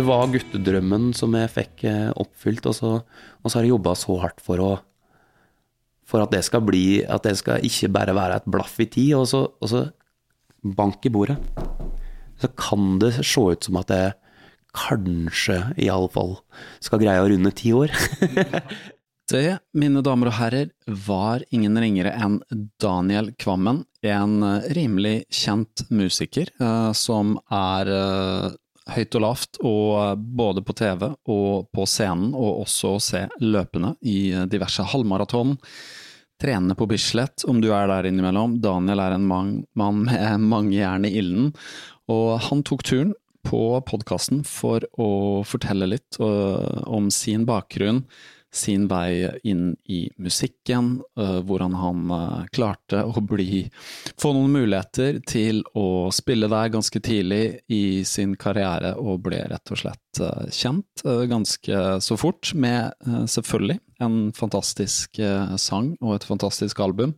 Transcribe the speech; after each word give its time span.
Det 0.00 0.06
var 0.08 0.30
guttedrømmen 0.32 1.10
som 1.12 1.34
jeg 1.36 1.50
fikk 1.52 1.82
eh, 1.84 2.06
oppfylt, 2.16 2.64
og 2.70 2.72
så, 2.72 2.90
og 3.04 3.50
så 3.50 3.58
har 3.58 3.66
jeg 3.66 3.74
jobba 3.74 3.92
så 3.98 4.14
hardt 4.22 4.38
for 4.40 4.62
å 4.64 4.68
For 6.08 6.24
at 6.24 6.32
det 6.32 6.40
skal 6.46 6.64
bli 6.64 7.02
At 7.04 7.26
det 7.28 7.34
skal 7.36 7.60
ikke 7.68 7.90
bare 7.92 8.14
være 8.16 8.38
et 8.40 8.46
blaff 8.48 8.78
i 8.80 8.86
tid, 8.88 9.12
og 9.18 9.26
så, 9.28 9.42
og 9.60 9.68
så 9.68 9.82
bank 10.64 11.04
i 11.04 11.12
bordet. 11.12 11.36
Så 12.40 12.48
kan 12.56 12.96
det 13.02 13.12
se 13.18 13.44
ut 13.44 13.68
som 13.68 13.76
at 13.82 13.92
jeg 13.92 14.16
kanskje, 14.72 15.58
iallfall, 15.76 16.38
skal 16.80 17.02
greie 17.02 17.20
å 17.20 17.28
runde 17.28 17.52
ti 17.52 17.74
år. 17.76 17.92
Det, 19.30 19.60
mine 19.78 20.00
damer 20.02 20.32
og 20.32 20.34
herrer, 20.40 20.72
var 20.88 21.44
ingen 21.54 21.76
ringere 21.78 22.10
enn 22.18 22.40
Daniel 22.82 23.28
Kvammen, 23.38 23.84
en 24.02 24.40
eh, 24.42 24.64
rimelig 24.74 25.28
kjent 25.30 25.84
musiker 25.92 26.50
eh, 26.58 26.90
som 26.98 27.36
er 27.46 27.92
høyt 28.94 29.16
og 29.18 29.24
lavt, 29.24 29.60
og 29.62 29.86
eh, 30.00 30.14
både 30.40 30.64
på 30.66 30.76
TV 30.78 31.06
og 31.10 31.70
på 31.74 31.86
scenen, 31.88 32.34
og 32.34 32.64
også 32.64 32.94
å 32.96 33.02
se 33.02 33.24
løpende 33.42 33.94
i 34.06 34.32
eh, 34.34 34.46
diverse 34.50 34.86
halvmaraton. 34.92 35.56
Trene 36.40 36.76
på 36.76 36.88
Bislett, 36.88 37.44
om 37.50 37.60
du 37.60 37.68
er 37.76 37.90
der 37.90 38.08
innimellom. 38.08 38.58
Daniel 38.64 39.02
er 39.04 39.16
en 39.16 39.26
mang, 39.28 39.54
mann 39.76 40.06
med 40.08 40.46
mange 40.48 40.78
jern 40.78 41.04
i 41.04 41.12
ilden, 41.20 41.50
og 42.10 42.38
han 42.48 42.64
tok 42.66 42.84
turen 42.88 43.12
på 43.46 43.60
podkasten 43.88 44.42
for 44.48 44.84
å 45.00 45.10
fortelle 45.48 45.88
litt 45.88 46.18
uh, 46.20 46.84
om 46.88 47.08
sin 47.12 47.46
bakgrunn, 47.48 48.02
sin 48.52 48.88
vei 48.90 49.28
inn 49.46 49.76
i 49.86 50.00
musikken, 50.18 51.00
uh, 51.18 51.38
hvordan 51.46 51.74
han 51.78 52.10
uh, 52.10 52.44
klarte 52.52 53.04
å 53.06 53.22
bli 53.22 53.62
Få 54.20 54.32
noen 54.34 54.52
muligheter 54.52 55.20
til 55.28 55.62
å 55.78 56.10
spille 56.12 56.48
der 56.50 56.72
ganske 56.72 57.00
tidlig 57.00 57.60
i 57.72 58.02
sin 58.04 58.34
karriere, 58.40 58.92
og 58.98 59.22
ble 59.24 59.40
rett 59.48 59.72
og 59.72 59.80
slett 59.80 60.20
kjent 60.52 61.02
ganske 61.30 61.80
så 62.02 62.16
fort, 62.18 62.50
med 62.54 62.92
selvfølgelig 63.30 63.78
en 64.04 64.18
fantastisk 64.36 65.20
sang 65.60 65.92
og 66.00 66.16
et 66.16 66.26
fantastisk 66.26 66.82
album. 66.84 67.14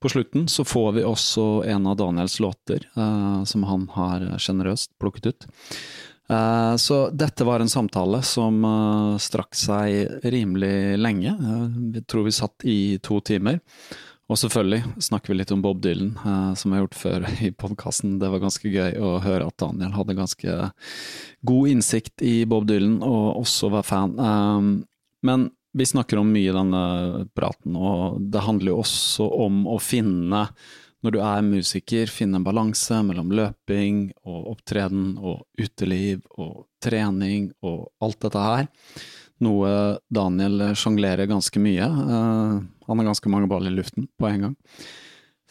På 0.00 0.12
slutten 0.12 0.46
så 0.48 0.64
får 0.64 0.92
vi 0.98 1.04
også 1.04 1.64
en 1.74 1.90
av 1.90 1.98
Daniels 2.00 2.38
låter, 2.40 2.86
som 3.50 3.66
han 3.68 3.88
har 3.96 4.26
sjenerøst 4.38 4.94
plukket 5.02 5.30
ut. 5.32 5.48
Uh, 6.30 6.76
så 6.80 7.10
dette 7.12 7.44
var 7.44 7.60
en 7.60 7.68
samtale 7.68 8.22
som 8.24 8.62
uh, 8.64 9.20
strakk 9.20 9.52
seg 9.58 10.24
rimelig 10.24 10.96
lenge. 10.96 11.36
vi 11.92 12.02
tror 12.08 12.24
vi 12.24 12.32
satt 12.32 12.64
i 12.64 12.98
to 13.02 13.20
timer. 13.20 13.60
Og 14.32 14.38
selvfølgelig 14.40 15.02
snakker 15.04 15.34
vi 15.34 15.36
litt 15.36 15.52
om 15.52 15.60
Bob 15.60 15.82
Dylan, 15.84 16.14
som 16.56 16.72
jeg 16.72 16.78
har 16.78 16.86
gjort 16.86 16.96
før 16.96 17.26
i 17.44 17.50
podkasten. 17.52 18.14
Det 18.22 18.30
var 18.32 18.40
ganske 18.40 18.70
gøy 18.72 18.96
å 18.96 19.18
høre 19.20 19.50
at 19.50 19.58
Daniel 19.60 19.92
hadde 19.92 20.16
ganske 20.16 20.54
god 21.44 21.68
innsikt 21.68 22.24
i 22.24 22.46
Bob 22.48 22.64
Dylan, 22.70 23.02
og 23.04 23.42
også 23.42 23.68
var 23.74 23.84
fan. 23.84 24.16
men 25.20 25.44
vi 25.74 25.86
snakker 25.86 26.20
om 26.22 26.30
mye 26.32 26.50
i 26.50 26.54
denne 26.54 26.82
praten, 27.34 27.74
og 27.74 28.20
det 28.30 28.44
handler 28.46 28.72
jo 28.72 28.80
også 28.84 29.26
om 29.44 29.64
å 29.66 29.80
finne, 29.82 30.44
når 31.04 31.12
du 31.12 31.20
er 31.20 31.44
musiker, 31.44 32.08
finne 32.08 32.40
en 32.40 32.46
balanse 32.46 32.96
mellom 33.04 33.32
løping 33.36 34.06
og 34.24 34.54
opptreden 34.54 35.18
og 35.20 35.44
uteliv 35.60 36.22
og 36.40 36.64
trening 36.82 37.50
og 37.64 37.90
alt 38.04 38.22
dette 38.24 38.44
her. 38.44 38.68
Noe 39.44 39.70
Daniel 40.08 40.70
sjonglerer 40.78 41.28
ganske 41.28 41.60
mye. 41.60 41.84
Uh, 41.84 42.62
han 42.88 43.00
har 43.00 43.10
ganske 43.10 43.32
mange 43.32 43.50
baller 43.50 43.74
i 43.74 43.76
luften 43.76 44.08
på 44.16 44.30
en 44.30 44.46
gang. 44.46 44.54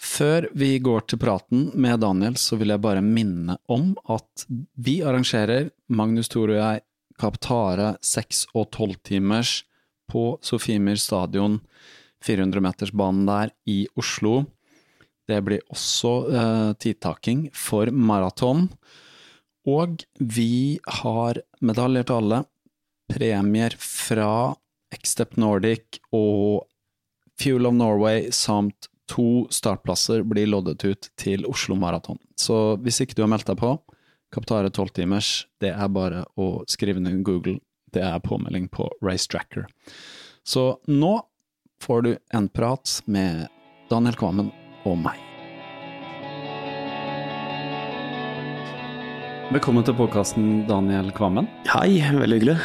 Før 0.04 0.50
vi 0.58 0.72
går 0.84 1.06
til 1.08 1.22
praten 1.22 1.68
med 1.80 2.02
Daniel, 2.02 2.36
så 2.42 2.58
vil 2.60 2.74
jeg 2.74 2.82
bare 2.84 3.04
minne 3.06 3.60
om 3.72 3.94
at 4.12 4.48
vi 4.74 4.98
arrangerer, 5.06 5.70
Magnus 5.88 6.32
Tore 6.34 6.58
og 6.58 6.60
jeg, 6.60 6.84
Kaptare 7.22 7.94
6- 8.02 8.48
og 8.58 8.72
12-timers 8.74 9.62
på 10.10 10.34
Sofiemyr 10.44 10.98
stadion, 11.00 11.60
400-metersbanen 12.26 13.28
der 13.30 13.54
i 13.70 13.84
Oslo. 14.00 14.42
Det 15.30 15.40
blir 15.46 15.64
også 15.72 16.14
eh, 16.32 16.72
tidtaking 16.84 17.48
for 17.56 17.92
maraton. 17.92 18.68
Og 19.70 20.04
vi 20.20 20.80
har 21.00 21.40
medaljer 21.64 22.10
til 22.10 22.20
alle, 22.20 22.42
premier 23.14 23.76
fra 23.80 24.54
Xtep 24.94 25.38
Nordic 25.40 26.00
og 26.16 26.66
Fuel 27.40 27.68
of 27.68 27.76
Norway 27.76 28.30
samt 28.36 28.90
to 29.12 29.46
startplasser 29.52 30.24
blir 30.28 30.48
loddet 30.48 30.84
ut 30.86 31.10
til 31.20 31.46
Oslo 31.50 31.76
Maraton. 31.80 32.20
Så 32.40 32.78
hvis 32.84 33.02
ikke 33.04 33.18
du 33.18 33.24
har 33.26 33.32
meldt 33.32 33.50
deg 33.50 33.60
på, 33.60 33.76
Kaptare 34.34 34.72
12-timers, 34.74 35.44
det 35.62 35.70
er 35.76 35.92
bare 35.94 36.24
å 36.42 36.64
skrive 36.72 37.04
ned 37.04 37.22
Google 37.28 37.60
det 37.94 38.02
er 38.02 38.20
påmelding 38.20 38.68
på 38.74 38.88
Racetracker. 39.06 39.68
Så 40.44 40.80
nå 40.90 41.14
får 41.84 42.02
du 42.02 42.12
en 42.34 42.50
prat 42.50 43.02
med 43.06 43.48
Daniel 43.90 44.18
Kvammen 44.18 44.50
og 44.88 44.98
meg. 45.04 45.20
Velkommen 49.54 49.86
til 49.86 49.94
podkasten, 49.94 50.64
Daniel 50.66 51.12
Kvammen. 51.14 51.46
Hei, 51.70 52.00
veldig 52.16 52.40
hyggelig. 52.40 52.58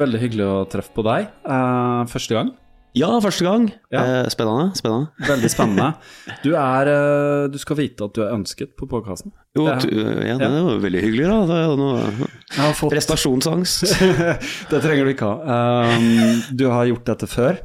Veldig 0.00 0.20
hyggelig 0.22 0.46
å 0.46 0.58
treffe 0.70 0.94
på 0.96 1.04
deg. 1.04 1.28
Uh, 1.44 2.06
første 2.08 2.36
gang. 2.36 2.52
Ja, 2.96 3.10
første 3.22 3.44
gang. 3.44 3.68
Ja. 3.92 4.02
Uh, 4.02 4.28
spennende. 4.32 4.70
spennende. 4.78 5.10
Veldig 5.28 5.50
spennende. 5.52 5.90
Du, 6.44 6.54
er, 6.56 6.88
uh, 6.88 7.50
du 7.52 7.58
skal 7.60 7.78
vite 7.78 8.06
at 8.08 8.16
du 8.16 8.22
er 8.24 8.32
ønsket 8.34 8.72
på 8.78 8.88
podkasten. 8.90 9.34
Jo, 9.58 9.66
du, 9.82 9.90
ja, 10.24 10.38
det 10.40 10.48
var 10.48 10.80
veldig 10.82 11.02
hyggelig, 11.04 11.26
da. 11.28 11.38
Det 11.50 11.58
er 11.60 11.76
noe 11.82 12.72
fått... 12.78 12.94
prestasjonsangst. 12.94 13.92
det 14.72 14.80
trenger 14.80 15.06
du 15.06 15.12
ikke 15.12 15.28
ha. 15.28 15.58
Um, 15.92 16.40
du 16.56 16.66
har 16.72 16.88
gjort 16.88 17.12
dette 17.12 17.28
før, 17.30 17.60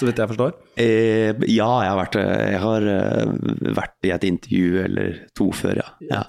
så 0.00 0.08
vidt 0.08 0.20
jeg 0.22 0.30
forstår? 0.32 0.54
Eh, 0.80 1.42
ja, 1.52 1.68
jeg 1.84 1.90
har, 1.92 1.98
vært, 2.00 2.16
jeg 2.20 2.60
har 2.62 2.86
uh, 2.88 3.74
vært 3.76 4.08
i 4.08 4.14
et 4.16 4.24
intervju 4.30 4.80
eller 4.86 5.18
to 5.36 5.50
før, 5.56 5.82
ja. 5.82 5.90
ja. 6.08 6.22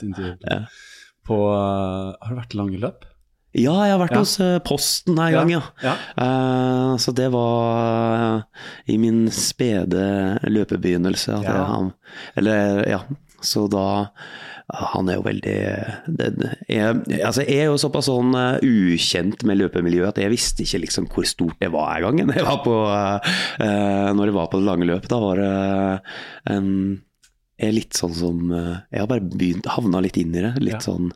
ja. 0.44 0.60
På, 1.28 1.40
uh, 1.56 2.12
har 2.20 2.34
du 2.34 2.42
vært 2.42 2.58
lange 2.60 2.82
løp? 2.82 3.08
Ja, 3.52 3.74
jeg 3.84 3.92
har 3.92 4.00
vært 4.00 4.14
Ja. 4.16 4.20
hos 4.24 4.38
eh, 4.40 4.60
Posten 4.64 5.18
en 5.20 5.34
gang, 5.36 5.50
ja. 5.52 5.62
Ja. 5.84 5.96
Uh, 6.16 6.94
så 7.04 7.12
det 7.16 7.28
var 7.34 8.38
uh, 8.40 8.62
i 8.88 8.96
min 9.02 9.26
spede 9.36 10.38
løpebegynnelse 10.48 11.36
at 11.36 11.50
Ja. 11.50 11.58
jeg, 11.68 11.92
Eller, 12.40 12.88
ja. 12.88 13.02
Så 13.42 13.66
da 13.68 14.12
Han 14.72 15.10
er 15.12 15.18
jo 15.18 15.24
veldig 15.26 15.56
det, 16.18 16.28
jeg, 16.72 17.02
altså 17.26 17.44
jeg 17.44 17.58
er 17.66 17.70
jo 17.70 17.78
såpass 17.82 18.08
sånn 18.08 18.32
eh, 18.40 18.62
ukjent 18.64 19.44
med 19.48 19.60
løpemiljøet 19.60 20.14
at 20.14 20.22
jeg 20.24 20.32
visste 20.32 20.64
ikke 20.64 20.80
liksom 20.86 21.08
hvor 21.12 21.28
stort 21.28 21.60
det 21.60 21.72
var 21.74 21.98
en 22.08 22.18
gang. 22.22 22.32
Jeg 22.40 22.46
var 22.48 22.62
på, 22.64 22.76
eh, 22.88 24.12
når 24.16 24.32
jeg 24.32 24.36
var 24.38 24.48
på 24.52 24.62
det 24.62 24.68
lange 24.70 24.88
løpet, 24.88 25.10
da 25.12 25.20
var 25.24 25.42
det 25.42 25.54
en 26.56 26.70
jeg 27.62 27.70
er 27.70 27.76
litt 27.78 27.94
sånn 27.94 28.14
som 28.18 28.38
eh, 28.58 28.78
Jeg 28.90 29.04
har 29.04 29.10
bare 29.12 29.22
begynt, 29.22 29.68
havna 29.70 30.00
litt 30.02 30.16
inn 30.18 30.32
i 30.34 30.42
det. 30.42 30.56
Litt 30.64 30.80
Ja. 30.80 30.82
sånn 30.82 31.12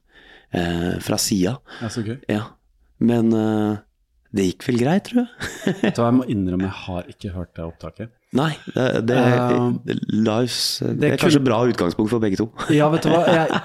eh, 0.53 0.99
fra 1.01 1.17
sida. 1.17 1.55
Så. 1.89 2.03
Ja. 2.29 2.43
Men 3.01 3.31
eh, 3.33 3.79
det 4.35 4.45
gikk 4.51 4.67
vel 4.67 4.77
greit, 4.83 5.07
tror 5.09 5.23
jeg. 5.23 5.93
Jeg 5.95 6.13
må 6.19 6.27
innrømme, 6.35 6.67
jeg 6.67 6.77
har 6.85 7.09
ikke 7.15 7.31
hørt 7.33 7.55
det 7.57 7.65
opptaket. 7.65 8.11
Nei, 8.35 8.51
det, 8.75 8.87
det, 9.09 9.15
Eh, 9.21 9.69
det, 9.87 9.95
lives, 10.11 10.57
det, 10.83 10.91
er 11.13 11.15
kun- 11.15 11.25
kanskje 11.27 11.43
bra 11.45 11.61
utgangspunkt 11.69 12.11
for 12.11 12.19
begge 12.23 12.37
to. 12.41 12.49
Ja, 12.73 12.89
vet 12.93 13.05
du 13.07 13.09
hva, 13.13 13.23
jeg, 13.39 13.61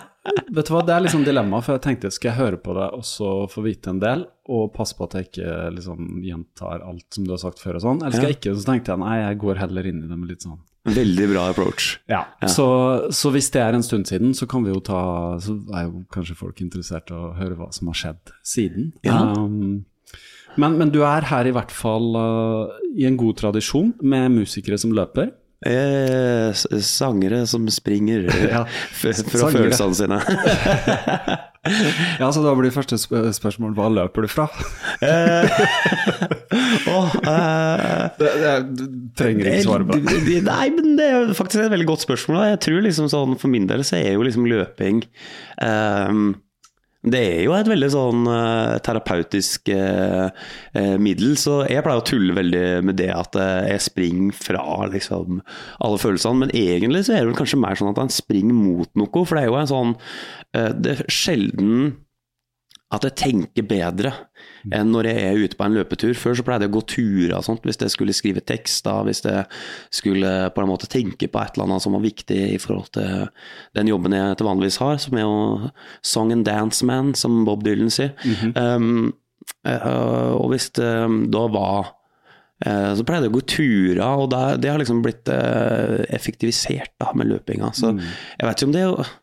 vet 0.55 0.69
du 0.69 0.73
hva? 0.75 0.83
det 0.87 0.95
er 0.97 1.05
liksom 1.07 1.25
dilemma, 1.27 1.61
for 1.65 1.75
jeg 1.77 1.85
tenkte 1.89 2.11
skal 2.15 2.31
jeg 2.33 2.39
høre 2.41 2.59
på 2.63 2.75
det 2.79 2.89
og 2.97 3.05
så 3.09 3.31
få 3.51 3.65
vite 3.67 3.91
en 3.95 4.01
del, 4.03 4.27
og 4.51 4.73
passe 4.75 4.97
på 4.99 5.07
at 5.09 5.15
jeg 5.19 5.29
ikke 5.31 5.53
liksom 5.77 6.23
gjentar 6.27 6.83
alt 6.87 7.07
som 7.15 7.27
du 7.27 7.35
har 7.35 7.43
sagt 7.43 7.63
før 7.63 7.79
og 7.81 7.85
sånn, 7.87 8.03
eller 8.03 8.17
skal 8.19 8.31
jeg 8.33 8.39
ikke? 8.41 8.55
Så 8.59 8.67
tenkte 8.71 8.95
jeg 8.95 9.03
nei, 9.05 9.15
jeg 9.25 9.39
går 9.45 9.61
heller 9.63 9.87
inn 9.93 10.03
i 10.05 10.11
det 10.11 10.19
med 10.19 10.33
litt 10.35 10.47
sånn 10.49 10.59
Veldig 10.91 11.27
bra 11.29 11.43
approach. 11.53 11.91
Ja, 12.09 12.23
Så, 12.49 12.65
så 13.13 13.29
hvis 13.35 13.51
det 13.53 13.61
er 13.61 13.77
en 13.77 13.83
stund 13.85 14.09
siden, 14.09 14.31
så 14.33 14.47
kan 14.49 14.65
vi 14.65 14.71
jo 14.73 14.79
ta 14.81 15.37
Så 15.45 15.59
er 15.77 15.85
jo 15.91 16.01
kanskje 16.09 16.39
folk 16.39 16.63
interessert 16.65 17.13
i 17.13 17.19
å 17.19 17.35
høre 17.37 17.59
hva 17.59 17.67
som 17.77 17.91
har 17.93 17.99
skjedd 18.01 18.33
siden. 18.49 18.87
Ja. 19.05 19.19
Um, 19.37 19.83
men, 20.61 20.77
men 20.81 20.91
du 20.95 21.01
er 21.07 21.27
her 21.31 21.49
i 21.49 21.53
hvert 21.57 21.73
fall 21.75 22.13
uh, 22.17 22.71
i 22.95 23.07
en 23.09 23.17
god 23.21 23.39
tradisjon 23.41 23.95
med 24.03 24.31
musikere 24.41 24.79
som 24.81 24.93
løper. 24.97 25.33
Eh, 25.61 26.57
sangere 26.81 27.43
som 27.45 27.67
springer 27.69 28.23
Ja, 28.55 28.63
fra 28.97 29.13
følelsene 29.53 29.95
sine. 29.99 30.21
Ja, 32.17 32.31
så 32.33 32.41
da 32.41 32.55
blir 32.57 32.73
første 32.73 32.97
sp 32.97 33.11
spørsmål 33.37 33.75
hva 33.77 33.91
løper 33.93 34.25
du 34.25 34.31
fra? 34.33 34.47
Åh, 36.89 37.17
eh, 37.29 38.07
Det, 38.17 38.31
det, 38.41 38.55
du 38.79 38.85
trenger 39.21 39.51
ikke 39.51 39.65
svare 39.67 39.85
på 39.85 39.99
det. 39.99 40.05
det- 40.09 40.25
det- 40.27 40.45
Nei, 40.47 40.71
men 40.77 40.97
det 40.97 41.09
er 41.11 41.35
faktisk 41.37 41.61
et 41.67 41.71
veldig 41.75 41.87
godt 41.93 42.07
spørsmål. 42.07 42.39
da. 42.41 42.49
Jeg 42.55 42.61
tror 42.65 42.81
liksom 42.89 43.09
sånn, 43.13 43.37
For 43.39 43.49
min 43.53 43.67
del 43.67 43.81
så 43.85 43.97
er 44.01 44.13
jo 44.17 44.23
liksom 44.25 44.47
løping 44.49 45.05
ehm, 45.63 46.35
Det 47.01 47.21
er 47.25 47.39
jo 47.47 47.55
et 47.57 47.69
veldig 47.71 47.89
sånn 47.95 48.27
uh, 48.29 48.77
terapeutisk 48.85 49.71
uh, 49.73 50.29
uh, 50.77 50.97
middel, 51.01 51.33
så 51.41 51.63
jeg 51.65 51.81
pleier 51.87 52.03
å 52.03 52.05
tulle 52.05 52.37
veldig 52.37 52.65
med 52.85 52.99
det 53.01 53.09
at 53.15 53.39
jeg 53.41 53.87
springer 53.87 54.37
fra 54.37 54.65
liksom 54.93 55.41
alle 55.81 56.01
følelsene. 56.03 56.43
Men 56.45 56.53
egentlig 56.53 57.07
så 57.07 57.17
er 57.17 57.23
det 57.23 57.31
vel 57.31 57.41
kanskje 57.41 57.63
mer 57.63 57.81
sånn 57.81 57.95
at 57.95 58.03
en 58.05 58.13
springer 58.13 58.57
mot 58.57 58.93
noe, 59.01 59.25
for 59.25 59.33
det 59.33 59.47
er 59.47 59.49
jo 59.49 59.59
en 59.63 59.71
sånn 59.71 59.97
Det 60.53 60.93
er 60.93 61.03
sjelden 61.09 61.75
at 62.91 63.07
jeg 63.07 63.19
tenker 63.23 63.69
bedre 63.71 64.13
enn 64.69 64.91
når 64.93 65.09
jeg 65.11 65.27
er 65.27 65.41
ute 65.41 65.59
på 65.59 65.67
en 65.67 65.77
løpetur. 65.79 66.13
Før 66.19 66.37
så 66.37 66.45
pleide 66.47 66.67
jeg 66.67 66.73
å 66.73 66.77
gå 66.77 66.83
turer 66.95 67.37
og 67.39 67.47
sånt, 67.47 67.65
hvis 67.67 67.81
jeg 67.81 67.95
skulle 67.95 68.17
skrive 68.17 68.43
tekster, 68.45 69.05
hvis 69.07 69.23
jeg 69.27 69.47
skulle 70.01 70.33
på 70.55 70.65
en 70.65 70.71
måte 70.71 70.91
tenke 70.91 71.31
på 71.31 71.43
et 71.43 71.57
eller 71.57 71.69
annet 71.69 71.85
som 71.85 71.97
var 71.97 72.05
viktig 72.05 72.41
i 72.57 72.59
forhold 72.63 72.91
til 72.97 73.31
den 73.79 73.93
jobben 73.93 74.17
jeg 74.17 74.41
til 74.41 74.51
vanligvis 74.51 74.81
har, 74.83 74.99
som 75.03 75.17
er 75.17 75.27
jo 75.27 75.71
song 76.13 76.35
and 76.35 76.47
dance 76.49 76.87
man, 76.87 77.15
som 77.19 77.43
Bob 77.49 77.65
Dylan 77.67 77.93
sier. 77.93 78.13
um, 78.57 79.15
eh, 79.67 79.89
og 80.37 80.53
hvis 80.53 80.71
det 80.79 80.93
da 81.33 81.47
var 81.53 81.95
eh, 82.65 82.91
så 82.97 83.07
pleide 83.07 83.29
jeg 83.29 83.35
å 83.35 83.39
gå 83.39 83.47
turer, 83.55 84.05
og 84.25 84.29
det, 84.35 84.45
det 84.65 84.73
har 84.73 84.83
liksom 84.83 85.01
blitt 85.05 85.31
eh, 85.33 86.03
effektivisert 86.13 86.95
da, 87.01 87.15
med 87.17 87.33
løpinga. 87.33 87.73
Så 87.77 87.95
jeg 87.97 88.47
vet 88.47 88.61
ikke 88.61 88.71
om 88.71 88.77
det 88.77 88.85
er 88.85 89.17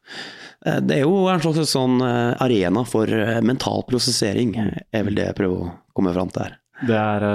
det 0.84 1.00
er 1.00 1.04
jo 1.06 1.26
en 1.32 1.42
slags 1.44 1.72
sånn 1.72 2.02
eh, 2.04 2.34
arena 2.44 2.84
for 2.88 3.12
eh, 3.12 3.40
mental 3.46 3.86
prosessering, 3.90 4.56
er 4.58 5.08
vel 5.08 5.18
det 5.18 5.30
jeg 5.30 5.38
prøver 5.38 5.66
å 5.68 5.74
komme 5.98 6.14
fram 6.16 6.32
til 6.34 6.48
her. 6.48 6.58
Det 6.88 6.98
er 6.98 7.26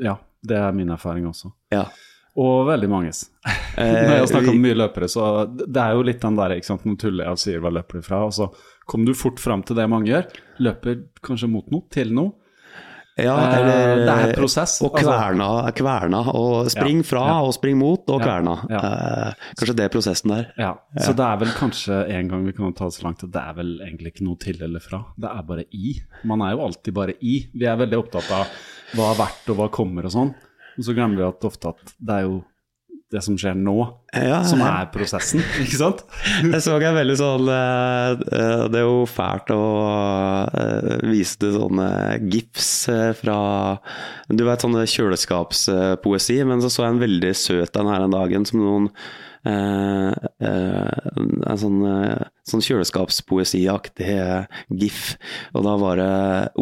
Ja, 0.00 0.16
det 0.40 0.58
er 0.58 0.72
min 0.76 0.92
erfaring 0.94 1.26
også. 1.28 1.52
Ja. 1.74 1.86
Og 2.40 2.66
veldig 2.70 2.88
manges. 2.88 3.26
Når 3.76 4.12
jeg 4.14 4.20
har 4.22 4.30
snakka 4.30 4.54
med 4.54 4.64
mye 4.64 4.78
løpere, 4.80 5.08
så 5.12 5.26
det 5.52 5.82
er 5.82 5.96
jo 5.96 6.06
litt 6.08 6.22
den 6.22 6.38
der, 6.38 6.54
ikke 6.56 6.70
sant, 6.70 6.86
nå 6.88 6.96
tuller 7.00 7.26
jeg 7.28 7.36
og 7.36 7.42
sier 7.42 7.64
hva 7.64 7.72
løper 7.76 8.00
du 8.00 8.06
fra, 8.06 8.22
og 8.28 8.32
så 8.36 8.48
kommer 8.88 9.12
du 9.12 9.18
fort 9.18 9.40
fram 9.42 9.64
til 9.66 9.76
det 9.76 9.88
mange 9.92 10.08
gjør. 10.08 10.30
Løper 10.64 11.02
kanskje 11.24 11.50
mot 11.52 11.68
noe, 11.74 11.84
til 11.92 12.14
noe. 12.16 12.32
Ja, 13.20 13.34
Eh, 13.36 13.58
eller, 13.60 14.06
det 14.06 14.12
er 14.32 14.34
prosess, 14.38 14.78
Og 14.82 14.94
altså. 14.96 15.10
kverna, 15.12 15.48
kverna 15.76 16.20
og 16.32 16.70
spring 16.72 17.02
fra 17.04 17.24
ja. 17.28 17.34
og 17.44 17.52
spring 17.54 17.76
mot 17.76 18.08
og 18.08 18.22
kverna. 18.22 18.54
ja. 18.70 18.78
Eh, 18.78 19.48
kanskje 19.58 19.74
det 19.76 19.84
er 19.84 19.92
prosessen 19.92 20.32
der. 20.32 20.46
Ja, 20.56 20.70
Så 20.98 21.12
det 21.18 21.26
er 21.26 21.36
vel 21.42 21.52
kanskje 21.58 21.98
en 22.08 22.28
gang 22.28 22.46
vi 22.46 22.52
kan 22.56 22.72
ta 22.72 22.84
det 22.88 22.94
så 22.96 23.04
langt 23.04 23.22
at 23.24 23.30
det 23.34 23.42
er 23.42 23.54
vel 23.58 23.74
egentlig 23.84 24.14
ikke 24.14 24.24
noe 24.24 24.36
til 24.40 24.62
eller 24.62 24.80
fra. 24.80 25.02
Det 25.20 25.28
er 25.28 25.42
bare 25.42 25.64
i. 25.72 26.00
Man 26.24 26.40
er 26.40 26.52
jo 26.56 26.64
alltid 26.64 26.94
bare 26.94 27.14
i. 27.20 27.34
Vi 27.52 27.66
er 27.68 27.76
veldig 27.76 27.98
opptatt 28.00 28.30
av 28.32 28.46
hva 28.96 29.10
er 29.12 29.20
verdt 29.20 29.52
og 29.52 29.56
hva 29.60 29.68
kommer 29.70 30.08
og 30.08 30.12
sånn. 30.16 30.32
Og 30.78 30.84
så 30.86 30.94
glemmer 30.96 31.16
vi 31.20 31.28
at 31.28 31.44
ofte 31.44 31.68
at 31.68 31.94
det 32.00 32.14
er 32.16 32.22
jo 32.30 32.42
det 33.12 33.22
som 33.24 33.36
skjer 33.38 33.56
nå, 33.58 33.76
Ja, 34.16 34.40
som 34.48 34.62
er 34.64 34.88
prosessen, 34.92 35.42
ikke 35.62 35.78
sant? 35.78 36.04
Jeg 36.40 36.62
så 36.64 36.76
en 36.78 36.96
veldig 36.96 37.16
sånn 37.20 37.50
eh, 37.52 38.22
eh, 38.38 38.62
Det 38.72 38.80
er 38.80 38.86
jo 38.86 39.02
fælt 39.08 39.52
å 39.54 39.64
eh, 40.48 40.94
vise 41.10 41.40
til 41.42 41.56
sånne 41.56 41.88
gifs 42.32 42.70
fra 43.20 43.40
Du 44.32 44.46
vet 44.48 44.64
sånne 44.64 44.86
kjøleskapspoesi, 44.88 46.40
men 46.48 46.64
så 46.64 46.72
så 46.72 46.86
jeg 46.86 46.96
en 46.96 47.04
veldig 47.04 47.34
søt 47.36 47.76
en 47.76 47.92
her 47.92 48.06
en 48.06 48.16
dagen 48.16 48.48
som 48.48 48.64
noen 48.64 48.90
Uh, 49.42 50.14
uh, 50.38 51.06
En 51.50 51.58
sånn, 51.58 51.80
uh, 51.82 52.28
sånn 52.46 52.62
kjøleskapspoesiaktig 52.62 54.12
gif. 54.78 55.00
Og 55.50 55.64
da 55.66 55.72
var 55.82 55.98
det 55.98 56.12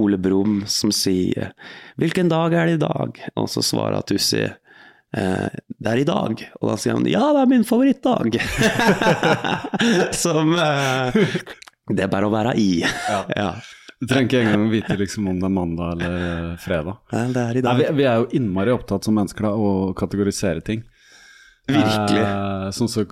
Ole 0.01 0.17
Brumm 0.17 0.63
som 0.65 0.89
sier 0.89 1.53
'Hvilken 2.01 2.33
dag 2.33 2.57
er 2.57 2.67
det 2.67 2.79
i 2.79 2.85
dag?' 2.87 3.21
Og 3.37 3.51
så 3.53 3.61
svarer 3.61 4.01
Tussi 4.09 4.49
det 5.11 5.91
er 5.91 6.01
i 6.01 6.07
dag. 6.07 6.43
Og 6.61 6.69
da 6.71 6.77
sier 6.79 6.95
han 6.95 7.07
ja, 7.11 7.23
det 7.35 7.43
er 7.43 7.51
min 7.51 7.65
favorittdag. 7.67 8.37
Som 10.23 10.55
eh, 10.55 11.21
Det 11.91 12.05
er 12.07 12.13
bare 12.13 12.29
å 12.29 12.33
være 12.35 12.55
i. 12.61 12.71
Ja. 13.41 13.53
Du 14.01 14.07
trenger 14.09 14.31
ikke 14.31 14.39
engang 14.47 14.71
vite 14.73 14.95
liksom 14.97 15.27
om 15.29 15.41
det 15.43 15.45
er 15.45 15.53
mandag 15.53 15.91
eller 15.99 16.15
eh, 16.29 16.55
fredag. 16.63 17.03
Nei, 17.13 17.25
Det 17.35 17.43
er 17.43 17.59
i 17.59 17.61
Nei, 17.61 17.65
dag. 17.67 17.81
vi, 17.83 17.89
vi 17.99 18.07
er 18.09 18.23
jo 18.23 18.31
innmari 18.39 18.73
opptatt 18.73 19.05
som 19.05 19.19
mennesker 19.19 19.45
da, 19.45 19.51
å 19.53 19.91
kategorisere 19.99 20.63
ting. 20.65 20.87
Virkelig. 21.69 22.23
Eh, 22.23 22.71
sånn 22.79 22.89
som 22.89 23.11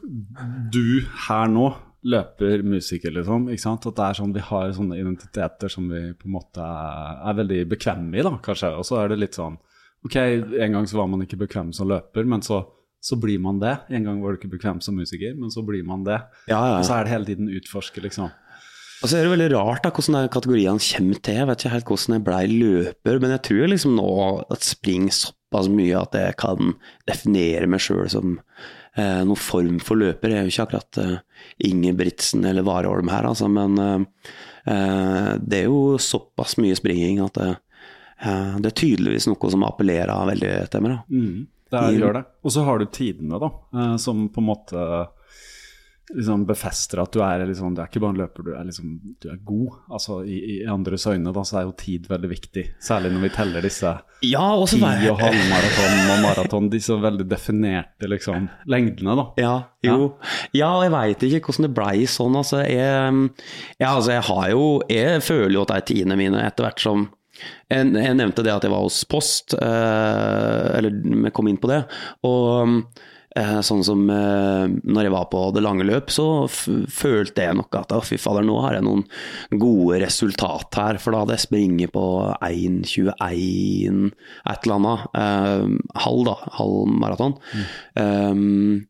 du 0.73 1.05
her 1.27 1.51
nå 1.53 1.67
løper 2.09 2.63
musiker, 2.65 3.13
liksom. 3.13 3.51
ikke 3.53 3.61
sant? 3.67 3.85
At 3.91 3.99
det 3.99 4.07
er 4.07 4.17
sånn, 4.23 4.33
Vi 4.33 4.47
har 4.49 4.73
sånne 4.73 4.97
identiteter 5.03 5.69
som 5.75 5.91
vi 5.93 6.01
på 6.17 6.31
en 6.31 6.37
måte 6.39 6.63
er, 6.65 7.19
er 7.27 7.37
veldig 7.43 7.61
bekvemme 7.75 8.17
i, 8.17 8.25
da, 8.25 8.33
kanskje. 8.49 8.73
Og 8.79 8.87
så 8.89 9.03
er 9.03 9.13
det 9.13 9.19
litt 9.27 9.37
sånn 9.37 9.59
Ok, 10.07 10.17
en 10.17 10.75
gang 10.77 10.87
så 10.87 11.01
var 11.01 11.09
man 11.11 11.25
ikke 11.25 11.41
bekvem 11.41 11.73
som 11.75 11.89
løper, 11.91 12.27
men 12.29 12.43
så, 12.45 12.63
så 13.03 13.19
blir 13.21 13.41
man 13.43 13.59
det. 13.63 13.75
En 13.91 14.05
gang 14.07 14.21
var 14.23 14.35
du 14.35 14.41
ikke 14.41 14.53
bekvem 14.55 14.83
som 14.85 14.99
musiker, 14.99 15.35
men 15.39 15.51
så 15.55 15.65
blir 15.67 15.87
man 15.87 16.05
det. 16.07 16.21
Ja, 16.51 16.61
ja. 16.61 16.77
Og 16.79 16.87
så 16.87 16.99
er 16.99 17.07
det 17.07 17.15
hele 17.17 17.29
tiden 17.29 17.51
utforske, 17.59 18.03
liksom. 18.05 18.31
Og 18.99 19.07
så 19.07 19.19
er 19.19 19.27
det 19.27 19.31
veldig 19.31 19.53
rart 19.55 19.85
da, 19.85 19.93
hvordan 19.95 20.31
kategoriene 20.35 20.83
kommer 20.83 21.21
til. 21.23 21.37
Jeg 21.39 21.47
vet 21.47 21.61
ikke 21.63 21.75
helt 21.77 21.91
hvordan 21.93 22.17
jeg 22.17 22.25
blei 22.27 22.41
løper, 22.51 23.21
men 23.23 23.35
jeg 23.37 23.45
tror 23.47 23.71
liksom 23.71 23.95
nå 23.95 24.09
at 24.51 24.67
spring 24.67 25.07
såpass 25.15 25.71
mye 25.71 26.01
at 26.01 26.19
jeg 26.19 26.39
kan 26.43 26.75
definere 27.07 27.69
meg 27.71 27.83
sjøl 27.85 28.09
som 28.11 28.35
eh, 28.99 29.23
noen 29.23 29.39
form 29.39 29.79
for 29.85 30.03
løper. 30.03 30.35
Jeg 30.35 30.41
er 30.41 30.49
jo 30.49 30.55
ikke 30.55 30.67
akkurat 30.67 31.01
eh, 31.05 31.15
Ingebrigtsen 31.71 32.47
eller 32.51 32.67
Warholm 32.67 33.11
her, 33.15 33.31
altså, 33.31 33.47
men 33.47 33.79
eh, 33.79 34.35
eh, 34.75 35.31
det 35.47 35.63
er 35.63 35.71
jo 35.71 35.95
såpass 36.03 36.59
mye 36.59 36.79
springing 36.79 37.23
at 37.23 37.39
det, 37.39 37.53
eh, 37.55 37.65
det 38.25 38.73
er 38.73 38.79
tydeligvis 38.83 39.29
noe 39.31 39.51
som 39.53 39.67
appellerer 39.69 40.27
veldig 40.33 40.55
til 40.73 40.85
meg. 40.85 40.97
da. 40.97 41.21
Mm, 41.21 41.47
det 41.71 41.79
er, 41.83 42.01
gjør 42.01 42.19
det. 42.19 42.25
Og 42.43 42.55
så 42.55 42.65
har 42.67 42.81
du 42.81 42.91
tidene, 42.91 43.39
da, 43.43 43.53
eh, 43.77 43.95
som 44.03 44.27
på 44.33 44.43
en 44.43 44.49
måte 44.49 44.89
liksom 46.15 46.47
befester 46.47 47.03
at 47.03 47.13
du 47.13 47.21
er 47.21 47.43
liksom, 47.47 47.75
du 47.77 47.83
er 47.83 47.89
ikke 47.91 48.01
bare 48.01 48.15
en 48.15 48.21
løper, 48.23 48.47
du 48.47 48.53
er 48.57 48.65
liksom 48.69 48.95
du 49.21 49.29
er 49.29 49.41
god. 49.45 49.75
Altså 49.93 50.23
I, 50.25 50.39
i 50.55 50.57
andres 50.71 51.07
øyne 51.07 51.33
da, 51.35 51.45
så 51.45 51.61
er 51.61 51.67
jo 51.67 51.75
tid 51.79 52.09
veldig 52.09 52.31
viktig, 52.31 52.65
særlig 52.85 53.13
når 53.15 53.27
vi 53.27 53.33
teller 53.35 53.67
disse 53.69 53.93
Ja, 54.25 54.47
ti 54.67 54.81
og 54.81 55.21
halvmaraton 55.21 55.99
og 56.15 56.23
maraton, 56.25 56.71
disse 56.73 56.97
veldig 56.99 57.29
definerte 57.29 58.09
liksom 58.11 58.49
lengdene, 58.67 59.19
da. 59.21 59.27
Ja, 59.39 59.55
jo. 59.85 60.15
Ja, 60.57 60.73
jeg 60.85 60.95
veit 60.95 61.29
ikke 61.29 61.53
hvordan 61.53 61.69
det 61.69 61.75
blei 61.77 62.09
sånn. 62.11 62.41
Altså, 62.41 62.65
jeg, 62.65 63.29
ja, 63.79 63.93
altså, 63.93 64.17
jeg 64.17 64.27
har 64.31 64.49
jo 64.55 64.65
Jeg 64.89 65.23
føler 65.23 65.59
jo 65.59 65.69
at 65.69 65.77
de 65.77 65.87
tidene 65.93 66.19
mine 66.19 66.43
etter 66.47 66.67
hvert 66.67 66.83
som 66.83 67.09
jeg, 67.69 67.93
jeg 67.95 68.19
nevnte 68.19 68.45
det 68.47 68.55
at 68.55 68.67
jeg 68.67 68.75
var 68.75 68.87
hos 68.87 69.03
Post, 69.09 69.55
eh, 69.59 70.65
eller 70.79 71.31
kom 71.37 71.51
inn 71.51 71.61
på 71.61 71.71
det. 71.71 71.85
Og 72.29 72.83
Eh, 73.39 73.59
sånn 73.63 73.85
som 73.87 74.07
eh, 74.11 74.65
når 74.67 75.07
jeg 75.07 75.13
var 75.13 75.27
på 75.31 75.43
det 75.55 75.63
lange 75.63 75.85
løp, 75.87 76.11
så 76.11 76.49
følte 76.49 77.45
jeg 77.45 77.59
nok 77.59 77.77
at 77.77 77.93
fy 78.09 78.17
fader, 78.21 78.47
nå 78.47 78.57
har 78.65 78.79
jeg 78.79 78.87
noen 78.87 79.05
gode 79.61 80.01
resultat 80.03 80.79
her. 80.81 80.99
For 81.03 81.15
da 81.15 81.23
hadde 81.23 81.37
jeg 81.37 81.45
springet 81.47 81.95
på 81.95 82.05
1,21 82.35 84.09
et 84.09 84.67
eller 84.67 84.79
annet. 84.79 85.09
Eh, 85.23 85.67
halv, 86.07 86.25
da. 86.31 86.37
Halv 86.59 86.95
maraton. 87.05 87.37
Um, 87.99 88.87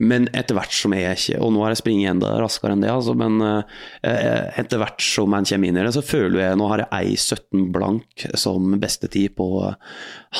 men 0.00 0.28
etter 0.36 0.56
hvert 0.56 0.74
som 0.74 0.94
jeg 0.96 1.18
ikke 1.18 1.40
Og 1.44 1.52
nå 1.54 1.62
har 1.64 1.74
jeg 1.74 1.82
springet 1.82 2.14
enda 2.14 2.32
raskere 2.40 2.74
enn 2.74 2.84
det, 2.84 2.92
altså, 2.92 3.14
men 3.18 3.40
eh, 3.44 4.60
etter 4.60 4.80
hvert 4.80 5.04
som 5.04 5.30
man 5.32 5.48
kommer 5.48 5.70
inn 5.70 5.80
i 5.80 5.84
det, 5.84 5.94
så 5.96 6.04
føler 6.04 6.40
jeg 6.42 6.60
Nå 6.60 6.68
har 6.72 6.84
jeg 6.86 7.18
1,17 7.20 7.66
blank 7.74 8.28
som 8.38 8.72
bestetid 8.80 9.36
på 9.38 9.50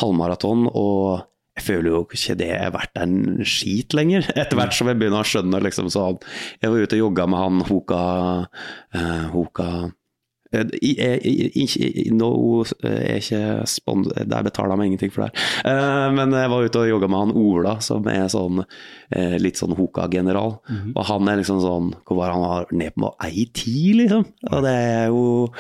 halvmaraton, 0.01 0.67
og 0.71 1.27
jeg 1.59 1.67
føler 1.67 1.91
jo 1.93 2.03
ikke 2.07 2.37
det 2.41 2.51
er 2.57 2.73
verdt 2.73 3.01
en 3.03 3.45
skit 3.45 3.95
lenger, 3.97 4.29
etter 4.41 4.59
hvert 4.59 4.77
som 4.77 4.91
jeg 4.91 5.01
begynner 5.01 5.25
å 5.25 5.29
skjønne 5.29 5.63
liksom 5.67 5.91
så 5.93 6.13
Jeg 6.63 6.73
var 6.73 6.85
ute 6.85 6.99
og 6.99 7.05
jogga 7.05 7.27
med 7.31 7.45
han 7.45 7.65
Hoka, 7.69 8.03
eh, 8.97 9.25
Hoka 9.35 9.71
Eh, 10.53 10.65
i- 10.83 10.97
i- 10.99 11.51
i- 11.55 11.65
Ikke 11.65 12.13
no, 12.13 12.65
er 12.83 13.21
ikke 13.21 13.41
spons... 13.71 14.09
Der 14.17 14.43
betaler 14.43 14.77
de 14.77 14.87
ingenting 14.89 15.13
for 15.15 15.23
det 15.23 15.31
her. 15.31 15.71
Eh, 15.71 16.11
Men 16.17 16.33
jeg 16.35 16.51
var 16.51 16.65
ute 16.67 16.81
og 16.83 16.89
jogga 16.91 17.09
med 17.09 17.21
han 17.21 17.37
Ola, 17.39 17.77
som 17.81 18.07
er 18.11 18.27
sånn 18.33 18.65
eh, 19.13 19.37
litt 19.39 19.57
sånn 19.61 19.77
Hoka-general. 19.79 20.57
Og 20.97 21.05
han 21.07 21.29
er 21.29 21.37
liksom 21.39 21.61
sånn 21.63 21.93
Hvor 22.05 22.17
var 22.19 22.33
han 22.35 22.41
var 22.43 22.67
ned 22.73 22.95
på 22.99 23.13
ei 23.23 23.47
ti, 23.55 23.93
liksom? 23.95 24.27
Og 24.51 24.63
det 24.67 24.75
er 24.75 25.07
jo 25.09 25.53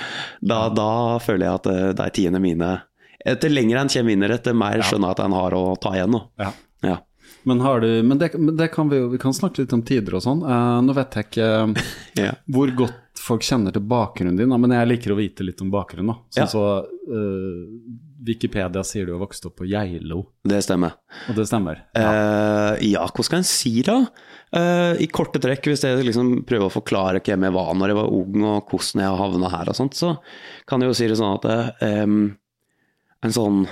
Da, 0.42 0.68
da 0.75 1.18
føler 1.23 1.47
jeg 1.47 1.54
at 1.61 1.66
eh, 1.66 1.92
de 1.92 2.11
tiende 2.11 2.40
mine 2.42 2.82
Etter 3.26 3.50
lenger 3.52 3.76
en 3.82 3.88
kommer 3.92 4.12
inn 4.14 4.23
i 4.25 4.28
det, 4.32 4.54
mer 4.56 4.80
skjønner 4.80 5.11
jeg 5.12 5.18
at 5.18 5.25
en 5.26 5.32
har 5.37 5.52
å 5.52 5.76
ta 5.78 5.90
igjen. 5.92 6.11
nå. 6.11 6.20
Ja. 6.40 6.52
Ja. 6.82 6.97
Men, 7.49 7.61
har 7.64 7.80
du, 7.80 8.02
men, 8.02 8.18
det, 8.18 8.32
men 8.38 8.56
det 8.56 8.68
kan 8.68 8.88
vi 8.90 8.99
jo 9.00 9.09
Vi 9.09 9.18
kan 9.18 9.35
snakke 9.35 9.62
litt 9.62 9.73
om 9.73 9.82
tider 9.87 10.16
og 10.18 10.25
sånn. 10.25 10.42
Uh, 10.44 10.80
nå 10.85 10.94
vet 10.97 11.16
jeg 11.16 11.28
ikke 11.30 11.49
yeah. 12.20 12.37
hvor 12.50 12.73
godt 12.76 13.20
folk 13.20 13.44
kjenner 13.44 13.75
til 13.75 13.85
bakgrunnen 13.85 14.38
din, 14.38 14.52
men 14.52 14.73
jeg 14.73 14.88
liker 14.88 15.12
å 15.12 15.18
vite 15.18 15.44
litt 15.44 15.61
om 15.61 15.73
bakgrunnen. 15.73 16.23
Sånn 16.32 16.47
Ja. 16.47 16.49
så 16.49 16.64
uh, 16.85 17.62
Wikipedia 18.25 18.82
sier 18.85 19.09
du 19.09 19.14
har 19.14 19.23
vokst 19.23 19.44
opp 19.49 19.59
på 19.61 19.68
Geilo, 19.68 20.23
Det 20.44 20.61
stemmer. 20.64 20.97
og 21.28 21.37
det 21.37 21.47
stemmer? 21.49 21.82
Uh, 21.97 22.76
ja, 22.85 23.04
hva 23.09 23.25
skal 23.25 23.40
en 23.40 23.49
si 23.49 23.80
da? 23.87 24.02
I 24.50 25.06
korte 25.14 25.38
trekk, 25.38 25.68
hvis 25.70 25.85
jeg 25.87 26.02
liksom 26.02 26.40
prøver 26.42 26.66
å 26.66 26.75
forklare 26.75 27.20
hvem 27.23 27.44
jeg 27.47 27.54
var 27.54 27.68
når 27.78 27.92
jeg 27.92 27.99
var 28.00 28.14
ung, 28.16 28.40
og 28.42 28.73
hvordan 28.73 29.02
jeg 29.04 29.20
havna 29.20 29.50
her 29.52 29.70
og 29.70 29.76
sånt, 29.78 29.94
så 29.94 30.16
kan 30.66 30.82
jeg 30.82 30.90
jo 30.90 30.97
si 30.99 31.06
det 31.06 31.18
sånn 31.20 31.37
at 31.37 31.47
eh, 31.87 32.02
en 33.23 33.35
sånn 33.37 33.62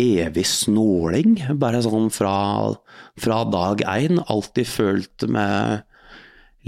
evig 0.00 0.46
snåling, 0.48 1.40
bare 1.60 1.82
sånn 1.84 2.08
fra, 2.14 2.36
fra 3.20 3.40
dag 3.50 3.82
én, 3.88 4.22
alltid 4.30 4.70
følt 4.70 5.26
meg 5.28 5.82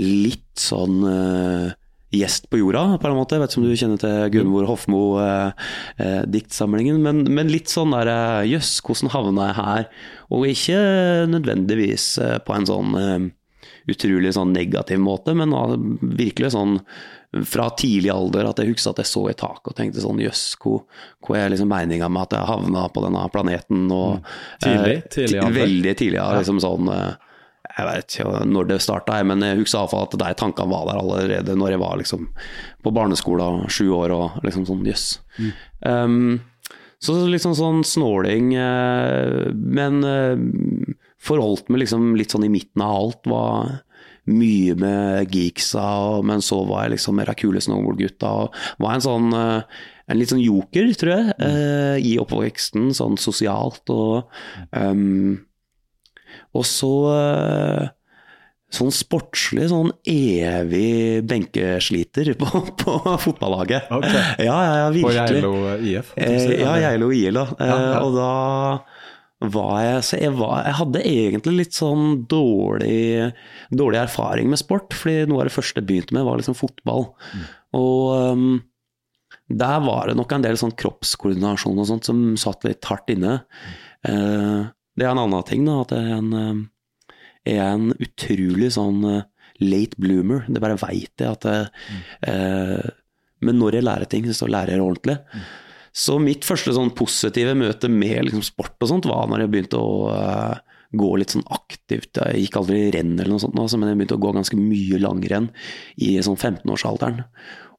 litt 0.00 0.58
sånn 0.58 1.04
uh, 1.04 1.70
gjest 2.12 2.50
på 2.52 2.58
jorda, 2.60 2.98
på 3.00 3.08
en 3.08 3.16
måte. 3.16 3.36
Jeg 3.36 3.42
vet 3.42 3.50
ikke 3.52 3.60
om 3.62 3.66
du 3.66 3.80
kjenner 3.80 3.98
til 4.02 4.16
Gunvor 4.34 4.66
Hofmo-diktsamlingen, 4.68 6.96
men, 7.04 7.16
men 7.32 7.52
litt 7.52 7.68
sånn 7.72 7.94
der 7.96 8.08
eh, 8.12 8.48
Jøss, 8.52 8.72
hvordan 8.84 9.14
havna 9.14 9.42
jeg 9.48 9.56
her? 9.60 9.82
Og 10.32 10.40
ikke 10.50 10.78
nødvendigvis 11.32 12.06
eh, 12.22 12.38
på 12.44 12.50
en 12.56 12.68
sånn 12.68 12.90
eh, 13.00 13.22
utrolig 13.92 14.32
sånn 14.36 14.54
negativ 14.54 14.98
måte, 15.02 15.30
men 15.36 15.50
virkelig 16.02 16.50
sånn 16.54 16.72
fra 17.48 17.70
tidlig 17.80 18.10
alder 18.12 18.50
at 18.50 18.58
jeg 18.60 18.68
husker 18.74 18.90
at 18.92 18.98
jeg 19.00 19.08
så 19.08 19.22
i 19.30 19.34
taket 19.40 19.70
og 19.72 19.76
tenkte 19.78 20.02
sånn 20.04 20.18
jøss, 20.20 20.42
hvor, 20.60 20.82
hvor 21.24 21.38
er 21.40 21.48
liksom 21.54 21.70
meninga 21.72 22.10
med 22.12 22.26
at 22.26 22.34
jeg 22.36 22.50
havna 22.50 22.82
på 22.92 23.04
denne 23.06 23.22
planeten? 23.32 23.86
Og, 23.90 24.18
Tidlig? 24.60 24.98
eh, 24.98 25.06
Tidlig 25.14 25.40
ti- 25.40 25.54
Veldig 25.60 25.94
tidlig, 25.96 26.18
ja. 26.20 26.26
Liksom 26.36 26.60
sånn 26.60 26.90
eh, 26.92 27.14
jeg 27.72 27.86
vet 27.88 28.14
ikke 28.18 28.44
når 28.52 28.66
det 28.68 28.80
starta, 28.84 29.16
men 29.24 29.40
jeg 29.46 29.62
husker 29.62 29.78
iallfall 29.80 30.04
at 30.04 30.16
de 30.20 30.32
tankene 30.36 30.68
var 30.74 30.84
der 30.90 30.98
allerede 31.00 31.54
når 31.56 31.70
jeg 31.72 31.80
var 31.80 31.96
liksom 32.02 32.26
på 32.84 32.92
barneskolen, 32.92 33.62
sju 33.72 33.86
år 33.96 34.12
og 34.12 34.40
liksom 34.44 34.66
sånn 34.68 34.82
jøss. 34.84 35.06
Um, 35.86 36.42
så 37.02 37.16
liksom 37.32 37.54
sånn 37.56 37.80
snåling, 37.86 38.52
eh, 38.60 39.48
men 39.56 40.04
forholdt 41.22 41.70
meg 41.70 41.84
liksom 41.84 42.12
litt 42.18 42.34
sånn 42.34 42.46
i 42.48 42.52
midten 42.52 42.82
av 42.84 42.96
alt. 42.98 43.30
Var 43.30 43.72
mye 44.32 44.74
med 44.78 45.32
geeksa, 45.34 45.86
men 46.26 46.42
så 46.44 46.60
var 46.68 46.84
jeg 46.86 46.96
liksom 46.96 47.16
med 47.18 47.26
de 47.30 47.34
kule 47.40 47.62
snowboardgutta. 47.62 48.34
Var 48.82 48.92
en 48.96 49.04
sånn 49.06 49.32
eh, 49.34 49.80
en 50.10 50.18
litt 50.18 50.32
sånn 50.32 50.42
joker, 50.42 50.90
tror 50.98 51.12
jeg, 51.14 51.32
eh, 51.46 51.96
i 52.02 52.12
oppveksten, 52.20 52.90
sånn 52.96 53.16
sosialt. 53.22 53.82
Og, 53.94 54.28
um, 54.74 55.40
og 56.58 56.66
så 56.68 56.92
eh, 57.16 57.90
Sånn 58.72 58.88
sportslig, 58.88 59.66
sånn 59.68 59.90
evig 60.08 61.20
benkesliter 61.28 62.30
på, 62.40 62.46
på 62.80 62.94
fotballaget. 63.20 63.90
Ok. 63.92 64.06
Ja, 64.40 64.54
ja, 64.64 64.70
ja, 64.78 64.86
På 64.88 65.10
virkelig. 65.12 65.42
Geilo 65.42 65.74
IF? 65.76 66.14
på 66.14 66.22
Eh, 66.24 66.54
ja? 66.62 66.78
Geilo 66.80 67.10
IL, 67.12 67.36
da. 67.36 67.44
Eh, 67.58 67.68
Ja, 67.68 67.76
ja. 67.82 67.98
Og 68.00 68.16
da 68.16 68.30
var 69.50 69.78
jeg 69.82 70.02
Så 70.06 70.18
jeg, 70.20 70.32
var, 70.38 70.62
jeg 70.66 70.76
hadde 70.78 71.04
egentlig 71.08 71.54
litt 71.56 71.76
sånn 71.76 72.24
dårlig, 72.30 73.32
dårlig 73.74 74.02
erfaring 74.02 74.50
med 74.52 74.60
sport, 74.60 74.94
fordi 74.94 75.26
noe 75.30 75.42
av 75.42 75.50
det 75.50 75.54
første 75.56 75.80
jeg 75.80 75.88
begynte 75.88 76.16
med, 76.16 76.26
var 76.28 76.38
liksom 76.40 76.58
fotball. 76.58 77.08
Mm. 77.32 77.48
Og 77.80 78.02
um, 78.36 78.52
der 79.52 79.80
var 79.84 80.08
det 80.08 80.16
nok 80.18 80.32
en 80.32 80.44
del 80.44 80.58
sånn 80.60 80.74
kroppskoordinasjon 80.78 81.80
og 81.80 81.88
sånt 81.88 82.08
som 82.08 82.22
satt 82.40 82.64
litt 82.68 82.84
hardt 82.88 83.10
inne. 83.12 83.40
Eh, 84.06 84.60
det 84.96 85.06
er 85.06 85.12
en 85.12 85.22
annen 85.24 85.48
ting, 85.48 85.66
da, 85.68 85.80
at 85.82 85.94
jeg 85.96 86.08
er 86.08 86.18
en, 86.20 86.32
um, 86.32 86.62
jeg 87.48 87.58
er 87.58 87.74
en 87.74 87.90
utrolig 87.96 88.70
sånn 88.76 89.02
uh, 89.04 89.24
late 89.62 89.98
bloomer. 90.00 90.46
Det 90.48 90.62
bare 90.62 90.78
veit 90.80 91.22
jeg 91.22 91.28
at 91.28 91.48
jeg, 91.48 91.70
eh, 92.30 92.90
Men 93.42 93.58
når 93.58 93.74
jeg 93.74 93.86
lærer 93.88 94.06
ting, 94.06 94.28
så 94.30 94.46
lærer 94.46 94.76
jeg 94.76 94.84
ordentlig. 94.84 95.18
ordentlig. 95.18 95.61
Så 95.92 96.16
mitt 96.22 96.46
første 96.48 96.72
sånn 96.72 96.92
positive 96.96 97.52
møte 97.58 97.88
med 97.92 98.24
liksom 98.24 98.44
sport 98.46 98.78
og 98.80 98.88
sånt, 98.88 99.08
var 99.08 99.26
når 99.28 99.44
jeg 99.44 99.52
begynte 99.52 99.80
å 99.80 99.96
uh, 100.08 100.78
gå 100.96 101.10
litt 101.20 101.34
sånn 101.34 101.44
aktivt. 101.52 102.16
Jeg 102.16 102.46
gikk 102.46 102.56
aldri 102.62 102.86
renn 102.94 103.12
eller 103.18 103.34
noe 103.34 103.42
sånt, 103.42 103.58
altså, 103.60 103.80
men 103.80 103.92
jeg 103.92 104.00
begynte 104.00 104.16
å 104.16 104.22
gå 104.24 104.32
ganske 104.38 104.56
mye 104.60 105.02
langrenn 105.02 105.50
i 106.00 106.14
sånn 106.24 106.40
15-årsalderen. 106.40 107.20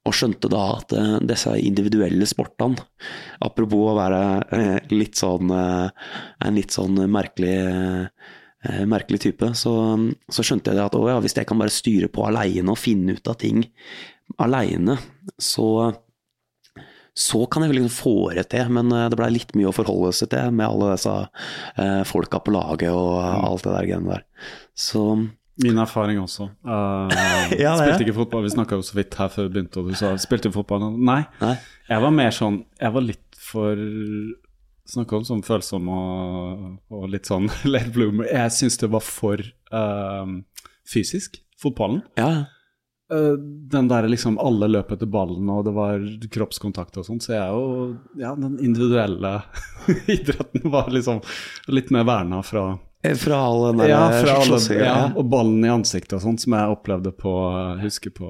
Og 0.04 0.14
skjønte 0.14 0.50
da 0.52 0.62
at 0.76 0.94
uh, 0.94 1.16
disse 1.26 1.56
individuelle 1.58 2.28
sportene, 2.30 2.86
apropos 3.42 3.90
å 3.90 3.98
være 3.98 4.22
uh, 4.46 4.78
litt 4.94 5.18
sånn 5.18 5.50
en 5.50 6.58
litt 6.58 6.74
sånn 6.74 7.04
merkelig 7.10 7.58
merkelig 8.88 9.18
type, 9.20 9.50
så, 9.60 9.70
så 10.32 10.40
skjønte 10.40 10.72
jeg 10.72 10.80
at 10.80 10.94
å 10.96 11.02
ja, 11.04 11.18
hvis 11.20 11.34
jeg 11.36 11.44
kan 11.44 11.58
bare 11.60 11.72
styre 11.74 12.08
på 12.08 12.22
aleine 12.24 12.72
og 12.72 12.80
finne 12.80 13.12
ut 13.12 13.28
av 13.28 13.36
ting 13.42 13.58
aleine, 14.40 14.96
så 15.36 15.66
så 17.14 17.44
kan 17.46 17.62
jeg 17.62 17.70
vel 17.70 17.78
liksom 17.78 17.94
få 17.94 18.14
det 18.34 18.48
til, 18.50 18.70
men 18.74 18.90
eh, 18.90 19.06
det 19.10 19.18
blei 19.18 19.30
litt 19.36 19.54
mye 19.54 19.70
å 19.70 19.74
forholde 19.74 20.10
seg 20.18 20.32
til 20.32 20.50
med 20.50 20.66
alle 20.66 20.96
disse 20.96 21.14
eh, 21.14 22.02
folka 22.08 22.40
på 22.42 22.54
laget 22.56 22.90
og 22.90 23.18
alt 23.22 23.66
det 23.66 23.74
der 23.76 23.88
greiene 23.88 24.16
der. 24.16 24.24
Så 24.74 25.04
Min 25.62 25.78
erfaring 25.78 26.18
også. 26.18 26.48
Uh, 26.66 27.06
Ja, 27.62 27.76
spilte 27.78 28.02
ikke 28.02 28.16
fotball, 28.16 28.42
vi 28.42 28.56
snakka 28.56 28.80
jo 28.80 28.86
så 28.86 28.96
vidt 28.98 29.14
her 29.20 29.30
før 29.30 29.46
vi 29.46 29.52
begynte, 29.54 29.84
og 29.84 29.92
du 29.92 29.98
sa 29.98 30.10
spilte 30.18 30.50
fotball? 30.54 30.88
Nei. 30.98 31.20
nei. 31.38 31.54
Jeg 31.86 32.02
var 32.02 32.16
mer 32.16 32.34
sånn 32.34 32.64
Jeg 32.80 32.96
var 32.96 33.06
litt 33.06 33.38
for 33.38 33.78
Snakka 34.90 35.16
om 35.16 35.22
sånn 35.24 35.44
følsom 35.46 35.86
og, 35.88 36.64
og 36.92 37.06
litt 37.08 37.30
sånn 37.30 37.46
late 37.72 37.94
bloomer. 37.94 38.26
Jeg 38.28 38.52
syns 38.52 38.76
det 38.82 38.90
var 38.92 39.00
for 39.06 39.40
uh, 39.72 40.34
fysisk, 40.90 41.38
fotballen. 41.62 42.02
Ja, 42.20 42.26
Eh, 42.34 42.53
den 43.08 43.88
derre 43.90 44.08
liksom 44.08 44.38
alle 44.40 44.68
løp 44.70 44.94
etter 44.94 45.08
ballen, 45.10 45.50
og 45.52 45.66
det 45.66 45.74
var 45.76 46.04
kroppskontakt 46.32 46.96
og 46.96 47.04
sånn, 47.04 47.20
så 47.20 47.34
er 47.36 47.52
jo 47.52 47.64
Ja, 48.16 48.32
den 48.34 48.56
individuelle 48.64 49.42
idretten 50.16 50.70
var 50.72 50.88
liksom 50.94 51.20
litt 51.68 51.92
mer 51.94 52.06
verna 52.08 52.40
fra 52.42 52.78
fra 53.20 53.38
all 53.46 53.60
den 53.68 53.82
der 53.82 53.90
ja, 53.92 54.02
slåssinga, 54.44 54.80
ja, 54.80 54.94
ja. 54.96 55.08
og 55.18 55.26
ballen 55.32 55.64
i 55.66 55.70
ansiktet 55.72 56.16
og 56.18 56.22
sånn, 56.24 56.38
som 56.40 56.56
jeg 56.56 56.74
opplevde 56.76 57.12
på 57.16 57.32
Husker 57.82 58.12
på 58.14 58.28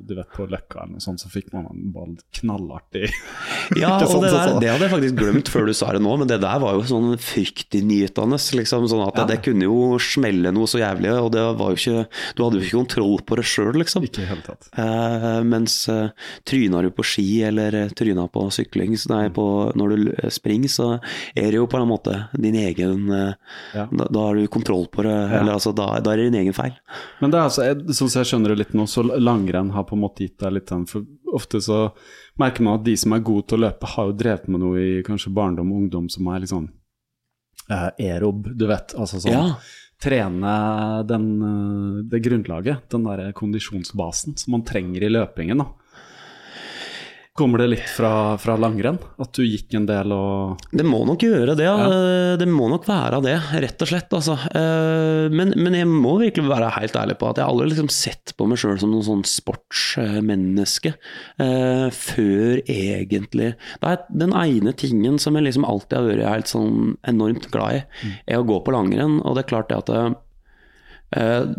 Du 0.00 0.14
vet 0.16 0.30
på 0.32 0.46
Løkka 0.48 0.84
eller 0.84 0.96
noe 0.96 1.04
sånt, 1.04 1.20
så 1.20 1.30
fikk 1.32 1.50
man 1.54 1.66
en 1.70 1.90
ball 1.94 2.14
knallartig. 2.40 3.10
Ja, 3.80 3.94
og 4.04 4.20
det, 4.22 4.30
der, 4.32 4.54
det 4.60 4.68
hadde 4.70 4.84
jeg 4.86 4.92
faktisk 4.92 5.16
glemt 5.18 5.48
før 5.52 5.68
du 5.68 5.74
sa 5.76 5.92
det 5.96 6.02
nå, 6.04 6.14
men 6.20 6.28
det 6.28 6.36
der 6.42 6.58
var 6.60 6.76
jo 6.76 6.82
sånn 6.88 7.14
fryktinngytende. 7.20 8.38
Liksom, 8.60 8.86
sånn 8.90 9.04
at 9.06 9.20
Ja. 9.22 9.26
det 9.30 9.38
kunne 9.46 9.64
jo 9.66 9.96
smelle 10.02 10.52
noe 10.54 10.68
så 10.70 10.80
jævlig, 10.82 11.10
og 11.16 11.30
det 11.34 11.44
var 11.58 11.72
jo 11.72 11.78
ikke 11.80 12.04
Du 12.36 12.42
hadde 12.44 12.60
jo 12.60 12.64
ikke 12.66 12.80
kontroll 12.82 13.22
på 13.26 13.38
det 13.40 13.46
sjøl, 13.48 13.72
liksom. 13.80 14.04
Ikke 14.06 14.24
i 14.24 14.28
hele 14.28 14.44
tatt. 14.46 14.68
Eh, 14.78 15.40
mens 15.48 15.76
eh, 15.92 16.12
tryna 16.48 16.82
du 16.84 16.90
på 16.94 17.04
ski 17.06 17.26
eller 17.48 17.74
eh, 17.84 17.92
tryna 17.96 18.26
på 18.32 18.44
sykling, 18.54 18.96
så 19.00 19.12
nei, 19.14 19.24
på, 19.34 19.46
når 19.78 19.94
du 19.94 20.12
springer, 20.34 20.70
så 20.72 20.88
er 21.34 21.48
det 21.50 21.58
jo 21.60 21.68
på 21.70 21.80
en 21.80 21.88
måte 21.90 22.16
din 22.36 22.58
egen 22.60 23.08
eh, 23.12 23.32
Ja. 23.74 23.86
Da, 24.14 24.22
har 24.30 24.38
du 24.38 24.46
kontroll 24.52 24.86
på 24.92 25.02
det, 25.06 25.12
eller 25.40 25.56
altså 25.56 25.72
da, 25.76 25.88
da 26.00 26.12
er 26.14 26.20
det 26.22 26.28
din 26.30 26.40
egen 26.44 26.56
feil. 26.56 26.72
Men 27.20 27.32
det 27.34 27.38
er 27.40 27.48
altså, 27.48 27.64
jeg, 27.66 27.82
sånn 27.98 28.10
som 28.12 28.20
jeg 28.22 28.30
skjønner 28.30 28.54
det 28.54 28.58
litt 28.62 28.74
nå, 28.78 28.86
så 28.90 29.04
langrenn 29.04 29.72
har 29.74 29.86
på 29.88 29.96
en 29.98 30.02
måte 30.06 30.24
gitt 30.24 30.38
deg 30.42 30.54
litt 30.56 30.70
den 30.70 30.86
For 30.90 31.04
ofte 31.34 31.60
så 31.64 31.78
merker 32.40 32.62
man 32.66 32.78
at 32.80 32.86
de 32.86 32.94
som 33.00 33.12
er 33.16 33.22
gode 33.26 33.48
til 33.50 33.58
å 33.58 33.64
løpe, 33.66 33.90
har 33.96 34.10
jo 34.10 34.16
drevet 34.24 34.48
med 34.48 34.62
noe 34.64 34.82
i 34.82 35.02
kanskje 35.06 35.32
barndom 35.34 35.72
og 35.74 35.84
ungdom 35.84 36.08
som 36.12 36.28
er 36.32 36.42
litt 36.44 36.52
sånn 36.54 36.68
eh, 37.70 37.90
aerob, 38.08 38.48
du 38.54 38.66
vet. 38.70 38.94
Altså 38.98 39.20
sånn 39.22 39.32
Ja. 39.34 39.44
trene 40.04 40.54
den, 41.08 41.28
eh, 41.42 42.02
det 42.10 42.22
grunnlaget, 42.24 42.88
den 42.92 43.04
der 43.08 43.32
kondisjonsbasen 43.32 44.38
som 44.38 44.52
man 44.52 44.64
trenger 44.66 45.02
i 45.02 45.12
løpingen. 45.12 45.58
da. 45.58 45.66
Kommer 47.34 47.58
det 47.58 47.64
litt 47.72 47.88
fra, 47.90 48.36
fra 48.38 48.54
langrenn? 48.62 48.94
At 49.18 49.32
du 49.34 49.42
gikk 49.42 49.72
en 49.74 49.88
del 49.88 50.12
og 50.14 50.60
Det 50.70 50.84
må 50.86 51.00
nok 51.02 51.18
gjøre 51.26 51.56
det, 51.58 51.64
ja. 51.66 51.88
Det 52.38 52.46
må 52.46 52.68
nok 52.70 52.84
være 52.86 53.18
det, 53.24 53.32
rett 53.64 53.80
og 53.82 53.88
slett. 53.90 54.12
Altså. 54.14 54.36
Eh, 54.54 55.26
Men, 55.34 55.50
men 55.58 55.74
jeg 55.74 55.88
må 55.90 56.12
virkelig 56.20 56.46
være 56.46 56.68
helt 56.76 56.94
ærlig 57.00 57.16
på 57.18 57.32
at 57.32 57.40
jeg 57.42 57.48
aldri 57.50 57.66
liksom 57.72 57.88
sett 57.90 58.36
på 58.38 58.46
meg 58.46 58.60
sjøl 58.62 58.78
som 58.78 58.92
noen 58.94 59.02
sånn 59.08 59.24
sportsmenneske. 59.26 60.92
eh, 61.42 61.88
Før 61.90 62.60
egentlig 62.70 63.48
Det 63.82 63.90
er 63.90 64.04
den 64.14 64.34
ene 64.38 64.72
tingen 64.78 65.18
som 65.18 65.34
jeg 65.34 65.48
liksom 65.48 65.66
alltid 65.66 65.96
har 65.98 66.06
vært 66.12 66.30
helt 66.36 66.52
sånn 66.52 66.76
enormt 67.10 67.48
glad 67.50 67.80
i, 67.80 68.12
er 68.30 68.38
å 68.38 68.46
gå 68.46 68.60
på 68.62 68.74
langrenn. 68.76 69.18
Og 69.26 69.34
det 69.34 69.42
er 69.42 69.50
klart 69.50 69.72
det 69.74 69.80
at 69.82 69.90
eh, 71.18 71.50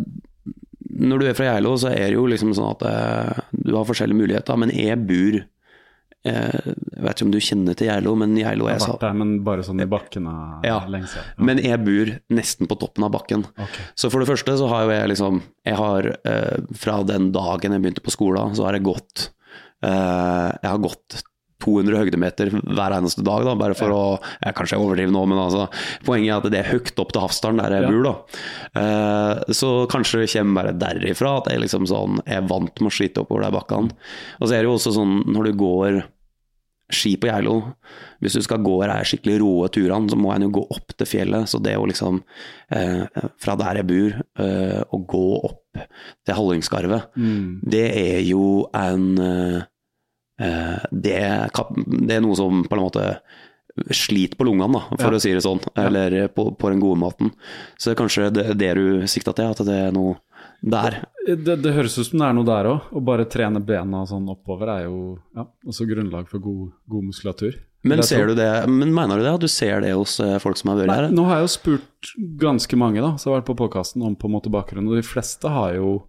når 0.96 1.20
du 1.20 1.28
er 1.28 1.36
fra 1.36 1.50
Geilo, 1.52 1.76
så 1.76 1.90
er 1.92 2.06
det 2.08 2.16
jo 2.16 2.24
liksom 2.32 2.54
sånn 2.56 2.72
at 2.78 3.44
du 3.52 3.74
har 3.76 3.84
forskjellige 3.90 4.22
muligheter, 4.24 4.56
men 4.62 4.72
jeg 4.72 4.96
bor 5.10 5.42
Jeg 6.26 6.76
vet 7.06 7.12
ikke 7.20 7.26
om 7.28 7.34
du 7.36 7.38
kjenner 7.44 7.78
til 7.78 7.88
Geilo, 7.92 8.16
men 8.18 8.32
Geilo 8.40 8.66
Jeg 8.72 8.80
er 8.80 8.86
så 8.86 8.96
der, 9.02 9.14
men 9.14 9.36
bare 9.46 9.62
sånn 9.68 9.84
i 9.84 9.86
bakken 9.90 10.26
Ja, 10.66 10.80
lenge 10.90 11.08
siden. 11.12 11.36
Men 11.46 11.62
jeg 11.62 11.78
bor 11.86 12.12
nesten 12.34 12.70
på 12.72 12.80
toppen 12.82 13.06
av 13.06 13.14
bakken. 13.14 13.46
Okay. 13.54 13.86
Så 13.96 14.10
for 14.10 14.24
det 14.24 14.30
første 14.32 14.58
så 14.58 14.68
har 14.72 14.88
jo 14.88 14.96
jeg 14.96 15.12
liksom 15.14 15.44
Jeg 15.70 15.78
har 15.78 16.10
eh, 16.26 16.58
fra 16.82 16.98
den 17.06 17.30
dagen 17.36 17.78
jeg 17.78 17.82
begynte 17.86 18.02
på 18.06 18.16
skolen, 18.16 18.56
så 18.58 18.66
har 18.66 18.74
jeg 18.80 18.88
gått 18.90 19.30
eh, 19.86 20.50
Jeg 20.64 20.70
har 20.72 20.82
gått 20.84 21.22
200 21.66 21.96
høydemeter 21.98 22.50
hver 22.52 22.94
eneste 22.98 23.24
dag, 23.26 23.46
da, 23.48 23.54
bare 23.58 23.74
for 23.78 23.94
å 23.96 24.02
Jeg 24.44 24.54
kanskje 24.58 24.76
jeg 24.76 24.84
overdriver 24.84 25.14
nå, 25.16 25.22
men 25.32 25.40
altså, 25.40 25.68
poenget 26.06 26.34
er 26.34 26.42
at 26.42 26.52
det 26.52 26.60
er 26.60 26.72
høyt 26.74 27.00
opp 27.02 27.14
til 27.16 27.24
Hafsdalen, 27.24 27.62
der 27.64 27.78
jeg 27.78 27.86
Ja. 27.86 27.92
bor. 27.94 28.04
da. 28.04 28.82
Eh, 28.82 29.54
så 29.56 29.70
kanskje 29.90 30.20
det 30.26 30.34
kommer 30.34 30.62
bare 30.64 30.74
derifra 30.84 31.38
at 31.40 31.48
jeg 31.54 31.62
liksom 31.64 31.88
sånn 31.90 32.20
jeg 32.26 32.42
er 32.42 32.50
vant 32.50 32.82
med 32.82 32.92
å 32.92 32.94
slite 32.98 33.24
oppover 33.24 33.46
de 33.48 33.56
bakkene. 33.56 33.96
Og 34.42 34.50
så 34.50 34.54
er 34.58 34.62
det 34.66 34.70
jo 34.70 34.76
også 34.76 34.94
sånn 34.98 35.16
når 35.32 35.44
du 35.52 35.54
går 35.64 36.04
ski 36.94 37.16
på 37.18 37.28
Geilo, 37.28 37.74
hvis 38.22 38.34
du 38.38 38.42
skal 38.46 38.62
gå 38.62 38.76
de 38.86 38.98
skikkelig 39.10 39.40
roe 39.42 39.70
turene, 39.74 40.10
så 40.12 40.18
må 40.20 40.34
en 40.36 40.46
jo 40.46 40.52
gå 40.60 40.64
opp 40.76 40.94
til 40.98 41.08
fjellet. 41.10 41.48
Så 41.50 41.58
det 41.64 41.74
å 41.78 41.88
liksom, 41.90 42.22
eh, 42.72 43.06
fra 43.42 43.56
der 43.58 43.80
jeg 43.82 43.88
bor, 43.90 44.20
eh, 44.46 44.84
å 44.94 45.00
gå 45.08 45.24
opp 45.44 45.64
til 46.26 46.36
Hallingskarvet, 46.38 47.08
Mm. 47.18 47.60
det 47.66 47.86
er 47.98 48.22
jo 48.28 48.68
en 48.74 49.18
eh, 49.20 49.62
eh, 50.40 50.80
det, 50.92 51.18
det 52.08 52.16
er 52.16 52.22
noe 52.22 52.36
som 52.36 52.64
på 52.64 52.76
en 52.78 52.84
måte 52.86 53.20
sliter 53.92 54.38
på 54.38 54.46
lungene, 54.48 54.72
da, 54.72 54.96
for 54.96 55.12
Ja. 55.12 55.18
å 55.18 55.22
si 55.22 55.34
det 55.34 55.42
sånn. 55.44 55.60
Eller 55.76 56.28
på, 56.30 56.56
på 56.58 56.70
den 56.72 56.80
gode 56.80 57.00
måten. 57.02 57.32
Så 57.78 57.90
det 57.90 57.98
er 57.98 58.04
kanskje 58.04 58.30
det, 58.32 58.46
det 58.58 58.74
du 58.78 59.08
sikta 59.08 59.34
til, 59.36 59.50
at 59.52 59.58
det 59.68 59.76
er 59.90 59.92
noe 59.92 60.16
der. 60.72 60.98
Det, 61.26 61.58
det 61.62 61.74
høres 61.76 61.98
ut 62.00 62.08
som 62.10 62.22
det 62.22 62.28
er 62.28 62.36
noe 62.38 62.48
der 62.48 62.70
òg. 62.70 62.90
Å 62.96 63.04
bare 63.06 63.28
trene 63.30 63.62
bena 63.64 64.04
sånn 64.10 64.28
oppover 64.34 64.72
er 64.76 64.84
jo 64.88 64.98
ja, 65.38 65.48
også 65.66 65.88
grunnlag 65.90 66.30
for 66.32 66.44
god, 66.44 66.74
god 66.90 67.10
muskulatur. 67.12 67.58
Men, 67.86 68.02
ser 68.04 68.32
du 68.32 68.34
det, 68.38 68.50
men 68.72 68.94
mener 68.96 69.22
du 69.22 69.28
det? 69.28 69.36
Du 69.44 69.48
ser 69.52 69.84
det 69.84 69.92
hos 69.94 70.18
eh, 70.24 70.40
folk 70.42 70.58
som 70.58 70.72
har 70.72 70.80
vært 70.82 70.94
her? 70.96 71.08
nå 71.14 71.28
har 71.28 71.38
jeg 71.38 71.46
jo 71.46 71.52
spurt 71.54 72.14
ganske 72.42 72.80
mange 72.82 73.04
da, 73.04 73.12
som 73.22 73.30
har 73.30 73.44
vært 73.44 73.52
på 73.52 73.58
podkasten 73.60 74.02
om 74.08 74.16
på 74.18 74.26
en 74.26 74.34
måte 74.34 74.50
bakgrunnen, 74.54 74.90
og 74.90 74.98
de 74.98 75.06
fleste 75.06 75.52
har 75.54 75.76
jo 75.78 76.00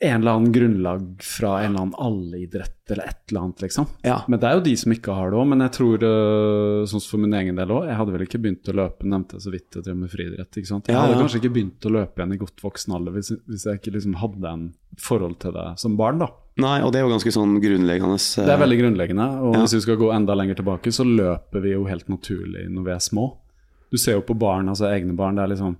en 0.00 0.20
eller 0.20 0.36
annen 0.36 0.52
grunnlag 0.52 1.22
fra 1.22 1.60
en 1.62 1.70
eller 1.74 1.80
annen 1.84 1.94
alleidrett 1.98 2.90
eller 2.90 3.04
et 3.08 3.30
eller 3.30 3.40
annet, 3.40 3.62
liksom. 3.64 3.86
Ja. 4.04 4.18
Men 4.28 4.40
det 4.40 4.48
er 4.48 4.58
jo 4.58 4.64
de 4.66 4.74
som 4.76 4.92
ikke 4.92 5.14
har 5.16 5.30
det 5.32 5.38
òg. 5.40 5.46
Men 5.48 5.64
jeg 5.64 5.72
tror, 5.78 6.04
øh, 6.04 6.84
sånn 6.90 7.04
for 7.08 7.22
min 7.22 7.32
egen 7.38 7.56
del 7.56 7.72
òg, 7.72 7.86
jeg 7.88 7.96
hadde 7.96 8.12
vel 8.16 8.24
ikke 8.26 8.40
begynt 8.44 8.68
å 8.68 8.76
løpe, 8.76 9.08
nevnte 9.08 9.38
jeg 9.38 9.44
så 9.46 9.52
vidt 9.54 9.78
jeg 9.78 9.86
drev 9.86 9.96
med 10.02 10.12
friidrett. 10.12 10.50
ikke 10.60 10.70
sant? 10.70 10.88
Jeg 10.92 10.96
hadde 10.98 11.16
ja. 11.16 11.20
kanskje 11.22 11.40
ikke 11.42 11.54
begynt 11.56 11.88
å 11.88 11.94
løpe 11.96 12.20
igjen 12.20 12.34
i 12.36 12.40
godt 12.42 12.64
voksen 12.64 12.96
alder 12.98 13.16
hvis, 13.16 13.32
hvis 13.48 13.64
jeg 13.70 13.80
ikke 13.80 13.94
liksom 13.96 14.18
hadde 14.20 14.52
en 14.52 14.66
forhold 15.00 15.38
til 15.40 15.52
det 15.56 15.66
som 15.80 15.96
barn, 15.96 16.18
da. 16.22 16.28
Nei, 16.62 16.76
og 16.86 16.92
det 16.92 17.00
er 17.00 17.06
jo 17.08 17.14
ganske 17.16 17.32
sånn 17.34 17.56
grunnleggende. 17.62 18.18
eh, 18.20 18.44
Det 18.46 18.52
er 18.54 18.60
veldig 18.62 18.80
grunnleggende. 18.82 19.28
Og 19.42 19.54
Ja. 19.54 19.60
hvis 19.64 19.74
vi 19.74 19.80
skal 19.80 19.96
gå 19.96 20.12
enda 20.14 20.34
lenger 20.34 20.54
tilbake, 20.60 20.92
så 20.94 21.02
løper 21.08 21.60
vi 21.64 21.72
jo 21.72 21.84
helt 21.86 22.06
naturlig 22.08 22.68
når 22.70 22.84
vi 22.84 22.90
er 22.92 23.00
små. 23.02 23.36
Du 23.90 23.96
ser 23.98 24.12
jo 24.18 24.22
på 24.22 24.36
barn, 24.38 24.68
altså 24.68 24.86
egne 24.92 25.16
barn, 25.16 25.36
det 25.36 25.44
er 25.44 25.54
liksom 25.56 25.76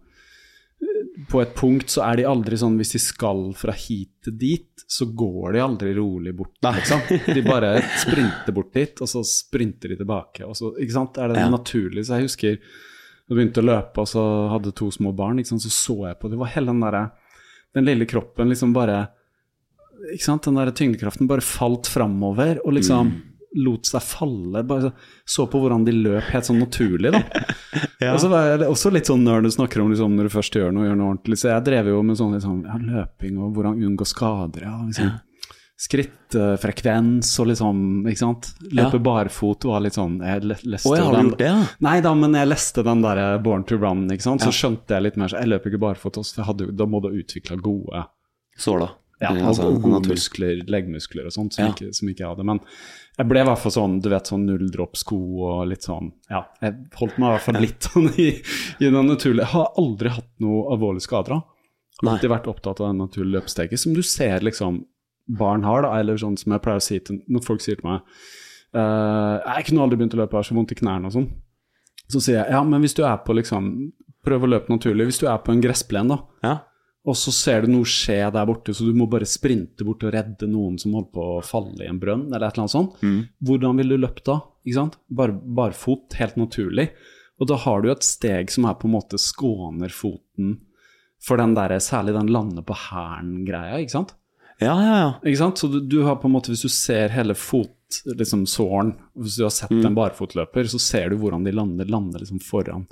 På 1.31 1.41
et 1.43 1.55
punkt 1.57 1.89
så 1.91 2.03
er 2.11 2.17
de 2.21 2.25
aldri 2.29 2.57
sånn 2.61 2.77
Hvis 2.79 2.93
de 2.93 2.99
skal 2.99 3.53
fra 3.57 3.73
hit 3.73 4.11
til 4.27 4.35
dit, 4.39 4.85
så 4.91 5.07
går 5.17 5.53
de 5.55 5.61
aldri 5.65 5.95
rolig 5.97 6.35
bort, 6.37 6.53
liksom. 6.63 7.01
De 7.35 7.43
bare 7.55 7.71
sprinter 8.03 8.53
bort 8.53 8.73
dit, 8.77 9.01
og 9.01 9.09
så 9.09 9.23
sprinter 9.25 9.89
de 9.95 9.97
tilbake. 10.03 10.45
Og 10.45 10.57
så, 10.59 10.73
ikke 10.79 10.93
sant? 10.97 11.19
Er 11.19 11.29
det 11.33 11.39
Ja. 11.41 11.49
naturlig? 11.51 12.05
Så 12.07 12.19
jeg 12.19 12.29
husker 12.29 12.57
da 12.59 13.35
jeg 13.35 13.39
begynte 13.39 13.63
å 13.63 13.69
løpe, 13.71 13.99
og 14.05 14.07
så 14.11 14.23
hadde 14.53 14.75
to 14.77 14.91
små 14.93 15.15
barn, 15.17 15.39
ikke 15.41 15.49
sant? 15.55 15.63
så 15.65 15.71
så 15.73 15.97
jeg 16.11 16.19
på 16.21 16.29
Det 16.31 16.39
var 16.39 16.53
hele 16.53 16.67
den 16.67 16.81
derre 16.85 17.11
Den 17.75 17.85
lille 17.89 18.07
kroppen 18.07 18.49
liksom 18.53 18.75
bare 18.75 19.09
ikke 20.13 20.25
sant? 20.27 20.43
Den 20.45 20.55
der 20.59 20.71
tyngdekraften 20.77 21.27
bare 21.31 21.41
falt 21.41 21.87
framover 21.89 22.59
og 22.67 22.75
liksom 22.77 23.07
Mm. 23.09 23.23
Lot 23.57 23.87
seg 23.87 24.03
falle. 24.03 24.63
Bare 24.67 24.93
så 25.27 25.47
på 25.51 25.61
hvordan 25.63 25.85
de 25.87 25.93
løp 25.93 26.31
helt 26.33 26.45
sånn 26.49 26.59
naturlig, 26.63 27.13
da. 27.15 27.21
Og 28.15 28.21
så 28.21 28.29
var 28.33 28.49
jeg 28.51 28.69
også 28.69 28.91
litt 28.93 29.07
sånn 29.07 29.23
når 29.25 29.43
du 29.47 29.51
snakker 29.55 29.81
om 29.85 29.91
liksom, 29.93 30.17
når 30.19 30.29
du 30.29 30.35
først 30.35 30.57
gjør 30.59 30.73
noe, 30.75 30.89
gjør 30.89 30.99
noe 31.01 31.13
ordentlig. 31.15 31.39
Så 31.41 31.49
jeg 31.53 31.65
drev 31.69 31.93
jo 31.93 32.03
med 32.03 32.19
sånn 32.19 32.35
liksom, 32.37 32.65
ja, 32.67 32.81
løping 32.81 33.39
og 33.39 33.55
hvordan 33.57 33.79
unngå 33.87 34.07
skader. 34.11 34.67
Ja, 34.67 34.77
liksom. 34.87 35.15
Skrittfrekvens 35.85 37.31
og 37.43 37.49
liksom, 37.51 37.79
ikke 38.09 38.21
sant. 38.21 38.51
Løpe 38.75 39.01
barfot 39.03 39.65
var 39.69 39.83
litt 39.83 39.97
sånn 39.97 40.21
Jeg 40.23 40.45
leste 40.47 40.87
Å, 40.89 40.95
jeg 40.97 41.05
har 41.05 41.17
den- 41.17 41.31
gjort 41.31 41.39
det, 41.41 41.49
ja? 41.51 41.63
Nei 41.87 41.97
da, 42.05 42.13
men 42.15 42.35
jeg 42.39 42.49
leste 42.51 42.85
den 42.87 43.03
der 43.03 43.39
Born 43.43 43.65
to 43.67 43.77
Run, 43.77 44.05
ikke 44.11 44.23
sant. 44.23 44.43
Så 44.45 44.53
skjønte 44.55 44.95
jeg 44.95 45.03
litt 45.09 45.17
mer 45.21 45.29
så 45.33 45.41
Jeg 45.43 45.51
løper 45.51 45.71
ikke 45.73 45.83
barfot, 45.83 46.19
også, 46.23 46.35
for 46.39 46.45
hadde, 46.51 46.71
da 46.77 46.87
må 46.87 47.01
du 47.03 47.09
utvikle 47.11 47.59
gode 47.61 48.07
Såla. 48.57 48.91
ja, 49.21 49.33
Eh, 49.35 49.47
altså, 49.47 49.67
og 49.73 49.81
gode 49.83 50.09
muskler, 50.11 50.63
leggmuskler 50.69 51.27
og 51.27 51.33
sånt, 51.33 51.53
som, 51.55 51.65
Ja. 51.67 51.71
ikke, 51.73 51.95
som 51.95 52.09
ikke 52.09 52.19
jeg 52.23 52.29
hadde. 52.29 52.45
Men 52.45 52.61
jeg 53.15 53.31
ble 53.31 53.43
i 53.45 53.47
hvert 53.47 53.61
fall 53.63 53.75
sånn, 53.75 53.99
du 54.03 54.09
vet, 54.11 54.27
sånn 54.27 54.47
nulldroppsko 54.49 55.17
og 55.47 55.59
litt 55.71 55.87
sånn 55.87 56.09
Ja, 56.33 56.41
jeg 56.65 56.75
holdt 56.99 57.19
meg 57.23 57.29
i 57.29 57.35
hvert 57.37 57.45
fall 57.47 57.61
litt 57.63 57.87
sånn 57.87 58.09
i, 58.19 58.31
i 58.83 58.89
den 58.89 59.07
naturlige 59.07 59.45
Jeg 59.45 59.53
har 59.53 59.69
aldri 59.79 60.11
hatt 60.17 60.31
noe 60.43 60.65
alvorlige 60.75 61.07
skader. 61.07 61.39
Nei. 62.03 62.17
Alltid 62.17 62.33
vært 62.33 62.49
opptatt 62.51 62.83
av 62.83 62.91
den 62.91 62.99
naturlige 63.05 63.37
løpesteget, 63.37 63.79
som 63.81 63.95
du 63.95 64.03
ser 64.03 64.43
liksom 64.43 64.83
barn 65.39 65.63
har, 65.65 65.87
da, 65.87 65.95
eller 66.01 66.19
sånn 66.21 66.35
som 66.37 66.53
jeg 66.53 66.65
pleier 66.65 66.83
å 66.83 66.85
si 66.85 66.99
til 67.01 67.23
når 67.33 67.45
folk 67.47 67.63
sier 67.65 67.79
til 67.79 67.87
meg 67.87 68.03
uh, 68.77 69.39
Jeg 69.55 69.71
kunne 69.71 69.87
aldri 69.87 70.01
begynt 70.01 70.17
å 70.19 70.21
løpe, 70.21 70.35
jeg 70.35 70.43
har 70.43 70.49
så 70.51 70.59
vondt 70.59 70.75
i 70.75 70.81
knærne 70.83 71.09
og 71.09 71.15
sånn. 71.15 71.31
Så 72.11 72.21
sier 72.21 72.43
jeg 72.43 72.53
ja, 72.53 72.61
men 72.67 72.83
hvis 72.85 72.97
du 72.99 73.05
er 73.07 73.23
på 73.25 73.37
liksom 73.37 73.71
Prøv 74.25 74.47
å 74.47 74.49
løpe 74.49 74.73
naturlig. 74.73 75.05
Hvis 75.11 75.19
du 75.21 75.27
er 75.29 75.37
på 75.45 75.53
en 75.53 75.61
gressplen, 75.61 76.09
da, 76.09 76.17
Ja. 76.41 76.55
Og 77.05 77.17
så 77.21 77.33
ser 77.37 77.63
du 77.67 77.69
noe 77.75 77.85
skje 77.89 78.17
der 78.33 78.47
borte, 78.49 78.73
så 78.73 78.87
du 78.89 78.95
må 78.97 79.05
bare 79.13 79.27
sprinte 79.29 79.85
bort 79.85 80.03
og 80.07 80.15
redde 80.15 80.47
noen 80.49 80.79
som 80.81 80.95
holder 80.97 81.11
på 81.13 81.25
å 81.35 81.43
falle 81.45 81.85
i 81.85 81.89
en 81.91 81.99
brønn, 82.01 82.27
eller 82.33 82.47
et 82.47 82.55
eller 82.57 82.65
annet 82.65 82.73
sånt. 82.73 83.03
Mm. 83.05 83.19
Hvordan 83.45 83.77
vil 83.83 83.93
du 83.93 83.97
løpe 84.01 84.25
da? 84.25 84.39
Ikke 84.65 84.79
sant? 84.79 84.97
Bare 85.13 85.35
barfot, 85.37 86.17
helt 86.17 86.39
naturlig. 86.41 86.89
Og 87.43 87.49
da 87.51 87.59
har 87.61 87.83
du 87.85 87.91
et 87.93 88.07
steg 88.07 88.49
som 88.55 88.65
er 88.71 88.79
på 88.81 88.89
en 88.89 88.95
måte 88.97 89.19
skåner 89.21 89.93
foten 89.93 90.55
for 91.25 91.41
den 91.41 91.53
der, 91.57 91.73
særlig 91.81 92.15
den 92.17 92.31
lande 92.33 92.63
på 92.65 92.77
hælen-greia, 92.89 93.81
ikke 93.85 93.97
sant? 93.99 94.15
ja, 94.63 94.73
ja, 94.79 94.97
ja. 95.01 95.07
Ikke 95.27 95.41
sant? 95.41 95.59
Så 95.59 95.69
du, 95.73 95.81
du 95.81 96.03
har 96.07 96.17
på 96.23 96.29
en 96.29 96.35
måte, 96.37 96.53
hvis 96.53 96.63
du 96.65 96.71
ser 96.73 97.11
hele 97.13 97.35
fotsåren, 97.37 98.17
liksom 98.19 98.45
såren, 98.49 98.95
hvis 99.19 99.37
du 99.39 99.45
har 99.45 99.53
sett 99.55 99.71
Mm. 99.71 99.85
en 99.87 99.95
barfotløper, 99.99 100.67
så 100.71 100.79
ser 100.81 101.11
du 101.13 101.17
hvordan 101.21 101.45
de 101.45 101.53
lander, 101.53 101.85
lander 101.91 102.23
liksom 102.23 102.41
foran. 102.43 102.87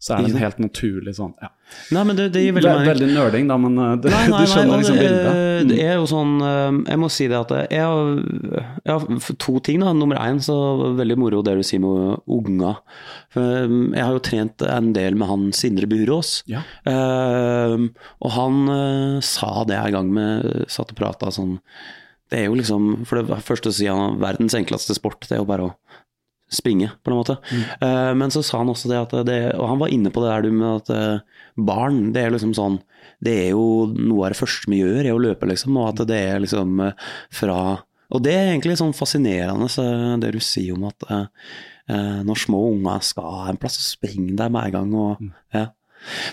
Så 0.00 0.14
er 0.14 0.22
det 0.24 0.32
en 0.32 0.40
helt 0.40 0.58
naturlig 0.62 1.14
sånn, 1.18 1.34
ja. 1.42 1.50
Nei, 1.94 2.02
men 2.04 2.16
det, 2.18 2.26
det 2.34 2.42
gir 2.42 2.52
Det 2.52 2.60
veldig 2.62 2.72
mening. 2.74 2.88
veldig 2.88 3.08
nerding, 3.14 3.46
da, 3.48 3.56
men 3.60 3.76
du, 3.78 4.08
det, 4.08 4.10
Nei, 4.12 4.24
nei, 4.32 4.40
du 4.44 4.50
skjønner 4.52 4.72
nei, 4.74 4.80
liksom 4.82 4.98
bildet. 5.02 5.26
eh, 5.34 5.44
Mm. 5.58 5.66
Det 5.72 5.76
er 5.82 5.96
jo 5.98 6.04
sånn 6.06 6.34
eh, 6.46 6.76
Jeg 6.92 6.98
må 7.02 7.08
si 7.10 7.24
det 7.26 7.34
at 7.34 7.50
jeg 7.74 7.80
har, 7.82 8.20
jeg 8.86 8.92
har 8.92 9.32
to 9.42 9.54
ting. 9.66 9.80
da 9.82 9.90
Nummer 9.96 10.20
én, 10.22 10.38
så 10.44 10.54
veldig 10.94 11.16
moro 11.18 11.40
det 11.42 11.56
du 11.58 11.64
sier 11.66 11.80
med 11.82 12.20
unga. 12.30 12.76
Eh, 13.34 13.66
Jeg 13.96 14.04
har 14.04 14.12
jo 14.14 14.22
trent 14.22 14.62
en 14.62 14.92
del 14.94 15.16
med 15.18 15.26
han 15.32 15.48
Sindre 15.52 15.88
Burås. 15.90 16.44
Ja. 16.46 16.62
Eh, 16.86 17.74
og 18.22 18.30
han 18.38 18.60
eh, 18.70 19.18
sa 19.26 19.64
det 19.66 19.80
en 19.80 19.96
gang 19.98 20.12
med 20.14 20.64
satt 20.70 20.94
og 20.94 21.00
prata 21.02 21.32
sånn 21.34 21.58
Det 22.30 22.42
er 22.42 22.46
jo 22.50 22.54
liksom 22.60 23.04
For 23.08 23.18
det 23.24 23.42
første 23.42 23.72
sier 23.74 23.96
han 23.98 24.18
verdens 24.22 24.54
enkleste 24.54 24.94
sport, 24.94 25.26
det 25.26 25.38
er 25.38 25.42
jo 25.42 25.48
bare 25.50 25.70
å 25.72 25.74
springe, 26.48 26.90
på 27.04 27.10
en 27.10 27.18
måte. 27.18 27.36
Eh, 27.52 28.12
men 28.16 28.32
så 28.32 28.42
sa 28.44 28.62
han 28.62 28.70
også 28.72 28.90
det 28.90 29.00
at 29.00 29.14
det 29.28 29.40
Og 29.58 29.68
han 29.68 29.80
var 29.82 29.92
inne 29.92 30.12
på 30.12 30.22
det 30.22 30.30
der 30.30 30.46
du 30.46 30.52
med 30.54 30.82
at 30.82 30.92
eh, 30.94 31.42
barn, 31.56 32.12
det 32.14 32.24
er 32.24 32.32
liksom 32.34 32.54
sånn 32.56 32.78
Det 33.24 33.34
er 33.44 33.50
jo 33.52 33.88
noe 33.92 34.26
av 34.26 34.32
det 34.32 34.40
første 34.40 34.70
vi 34.70 34.80
gjør, 34.80 35.02
er 35.02 35.16
å 35.16 35.22
løpe, 35.22 35.48
liksom. 35.50 35.76
Og 35.76 35.90
at 35.92 36.06
det 36.08 36.20
er 36.30 36.40
liksom 36.44 36.80
eh, 36.86 37.08
fra 37.34 37.58
Og 38.14 38.24
det 38.24 38.34
er 38.34 38.52
egentlig 38.52 38.78
sånn 38.80 38.96
fascinerende, 38.96 39.68
så 39.68 39.84
det 40.20 40.32
du 40.32 40.40
sier 40.40 40.78
om 40.78 40.88
at 40.88 41.10
når 41.88 42.36
små 42.36 42.58
unger 42.74 43.00
skal 43.04 43.26
ha 43.32 43.44
en 43.48 43.58
plass, 43.60 43.78
så 43.80 43.94
springer 43.94 44.34
de 44.36 44.46
med 44.52 44.66
en 44.66 44.72
gang. 44.74 44.90
Og, 44.92 45.22
ja. 45.56 45.62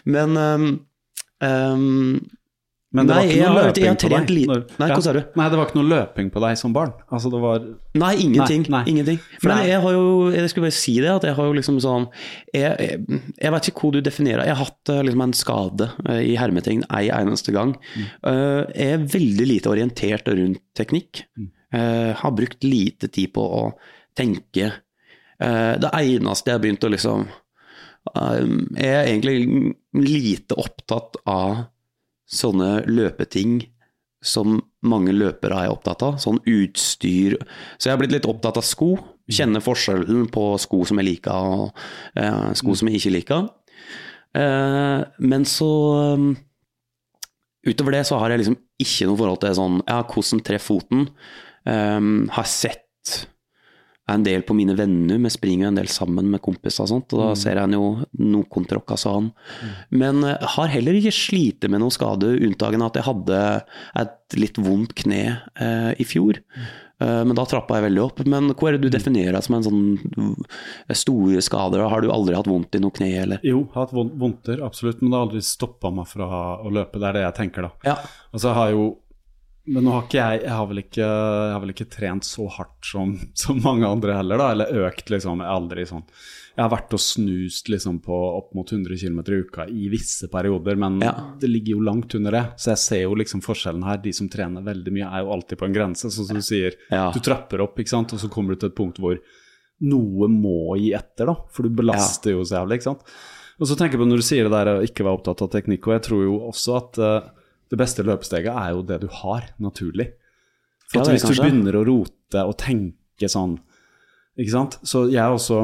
Men 0.03 0.35
um, 0.35 0.65
ehm, 1.43 2.17
Men 2.95 3.07
det 3.09 3.15
Nei, 3.15 3.23
var 3.25 3.31
ikke 3.33 3.45
noe 3.45 3.55
løping 3.59 3.85
har 3.85 3.95
på 3.99 4.09
deg? 4.09 4.29
når- 4.47 4.61
Nei, 4.79 4.87
hva 4.89 5.01
sa 5.03 5.13
du? 5.13 5.19
Nei, 5.35 5.47
det 5.51 5.57
var 5.59 5.65
ikke 5.67 5.75
noe 5.81 5.89
løping 5.91 6.29
på 6.31 6.41
deg 6.45 6.57
som 6.61 6.73
barn? 6.75 6.93
Altså, 7.11 7.31
det 7.33 7.41
var 7.43 7.59
Nei, 7.99 8.11
ingenting. 8.23 8.61
Nei, 8.69 8.77
nei. 8.77 8.83
ingenting. 8.93 9.19
For 9.41 9.51
er- 9.51 9.67
jeg 9.67 9.81
har 9.81 9.91
jo 9.97 10.29
Jeg 10.31 10.49
skulle 10.49 10.65
bare 10.69 10.77
si 10.79 10.93
det, 11.03 11.09
at 11.11 11.23
jeg 11.27 11.35
har 11.35 11.45
jo 11.49 11.53
liksom 11.57 11.79
sånn 11.83 12.07
Jeg, 12.53 12.77
jeg, 12.79 13.21
jeg 13.41 13.51
vet 13.51 13.67
ikke 13.69 13.81
hvor 13.83 13.91
du 13.91 13.99
definerer. 14.01 14.45
Jeg 14.45 14.55
har 14.55 14.63
hatt 14.65 14.89
eh, 14.95 15.01
liksom 15.03 15.21
en 15.27 15.33
skade 15.33 15.91
eh, 16.07 16.21
i 16.31 16.35
hermetegn 16.39 16.83
ei 16.89 17.09
eneste 17.09 17.51
gang. 17.51 17.75
Eh, 18.23 18.63
Jeg 18.75 18.93
er 18.95 19.05
veldig 19.17 19.47
lite 19.47 19.69
orientert 19.75 20.27
rundt 20.31 20.61
teknikk. 20.75 21.23
Eh, 21.73 22.13
Har 22.13 22.31
brukt 22.31 22.63
lite 22.63 23.11
tid 23.11 23.33
på 23.33 23.41
å 23.43 23.73
tenke. 24.15 24.71
Det 25.37 25.89
eneste 25.91 26.47
jeg 26.47 26.53
har 26.55 26.61
begynt 26.63 26.85
å 26.87 26.89
liksom 26.89 27.27
Jeg 28.15 28.85
er 28.85 29.07
egentlig 29.09 29.73
lite 29.93 30.55
opptatt 30.55 31.17
av 31.27 31.65
sånne 32.25 32.85
løpeting 32.89 33.59
som 34.25 34.57
mange 34.85 35.13
løpere 35.13 35.65
er 35.65 35.73
opptatt 35.73 36.01
av. 36.05 36.17
Sånn 36.21 36.39
utstyr. 36.49 37.37
Så 37.77 37.89
jeg 37.89 37.95
har 37.95 38.01
blitt 38.01 38.15
litt 38.15 38.29
opptatt 38.29 38.57
av 38.59 38.65
sko. 38.65 38.95
Kjenne 39.29 39.61
forskjellen 39.63 40.27
på 40.33 40.47
sko 40.61 40.83
som 40.89 41.01
jeg 41.01 41.09
liker 41.09 41.53
og 41.53 41.69
eh, 42.17 42.51
sko 42.57 42.75
som 42.77 42.89
jeg 42.89 43.01
ikke 43.01 43.13
liker. 43.15 43.47
Eh, 44.35 45.01
men 45.23 45.47
så 45.47 45.71
um, 46.17 46.33
Utover 47.65 47.95
det 47.95 48.03
så 48.05 48.19
har 48.21 48.29
jeg 48.29 48.43
liksom 48.43 48.57
ikke 48.83 49.07
noe 49.09 49.17
forhold 49.17 49.39
til 49.41 49.55
sånn 49.57 49.77
Ja, 49.87 50.01
hvordan 50.05 50.41
treffer 50.45 50.75
foten. 50.75 51.07
Um, 51.65 52.27
har 52.29 52.45
sett 52.45 52.83
en 54.11 54.23
del 54.25 54.43
på 54.45 54.53
mine 54.53 54.75
venner, 54.77 55.17
vi 55.17 55.31
springer 55.33 55.65
jo 55.65 55.71
en 55.71 55.79
del 55.79 55.89
sammen 55.89 56.29
med 56.29 56.43
kompiser 56.45 56.85
og 56.85 56.91
sånt, 56.91 57.13
og 57.15 57.21
da 57.23 57.29
ser 57.39 57.57
jeg 57.57 57.73
jo 57.73 57.89
noen 58.21 58.67
tråkka 58.69 58.97
sånn. 59.01 59.31
Men 59.97 60.21
eh, 60.27 60.49
har 60.55 60.73
heller 60.73 60.97
ikke 60.99 61.15
slitt 61.15 61.65
med 61.65 61.81
noen 61.81 61.93
skade, 61.93 62.35
unntagen 62.45 62.85
at 62.85 62.99
jeg 62.99 63.07
hadde 63.07 63.39
et 64.03 64.37
litt 64.37 64.59
vondt 64.61 64.93
kne 65.01 65.23
eh, 65.33 65.91
i 65.97 66.05
fjor. 66.05 66.41
Eh, 67.01 67.21
men 67.27 67.33
da 67.37 67.47
trappa 67.49 67.79
jeg 67.79 67.87
veldig 67.87 68.03
opp. 68.03 68.21
Men 68.29 68.51
hva 68.53 68.69
er 68.69 68.77
det 68.77 68.85
du 68.85 68.93
definerer 68.93 69.41
som 69.43 69.57
en 69.57 69.65
sånn 69.65 70.35
store 70.93 71.41
skader? 71.43 71.87
Har 71.89 72.05
du 72.05 72.11
aldri 72.13 72.37
hatt 72.37 72.49
vondt 72.49 72.77
i 72.77 72.83
noe 72.83 72.93
kne, 72.95 73.09
eller? 73.23 73.41
Jo, 73.47 73.65
har 73.73 73.87
hatt 73.87 73.95
vondter, 73.95 74.61
absolutt, 74.65 75.01
men 75.01 75.11
det 75.11 75.17
har 75.17 75.27
aldri 75.29 75.41
stoppa 75.45 75.91
meg 75.95 76.09
fra 76.11 76.29
å 76.61 76.71
løpe. 76.73 77.01
Det 77.01 77.09
er 77.09 77.19
det 77.19 77.25
jeg 77.25 77.37
tenker, 77.41 77.67
da. 77.67 77.89
Ja. 77.89 77.97
Og 78.35 78.45
så 78.45 78.53
har 78.55 78.69
jeg 78.69 78.79
jo 78.79 78.87
Men 79.67 79.83
nå 79.87 79.91
har 79.95 80.03
ikke 80.05 80.19
jeg 80.21 80.41
Jeg 80.43 80.53
har 80.53 80.65
vel 80.69 80.79
ikke, 80.83 81.05
jeg 81.05 81.53
har 81.55 81.61
vel 81.63 81.71
ikke 81.73 81.87
trent 81.89 82.25
så 82.27 82.45
hardt 82.53 82.85
som, 82.85 83.15
som 83.33 83.61
mange 83.65 83.87
andre 83.89 84.17
heller, 84.19 84.37
da. 84.41 84.49
Eller 84.53 84.83
økt, 84.87 85.09
liksom. 85.09 85.41
Jeg 85.41 85.49
aldri 85.55 85.85
sånn 85.89 86.03
Jeg 86.55 86.61
har 86.63 86.69
vært 86.71 86.93
og 86.95 87.01
snust 87.01 87.71
liksom 87.73 87.97
på 88.05 88.19
opp 88.37 88.53
mot 88.55 88.69
100 88.71 88.95
km 89.01 89.19
i 89.25 89.39
uka 89.43 89.65
i 89.67 89.87
visse 89.91 90.29
perioder, 90.31 90.77
men 90.79 90.99
Ja. 91.03 91.13
det 91.41 91.49
ligger 91.49 91.75
jo 91.79 91.81
langt 91.87 92.13
under 92.15 92.31
det. 92.37 92.43
Så 92.61 92.71
jeg 92.75 92.81
ser 92.83 93.01
jo 93.07 93.15
liksom 93.19 93.41
forskjellen 93.43 93.83
her. 93.83 93.97
De 94.05 94.13
som 94.15 94.29
trener 94.31 94.63
veldig 94.63 94.93
mye, 94.95 95.09
er 95.09 95.25
jo 95.25 95.33
alltid 95.35 95.57
på 95.59 95.65
en 95.67 95.73
grense, 95.75 96.07
sånn 96.13 96.29
som 96.29 96.37
du 96.39 96.45
sier. 96.45 96.77
Ja. 96.91 97.09
Du 97.11 97.19
trapper 97.19 97.59
opp, 97.65 97.75
ikke 97.81 97.91
sant, 97.91 98.13
og 98.15 98.21
så 98.23 98.29
kommer 98.31 98.55
du 98.55 98.61
til 98.63 98.69
et 98.71 98.77
punkt 98.77 99.01
hvor 99.03 99.17
noe 99.83 100.29
må 100.31 100.77
gi 100.79 100.93
etter, 100.95 101.27
da. 101.27 101.35
For 101.51 101.67
du 101.67 101.73
belaster 101.75 102.31
jo 102.37 102.45
så 102.47 102.61
jævlig, 102.61 102.77
ikke 102.79 102.87
sant. 102.93 103.03
Og 103.59 103.67
så 103.67 103.75
tenker 103.75 103.97
jeg 103.97 104.03
på 104.05 104.07
når 104.07 104.21
du 104.23 104.27
sier 104.27 104.47
det 104.47 104.51
der 104.55 104.69
å 104.77 104.83
ikke 104.85 105.03
være 105.07 105.17
opptatt 105.19 105.41
av 105.43 105.51
teknikk, 105.51 105.87
og 105.89 105.97
jeg 105.97 106.05
tror 106.07 106.23
jo 106.23 106.37
også 106.53 106.77
at 106.79 106.97
eh, 107.03 107.27
det 107.71 107.79
beste 107.79 108.03
løpesteget 108.05 108.51
er 108.51 108.73
jo 108.75 108.83
det 108.85 108.99
du 109.01 109.07
har, 109.21 109.47
naturlig. 109.59 110.11
For 110.91 110.99
Ja, 110.99 111.05
det 111.07 111.15
hvis 111.15 111.23
du 111.25 111.31
kanskje. 111.33 111.45
begynner 111.47 111.79
å 111.79 111.85
rote 111.87 112.43
og 112.45 112.57
tenke 112.61 113.29
sånn, 113.31 113.57
ikke 114.37 114.51
sant. 114.53 114.77
Så 114.83 115.05
jeg 115.09 115.23
også 115.37 115.63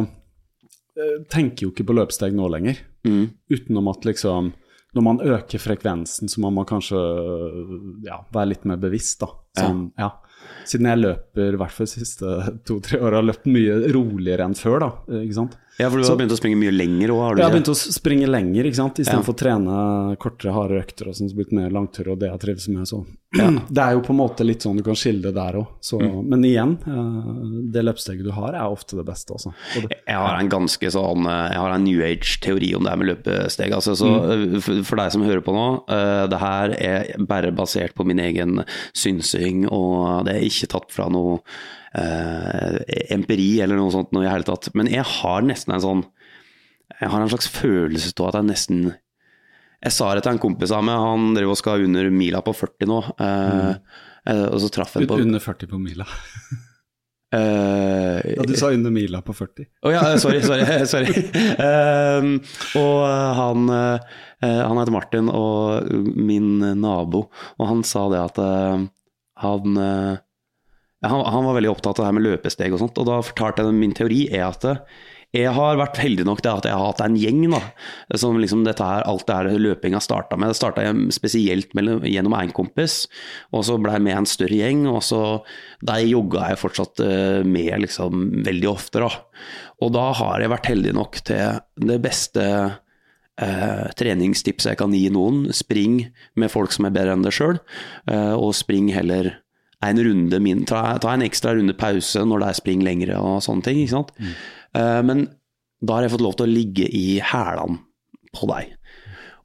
eh, 0.98 1.20
tenker 1.30 1.68
jo 1.68 1.72
ikke 1.74 1.86
på 1.90 1.96
løpesteg 1.98 2.34
nå 2.34 2.48
lenger. 2.50 2.80
Mm. 3.06 3.30
Utenom 3.52 3.88
at 3.92 4.06
liksom 4.06 4.54
Når 4.94 5.04
man 5.04 5.22
øker 5.24 5.58
frekvensen, 5.62 6.28
så 6.28 6.42
må 6.44 6.50
man 6.52 6.66
kanskje 6.68 7.00
ja, 8.04 8.18
være 8.36 8.50
litt 8.50 8.66
mer 8.68 8.76
bevisst, 8.82 9.22
da. 9.22 9.30
Sånn, 9.56 9.86
ja. 9.96 10.10
Siden 10.68 10.90
jeg 10.90 11.00
løper, 11.00 11.54
i 11.56 11.60
hvert 11.62 11.72
fall 11.72 11.88
de 11.88 11.92
siste 12.02 12.34
to-tre 12.68 13.00
åra, 13.00 13.22
har 13.22 13.28
løpt 13.30 13.48
mye 13.48 13.78
roligere 13.96 14.44
enn 14.50 14.58
før, 14.60 14.80
da. 14.84 14.90
Ikke 15.22 15.38
sant. 15.38 15.56
Ja, 15.80 15.90
for 15.90 15.98
du 15.98 16.04
Så- 16.04 16.12
har 16.12 16.18
begynt 16.18 16.32
å 16.32 16.38
springe 16.38 16.58
mye 16.58 16.72
lenger 16.72 17.10
òg, 17.10 17.22
har 17.22 17.36
du 17.36 17.42
Jeg 17.42 17.50
har 17.52 17.56
begynt 17.60 17.72
å 17.72 17.94
springe 17.94 18.28
lenger, 18.28 18.64
ikke 18.66 18.76
sant. 18.76 18.96
Istedenfor 19.00 19.34
Ja. 19.34 19.34
å 19.34 19.42
trene 19.42 20.18
kortere, 20.18 20.54
harde 20.54 20.82
økter 20.84 21.08
og 21.08 21.14
sånn, 21.16 21.30
så 21.32 21.36
blitt 21.36 21.52
mer 21.52 21.70
langtur, 21.70 22.12
og 22.12 22.20
det 22.20 22.30
jeg 22.30 22.40
trives 22.40 22.68
med. 22.70 22.84
Så 22.88 23.06
det 23.72 23.78
er 23.82 23.94
jo 23.94 24.02
på 24.02 24.10
en 24.12 24.18
måte 24.18 24.46
litt 24.46 24.60
sånn 24.62 24.76
du 24.78 24.84
kan 24.84 24.94
skille 24.94 25.22
det 25.24 25.34
der 25.34 25.54
òg. 25.54 25.68
Mm. 25.94 26.28
Men 26.28 26.44
igjen, 26.44 26.78
eh, 26.86 27.72
det 27.72 27.86
løpesteget 27.86 28.24
du 28.24 28.32
har, 28.32 28.54
er 28.54 28.68
ofte 28.70 28.98
det 28.98 29.06
beste, 29.06 29.32
altså. 29.32 29.54
Det, 29.74 29.90
Jeg 30.06 30.16
har 30.16 30.38
en 30.40 30.50
ganske 30.50 30.92
sånn 30.92 31.26
eh, 31.26 31.50
Jeg 31.52 31.58
har 31.58 31.72
en 31.74 31.84
new 31.84 32.02
age-teori 32.02 32.76
om 32.76 32.84
det 32.84 32.90
her 32.90 32.98
med 32.98 33.08
løpesteg. 33.24 33.72
Altså, 33.72 33.96
så 33.96 34.08
Mm. 34.12 34.56
eh, 34.56 34.84
for, 34.84 34.96
deg 34.98 35.12
som 35.12 35.24
hører 35.24 35.42
på 35.42 35.54
nå, 35.54 35.88
det 36.30 36.40
her 36.40 36.76
er 36.78 37.16
bare 37.26 37.52
basert 37.52 37.94
på 37.96 38.06
min 38.06 38.20
egen 38.20 38.66
synsing, 38.94 39.66
og 39.72 40.26
det 40.26 40.36
er 40.36 40.42
ikke 40.48 40.68
tatt 40.68 40.92
fra 40.92 41.08
noe 41.10 41.40
empiri 41.94 43.60
eller 43.60 43.76
noe 43.76 43.92
sånt 43.92 44.14
noe 44.16 44.24
i 44.24 44.30
hele 44.32 44.48
tatt. 44.48 44.70
Men 44.80 44.88
jeg 44.88 45.04
har 45.04 45.42
nesten 45.44 45.74
en 45.76 45.84
sånn 45.84 46.04
Jeg 47.02 47.10
har 47.12 47.20
en 47.22 47.32
slags 47.34 47.50
følelse 47.52 48.14
av 48.20 48.30
at 48.30 48.38
jeg 48.40 48.48
nesten 48.48 48.82
Jeg 49.84 49.92
sa 49.96 50.14
det 50.16 50.24
til 50.24 50.32
en 50.36 50.40
kompis 50.40 50.72
av 50.72 50.86
meg, 50.88 50.96
han 50.96 51.34
driver 51.36 51.52
og 51.56 51.60
skal 51.60 51.84
under 51.88 52.08
mila 52.14 52.40
på 52.46 52.54
40 52.56 52.88
nå. 52.92 53.00
eh, 53.20 53.72
eh, 54.32 54.46
og 54.54 54.60
så 54.64 54.70
traff 54.72 54.96
jeg 54.96 55.10
på 55.10 55.18
under 55.20 55.42
40 55.44 55.68
på 55.72 55.80
mila. 55.82 56.08
Uh, 57.32 58.20
Ja, 58.36 58.44
du 58.44 58.54
sa 58.60 58.70
under 58.76 58.92
mila 58.92 59.22
på 59.24 59.34
40. 59.34 59.66
Å 59.88 59.92
ja, 59.94 60.02
sorry, 60.20 60.42
sorry. 60.44 60.66
sorry. 60.92 61.14
Uh, 61.56 62.36
og 62.76 62.98
han, 63.40 63.70
uh, 63.72 64.18
han 64.44 64.82
heter 64.82 64.92
Martin, 64.92 65.30
og 65.32 65.88
min 66.20 66.60
nabo, 66.82 67.30
og 67.58 67.70
han 67.72 67.86
sa 67.88 68.04
det 68.12 68.20
at 68.20 68.42
eh, 68.44 68.84
han, 69.42 69.78
eh, 69.82 70.20
han 71.02 71.24
Han 71.26 71.48
var 71.48 71.58
veldig 71.58 71.72
opptatt 71.72 72.00
av 72.00 72.04
det 72.04 72.10
her 72.10 72.18
med 72.20 72.28
løpesteg 72.28 72.76
og 72.76 72.84
sånt, 72.84 73.00
og 73.02 73.08
da 73.10 73.22
fortalte 73.26 73.66
jeg 73.66 73.78
min 73.78 73.96
teori 73.98 74.28
er 74.30 74.46
at 74.52 74.68
eh, 74.70 74.84
jeg 75.32 75.52
har 75.56 75.78
vært 75.80 76.00
heldig 76.02 76.26
nok 76.28 76.42
til 76.44 76.52
at 76.52 76.66
jeg 76.68 76.76
har 76.76 76.90
hatt 76.90 77.02
en 77.06 77.16
gjeng 77.16 77.46
da, 77.54 77.62
som 78.20 78.36
liksom 78.42 78.66
dette 78.66 78.84
her, 78.84 79.06
alt 79.08 79.24
det 79.30 79.38
her 79.38 79.62
løpinga 79.64 80.02
starta 80.04 80.36
med. 80.36 80.52
Det 80.52 80.60
starta 80.60 80.84
spesielt 81.16 81.72
mellom, 81.78 82.04
gjennom 82.04 82.36
en 82.36 82.52
kompis, 82.52 83.06
og 83.56 83.64
så 83.64 83.78
ble 83.80 83.96
jeg 83.96 84.04
med 84.10 84.18
en 84.18 84.28
større 84.28 84.60
gjeng. 84.60 84.84
og 84.92 85.00
så 85.08 85.22
Der 85.80 86.04
jogga 86.04 86.50
jeg 86.52 86.60
fortsatt 86.60 87.00
eh, 87.06 87.48
med 87.48 87.80
liksom 87.86 88.44
veldig 88.44 88.70
ofte. 88.74 89.00
da. 89.00 89.12
Og 89.80 89.94
da 89.96 90.12
har 90.20 90.44
jeg 90.44 90.52
vært 90.52 90.72
heldig 90.74 90.94
nok 91.00 91.22
til 91.24 91.62
det 91.80 92.00
beste 92.04 92.44
eh, 93.40 93.88
treningstipset 93.96 94.74
jeg 94.74 94.82
kan 94.84 94.92
gi 94.92 95.08
noen. 95.16 95.46
Spring 95.56 96.12
med 96.36 96.52
folk 96.52 96.76
som 96.76 96.90
er 96.90 96.98
bedre 96.98 97.16
enn 97.16 97.24
deg 97.24 97.40
sjøl, 97.40 97.64
eh, 98.12 98.36
og 98.36 98.52
spring 98.58 98.92
heller 98.92 99.38
en 99.86 100.02
runde 100.06 100.39
min, 100.44 100.65
ta, 100.70 100.84
ta 101.02 101.13
en 101.15 101.26
ekstra 101.26 101.56
runde 101.58 101.74
pause 101.78 102.22
når 102.26 102.44
det 102.44 102.50
er 102.50 102.60
spring 102.60 102.84
lengre 102.86 103.17
og 103.20 103.39
sånne 103.46 103.65
ting. 103.65 103.82
ikke 103.82 103.96
sant? 103.96 104.12
Eh, 104.78 105.00
men 105.08 105.26
da 105.82 105.98
har 105.98 106.06
jeg 106.06 106.13
fått 106.15 106.26
lov 106.26 106.38
til 106.38 106.48
å 106.50 106.54
ligge 106.54 106.86
i 106.86 107.17
hælene 107.32 107.82
på 108.38 108.48
deg. 108.52 108.76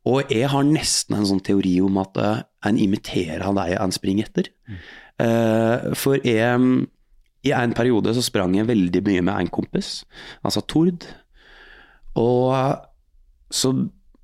Og 0.07 0.31
jeg 0.31 0.51
har 0.53 0.67
nesten 0.69 1.17
en 1.19 1.27
sånn 1.27 1.43
teori 1.43 1.79
om 1.83 1.97
at 1.99 2.19
uh, 2.23 2.45
en 2.69 2.79
imiterer 2.79 3.43
deg 3.57 3.73
en 3.75 3.95
springer 3.95 4.29
etter. 4.29 4.53
Eh, 5.19 5.89
for 5.99 6.21
jeg, 6.23 6.61
i 7.47 7.55
en 7.57 7.75
periode 7.75 8.15
så 8.15 8.23
sprang 8.23 8.55
jeg 8.55 8.69
veldig 8.69 9.03
mye 9.07 9.25
med 9.27 9.35
en 9.35 9.51
kompis, 9.51 10.05
altså 10.47 10.63
Tord. 10.69 11.09
Og 12.21 12.55
så 13.51 13.73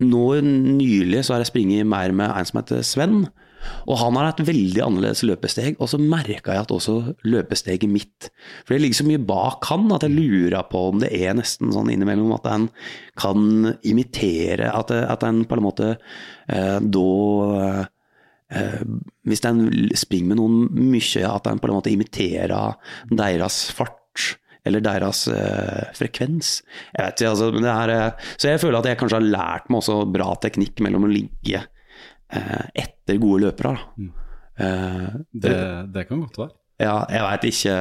nå 0.02 0.26
nylig 0.42 1.24
så 1.24 1.34
har 1.34 1.42
jeg 1.42 1.52
springet 1.52 1.88
mer 1.88 2.14
med 2.14 2.30
en 2.30 2.46
som 2.48 2.60
heter 2.60 2.86
Sven. 2.86 3.24
Og 3.86 3.98
han 4.00 4.18
har 4.18 4.30
et 4.30 4.42
veldig 4.46 4.82
annerledes 4.84 5.22
løpesteg, 5.26 5.78
og 5.82 5.90
så 5.90 6.00
merka 6.00 6.54
jeg 6.54 6.64
at 6.64 6.74
også 6.74 6.96
løpesteget 7.28 7.90
mitt 7.90 8.30
For 8.64 8.74
det 8.74 8.82
ligger 8.82 9.00
så 9.00 9.08
mye 9.08 9.22
bak 9.32 9.66
han 9.70 9.88
at 9.94 10.06
jeg 10.06 10.16
lurer 10.16 10.68
på 10.70 10.84
om 10.90 11.00
det 11.02 11.12
er 11.14 11.36
nesten 11.38 11.72
sånn 11.74 11.90
innimellom 11.92 12.34
at 12.36 12.48
en 12.52 12.68
kan 13.18 13.72
imitere 13.86 14.70
At, 14.72 14.92
at 14.92 15.26
en 15.26 15.42
på 15.48 15.58
en 15.58 15.64
måte 15.64 15.88
eh, 15.94 16.78
da 16.82 17.08
eh, 18.52 18.84
Hvis 19.28 19.44
en 19.48 19.66
springer 19.98 20.32
med 20.32 20.40
noen 20.40 20.92
mye, 20.92 21.26
at 21.28 21.48
en 21.48 21.60
på 21.60 21.68
en 21.68 21.76
måte 21.78 21.92
imiterer 21.92 22.74
deres 23.10 23.64
fart. 23.74 23.98
Eller 24.62 24.82
deres 24.84 25.24
eh, 25.32 25.88
frekvens. 25.96 26.60
Jeg 26.94 27.06
vet 27.06 27.22
ikke, 27.22 27.30
altså, 27.32 27.48
er, 27.58 27.92
eh, 27.96 28.34
så 28.36 28.52
jeg 28.52 28.60
føler 28.62 28.78
at 28.78 28.90
jeg 28.92 29.00
kanskje 29.00 29.18
har 29.18 29.30
lært 29.34 29.70
meg 29.72 29.80
også 29.80 29.96
bra 30.14 30.28
teknikk 30.44 30.82
mellom 30.84 31.08
å 31.08 31.10
ligge 31.10 31.64
etter 32.32 33.18
gode 33.22 33.42
løpere. 33.46 33.76
Da. 33.76 34.10
Eh, 34.64 35.14
Det, 35.32 35.54
det 35.92 36.04
kan 36.08 36.20
godt 36.24 36.38
være. 36.38 36.52
ja, 36.82 36.94
jeg 37.10 37.22
veit 37.26 37.44
ikke 37.50 37.76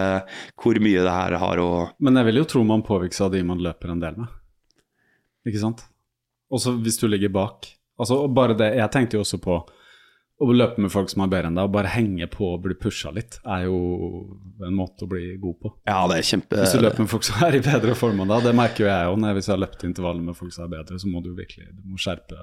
hvor 0.62 0.80
mye 0.84 1.04
det 1.06 1.12
her 1.16 1.38
har 1.42 1.58
å 1.64 1.70
Men 2.00 2.16
jeg 2.20 2.26
vil 2.30 2.42
jo 2.42 2.46
tro 2.46 2.64
man 2.68 2.84
påvirkes 2.84 3.22
av 3.26 3.32
de 3.34 3.44
man 3.44 3.60
løper 3.64 3.92
en 3.92 4.00
del 4.04 4.18
med. 4.18 4.28
Ikke 5.48 5.60
sant? 5.64 5.86
Også 6.52 6.76
hvis 6.84 7.00
du 7.02 7.08
ligger 7.08 7.30
bak. 7.34 7.68
Altså 8.00 8.28
bare 8.28 8.54
det, 8.58 8.76
Jeg 8.78 8.92
tenkte 8.92 9.18
jo 9.18 9.22
også 9.24 9.40
på 9.42 9.62
å 10.42 10.54
løpe 10.56 10.82
med 10.82 10.92
folk 10.94 11.12
som 11.12 11.22
er 11.24 11.30
bedre 11.32 11.52
enn 11.52 11.58
deg, 11.58 11.70
og 11.70 11.76
bare 11.76 11.92
henge 11.94 12.28
på 12.32 12.48
og 12.56 12.64
bli 12.66 12.76
pusha 12.80 13.12
litt, 13.14 13.38
er 13.46 13.68
jo 13.68 13.78
en 14.66 14.76
måte 14.78 15.06
å 15.06 15.10
bli 15.10 15.36
god 15.42 15.58
på. 15.62 15.74
Ja, 15.90 16.00
det 16.10 16.18
er 16.18 16.28
kjempe 16.32 16.62
Hvis 16.64 16.76
du 16.76 16.82
løper 16.82 17.06
med 17.06 17.12
folk 17.12 17.26
som 17.28 17.44
er 17.46 17.58
i 17.58 17.64
bedre 17.66 17.96
form 17.98 18.24
enn 18.24 18.32
deg, 18.32 18.48
det 18.48 18.54
merker 18.58 18.86
jo 18.86 18.90
jeg 18.90 19.12
òg. 19.12 19.26
Hvis 19.38 19.50
jeg 19.50 19.54
har 19.56 19.62
løpt 19.62 19.86
intervaller 19.88 20.26
med 20.26 20.38
folk 20.38 20.54
som 20.56 20.66
er 20.66 20.74
bedre, 20.74 21.00
så 21.02 21.12
må 21.12 21.22
du 21.24 21.32
virkelig 21.38 21.70
du 21.72 21.94
må 21.94 22.02
skjerpe 22.02 22.38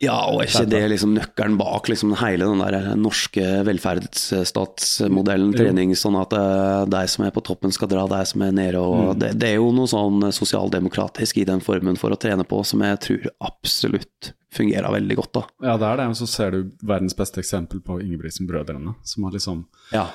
Ja, 0.00 0.16
og 0.30 0.42
er 0.44 0.50
ikke 0.50 0.70
det 0.70 0.82
liksom 0.94 1.14
nøkkelen 1.18 1.58
bak 1.60 1.90
liksom 1.90 2.14
hele 2.22 2.48
den 2.48 2.62
der 2.62 2.94
norske 2.98 3.46
velferdsstatsmodellen, 3.68 5.54
trening, 5.56 5.94
sånn 5.98 6.18
at 6.20 6.34
deg 6.34 7.00
de 7.00 7.04
som 7.10 7.24
er 7.26 7.34
på 7.34 7.42
toppen 7.44 7.72
skal 7.74 7.90
dra 7.90 8.06
de 8.10 8.20
som 8.28 8.42
er 8.46 8.54
nede, 8.54 8.80
og 8.80 9.16
det, 9.20 9.34
det 9.40 9.54
er 9.54 9.58
jo 9.58 9.70
noe 9.74 9.90
sånn 9.90 10.30
sosialdemokratisk 10.34 11.40
i 11.40 11.48
den 11.48 11.62
formen 11.64 11.98
for 12.00 12.14
å 12.14 12.20
trene 12.20 12.46
på 12.46 12.62
som 12.66 12.84
jeg 12.84 13.00
tror 13.06 13.32
absolutt 13.50 14.34
fungerer 14.52 14.90
veldig 14.90 15.16
godt. 15.16 15.32
da. 15.32 15.42
Ja, 15.62 15.76
det 15.76 15.86
er 15.86 15.96
det. 16.02 16.06
Og 16.08 16.16
så 16.20 16.26
ser 16.28 16.50
du 16.50 16.70
verdens 16.82 17.14
beste 17.14 17.38
eksempel 17.42 17.80
på 17.80 18.00
Ingebrigtsen-brødrene, 18.02 18.94
som 19.04 19.24
har 19.24 19.32
liksom 19.32 19.64
Ja. 19.92 20.08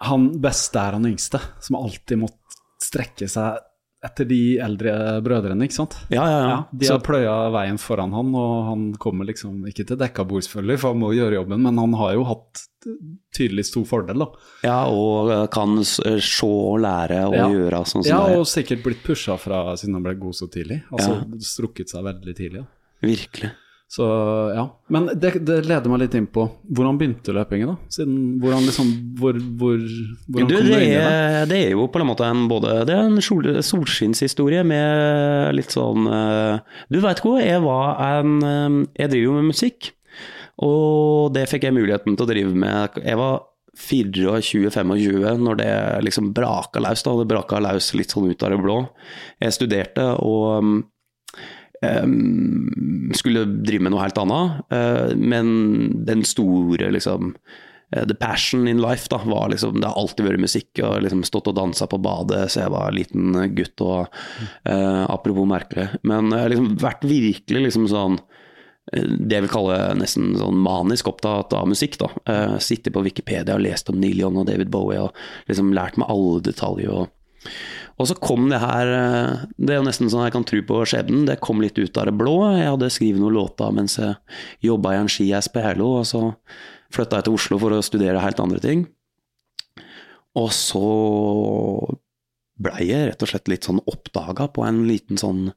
Han 0.00 0.28
beste 0.40 0.78
er 0.78 0.92
han 0.92 1.06
yngste, 1.06 1.40
som 1.60 1.76
alltid 1.76 2.18
måtte 2.18 2.58
strekke 2.80 3.28
seg 3.28 3.58
etter 4.04 4.24
de 4.30 4.58
eldre 4.62 4.92
brødrene, 5.26 5.64
ikke 5.66 5.74
sant? 5.74 5.96
Ja, 6.08 6.22
ja, 6.22 6.36
ja. 6.38 6.48
Ja, 6.48 6.58
de 6.72 6.86
Så- 6.86 6.92
har 6.92 7.00
pløya 7.02 7.50
veien 7.50 7.78
foran 7.82 8.12
han, 8.14 8.32
og 8.32 8.64
han 8.68 8.92
kommer 8.94 9.26
liksom 9.26 9.66
ikke 9.66 9.84
til 9.88 9.96
dekka 9.96 10.22
bord, 10.24 10.42
selvfølgelig, 10.46 10.78
for 10.78 10.92
han 10.94 11.00
må 11.00 11.10
gjøre 11.16 11.34
jobben, 11.34 11.60
men 11.62 11.76
han 11.78 11.92
har 11.94 12.12
jo 12.14 12.22
hatt 12.22 12.62
tydelig 13.34 13.64
stor 13.66 13.84
fordel, 13.84 14.18
da. 14.20 14.26
ja, 14.62 14.84
og 14.86 15.30
eh, 15.32 15.46
kan 15.48 15.82
se 15.84 16.46
og 16.46 16.78
lære 16.78 17.26
og 17.26 17.34
Ja. 17.34 17.48
gjøre 17.48 17.82
sånn 17.84 18.04
som 18.04 18.06
Ja, 18.06 18.26
det 18.28 18.36
er. 18.36 18.38
og 18.38 18.46
sikkert 18.46 18.84
blitt 18.84 19.02
pusha 19.02 19.36
fra 19.36 19.74
siden 19.74 19.94
han 19.94 20.02
ble 20.04 20.14
god 20.14 20.32
så 20.34 20.46
tidlig. 20.48 20.84
Altså 20.92 21.24
strukket 21.42 21.88
seg 21.90 22.04
veldig 22.04 22.36
tidlig. 22.36 22.62
Da. 22.62 22.66
Virkelig. 23.04 23.54
Så 23.88 24.04
ja. 24.52 24.66
Men 24.92 25.06
det, 25.16 25.30
det 25.48 25.62
leder 25.64 25.88
meg 25.88 26.02
litt 26.02 26.14
inn 26.18 26.26
på 26.28 26.42
hvordan 26.76 26.98
begynte 27.00 27.32
løpingen, 27.32 27.70
da? 27.70 27.92
Siden 27.92 28.18
hvordan 28.42 28.66
liksom 28.68 28.90
Hvor, 29.16 29.38
hvor 29.56 29.78
hvordan 29.78 30.50
Du, 30.50 30.56
kom 30.58 30.66
det, 30.68 30.80
inn 30.84 30.90
i 30.90 30.98
det? 30.98 31.44
det 31.48 31.60
er 31.64 31.72
jo 31.72 31.86
på 31.88 32.02
en 32.02 32.10
måte 32.10 32.28
en 32.28 32.42
både 32.50 32.82
Det 32.88 32.92
er 32.92 33.06
en 33.06 33.22
sol, 33.24 33.48
solskinnshistorie 33.64 34.60
med 34.68 35.56
litt 35.56 35.72
sånn 35.72 36.04
eh, 36.04 36.58
Du 36.92 37.00
veit 37.00 37.22
hva, 37.24 37.38
jeg 37.40 37.62
var 37.64 38.02
en 38.10 38.34
eh, 38.44 38.76
Jeg 39.00 39.14
driver 39.14 39.24
jo 39.24 39.38
med 39.38 39.48
musikk, 39.54 39.94
og 40.68 41.32
det 41.32 41.46
fikk 41.48 41.64
jeg 41.64 41.76
muligheten 41.78 42.18
til 42.18 42.26
å 42.26 42.28
drive 42.28 42.52
med. 42.58 43.00
Jeg 43.06 43.16
var 43.16 43.40
24-25 43.78 45.44
når 45.46 45.58
det 45.60 45.72
liksom 46.02 46.32
braka 46.34 46.82
løs, 46.82 47.04
da, 47.06 47.14
det 47.20 47.28
braka 47.30 47.60
løs 47.62 47.92
litt 47.94 48.12
sånn 48.12 48.26
ut 48.32 48.42
av 48.42 48.52
det 48.52 48.58
blå. 48.60 48.78
Jeg 49.38 49.54
studerte 49.54 50.08
og 50.18 50.46
um, 50.58 50.80
skulle 53.14 53.44
drive 53.44 53.82
med 53.82 53.94
noe 53.94 54.02
helt 54.02 54.18
annet, 54.18 54.60
eh, 54.74 55.16
men 55.16 56.04
den 56.06 56.24
store 56.26 56.90
liksom 56.94 57.34
eh, 57.94 58.04
The 58.04 58.16
passion 58.18 58.68
in 58.68 58.82
life 58.82 59.08
da, 59.10 59.20
var 59.24 59.48
liksom, 59.52 59.80
det 59.80 59.88
har 59.88 60.00
alltid 60.00 60.26
vært 60.26 60.44
musikk. 60.44 60.70
og 60.82 61.02
liksom 61.04 61.22
stått 61.24 61.52
og 61.52 61.56
dansa 61.56 61.86
på 61.86 62.00
badet 62.02 62.48
så 62.50 62.64
jeg 62.64 62.74
var 62.74 62.96
liten 62.96 63.38
gutt. 63.54 63.80
og 63.80 64.08
uh, 64.68 65.04
Apropos 65.08 65.48
merkelig. 65.48 65.88
Men 66.02 66.32
jeg 66.32 66.44
har 66.44 66.52
liksom 66.52 66.74
vært 66.82 67.06
virkelig 67.08 67.68
liksom 67.68 67.88
sånn 67.88 68.20
det 68.88 69.36
jeg 69.36 69.44
vil 69.44 69.50
kalle 69.52 69.74
nesten 70.00 70.30
sånn 70.40 70.62
manisk 70.64 71.10
opptatt 71.10 71.52
av 71.52 71.66
musikk. 71.68 71.98
da. 72.00 72.08
Sittet 72.56 72.94
på 72.94 73.02
Wikipedia 73.04 73.52
og 73.52 73.60
lest 73.60 73.90
om 73.92 73.98
Neil 74.00 74.22
Young 74.22 74.38
og 74.40 74.46
David 74.48 74.70
Bowie 74.72 75.02
og 75.02 75.18
liksom 75.50 75.74
lært 75.76 75.98
meg 76.00 76.08
alle 76.08 76.40
detaljer. 76.46 76.88
og 76.88 77.50
og 77.98 78.06
så 78.06 78.14
kom 78.22 78.46
det 78.50 78.60
her 78.62 78.92
eh, 78.94 79.46
Det 79.58 79.74
er 79.74 79.80
jo 79.80 79.86
nesten 79.88 80.10
sånn 80.10 80.26
jeg 80.28 80.34
kan 80.36 80.46
tro 80.46 80.60
på 80.66 80.82
skjebnen. 80.86 81.26
Det 81.26 81.40
kom 81.42 81.62
litt 81.62 81.78
ut 81.78 81.98
av 81.98 82.06
det 82.08 82.14
blå. 82.18 82.36
Jeg 82.54 82.70
hadde 82.70 82.90
skrevet 82.94 83.22
noen 83.22 83.34
låter 83.34 83.74
mens 83.74 83.98
jeg 83.98 84.14
jobba 84.68 84.94
i 84.94 85.00
en 85.02 85.10
ski 85.10 85.30
på 85.32 85.64
Herlo, 85.64 85.96
og 86.00 86.06
så 86.06 86.22
flytta 86.94 87.18
jeg 87.18 87.28
til 87.28 87.38
Oslo 87.38 87.58
for 87.60 87.74
å 87.74 87.82
studere 87.84 88.22
helt 88.22 88.42
andre 88.42 88.62
ting. 88.62 88.86
Og 90.38 90.52
så 90.54 90.84
blei 92.58 92.88
jeg 92.88 93.10
rett 93.10 93.22
og 93.22 93.30
slett 93.30 93.50
litt 93.50 93.66
sånn 93.66 93.82
oppdaga 93.86 94.48
på 94.50 94.64
en 94.66 94.84
liten 94.88 95.18
sånn 95.20 95.48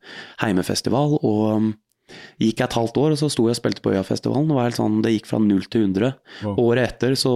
heimefestival. 0.41 1.17
Og 1.21 1.43
um, 1.53 1.69
gikk 2.41 2.63
et 2.65 2.77
halvt 2.77 2.97
år, 3.01 3.13
og 3.13 3.21
så 3.21 3.29
sto 3.31 3.45
jeg 3.47 3.55
og 3.55 3.59
spilte 3.61 3.85
på 3.85 3.93
Øyafestivalen. 3.93 4.49
Det, 4.49 4.57
var 4.57 4.69
helt 4.69 4.79
sånn, 4.79 5.01
det 5.05 5.13
gikk 5.15 5.29
fra 5.29 5.41
null 5.43 5.63
til 5.69 5.85
100. 5.87 6.15
Wow. 6.45 6.57
Året 6.65 6.95
etter 6.95 7.17
så 7.19 7.35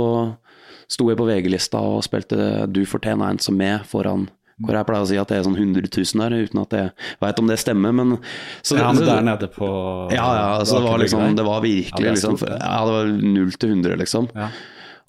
sto 0.91 1.09
jeg 1.09 1.17
på 1.17 1.29
VG-lista 1.29 1.81
og 1.81 2.03
spilte 2.05 2.65
'Du 2.69 2.83
fortjener 2.85 3.29
en 3.29 3.41
som 3.41 3.57
meg' 3.57 3.85
foran 3.89 4.27
hvor 4.63 4.77
jeg 4.77 4.87
pleier 4.87 5.03
å 5.03 5.07
si 5.09 5.17
at 5.19 5.31
det 5.31 5.39
er 5.39 5.47
sånn 5.47 5.57
100 5.57 5.89
000 5.91 6.21
der, 6.21 6.35
uten 6.47 6.61
at 6.61 6.75
jeg 6.77 6.91
veit 7.23 7.41
om 7.41 7.49
det 7.51 7.57
stemmer, 7.59 7.95
men 7.95 8.13
så, 8.61 8.77
Ja, 8.79 8.93
men 8.95 9.03
der 9.03 9.25
nede 9.25 9.49
på 9.51 9.67
ja, 10.15 10.27
ja, 10.37 10.47
så 10.63 10.79
det 10.79 10.87
var 10.87 11.01
liksom 11.01 11.35
Det 11.35 11.45
var 11.47 11.65
virkelig 11.65 12.13
liksom. 12.15 12.39
Ja, 12.47 12.77
det 12.87 12.95
var 12.95 13.11
null 13.35 13.51
til 13.59 13.75
100, 13.75 13.99
liksom. 13.99 14.29
Ja. 14.35 14.49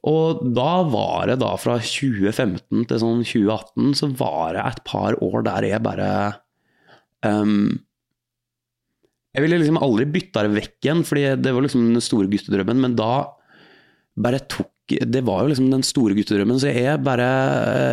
Og 0.07 0.43
da 0.55 0.73
var 0.87 1.31
det 1.31 1.39
da 1.43 1.53
fra 1.59 1.79
2015 1.83 2.85
til 2.91 3.03
sånn 3.03 3.25
2018, 3.27 3.95
så 3.99 4.11
var 4.19 4.55
det 4.55 4.67
et 4.67 4.85
par 4.87 5.19
år 5.25 5.47
der 5.47 5.67
jeg 5.67 5.83
bare 5.83 6.11
um, 7.27 7.75
Jeg 9.35 9.47
ville 9.47 9.59
liksom 9.63 9.81
aldri 9.83 10.07
bytta 10.11 10.47
det 10.47 10.55
vekk 10.59 10.77
igjen, 10.81 11.03
fordi 11.07 11.27
det 11.43 11.55
var 11.55 11.67
liksom 11.67 11.91
den 11.95 12.05
store 12.05 12.31
guttedrømmen, 12.31 12.83
men 12.83 12.99
da 12.99 13.13
bare 14.17 14.43
tok 14.51 14.71
Det 14.87 15.23
var 15.27 15.43
jo 15.43 15.51
liksom 15.51 15.67
den 15.73 15.83
store 15.83 16.15
guttedrømmen, 16.15 16.61
så 16.63 16.71
jeg 16.71 17.01
bare 17.03 17.27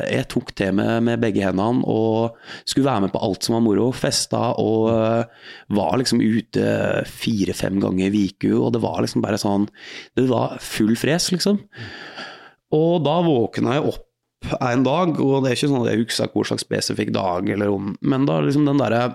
Jeg 0.05 0.27
tok 0.29 0.51
til 0.53 0.75
med, 0.77 1.01
med 1.07 1.23
begge 1.23 1.41
hendene 1.41 1.81
og 1.89 2.37
skulle 2.69 2.85
være 2.85 3.07
med 3.07 3.13
på 3.15 3.21
alt 3.25 3.47
som 3.47 3.57
var 3.57 3.63
moro. 3.65 3.87
Festa 3.97 4.51
og 4.61 4.91
øh, 4.93 5.25
var 5.73 5.97
liksom 5.97 6.21
ute 6.21 6.67
fire-fem 7.09 7.81
ganger 7.81 8.13
i 8.13 8.27
uka, 8.29 8.53
og 8.59 8.75
det 8.75 8.83
var 8.85 9.01
liksom 9.01 9.25
bare 9.25 9.41
sånn 9.41 9.67
Det 10.13 10.27
var 10.29 10.59
full 10.61 10.93
fres, 10.99 11.31
liksom. 11.33 11.59
Og 12.73 13.01
da 13.05 13.19
våkna 13.25 13.77
jeg 13.79 13.89
opp 13.89 14.09
en 14.59 14.85
dag, 14.85 15.19
og 15.23 15.43
det 15.43 15.51
er 15.51 15.57
ikke 15.57 15.69
sånn 15.71 15.83
at 15.85 15.91
jeg 15.93 16.03
husker 16.03 16.31
hvor 16.33 16.47
slags 16.47 16.65
spesifikk 16.65 17.13
dag, 17.15 17.47
eller 17.55 17.71
om, 17.73 17.93
men 18.01 18.25
da 18.29 18.41
liksom 18.43 18.67
den 18.69 18.81
derre 18.81 19.05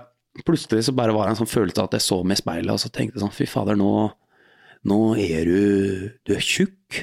Plutselig 0.45 0.85
så 0.85 0.93
bare 0.95 1.11
var 1.11 1.25
det 1.25 1.33
en 1.33 1.39
sånn 1.41 1.49
følelse 1.49 1.83
at 1.83 1.95
jeg 1.97 2.03
så 2.05 2.19
meg 2.23 2.37
i 2.37 2.39
speilet, 2.39 2.71
og 2.71 2.79
så 2.79 2.91
tenkte 2.93 3.17
jeg 3.17 3.23
sånn 3.25 3.33
fy 3.33 3.47
fader, 3.49 3.75
nå 3.75 4.11
nå 4.87 4.99
er 5.19 5.49
du 5.49 6.09
Du 6.23 6.35
er 6.35 6.43
tjukk, 6.43 7.01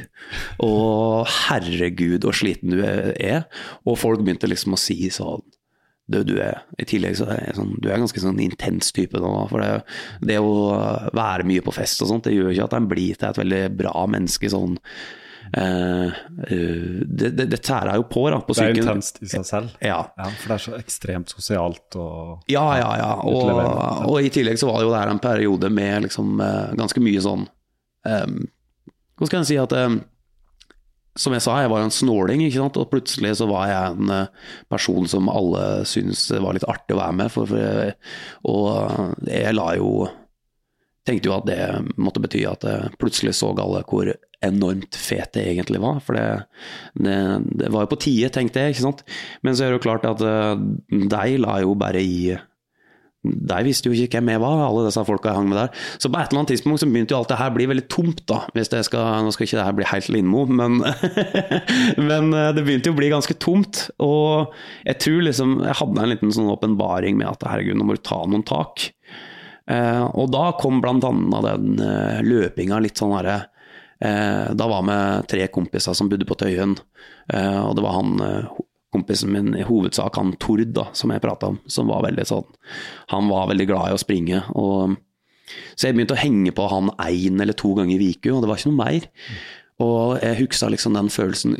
og 0.64 1.26
herregud 1.48 2.24
så 2.24 2.32
sliten 2.34 2.72
du 2.72 2.80
er. 2.82 3.44
Og 3.84 3.98
folk 4.00 4.22
begynte 4.24 4.48
liksom 4.50 4.76
å 4.76 4.80
si 4.80 5.10
sånn 5.12 5.44
du, 6.06 6.20
du 6.22 6.36
er, 6.38 6.60
I 6.78 6.86
tillegg 6.86 7.16
så 7.18 7.26
er 7.34 7.56
sånn, 7.56 7.72
du 7.82 7.88
er 7.90 7.98
ganske 7.98 8.20
sånn 8.22 8.38
intens 8.38 8.92
type 8.94 9.18
nå. 9.18 9.30
For 9.50 9.62
det, 9.62 9.70
det 10.30 10.38
å 10.38 10.52
være 11.16 11.46
mye 11.48 11.64
på 11.66 11.74
fest 11.74 12.04
og 12.04 12.12
sånt, 12.12 12.28
det 12.28 12.36
gjør 12.36 12.52
ikke 12.52 12.68
at 12.68 12.76
en 12.78 12.90
blir 12.90 13.18
til 13.18 13.30
et 13.32 13.40
veldig 13.42 13.62
bra 13.82 14.08
menneske 14.16 14.50
sånn 14.52 14.78
Uh, 15.46 16.10
det, 17.06 17.28
det, 17.38 17.44
det 17.52 17.58
tærer 17.62 18.00
jo 18.00 18.06
på, 18.10 18.24
da, 18.34 18.40
på 18.42 18.54
Det 18.56 18.64
er 18.64 18.80
intenst 18.80 19.20
i 19.22 19.28
seg 19.30 19.44
selv. 19.46 19.76
Ja. 19.78 20.00
Ja, 20.18 20.26
for 20.40 20.50
det 20.50 20.56
er 20.56 20.64
så 20.64 20.74
ekstremt 20.74 21.30
sosialt 21.30 21.94
og 22.02 22.50
Ja, 22.50 22.64
ja, 22.80 22.88
ja. 22.98 23.12
Og, 23.22 24.08
og 24.10 24.18
i 24.26 24.32
tillegg 24.34 24.58
så 24.58 24.72
var 24.72 24.82
det 24.82 24.88
jo 24.88 24.94
der 24.96 25.12
en 25.12 25.22
periode 25.22 25.70
med 25.70 26.08
liksom 26.08 26.42
uh, 26.42 26.74
ganske 26.74 27.02
mye 27.04 27.22
sånn 27.22 27.46
eh, 28.06 28.26
Hva 29.16 29.28
skal 29.28 29.42
jeg 29.42 29.48
si 29.50 29.58
at 29.60 29.72
eh, 29.76 29.96
Som 31.16 31.32
jeg 31.36 31.44
sa, 31.46 31.56
jeg 31.62 31.72
var 31.72 31.84
en 31.84 31.94
snåling. 31.94 32.44
Og 32.66 32.90
plutselig 32.92 33.36
så 33.40 33.48
var 33.50 33.70
jeg 33.70 33.96
en 33.96 34.12
eh, 34.12 34.52
person 34.72 35.08
som 35.08 35.32
alle 35.32 35.86
syntes 35.88 36.28
var 36.30 36.56
litt 36.56 36.68
artig 36.68 36.96
å 36.96 37.00
være 37.00 37.18
med. 37.22 37.32
For, 37.32 37.48
for, 37.48 37.96
og 38.52 39.26
jeg 39.30 39.56
la 39.56 39.72
jo 39.80 39.90
Tenkte 41.06 41.28
jo 41.28 41.36
at 41.36 41.44
det 41.46 41.98
måtte 42.02 42.18
bety 42.18 42.40
at 42.50 42.64
eh, 42.66 42.88
plutselig 42.98 43.36
så 43.38 43.52
alle 43.54 43.84
hvor 43.86 44.08
enormt 44.42 44.96
fet 44.98 45.36
det 45.36 45.44
egentlig 45.52 45.78
var. 45.78 46.00
For 46.02 46.18
det, 46.18 46.24
det, 46.98 47.14
det 47.62 47.70
var 47.70 47.84
jo 47.84 47.92
på 47.92 48.00
tide, 48.02 48.32
tenkte 48.34 48.64
jeg. 48.64 48.74
ikke 48.74 48.82
sant? 48.88 49.04
Men 49.46 49.54
så 49.54 49.62
er 49.62 49.70
det 49.70 49.78
jo 49.78 49.84
klart 49.86 50.08
at 50.10 50.18
deg 50.18 51.12
de 51.14 51.38
la 51.38 51.60
jo 51.62 51.76
bare 51.78 52.02
i 52.02 52.34
de 53.26 53.58
visste 53.66 53.90
jo 53.90 53.96
ikke 53.96 54.20
hvem 54.20 54.32
jeg 54.34 54.42
var, 54.42 54.62
alle 54.66 54.86
disse 54.86 55.04
folka 55.06 55.30
jeg 55.30 55.40
hang 55.40 55.50
med 55.50 55.60
der. 55.60 55.84
Så 55.98 56.10
på 56.10 56.20
et 56.20 56.30
eller 56.30 56.42
annet 56.42 56.52
tidspunkt 56.54 56.82
så 56.82 56.88
begynte 56.90 57.14
jo 57.14 57.20
alt 57.20 57.32
det 57.32 57.38
her 57.40 57.52
å 57.52 57.56
bli 57.56 57.68
veldig 57.70 57.86
tomt, 57.92 58.22
da. 58.30 58.42
Hvis 58.56 58.72
det 58.72 58.82
skal, 58.88 59.24
nå 59.26 59.34
skal 59.34 59.48
ikke 59.48 59.60
det 59.60 59.66
her 59.68 59.78
bli 59.78 59.88
helt 59.90 60.10
Lindmo, 60.12 60.44
men, 60.60 60.80
men 62.10 62.30
eh, 62.32 62.52
det 62.56 62.66
begynte 62.66 62.92
jo 62.92 62.96
å 62.96 63.00
bli 63.00 63.12
ganske 63.12 63.38
tomt. 63.42 63.86
Og 64.02 64.54
jeg 64.86 65.00
tror 65.02 65.24
liksom 65.26 65.56
Jeg 65.66 65.78
hadde 65.80 66.02
en 66.02 66.12
liten 66.12 66.34
sånn 66.34 66.52
åpenbaring 66.52 67.18
med 67.18 67.30
at 67.30 67.48
herregud, 67.48 67.78
nå 67.78 67.86
må 67.88 67.96
du 67.96 68.04
ta 68.04 68.22
noen 68.24 68.44
tak. 68.46 68.90
Eh, 69.66 70.04
og 70.14 70.30
da 70.34 70.52
kom 70.60 70.80
blant 70.82 71.04
annet 71.06 71.46
den 71.48 71.82
eh, 71.82 72.20
løpinga 72.22 72.78
litt 72.84 73.00
sånn 73.00 73.16
herre 73.16 73.40
eh, 73.98 74.52
Da 74.54 74.68
var 74.70 74.84
vi 74.86 74.98
tre 75.32 75.48
kompiser 75.50 75.96
som 75.98 76.10
bodde 76.10 76.28
på 76.28 76.36
Tøyen, 76.38 76.76
eh, 77.32 77.58
og 77.64 77.74
det 77.74 77.82
var 77.82 77.96
han 77.98 78.12
eh, 78.22 78.60
kompisen 78.96 79.32
min 79.32 79.52
i 79.58 79.64
hovedsak, 79.66 80.16
han 80.18 80.34
Tord, 80.42 80.64
da, 80.74 80.88
som 80.96 81.12
jeg 81.12 81.24
prata 81.24 81.52
om, 81.52 81.60
som 81.70 81.92
var 81.92 82.06
veldig 82.08 82.26
sånn 82.26 82.48
Han 83.12 83.30
var 83.30 83.50
veldig 83.52 83.68
glad 83.68 83.92
i 83.92 83.96
å 83.96 84.00
springe. 84.00 84.42
og 84.56 84.96
Så 85.76 85.88
jeg 85.88 85.96
begynte 85.96 86.16
å 86.16 86.24
henge 86.24 86.52
på 86.56 86.66
han 86.72 86.90
én 87.06 87.40
eller 87.40 87.56
to 87.56 87.74
ganger 87.78 88.00
i 88.00 88.10
uka, 88.16 88.34
og 88.34 88.42
det 88.42 88.50
var 88.50 88.60
ikke 88.60 88.72
noe 88.72 88.82
mer. 88.82 89.08
Og 89.84 90.22
jeg 90.24 90.40
huska 90.40 90.70
liksom 90.72 90.94
den 90.96 91.10
følelsen 91.12 91.56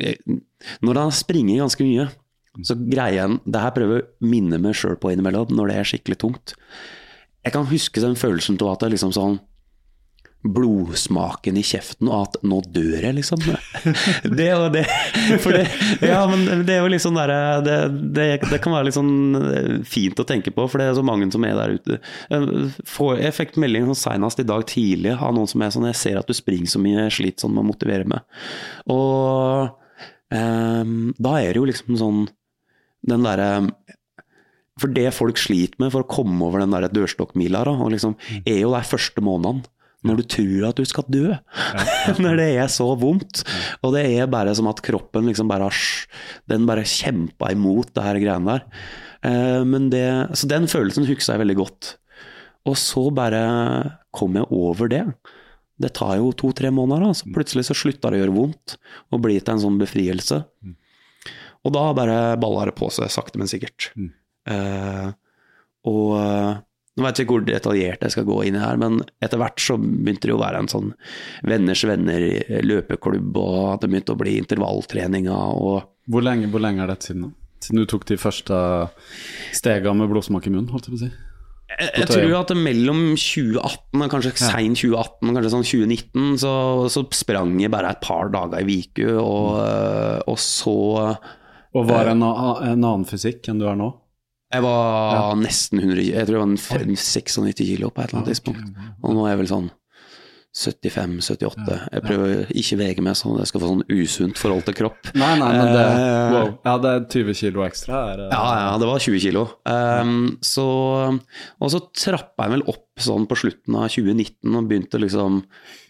Når 0.81 0.97
han 0.97 1.11
springer 1.13 1.61
ganske 1.61 1.85
mye, 1.85 2.07
så 2.65 2.73
greier 2.73 3.19
jeg 3.19 3.39
Det 3.45 3.61
her 3.61 3.75
prøver 3.75 3.99
jeg 3.99 4.07
å 4.07 4.29
minne 4.31 4.57
meg 4.61 4.77
sjøl 4.77 4.97
på 4.97 5.11
innimellom, 5.13 5.53
når 5.53 5.69
det 5.69 5.75
er 5.77 5.91
skikkelig 5.91 6.17
tungt. 6.23 6.55
Jeg 7.45 7.53
kan 7.53 7.69
huske 7.69 8.01
den 8.01 8.17
følelsen 8.17 8.57
av 8.59 8.73
at 8.73 8.83
det 8.83 8.95
liksom 8.95 9.13
sånn 9.15 9.37
blodsmaken 10.53 11.57
i 11.59 11.63
kjeften, 11.65 12.07
og 12.09 12.27
at 12.27 12.37
'nå 12.43 12.59
dør 12.73 13.01
jeg', 13.03 13.15
liksom. 13.17 13.39
Det 14.39 14.47
og 14.55 14.71
det. 14.73 14.85
For 15.43 15.51
det, 15.55 15.65
ja, 16.01 16.21
men 16.27 16.63
det 16.65 16.75
er 16.75 16.81
jo 16.85 16.91
liksom 16.93 17.15
der, 17.17 17.33
det, 17.65 17.77
det, 18.15 18.27
det 18.51 18.59
kan 18.63 18.73
være 18.75 18.85
litt 18.89 18.97
sånn 18.97 19.83
fint 19.87 20.19
å 20.19 20.25
tenke 20.27 20.51
på, 20.55 20.67
for 20.69 20.77
det 20.81 20.87
er 20.91 20.97
så 20.99 21.03
mange 21.05 21.29
som 21.31 21.43
er 21.47 21.55
der 21.57 21.75
ute. 21.77 21.99
Får- 22.85 23.19
Jeg 23.23 23.33
fikk 23.37 23.57
melding 23.57 23.85
sånn 23.91 24.01
senest 24.03 24.39
i 24.39 24.47
dag 24.47 24.65
tidlig 24.69 25.15
av 25.17 25.33
noen 25.35 25.47
som 25.47 25.61
er 25.61 25.69
sånn 25.75 25.85
'Jeg 25.89 25.95
ser 25.95 26.17
at 26.21 26.27
du 26.27 26.33
springer 26.33 26.67
så 26.71 26.79
mye, 26.79 27.07
jeg 27.09 27.17
sliter 27.19 27.41
sånn 27.47 27.53
med 27.53 27.65
å 27.65 27.71
motivere 27.73 28.05
meg'. 28.05 28.23
Og 28.87 29.69
um, 30.31 31.13
da 31.19 31.37
er 31.41 31.53
det 31.53 31.61
jo 31.61 31.65
liksom 31.69 31.97
sånn 31.99 32.27
den 33.07 33.23
derre 33.23 33.69
For 34.77 34.91
det 34.93 35.09
folk 35.15 35.37
sliter 35.41 35.79
med 35.81 35.89
for 35.93 36.03
å 36.03 36.07
komme 36.11 36.43
over 36.45 36.59
den 36.61 36.69
der 36.69 36.85
dørstokkmila, 36.93 37.63
og 37.65 37.89
liksom, 37.95 38.13
er 38.45 38.59
jo 38.61 38.73
de 38.75 38.81
første 38.85 39.23
månedene. 39.25 39.63
Når 40.07 40.21
du 40.21 40.25
tror 40.35 40.67
at 40.69 40.79
du 40.79 40.87
skal 40.87 41.07
dø. 41.11 41.25
Når 42.23 42.39
det 42.39 42.47
er 42.55 42.71
så 42.71 42.87
vondt. 42.99 43.43
Og 43.83 43.93
det 43.95 44.05
er 44.17 44.31
bare 44.31 44.55
som 44.57 44.69
at 44.71 44.81
kroppen 44.85 45.29
liksom 45.29 45.51
bare 45.51 45.67
har 45.69 45.81
Den 46.49 46.67
bare 46.69 46.87
kjempa 46.87 47.51
imot 47.53 47.93
det 47.97 48.05
her 48.05 48.21
greiene 48.23 48.57
der. 48.57 48.67
Eh, 49.27 49.63
men 49.67 49.89
det, 49.93 50.05
så 50.37 50.49
den 50.49 50.69
følelsen 50.71 51.07
husker 51.09 51.35
jeg 51.35 51.43
veldig 51.43 51.57
godt. 51.61 51.93
Og 52.67 52.75
så 52.79 53.07
bare 53.15 53.41
kom 54.15 54.35
jeg 54.39 54.49
over 54.53 54.91
det. 54.91 55.03
Det 55.77 55.93
tar 55.93 56.17
jo 56.17 56.33
to-tre 56.33 56.71
måneder, 56.73 57.05
da. 57.05 57.15
Så 57.15 57.29
plutselig 57.33 57.67
så 57.67 57.77
slutta 57.77 58.09
det 58.09 58.17
å 58.19 58.23
gjøre 58.23 58.35
vondt, 58.35 58.77
og 59.13 59.21
blir 59.23 59.39
til 59.43 59.53
en 59.53 59.63
sånn 59.67 59.79
befrielse. 59.79 60.41
Og 61.67 61.73
da 61.75 61.83
bare 61.95 62.17
balla 62.41 62.65
det 62.69 62.75
på 62.77 62.89
seg, 62.93 63.11
sakte, 63.13 63.39
men 63.39 63.49
sikkert. 63.51 63.91
Eh, 64.49 65.07
og 65.87 66.15
eh, 66.17 66.51
nå 66.97 67.05
vet 67.05 67.19
jeg 67.19 67.27
ikke 67.27 67.35
hvor 67.35 67.45
detaljert 67.45 68.05
jeg 68.07 68.13
skal 68.15 68.25
gå 68.25 68.37
inn 68.47 68.57
i 68.57 68.61
her, 68.63 68.79
men 68.81 68.99
etter 69.21 69.37
hvert 69.41 69.61
så 69.61 69.75
begynte 69.77 70.29
det 70.29 70.33
å 70.33 70.41
være 70.41 70.63
en 70.63 70.71
sånn 70.71 70.87
venners 71.45 71.83
venner 71.85 72.25
løpeklubb, 72.65 73.37
og 73.37 73.83
det 73.83 73.91
begynte 73.91 74.15
å 74.15 74.19
bli 74.19 74.37
intervalltreninger 74.41 75.61
og 75.61 75.93
Hvor 76.09 76.23
lenge, 76.25 76.49
hvor 76.49 76.63
lenge 76.63 76.81
er 76.85 76.89
dette 76.93 77.11
siden? 77.11 77.27
da? 77.27 77.33
Siden 77.61 77.81
du 77.81 77.87
tok 77.89 78.05
de 78.09 78.17
første 78.21 78.57
stega 79.57 79.93
med 79.97 80.09
blodsmak 80.11 80.45
i 80.47 80.53
munnen, 80.53 80.69
holdt 80.73 80.87
jeg 80.89 80.93
på 80.93 80.99
å 80.99 81.05
si. 81.05 81.13
Jeg, 81.67 81.89
jeg 81.99 82.07
tror 82.07 82.33
at 82.37 82.51
mellom 82.55 82.99
2018 83.19 84.03
og 84.05 84.11
kanskje 84.13 84.31
sein 84.39 84.77
2018 84.77 85.33
kanskje 85.35 85.51
sånn 85.51 85.65
2019, 85.67 86.37
så, 86.39 86.53
så 86.93 87.03
sprang 87.17 87.57
jeg 87.59 87.73
bare 87.73 87.91
et 87.91 87.99
par 88.05 88.31
dager 88.31 88.63
i 88.63 88.77
uke, 88.85 89.09
og, 89.19 89.57
og 90.31 90.37
så 90.39 90.77
Og 91.75 91.89
var 91.89 92.07
det 92.07 92.15
en, 92.15 92.23
en 92.23 92.71
annen 92.71 93.05
fysikk 93.09 93.51
enn 93.51 93.59
du 93.59 93.67
er 93.67 93.75
nå? 93.77 93.91
Jeg 94.53 94.63
var 94.63 95.35
nesten 95.35 95.81
100 95.81 95.99
kilo. 96.03 96.13
Jeg 96.15 96.27
tror 96.27 96.37
jeg 96.37 96.43
var 96.43 96.51
en 96.51 96.57
fem- 96.57 96.95
96 96.95 97.65
kilo 97.67 97.89
på 97.91 98.01
et 98.01 98.09
eller 98.09 98.21
annet 98.21 98.31
tidspunkt. 98.31 98.69
Og 99.03 99.13
nå 99.17 99.25
er 99.25 99.33
jeg 99.33 99.41
vel 99.43 99.51
sånn 99.51 99.69
75-78. 100.57 101.75
Jeg 101.93 102.01
prøver 102.01 102.47
ikke 102.57 102.77
å 102.77 102.79
vege 102.79 103.03
meg 103.05 103.17
sånn 103.19 103.35
at 103.35 103.43
jeg 103.43 103.51
skal 103.51 103.61
få 103.61 103.69
sånn 103.73 103.83
usunt 103.93 104.39
forhold 104.41 104.65
til 104.65 104.77
kropp. 104.79 105.11
Nei, 105.13 105.33
nei, 105.37 105.49
men 105.53 105.69
det 105.75 105.83
Eh, 105.87 106.33
wow. 106.33 106.49
Ja, 106.65 106.77
det 106.81 106.89
er 106.93 107.05
20 107.13 107.37
kilo 107.37 107.65
ekstra. 107.67 107.99
Er, 108.13 108.19
eh, 108.25 108.31
Ja, 108.31 108.71
ja, 108.71 108.77
det 108.81 108.87
var 108.87 108.99
20 108.99 109.19
kilo. 109.19 109.43
Um, 109.65 110.37
så, 110.41 110.65
og 111.61 111.71
så 111.71 111.79
trappa 111.93 112.47
jeg 112.47 112.55
vel 112.55 112.65
opp 112.67 112.87
sånn 112.97 113.27
på 113.27 113.37
slutten 113.37 113.75
av 113.75 113.89
2019 113.89 114.55
og 114.55 114.67
begynte 114.67 114.99
liksom 114.99 115.43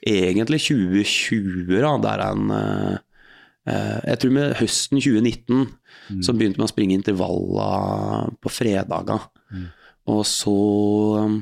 Egentlig 0.07 0.59
2020, 0.67 1.81
da, 1.81 1.97
der 2.03 2.25
en 2.27 2.51
uh, 2.51 2.97
eh, 3.67 3.99
Jeg 4.11 4.19
tror 4.19 4.31
med 4.35 4.55
høsten 4.59 4.99
2019 4.99 5.67
så 6.23 6.33
begynte 6.35 6.61
man 6.61 6.67
å 6.69 6.71
springe 6.71 6.95
intervaller 6.97 8.31
på 8.43 8.51
fredager. 8.53 9.27
Og 10.07 10.21
så 10.27 10.53
um, 11.19 11.41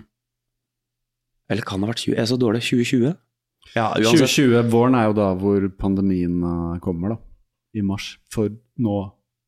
Eller 1.50 1.62
kan 1.68 1.80
det 1.82 1.86
ha 1.86 1.94
vært 1.94 2.02
20? 2.06 2.16
Jeg 2.16 2.24
er 2.24 2.32
så 2.32 2.40
dårlig. 2.42 2.64
2020? 2.66 3.14
Ja, 3.76 3.92
uansett. 3.98 4.32
2020, 4.32 4.70
våren 4.72 4.98
er 4.98 5.10
jo 5.10 5.16
da 5.18 5.32
hvor 5.38 5.66
pandemien 5.80 6.38
eh, 6.42 6.80
kommer, 6.84 7.16
da. 7.16 7.18
I 7.76 7.84
mars. 7.86 8.16
For 8.34 8.50
nå 8.82 8.98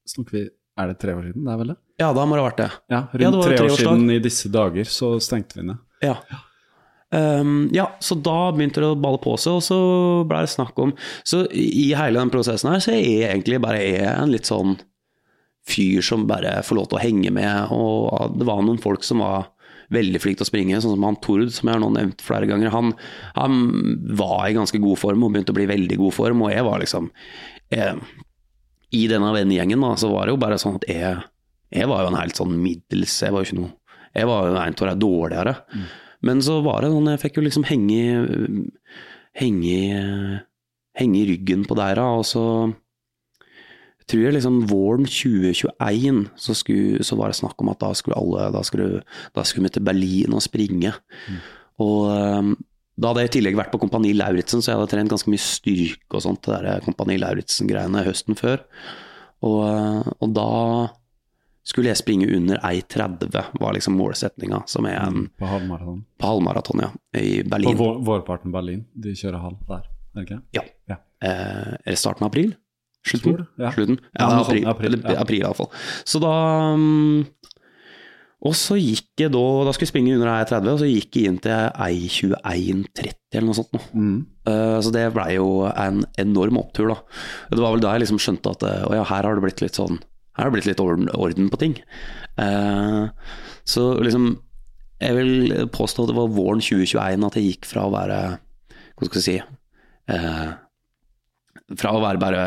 snakker 0.10 0.36
vi 0.38 0.44
Er 0.78 0.92
det 0.92 0.98
tre 1.02 1.14
år 1.18 1.30
siden? 1.30 1.46
Det 1.46 1.54
er 1.54 1.62
vel 1.62 1.72
det? 1.74 1.78
Ja, 1.98 2.12
da 2.14 2.26
må 2.28 2.36
det 2.38 2.44
ha 2.44 2.50
vært 2.52 2.60
det. 2.62 2.68
Ja, 2.92 3.00
Ja, 3.00 3.08
det 3.18 3.24
rundt 3.26 3.48
tre 3.48 3.64
år 3.66 3.80
siden 3.80 4.12
i 4.14 4.20
disse 4.22 4.52
dager 4.54 4.90
så 4.90 5.16
stengte 5.24 5.58
vi 5.58 5.66
ned. 5.72 5.80
Ja. 6.06 6.20
Um, 7.10 7.70
ja, 7.74 7.88
så 8.04 8.18
da 8.20 8.52
begynte 8.52 8.84
det 8.84 8.90
å 8.92 9.00
balle 9.00 9.18
på 9.24 9.34
seg, 9.40 9.58
og 9.58 9.64
så 9.64 9.78
ble 10.28 10.42
det 10.44 10.50
snakk 10.52 10.76
om 10.84 10.90
Så 11.24 11.46
i 11.56 11.94
hele 11.96 12.20
den 12.20 12.32
prosessen 12.34 12.68
her, 12.74 12.82
så 12.84 12.92
er 12.92 13.00
jeg 13.00 13.30
egentlig 13.30 13.62
bare 13.64 13.80
er 13.80 14.10
en 14.12 14.34
litt 14.34 14.50
sånn 14.50 14.76
fyr 15.68 16.04
som 16.06 16.26
bare 16.30 16.62
får 16.66 16.78
lov 16.80 16.90
til 16.90 17.00
å 17.00 17.04
henge 17.04 17.32
med, 17.36 17.72
og 17.76 18.38
det 18.40 18.48
var 18.48 18.64
noen 18.64 18.82
folk 18.82 19.06
som 19.06 19.24
var 19.24 19.50
veldig 19.94 20.20
flinke 20.20 20.42
til 20.42 20.48
å 20.48 20.50
springe, 20.50 20.80
sånn 20.84 20.96
som 20.98 21.06
han 21.08 21.20
Tord, 21.24 21.48
som 21.56 21.70
jeg 21.70 21.80
har 21.80 21.94
nevnt 21.94 22.24
flere 22.26 22.48
ganger. 22.50 22.72
Han, 22.74 22.94
han 23.38 23.60
var 24.20 24.48
i 24.48 24.56
ganske 24.58 24.82
god 24.84 25.00
form 25.00 25.24
og 25.24 25.34
begynte 25.34 25.54
å 25.56 25.58
bli 25.58 25.68
veldig 25.70 26.00
god 26.02 26.16
form, 26.16 26.44
og 26.44 26.52
jeg 26.54 26.66
var 26.68 26.82
liksom 26.84 27.10
eh, 27.76 28.02
I 28.96 29.04
denne 29.12 29.32
vennegjengen 29.36 29.84
da, 29.84 29.94
så 30.00 30.12
var 30.12 30.28
det 30.28 30.36
jo 30.36 30.42
bare 30.44 30.60
sånn 30.62 30.80
at 30.80 30.88
jeg, 30.92 31.14
jeg 31.76 31.92
var 31.92 32.04
jo 32.04 32.12
en 32.12 32.20
helt 32.20 32.40
sånn 32.40 32.58
middels 32.64 33.16
Jeg 33.24 33.36
var 33.36 33.44
jo 33.44 33.50
ikke 33.50 33.62
noe 33.62 33.72
Jeg 34.16 34.28
var 34.30 34.48
jo 34.48 34.54
en 34.56 34.76
av 34.76 34.88
de 34.88 34.94
dårligere. 35.04 35.56
Men 36.28 36.44
så 36.44 36.60
var 36.66 36.82
det 36.82 36.92
sånn, 36.94 37.10
jeg 37.12 37.24
fikk 37.24 37.40
jo 37.40 37.48
liksom 37.48 37.68
henge 37.70 37.98
i 37.98 38.68
Henge 39.38 39.82
Henge 40.98 41.20
i 41.22 41.28
ryggen 41.30 41.64
på 41.68 41.76
dæra, 41.78 42.08
og 42.18 42.26
så 42.26 42.44
tror 44.08 44.24
jeg 44.24 44.34
liksom 44.38 44.62
våren 44.70 45.06
2021 45.06 46.22
så, 46.40 46.56
skulle, 46.56 47.04
så 47.04 47.18
var 47.20 47.32
det 47.34 47.40
snakk 47.42 47.60
om 47.64 47.70
at 47.74 47.80
da 47.84 47.90
skulle 47.98 48.16
alle 48.20 48.50
Da 48.56 48.62
skulle, 48.64 49.02
da 49.36 49.44
skulle 49.44 49.68
vi 49.68 49.74
til 49.78 49.84
Berlin 49.88 50.34
og 50.38 50.42
springe. 50.46 50.94
Og 51.84 52.08
um, 52.12 52.54
da 52.98 53.12
hadde 53.12 53.26
jeg 53.26 53.30
i 53.30 53.34
tillegg 53.38 53.58
vært 53.60 53.70
på 53.74 53.78
Kompani 53.84 54.14
Lauritzen, 54.18 54.64
så 54.64 54.72
jeg 54.72 54.80
hadde 54.80 54.90
trent 54.96 55.12
ganske 55.12 55.30
mye 55.30 55.44
styrke 55.44 56.18
og 56.18 56.24
sånt, 56.24 56.48
det 56.48 56.62
der 56.66 56.86
Kompani 56.86 57.20
Lauritzen-greiene 57.22 58.02
høsten 58.08 58.38
før. 58.40 58.64
Og, 59.46 59.60
uh, 59.68 60.08
og 60.24 60.32
da 60.34 60.48
skulle 61.68 61.92
jeg 61.92 62.00
springe 62.00 62.30
under 62.32 62.58
1,30, 62.64 63.36
var 63.60 63.76
liksom 63.76 63.98
målsettinga. 64.00 64.64
som 64.72 64.86
er 64.88 65.02
en 65.04 65.28
På 65.38 65.46
halvmaraton. 65.52 66.06
på 66.18 66.26
halvmaraton, 66.32 66.80
ja, 66.86 66.90
i 67.20 67.44
På 67.44 67.50
Berlin. 67.50 67.78
vår, 67.78 68.00
vårparten 68.08 68.52
Berlin. 68.56 68.86
De 68.96 69.12
kjører 69.14 69.44
halv 69.44 69.60
der, 69.68 69.84
er 70.16 70.22
det 70.22 70.24
ikke? 70.30 70.42
Ja. 70.56 70.64
Ja. 70.88 70.98
Eh, 71.22 71.74
er 71.84 71.92
det 71.92 72.00
starten 72.00 72.24
av 72.24 72.32
april? 72.32 72.56
Slutten? 73.06 73.46
ja. 73.60 73.72
Slutten? 73.72 74.00
Ja, 74.18 74.30
Ja, 74.30 74.40
april, 74.42 74.66
april, 74.68 74.98
ja. 75.04 75.20
april 75.22 75.44
iallfall. 75.46 75.70
Så 76.08 76.20
da 76.24 76.34
mm, 76.76 77.26
Og 78.48 78.54
så 78.58 78.78
gikk 78.78 79.22
jeg 79.24 79.32
da 79.34 79.44
Da 79.66 79.72
skulle 79.74 79.88
jeg 79.88 79.94
springe 79.94 80.16
under 80.18 80.30
1,30, 80.34 80.72
og 80.74 80.82
så 80.82 80.90
gikk 80.90 81.16
jeg 81.18 81.32
inn 81.32 81.40
til 81.42 81.54
1,21,30 81.74 83.14
eller 83.34 83.48
noe 83.48 83.58
sånt. 83.58 83.74
Nå. 83.76 83.82
Mm. 83.94 84.18
Uh, 84.48 84.78
så 84.84 84.92
det 84.96 85.06
blei 85.16 85.32
jo 85.36 85.48
en 85.70 86.04
enorm 86.22 86.60
opptur, 86.62 86.92
da. 86.94 87.00
Det 87.52 87.60
var 87.62 87.74
vel 87.76 87.84
da 87.84 87.96
jeg 87.96 88.06
liksom 88.06 88.22
skjønte 88.24 88.54
at 88.56 88.64
eh, 88.68 88.86
å 88.88 88.94
ja, 88.96 89.04
her 89.10 89.28
har 89.28 89.36
det 89.36 89.44
blitt 89.44 89.64
litt 89.64 89.80
sånn 89.80 90.00
Her 90.38 90.46
har 90.46 90.52
det 90.52 90.58
blitt 90.60 90.70
litt 90.70 90.84
orden, 90.84 91.10
orden 91.18 91.50
på 91.52 91.60
ting. 91.64 91.76
Uh, 92.40 93.10
så 93.68 93.90
liksom 94.00 94.38
Jeg 95.02 95.14
vil 95.18 95.68
påstå 95.74 96.06
at 96.06 96.12
det 96.12 96.18
var 96.18 96.32
våren 96.34 96.62
2021 96.64 97.26
at 97.28 97.38
jeg 97.38 97.52
gikk 97.52 97.68
fra 97.70 97.88
å 97.88 97.94
være 97.94 98.20
Hva 98.98 99.10
skal 99.10 99.20
jeg 99.20 99.26
si 99.26 99.38
uh, 100.14 100.52
Fra 101.76 101.94
å 101.98 102.04
være 102.06 102.22
bare 102.22 102.44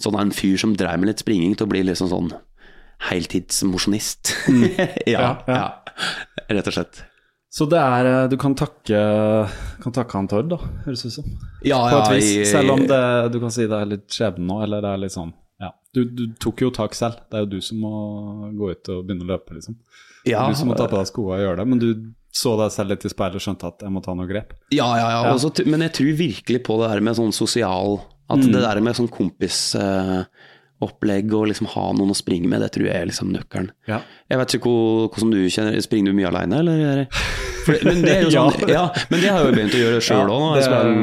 sånn 0.00 0.18
en 0.20 0.32
fyr 0.34 0.56
som 0.60 0.72
dreiv 0.78 1.00
med 1.02 1.12
litt 1.12 1.22
springing, 1.22 1.54
til 1.56 1.68
å 1.68 1.72
bli 1.72 1.84
liksom 1.86 2.10
sånn 2.12 2.32
heltidsmosjonist. 3.10 4.34
ja, 5.06 5.20
Ja, 5.20 5.30
ja. 5.46 5.54
ja, 5.56 6.48
rett 6.48 6.68
og 6.68 6.76
slett. 6.76 7.04
Så 7.50 7.66
det 7.66 7.80
er 7.82 8.06
eh, 8.06 8.28
Du 8.30 8.36
kan 8.38 8.54
takke, 8.54 8.98
kan 9.82 9.94
takke 9.94 10.14
han 10.14 10.28
Tord, 10.30 10.52
da, 10.52 10.58
høres 10.84 11.02
det 11.02 11.10
ut 11.10 11.16
som. 11.16 11.30
Ja, 11.66 11.80
På 11.90 11.96
et 11.98 12.12
ja, 12.12 12.18
vis. 12.20 12.52
Selv 12.52 12.76
om 12.76 12.84
det, 12.86 13.00
du 13.34 13.40
kan 13.42 13.50
si 13.54 13.66
det 13.66 13.80
er 13.80 13.90
litt 13.90 14.06
skjebne 14.14 14.46
nå, 14.46 14.60
eller 14.66 14.84
det 14.84 14.92
er 14.94 15.02
litt 15.06 15.16
sånn 15.16 15.32
Ja. 15.60 15.72
Du, 15.94 16.04
du 16.06 16.28
tok 16.40 16.62
jo 16.62 16.70
tak 16.74 16.94
selv. 16.94 17.18
Det 17.26 17.40
er 17.40 17.44
jo 17.46 17.50
du 17.56 17.58
som 17.64 17.82
må 17.82 17.90
gå 18.54 18.70
ut 18.70 18.92
og 18.94 19.02
begynne 19.08 19.26
å 19.26 19.32
løpe, 19.32 19.56
liksom. 19.58 19.80
ja, 20.30 20.46
du 20.46 20.54
som 20.54 20.70
må 20.70 20.78
ta 20.78 20.86
på 20.86 21.00
deg 21.00 21.10
skoene 21.10 21.40
og 21.40 21.44
gjøre 21.48 21.58
det. 21.64 21.68
Men 21.72 21.82
du 21.82 21.90
så 22.30 22.54
deg 22.60 22.70
selv 22.70 22.94
litt 22.94 23.04
i 23.08 23.10
speilet 23.10 23.40
og 23.40 23.42
skjønte 23.42 23.66
at 23.66 23.82
jeg 23.82 23.90
må 23.90 24.00
ta 24.04 24.14
noe 24.14 24.30
grep. 24.30 24.54
Ja, 24.70 24.86
ja, 24.94 25.08
ja. 25.10 25.20
Ja. 25.26 25.34
Også, 25.34 25.50
men 25.66 25.82
jeg 25.88 25.96
tror 25.98 26.14
virkelig 26.20 26.62
på 26.68 26.78
det 26.78 26.92
der 26.92 27.02
med 27.02 27.18
sånn 27.18 27.34
sosial 27.34 27.98
At 28.30 28.38
Mm. 28.38 28.52
det 28.52 28.60
der 28.62 28.80
med 28.80 28.94
sånn 28.96 29.10
kompisopplegg 30.80 31.32
og 31.34 31.48
liksom 31.50 31.66
ha 31.74 31.92
noen 31.92 32.10
å 32.14 32.16
springe 32.16 32.48
med, 32.48 32.60
det 32.62 32.70
tror 32.72 32.86
jeg 32.86 32.96
er 33.02 33.06
liksom 33.10 33.32
nøkkelen. 33.34 33.70
Ja. 33.88 34.00
Jeg 34.30 34.38
vet 34.40 34.54
ikke 34.56 34.70
hvordan 35.10 35.30
du 35.34 35.40
kjenner 35.50 35.80
Springer 35.82 36.12
du 36.12 36.16
mye 36.16 36.30
alene, 36.30 36.60
eller? 36.62 37.06
For, 37.60 37.76
men 37.84 38.00
det 38.00 38.12
er 38.16 38.22
jo 38.24 38.30
sånn, 38.38 38.68
ja. 38.72 38.86
men 39.10 39.20
det 39.20 39.28
har 39.28 39.42
jeg 39.42 39.50
jo 39.50 39.56
begynt 39.58 39.74
å 39.76 39.80
gjøre 39.82 40.00
sjøl 40.06 40.30
òg. 40.32 40.46
Jeg 40.56 40.64
sprang 40.64 40.94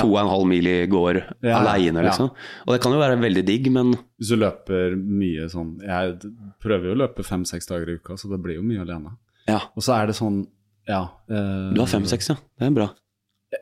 to 0.00 0.06
og 0.14 0.18
en 0.22 0.30
halv 0.32 0.46
mil 0.48 0.66
i 0.70 0.76
går 0.88 1.18
Ja, 1.44 1.58
aleine, 1.60 2.00
liksom. 2.06 2.30
Og 2.66 2.70
det 2.72 2.80
kan 2.82 2.92
jo 2.96 2.98
være 3.02 3.18
veldig 3.20 3.44
digg, 3.44 3.68
men 3.74 3.92
Hvis 4.16 4.30
du 4.32 4.36
løper 4.40 4.96
mye 4.96 5.44
sånn 5.52 5.74
Jeg 5.84 6.16
prøver 6.64 6.84
jo 6.88 6.94
å 6.96 7.00
løpe 7.04 7.22
fem-seks 7.26 7.66
dager 7.68 7.88
i 7.92 7.98
uka, 8.00 8.16
så 8.16 8.30
det 8.32 8.40
blir 8.42 8.56
jo 8.56 8.62
mye 8.64 8.80
alene. 8.86 9.10
ja. 9.48 9.60
Og 9.76 9.82
så 9.84 9.92
er 10.00 10.06
det 10.08 10.16
sånn 10.16 10.46
Ja. 10.88 11.02
eh, 11.28 11.74
Du 11.74 11.80
har 11.82 11.86
fem-seks, 11.90 12.28
ja. 12.30 12.36
Det 12.58 12.66
er 12.70 12.70
bra. 12.70 12.88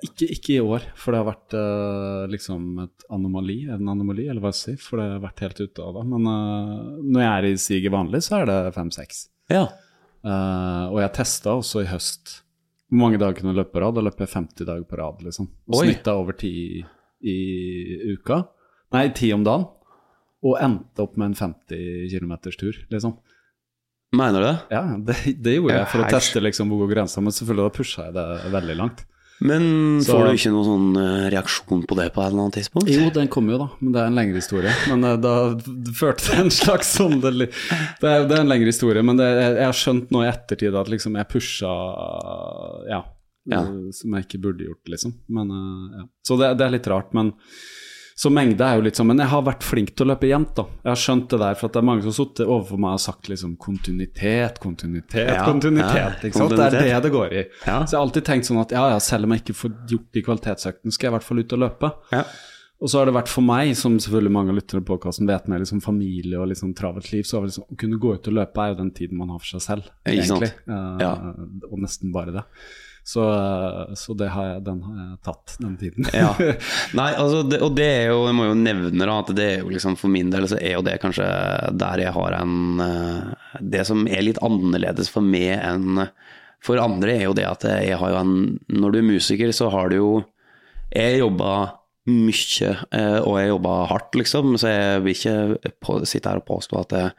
Ikke, 0.01 0.27
ikke 0.33 0.55
i 0.55 0.63
år, 0.65 0.87
for 0.97 1.13
det 1.13 1.19
har 1.21 1.27
vært 1.29 1.55
uh, 1.61 2.25
liksom 2.33 2.79
et 2.87 3.05
anomali, 3.13 3.59
en 3.69 3.91
anomali, 3.93 4.25
eller 4.31 4.41
hva 4.41 4.53
jeg 4.55 4.61
sier, 4.63 4.79
for 4.81 5.01
det 5.01 5.11
har 5.11 5.21
vært 5.27 5.43
helt 5.45 5.61
ute 5.61 5.85
av 5.85 5.99
det. 5.99 6.05
Men 6.09 6.29
uh, 6.31 6.95
når 7.05 7.21
jeg 7.21 7.33
er 7.33 7.49
i 7.49 7.59
siget 7.61 7.93
vanlig, 7.93 8.23
så 8.25 8.39
er 8.41 8.49
det 8.49 8.57
fem-seks. 8.77 9.27
Ja. 9.53 9.67
Uh, 10.25 10.89
og 10.89 11.03
jeg 11.03 11.13
testa 11.19 11.53
også 11.53 11.83
i 11.83 11.89
høst 11.91 12.31
Hvor 12.89 12.97
mange 13.03 13.19
dager 13.21 13.37
kunne 13.37 13.53
jeg 13.53 13.59
løpe 13.59 13.75
på 13.75 13.83
rad? 13.83 13.99
Da 13.99 14.05
løper 14.07 14.25
jeg 14.25 14.33
50 14.33 14.69
dager 14.71 14.89
på 14.89 15.01
rad, 15.03 15.21
liksom. 15.27 15.51
Og 15.69 15.83
snitta 15.83 16.17
over 16.17 16.39
ti 16.41 16.55
i 17.25 17.39
uka. 18.15 18.41
Nei, 18.97 19.09
ti 19.17 19.35
om 19.37 19.45
dagen. 19.45 19.69
Og 20.45 20.59
endte 20.65 21.05
opp 21.05 21.19
med 21.21 21.33
en 21.33 21.39
50 21.39 22.09
km 22.13 22.35
tur, 22.57 22.81
liksom. 22.93 23.19
Mener 24.17 24.41
du 24.41 24.47
det? 24.47 24.59
Ja, 24.73 24.83
det, 24.97 25.17
det 25.45 25.59
gjorde 25.59 25.77
jeg 25.77 25.91
for 25.93 26.05
å 26.05 26.13
teste 26.13 26.41
liksom 26.41 26.71
hvor 26.71 26.85
går 26.85 26.97
grensa, 26.97 27.21
men 27.25 27.35
selvfølgelig 27.35 27.67
da 27.67 27.75
pusha 27.75 28.09
jeg 28.09 28.17
det 28.17 28.55
veldig 28.55 28.77
langt. 28.81 29.05
Men 29.41 30.01
Så- 30.01 30.15
får 30.15 30.25
du 30.29 30.37
ikke 30.39 30.53
noen 30.55 30.65
sånn 30.69 30.97
eh, 31.01 31.31
reaksjon 31.35 31.83
på 31.87 31.97
det 31.99 32.07
på 32.15 32.23
et 32.23 32.31
eller 32.31 32.45
annet 32.45 32.55
tidspunkt? 32.61 32.89
Jo, 32.89 33.11
den 33.11 33.29
kom 33.29 33.49
jo, 33.51 33.59
da, 33.59 33.67
men 33.81 33.93
det 33.93 34.01
er 34.01 34.07
en 34.07 34.15
lengre 34.15 34.41
historie. 34.41 34.71
Men 34.89 35.05
eh, 35.05 35.17
da 35.21 35.35
førte 35.99 36.31
det 36.31 36.39
en 36.45 36.51
slags 36.55 36.95
sånn 36.97 37.19
Det, 37.21 37.33
det, 37.41 37.49
er, 38.09 38.25
det 38.31 38.39
er 38.39 38.41
en 38.45 38.49
lengre 38.53 38.71
historie, 38.71 39.03
men 39.03 39.17
det, 39.19 39.27
jeg, 39.27 39.59
har 39.67 39.73
skjønt 39.77 40.11
nå 40.15 40.23
i 40.25 40.31
ettertid 40.31 40.75
at 40.79 40.89
liksom 40.89 41.19
jeg 41.19 41.29
pusha 41.35 41.75
ja, 42.89 43.03
Ja. 43.51 43.61
eh, 43.61 43.91
som 43.93 44.15
jeg 44.17 44.25
ikke 44.29 44.41
burde 44.47 44.65
gjort, 44.71 44.85
liksom. 44.89 45.13
Men, 45.29 45.51
ja. 45.99 46.07
Så 46.25 46.39
det, 46.41 46.55
det 46.59 46.65
er 46.69 46.77
litt 46.79 46.87
rart. 46.89 47.11
Men 47.13 47.35
så 48.15 48.31
mengde 48.31 48.63
er 48.63 48.77
jo 48.79 48.85
litt 48.87 48.95
sånn 48.95 49.09
Men 49.11 49.19
jeg 49.25 49.31
har 49.33 49.43
vært 49.43 49.65
flink 49.67 49.89
til 49.99 50.07
å 50.07 50.13
løpe 50.13 50.29
jevnt, 50.31 50.53
da. 50.55 50.65
Jeg 50.85 50.91
har 50.93 51.01
skjønt 51.03 51.29
det 51.33 51.39
der, 51.43 51.57
for 51.59 51.73
det 51.75 51.81
er 51.81 51.87
mange 51.89 52.05
som 52.05 52.13
har 52.13 52.19
sittet 52.21 52.47
overfor 52.47 52.79
meg 52.85 52.95
og 52.95 53.03
sagt 53.03 53.31
liksom 53.33 53.57
kontinuitet, 53.59 54.61
kontinuitet, 54.63 55.33
Ja, 55.35 55.45
kontinuitet. 55.49 55.99
ja, 55.99 56.09
ikke 56.31 56.39
sant? 56.39 56.55
Det 56.55 56.69
er 56.71 56.79
det 56.79 57.03
det 57.09 57.13
går 57.15 57.33
i. 57.35 57.45
Ja. 57.67 57.81
Så 57.83 57.97
jeg 57.97 57.99
har 57.99 58.07
alltid 58.07 58.27
tenkt 58.31 58.47
sånn 58.51 58.61
at 58.63 58.75
ja, 58.77 58.85
ja, 58.95 58.99
selv 59.03 59.27
om 59.27 59.35
jeg 59.35 59.43
ikke 59.45 59.59
får 59.65 59.75
gjort 59.91 60.11
de 60.15 60.23
kvalitetsøktene, 60.29 60.95
skal 60.95 61.09
jeg 61.09 61.13
i 61.13 61.17
hvert 61.19 61.29
fall 61.29 61.43
ut 61.43 61.57
og 61.59 61.65
løpe. 61.67 61.93
Ja. 62.15 62.25
Og 62.85 62.91
så 62.91 62.99
har 63.01 63.07
det 63.09 63.15
vært 63.17 63.31
for 63.31 63.47
meg, 63.47 63.71
som 63.79 63.95
selvfølgelig 64.03 64.33
mange 64.35 64.55
lyttere 64.55 64.83
på 64.85 64.93
podkasten 64.95 65.29
vet, 65.31 65.47
med 65.49 65.63
liksom 65.63 65.81
familie 65.83 66.39
og 66.43 66.51
liksom 66.51 66.75
travelt 66.77 67.11
liv, 67.15 67.23
så 67.25 67.39
har 67.39 67.47
liksom, 67.47 67.65
å 67.71 67.77
kunne 67.81 67.99
gå 68.03 68.15
ut 68.17 68.27
og 68.29 68.35
løpe 68.39 68.61
er 68.61 68.73
jo 68.75 68.81
den 68.83 68.91
tiden 68.95 69.19
man 69.19 69.31
har 69.33 69.39
for 69.41 69.55
seg 69.55 69.63
selv, 69.65 69.93
egentlig. 70.05 70.51
Eh. 70.69 71.23
Og 71.71 71.79
nesten 71.81 72.13
bare 72.15 72.35
det. 72.35 72.45
Så, 73.05 73.25
eh, 73.33 73.95
så 73.95 74.15
det 74.17 74.31
har 74.33 74.47
jeg, 74.49 74.63
den 74.65 74.81
har 74.83 74.97
jeg 74.97 75.19
tatt, 75.27 75.57
den 75.61 75.75
tiden. 75.81 76.09
Ja. 76.17 76.31
Nei, 76.99 77.11
altså, 77.13 77.43
det, 77.45 77.61
og 77.65 77.75
det 77.77 77.89
er 77.99 78.07
jo, 78.09 78.23
jeg 78.31 78.37
må 78.39 78.49
jo 78.49 78.57
nevne 78.57 79.05
da, 79.05 79.19
at 79.21 79.33
det 79.37 79.49
er 79.51 79.61
jo 79.61 79.73
liksom 79.75 79.99
for 80.01 80.13
min 80.13 80.33
del 80.33 80.49
så 80.49 80.57
er 80.57 80.79
jo 80.79 80.87
det 80.87 80.97
kanskje 81.03 81.27
der 81.77 82.07
jeg 82.07 82.15
har 82.17 82.39
en 82.39 82.81
eh, 82.81 83.61
Det 83.61 83.85
som 83.85 84.07
er 84.09 84.25
litt 84.25 84.41
annerledes 84.45 85.13
for 85.13 85.25
meg 85.25 85.53
enn 85.59 86.07
for 86.65 86.81
andre, 86.81 87.13
er 87.13 87.27
jo 87.27 87.37
det 87.37 87.45
at 87.45 87.67
jeg 87.69 87.99
har 88.01 88.15
jo 88.15 88.21
en 88.23 88.37
Når 88.73 88.95
du 88.95 88.99
er 89.03 89.09
musiker, 89.11 89.51
så 89.53 89.69
har 89.69 89.93
du 89.93 89.99
jo 89.99 90.13
Jeg 90.95 91.21
jobba 91.21 91.51
mye, 92.09 92.71
eh, 92.93 93.19
og 93.21 93.37
jeg 93.41 93.49
jobba 93.49 93.75
hardt, 93.89 94.17
liksom, 94.21 94.57
så 94.61 94.73
jeg 94.73 95.05
vil 95.05 95.15
ikke 95.15 95.73
på, 95.81 95.99
sitte 96.09 96.29
her 96.29 96.41
og 96.43 96.49
påstå 96.51 96.81
at 96.83 96.93
jeg, 96.93 97.13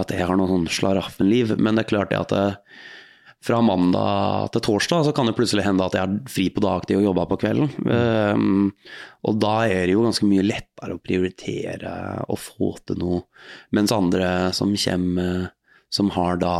at 0.00 0.14
jeg 0.14 0.26
har 0.26 0.38
noe 0.38 0.50
sånn 0.50 0.66
slaraffenliv, 0.66 1.52
men 1.62 1.78
det 1.78 1.84
er 1.84 1.90
klart 1.92 2.10
det 2.10 2.18
at 2.18 2.34
det, 2.34 2.46
fra 3.44 3.58
mandag 3.62 4.50
til 4.54 4.64
torsdag 4.64 5.04
så 5.06 5.12
kan 5.14 5.28
det 5.28 5.36
plutselig 5.38 5.66
hende 5.66 5.84
at 5.86 5.94
jeg 5.94 6.02
har 6.02 6.30
fri 6.30 6.46
på 6.50 6.62
dagtid 6.64 6.98
og 6.98 7.08
jobba 7.10 7.26
på 7.30 7.38
kvelden. 7.44 7.68
Um, 7.86 8.70
og 9.26 9.36
da 9.42 9.56
er 9.68 9.86
det 9.86 9.96
jo 9.96 10.06
ganske 10.06 10.28
mye 10.28 10.46
lettere 10.46 10.96
å 10.96 11.02
prioritere 11.02 11.92
og 12.26 12.40
få 12.42 12.72
til 12.86 12.98
noe, 13.02 13.20
mens 13.76 13.94
andre 13.94 14.30
som 14.56 14.72
kommer, 14.74 15.52
som 15.92 16.10
har 16.16 16.40
da 16.42 16.56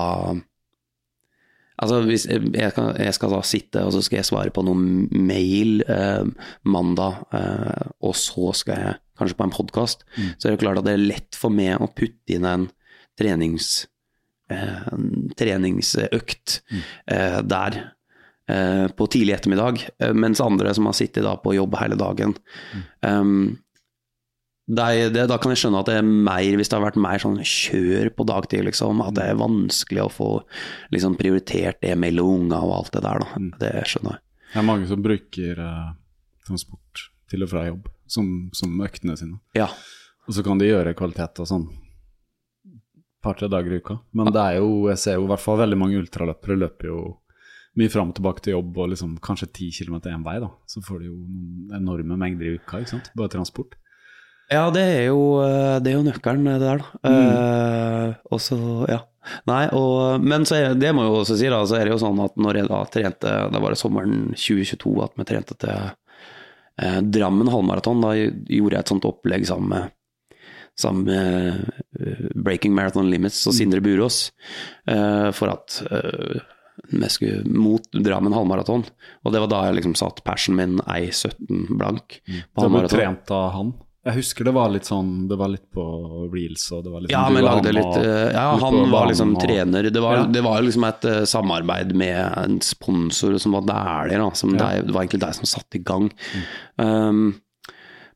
Altså 1.76 1.98
hvis 2.08 2.22
jeg 2.24 2.70
skal, 2.72 2.94
jeg 3.04 3.12
skal 3.12 3.34
da 3.34 3.38
sitte 3.44 3.82
og 3.84 3.90
så 3.92 4.00
skal 4.00 4.22
jeg 4.22 4.28
svare 4.30 4.52
på 4.54 4.62
noen 4.64 5.10
mail 5.12 5.82
eh, 5.84 6.24
mandag, 6.64 7.18
eh, 7.36 7.90
og 8.00 8.14
så 8.16 8.54
skal 8.56 8.80
jeg 8.80 8.94
kanskje 9.20 9.36
på 9.36 9.44
en 9.44 9.52
podkast, 9.52 10.06
så 10.40 10.48
er 10.48 10.54
det 10.54 10.62
klart 10.62 10.80
at 10.80 10.86
det 10.88 10.94
er 10.96 11.04
lett 11.04 11.36
for 11.36 11.52
meg 11.52 11.76
å 11.76 11.90
putte 11.92 12.32
inn 12.32 12.48
en 12.48 12.64
trenings, 13.20 13.84
eh, 14.52 14.88
treningsøkt 15.38 16.60
eh, 17.06 17.38
der 17.46 17.78
eh, 18.48 18.86
på 18.96 19.08
tidlig 19.12 19.36
ettermiddag, 19.36 19.86
eh, 20.00 20.16
mens 20.16 20.42
andre 20.44 20.74
som 20.76 20.88
har 20.90 20.98
sittet 20.98 21.26
da 21.26 21.36
på 21.40 21.56
jobb 21.56 21.78
hele 21.80 21.98
dagen 22.00 22.36
um, 23.02 23.56
det, 24.66 25.10
det, 25.14 25.28
da 25.30 25.36
kan 25.38 25.52
jeg 25.52 25.60
skjønne 25.60 25.78
at 25.78 25.88
det 25.88 25.98
er 26.00 26.06
mer, 26.06 26.56
hvis 26.58 26.70
det 26.70 26.74
har 26.74 26.82
vært 26.82 26.98
mer 26.98 27.22
sånn 27.22 27.36
kjør 27.38 28.10
på 28.18 28.26
dagtid, 28.26 28.64
liksom, 28.66 29.02
at 29.04 29.14
det 29.14 29.28
er 29.30 29.38
vanskelig 29.38 30.02
å 30.02 30.10
få 30.10 30.30
liksom, 30.94 31.14
prioritert 31.20 31.78
det 31.84 31.92
mellom 32.02 32.32
unger 32.48 32.66
og 32.66 32.72
alt 32.80 32.96
det 32.96 33.04
der. 33.04 33.22
Da. 33.22 33.44
Det 33.62 33.70
skjønner 33.92 34.16
jeg. 34.16 34.24
Det 34.50 34.58
er 34.58 34.66
mange 34.66 34.88
som 34.90 35.04
bruker 35.04 35.62
eh, 35.62 35.92
transport 36.48 37.06
til 37.30 37.46
og 37.46 37.52
fra 37.52 37.62
jobb 37.68 37.86
som, 38.10 38.32
som 38.56 38.82
øktene 38.82 39.14
sine. 39.18 39.38
Ja. 39.54 39.68
Og 40.26 40.34
så 40.34 40.42
kan 40.46 40.58
de 40.58 40.66
gjøre 40.66 40.96
kvalitet 40.98 41.38
og 41.42 41.50
sånn 41.50 41.68
par-tre 43.26 43.50
dager 43.52 43.74
i 43.74 43.80
uka. 43.82 43.98
Men 44.16 44.32
det 44.32 44.42
er 44.42 44.60
jo, 44.62 44.86
jeg 44.92 45.02
ser 45.02 45.18
jo 45.18 45.26
i 45.26 45.30
hvert 45.32 45.42
fall 45.42 45.60
veldig 45.60 45.78
mange 45.82 45.98
ultraløpere 46.00 46.60
løper 46.62 46.92
jo 46.92 47.00
mye 47.76 47.92
fram 47.92 48.12
og 48.12 48.16
tilbake 48.16 48.44
til 48.44 48.56
jobb 48.56 48.78
og 48.80 48.92
liksom 48.94 49.16
kanskje 49.24 49.50
ti 49.58 49.66
kilometer 49.74 50.14
én 50.14 50.24
vei, 50.24 50.38
da. 50.40 50.48
Så 50.70 50.80
får 50.84 51.02
de 51.02 51.10
jo 51.10 51.18
enorme 51.76 52.16
mengder 52.16 52.48
i 52.48 52.54
uka, 52.56 52.80
ikke 52.80 52.94
sant. 52.94 53.10
Bare 53.18 53.32
transport. 53.34 53.76
Ja, 54.46 54.68
det 54.70 54.82
er 54.82 55.04
jo, 55.08 55.42
eh, 55.42 55.76
det 55.82 55.90
er 55.90 55.98
jo 55.98 56.06
nøkkelen, 56.06 56.46
det 56.46 56.60
der, 56.62 56.80
da. 56.80 57.10
Eh, 57.10 58.16
og 58.30 58.40
så, 58.42 58.58
ja. 58.88 59.02
Nei, 59.50 59.64
og, 59.74 60.22
men 60.22 60.46
så 60.46 60.54
er, 60.60 60.76
det 60.78 60.92
må 60.94 61.02
jeg 61.02 61.10
jo 61.10 61.20
også 61.24 61.36
si, 61.40 61.48
da, 61.50 61.60
så 61.66 61.80
er 61.80 61.86
det 61.86 61.96
jo 61.96 62.02
sånn 62.04 62.20
at 62.22 62.36
når 62.38 62.60
jeg 62.60 62.70
da 62.70 62.80
trente, 62.94 63.32
da 63.50 63.62
var 63.62 63.74
det 63.74 63.80
sommeren 63.80 64.28
2022 64.38 64.92
at 65.02 65.16
vi 65.18 65.26
trente 65.26 65.56
til 65.58 65.74
eh, 65.74 67.00
Drammen 67.02 67.50
halvmaraton, 67.50 68.04
da 68.04 68.14
gjorde 68.14 68.78
jeg 68.78 68.84
et 68.84 68.92
sånt 68.94 69.08
opplegg 69.08 69.48
sammen 69.48 69.72
med, 69.72 69.95
sammen 70.76 71.04
med 71.08 71.72
eh, 72.00 72.26
Breaking 72.34 72.74
Marathon 72.76 73.08
Limits 73.10 73.46
og 73.48 73.54
Sindre 73.56 73.80
Burås, 73.84 74.30
eh, 74.88 75.30
for 75.36 75.48
at 75.54 75.80
eh, 75.90 76.40
vi 76.92 77.08
skulle 77.08 77.46
mot 77.48 77.82
Drammen 77.96 78.34
halvmaraton. 78.36 78.84
Og 79.24 79.32
det 79.32 79.40
var 79.40 79.48
da 79.48 79.62
jeg 79.66 79.78
liksom 79.80 79.94
satt 79.96 80.20
persen 80.26 80.54
min 80.58 80.76
1,17 80.84 81.72
blank 81.80 82.20
på 82.20 82.36
Så 82.36 82.44
ble 82.54 82.62
halvmaraton. 82.66 82.98
trent 83.00 83.30
av 83.32 83.50
han. 83.56 83.74
Jeg 84.06 84.20
husker 84.20 84.46
det 84.46 84.52
var 84.54 84.68
litt 84.70 84.86
sånn 84.86 85.08
Det 85.26 85.34
var 85.34 85.48
litt 85.50 85.64
på 85.74 85.82
reels 86.30 86.62
og 86.70 86.84
det 86.86 86.90
var 86.92 87.00
litt 87.02 87.10
Ja, 87.10 87.24
sånn, 87.24 87.34
men 87.34 87.42
lagde 87.42 87.72
han 87.72 87.74
litt 87.74 87.96
eh, 88.04 88.28
Ja, 88.36 88.44
ute 88.54 88.62
han 88.68 88.90
var 88.92 89.08
liksom 89.10 89.32
og- 89.34 89.42
trener. 89.42 89.88
Det 89.90 90.02
var, 90.04 90.14
Ja. 90.20 90.26
det 90.36 90.42
var 90.46 90.62
liksom 90.62 90.84
et 90.86 91.04
uh, 91.10 91.24
samarbeid 91.26 91.90
med 91.96 92.20
en 92.44 92.60
sponsor 92.60 93.34
som 93.42 93.56
var 93.56 93.62
Dæhlie, 93.66 94.20
da. 94.22 94.30
Som 94.38 94.54
Ja. 94.54 94.58
deg- 94.68 94.86
det 94.86 94.94
var 94.94 95.02
egentlig 95.02 95.24
deg 95.24 95.34
som 95.40 95.44
satte 95.56 95.74
i 95.80 95.82
gang. 95.82 96.12
Um, 96.78 97.34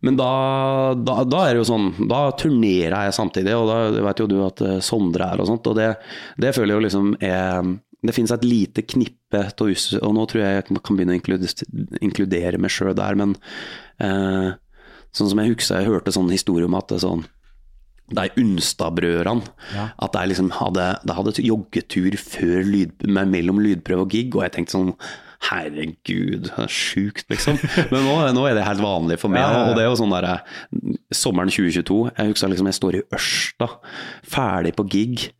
men 0.00 0.16
da, 0.16 0.94
da, 0.96 1.18
da 1.28 1.42
er 1.44 1.54
det 1.54 1.60
jo 1.60 1.68
sånn 1.68 1.90
Da 2.08 2.22
turnerer 2.40 3.08
jeg 3.08 3.16
samtidig, 3.16 3.52
og 3.56 3.68
da 3.68 4.04
vet 4.06 4.22
jo 4.22 4.28
du 4.30 4.38
at 4.46 4.62
eh, 4.64 4.78
Sondre 4.84 5.28
er 5.28 5.42
og 5.42 5.50
sånt. 5.50 5.68
Og 5.68 5.76
det, 5.76 5.90
det 6.40 6.54
føler 6.56 6.72
jeg 6.72 6.78
jo 6.78 6.86
liksom 6.86 7.10
er 7.20 7.68
Det 8.00 8.14
finnes 8.16 8.32
et 8.32 8.46
lite 8.48 8.86
knippe 8.88 9.42
av 9.50 9.68
us, 9.68 9.90
og 10.00 10.14
nå 10.16 10.24
tror 10.30 10.40
jeg 10.40 10.56
jeg 10.56 10.80
kan 10.80 10.96
begynne 10.96 11.18
å 11.18 11.20
inkludere, 12.00 12.58
meg 12.58 12.72
sjøl 12.72 12.96
der, 12.96 13.18
men 13.20 13.36
eh, 14.00 14.56
sånn 15.12 15.30
som 15.30 15.42
jeg 15.42 15.52
husker 15.52 15.82
jeg 15.82 15.92
hørte 15.92 16.14
sånn 16.14 16.32
historie 16.32 16.66
om 16.66 16.78
at 16.78 16.88
det 16.90 17.02
sånn 17.04 17.26
de 18.10 18.24
Unstad-brødrene. 18.40 19.44
At 20.02 20.16
de 20.16 20.22
liksom 20.32 20.48
hadde, 20.56 20.86
de 21.06 21.14
hadde 21.14 21.44
joggetur 21.46 22.16
før 22.18 22.64
lyd, 22.66 23.04
mellom 23.06 23.60
lydprøve 23.62 24.06
og 24.06 24.16
gig, 24.16 24.32
og 24.34 24.42
jeg 24.46 24.56
tenkte 24.56 24.74
sånn 24.74 24.94
Herregud, 25.40 26.44
det 26.50 26.52
er 26.60 26.70
sjukt, 26.70 27.24
liksom. 27.32 27.56
Men 27.90 28.04
nå, 28.04 28.14
nå 28.36 28.44
er 28.46 28.58
det 28.58 28.66
helt 28.66 28.82
vanlig 28.84 29.16
for 29.22 29.32
meg. 29.32 29.46
Og 29.70 29.72
det 29.78 29.84
er 29.86 29.88
jo 29.88 29.96
sånn 29.98 30.12
derre 30.12 30.36
Sommeren 31.16 31.50
2022, 31.50 31.96
jeg 32.12 32.32
husker 32.32 32.52
liksom 32.52 32.68
jeg 32.68 32.76
står 32.76 32.98
i 32.98 33.02
Ørsta, 33.16 33.70
ferdig 34.36 34.74
på 34.76 34.84
gig, 34.92 35.30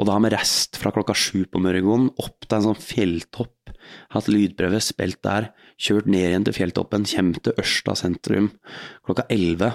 og 0.00 0.08
da 0.08 0.16
har 0.16 0.24
vi 0.24 0.32
reist 0.32 0.80
fra 0.80 0.92
klokka 0.94 1.14
sju 1.14 1.44
på 1.50 1.60
morgenen 1.62 2.08
opp 2.18 2.48
til 2.48 2.56
en 2.56 2.66
sånn 2.70 2.80
fjelltopp. 2.82 3.74
Hatt 4.14 4.30
lydprøve, 4.30 4.80
spilt 4.82 5.20
der, 5.26 5.50
kjørt 5.80 6.08
ned 6.10 6.24
igjen 6.30 6.48
til 6.48 6.56
fjelltoppen, 6.56 7.06
kommer 7.12 7.44
til 7.44 7.60
Ørsta 7.60 7.94
sentrum 7.98 8.50
klokka 9.06 9.28
elleve. 9.32 9.74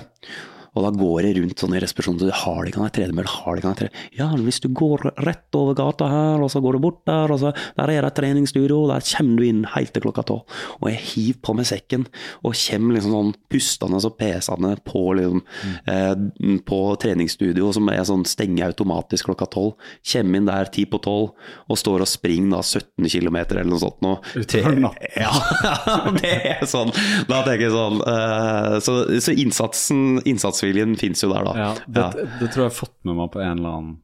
Og 0.75 0.83
da 0.85 0.91
går 0.95 1.27
jeg 1.29 1.37
rundt 1.39 1.61
sånn 1.61 1.75
i 1.77 1.81
resepsjonen, 1.83 2.19
så 2.19 2.31
har 2.43 2.61
de 2.65 2.71
ikke 2.71 2.83
en 2.83 2.93
tredemølle, 2.95 3.31
har 3.31 3.55
de 3.55 3.61
ikke 3.63 3.71
en 3.71 3.77
tredemølle. 3.79 4.09
Ja, 4.17 4.27
hvis 4.35 4.59
du 4.63 4.67
går 4.75 5.05
rett 5.23 5.55
over 5.57 5.77
gata 5.77 6.09
her, 6.11 6.43
og 6.43 6.51
så 6.51 6.61
går 6.63 6.77
du 6.77 6.83
bort 6.83 7.01
der, 7.07 7.31
og 7.31 7.39
så 7.41 7.53
der 7.77 7.91
er 7.93 8.03
det 8.05 8.11
et 8.11 8.19
treningsstudio, 8.19 8.81
der 8.91 9.05
kommer 9.07 9.39
du 9.39 9.47
inn 9.47 9.63
helt 9.75 9.93
til 9.95 10.03
klokka 10.05 10.25
tolv. 10.27 10.57
Og 10.81 10.89
jeg 10.91 11.01
hiver 11.13 11.41
på 11.45 11.55
meg 11.57 11.69
sekken, 11.69 12.05
og 12.43 12.57
kommer 12.59 12.97
liksom 12.97 13.15
sånn 13.15 13.33
pustende 13.51 14.01
og 14.05 14.17
pesende 14.19 14.73
på, 14.85 15.03
liksom, 15.19 15.43
eh, 15.91 16.59
på 16.67 16.81
treningsstudio, 17.01 17.71
som 17.75 17.89
er 17.93 18.03
sånn 18.07 18.25
stenger 18.27 18.73
automatisk 18.73 19.29
klokka 19.29 19.47
tolv. 19.55 19.75
Kommer 20.11 20.41
inn 20.41 20.49
der 20.49 20.71
ti 20.73 20.85
på 20.89 20.99
tolv, 21.03 21.31
og 21.69 21.79
står 21.79 22.03
og 22.03 22.09
springer 22.11 22.57
da 22.57 22.61
17 22.65 23.07
km 23.09 23.37
eller 23.45 23.69
noe 23.71 23.81
sånt 23.81 24.01
nå. 24.05 24.15
Utover 24.35 24.75
natten. 24.75 25.03
Ja, 25.15 25.31
det 26.19 26.31
er 26.49 26.65
sånn. 26.67 26.89
Da 27.29 27.39
tenker 27.45 27.65
jeg 27.67 27.71
sånn 27.73 28.01
eh, 28.03 28.75
Så, 28.83 28.95
så 29.23 29.31
innsatsen, 29.31 30.19
innsatsviljen 30.65 30.97
fins 30.99 31.23
jo 31.23 31.29
der, 31.33 31.43
da. 31.45 31.53
Ja, 31.55 31.69
det, 31.87 32.27
det 32.39 32.51
tror 32.53 32.65
jeg 32.65 32.71
har 32.71 32.77
fått 32.79 32.95
med 33.05 33.15
meg 33.15 33.31
på 33.31 33.41
en 33.41 33.57
eller 33.59 33.69
annen 33.77 33.97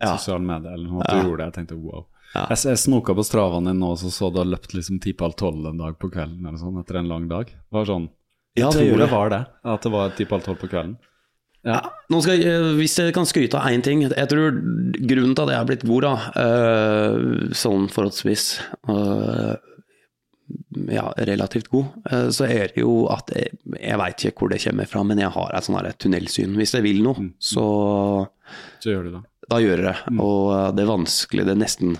Ja. 0.00 0.16
sosial 0.16 0.40
medie. 0.40 0.72
Eller 0.72 0.88
noe, 0.90 1.02
Ja. 1.08 1.14
du 1.22 1.28
gjorde 1.28 1.38
det. 1.38 1.46
Jeg 1.54 1.54
tenkte 1.68 1.78
wow. 1.82 2.06
Ja. 2.34 2.46
Jeg, 2.50 2.58
jeg 2.68 2.78
snoka 2.78 3.14
på 3.14 3.24
stravaen 3.24 3.64
din 3.64 3.78
nå, 3.80 3.90
og 3.92 3.98
så 3.98 4.10
så 4.12 4.30
du 4.32 4.38
har 4.38 4.46
løpt 4.46 4.74
liksom 4.74 5.00
ti 5.00 5.12
på 5.12 5.24
halv 5.24 5.34
tolv 5.36 5.66
en 5.66 5.78
dag 5.78 5.98
på 5.98 6.10
kvelden 6.12 6.44
eller 6.46 6.58
sånn, 6.58 6.78
etter 6.82 6.96
en 7.00 7.08
lang 7.08 7.28
dag. 7.28 7.46
Det 7.46 7.72
var 7.72 7.84
sånn 7.86 8.08
Ja, 8.56 8.70
Jeg 8.70 8.72
det 8.72 8.90
tror 8.90 8.98
det 8.98 9.10
var 9.10 9.28
det. 9.30 9.46
At 9.64 9.82
det 9.82 9.90
var 9.92 10.10
ti 10.10 10.24
på 10.24 10.34
halv 10.36 10.44
tolv 10.44 10.58
på 10.58 10.68
kvelden. 10.68 10.96
Ja. 11.64 11.80
Skal, 12.20 12.38
jeg- 12.38 12.46
eh, 12.46 12.74
hvis 12.78 12.96
jeg 12.98 13.12
kan 13.14 13.24
skryte 13.26 13.54
av 13.58 13.66
én 13.68 13.82
ting 13.82 14.00
Jeg 14.02 14.28
tror 14.28 14.52
grunnen 14.52 15.34
til 15.34 15.42
at 15.44 15.48
jeg 15.50 15.58
har 15.58 15.64
blitt 15.66 15.84
god, 15.84 16.02
da, 16.02 16.14
eh, 16.36 17.50
sånn 17.52 17.88
forholdsvis 17.90 18.60
eh, 18.88 19.56
ja, 20.88 21.06
relativt 21.28 21.68
god, 21.72 21.86
eh, 22.10 22.28
så 22.34 22.46
er 22.48 22.72
det 22.74 22.82
jo 22.82 23.06
at 23.12 23.30
jeg, 23.34 23.56
jeg 23.76 23.98
veit 24.00 24.24
ikke 24.30 24.42
hvor 24.44 24.52
det 24.52 24.60
kommer 24.64 24.88
fra, 24.90 25.02
men 25.04 25.20
jeg 25.22 25.32
har 25.34 25.54
et 25.58 25.66
sånn 25.66 25.78
tunnelsyn. 26.04 26.56
Hvis 26.58 26.74
jeg 26.76 26.86
vil 26.86 27.02
noe, 27.04 27.30
så 27.38 27.64
Så 28.80 28.92
gjør 28.94 29.04
du 29.08 29.10
det. 29.16 29.22
da 29.50 29.60
gjør 29.62 29.82
jeg 29.82 29.86
det. 29.90 29.96
Og 30.24 30.52
eh, 30.56 30.70
det 30.76 30.84
er 30.84 30.92
vanskelig, 30.94 31.44
det 31.48 31.56
er 31.56 31.64
nesten 31.64 31.98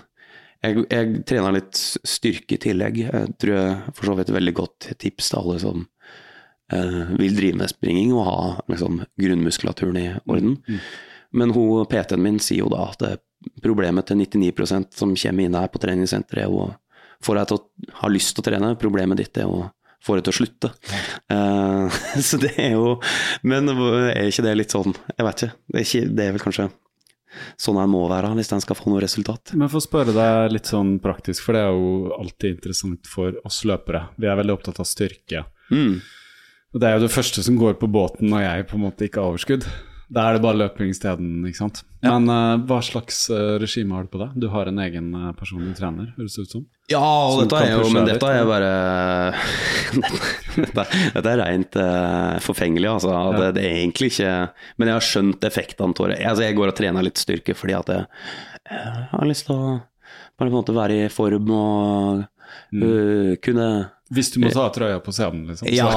Jeg, 0.59 0.75
jeg 0.91 1.21
trener 1.23 1.53
litt 1.55 1.77
styrke 2.03 2.57
i 2.57 2.59
tillegg. 2.59 2.97
Jeg 3.05 3.29
tror 3.39 3.53
jeg 3.55 3.93
for 3.95 4.09
så 4.09 4.15
vidt 4.17 4.29
et 4.29 4.35
veldig 4.35 4.53
godt 4.57 4.89
tips 4.99 5.29
til 5.31 5.39
alle 5.39 5.59
som 5.61 5.85
eh, 6.73 7.13
vil 7.15 7.37
drive 7.37 7.55
med 7.61 7.71
springing 7.71 8.11
og 8.11 8.25
ha 8.27 8.39
liksom, 8.67 8.99
grunnmuskulaturen 9.23 10.01
i 10.01 10.09
orden. 10.27 10.57
Men 11.31 11.53
hun, 11.55 11.85
PT-en 11.87 12.19
min 12.25 12.41
sier 12.43 12.65
jo 12.65 12.73
da 12.73 12.89
at 12.91 13.23
problemet 13.63 14.09
til 14.09 14.19
99% 14.19 14.91
som 14.99 15.15
kommer 15.15 15.45
inn 15.47 15.55
her 15.55 15.71
på 15.71 15.79
treningssenteret, 15.79 16.43
er 16.43 16.51
å 17.19 17.25
få 17.25 17.35
deg 17.37 17.49
til 17.49 17.59
å 17.59 17.99
ha 18.01 18.11
lyst 18.11 18.35
til 18.35 18.43
å 18.43 18.47
trene. 18.47 18.75
Problemet 18.79 19.19
ditt 19.19 19.39
er 19.39 19.49
å 19.49 19.69
få 20.05 20.15
deg 20.17 20.27
til 20.27 20.33
å 20.33 20.37
slutte. 20.39 20.71
Uh, 21.31 21.99
så 22.27 22.39
det 22.41 22.53
er 22.57 22.77
jo 22.77 22.95
Men 23.47 23.69
er 23.69 24.29
ikke 24.29 24.45
det 24.45 24.55
litt 24.55 24.73
sånn 24.73 24.93
Jeg 24.95 25.25
vet 25.27 25.43
ikke. 25.43 25.57
Det 25.67 25.81
er, 25.81 25.87
ikke, 25.87 26.13
det 26.15 26.25
er 26.25 26.37
vel 26.37 26.45
kanskje 26.45 26.69
sånn 27.61 27.77
en 27.77 27.91
må 27.91 28.01
være 28.09 28.31
hvis 28.37 28.49
en 28.55 28.63
skal 28.63 28.77
få 28.79 28.89
noe 28.89 29.03
resultat. 29.03 29.53
Men 29.53 29.69
for 29.69 29.79
å 29.79 29.85
spørre 29.85 30.15
deg 30.15 30.53
litt 30.53 30.69
sånn 30.69 30.95
praktisk, 31.03 31.43
for 31.45 31.55
det 31.55 31.61
er 31.61 31.75
jo 31.75 32.15
alltid 32.17 32.55
interessant 32.55 33.09
for 33.09 33.37
oss 33.45 33.61
løpere. 33.69 34.07
Vi 34.17 34.27
er 34.27 34.39
veldig 34.39 34.55
opptatt 34.55 34.81
av 34.81 34.87
styrke. 34.89 35.43
Mm. 35.69 35.99
Og 36.73 36.81
det 36.81 36.89
er 36.89 36.97
jo 36.97 37.05
det 37.05 37.13
første 37.13 37.43
som 37.45 37.57
går 37.59 37.77
på 37.81 37.89
båten 37.91 38.33
når 38.33 38.43
jeg 38.47 38.67
på 38.71 38.79
en 38.79 38.85
måte 38.87 39.05
ikke 39.05 39.21
har 39.21 39.31
overskudd. 39.31 39.69
Da 40.09 40.23
er 40.25 40.37
det 40.37 40.41
bare 40.41 40.57
løping 40.57 40.89
isteden, 40.89 41.43
ikke 41.45 41.59
sant. 41.59 41.83
Men 42.01 42.25
uh, 42.31 42.57
hva 42.65 42.79
slags 42.81 43.27
uh, 43.29 43.59
regime 43.61 43.93
har 43.93 44.07
du 44.07 44.13
på 44.13 44.21
deg? 44.21 44.31
Du 44.41 44.47
har 44.49 44.69
en 44.71 44.81
egen 44.81 45.11
uh, 45.13 45.29
personlig 45.37 45.75
trener, 45.77 46.07
høres 46.15 46.37
det 46.37 46.45
ut 46.47 46.55
som? 46.55 46.63
Ja, 46.89 47.01
Som 47.29 47.43
dette 47.43 47.59
er 47.61 47.75
jo 47.75 47.91
Men 47.93 48.07
dette 48.09 48.31
er 48.33 48.47
bare 48.49 48.71
dette, 50.63 50.85
dette 51.13 51.33
er 51.35 51.41
rent 51.43 51.77
eh, 51.77 52.39
forfengelig, 52.41 52.89
altså. 52.95 53.13
Det, 53.35 53.51
det 53.59 53.65
er 53.67 53.77
egentlig 53.83 54.09
ikke 54.09 54.31
Men 54.79 54.89
jeg 54.89 54.97
har 54.97 55.05
skjønt 55.05 55.45
effektene 55.45 55.93
av 55.93 56.09
det. 56.09 56.17
Altså, 56.23 56.47
jeg 56.47 56.57
går 56.57 56.71
og 56.71 56.79
trener 56.79 57.05
litt 57.05 57.21
styrke 57.21 57.53
fordi 57.57 57.77
at 57.77 57.93
jeg, 57.93 58.07
jeg 58.65 59.05
har 59.13 59.29
lyst 59.29 59.45
til 59.49 59.61
å 59.61 59.77
på 60.39 60.47
en 60.47 60.53
måte 60.55 60.73
være 60.73 61.03
i 61.03 61.07
form 61.11 61.49
og 61.51 62.21
mm. 62.71 63.37
kunne 63.43 63.69
Hvis 64.09 64.31
du 64.33 64.39
må 64.41 64.49
ta 64.49 64.63
trøya 64.73 64.97
på 65.05 65.11
scenen, 65.13 65.43
liksom. 65.45 65.67
så- 65.67 65.73
Ja. 65.75 65.85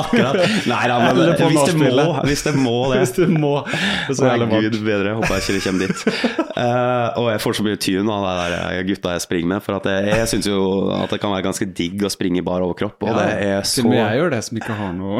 Akkurat. 0.00 0.34
Nei 0.66 0.88
da, 0.90 0.96
men 0.98 1.14
hvis 1.20 1.38
det, 1.68 1.76
må, 1.78 1.86
hvis 2.26 2.42
det 2.42 2.54
må 2.58 2.72
det. 2.90 2.98
Hvis 3.04 3.12
det 3.18 3.28
må. 3.30 3.52
Det 4.08 4.16
så 4.18 4.24
jævlig 4.32 4.48
gud 4.66 4.76
bedre, 4.84 5.06
jeg 5.12 5.16
håper 5.20 5.32
jeg 5.34 5.40
ikke 5.44 5.54
det 5.54 5.62
kommer 5.64 5.80
dit. 5.86 5.98
Uh, 6.54 7.08
og 7.22 7.26
jeg 7.32 7.38
får 7.44 7.52
så 7.58 7.62
mye 7.66 7.78
tyn 7.86 8.06
av 8.10 8.18
de 8.26 8.32
der 8.40 8.50
eh, 8.58 8.82
gutta 8.90 9.08
jeg 9.14 9.22
springer 9.28 9.48
med, 9.54 9.60
for 9.64 9.72
at 9.78 9.84
jeg, 9.90 9.98
jeg 10.18 10.26
syns 10.34 10.46
jo 10.50 10.58
at 10.98 11.08
det 11.14 11.18
kan 11.22 11.30
være 11.34 11.46
ganske 11.46 11.66
digg 11.74 11.96
å 12.02 12.10
springe 12.12 12.38
i 12.42 12.46
bar 12.46 12.60
overkropp, 12.66 12.98
og 13.06 13.12
det 13.18 13.28
er 13.46 13.58
så 13.62 13.66
Til 13.80 13.86
og 13.88 13.92
med 13.94 14.00
jeg 14.02 14.14
gjør 14.20 14.30
det 14.34 14.42
som 14.48 14.54
ikke 14.62 14.74
har 14.78 14.90
noe 14.98 15.18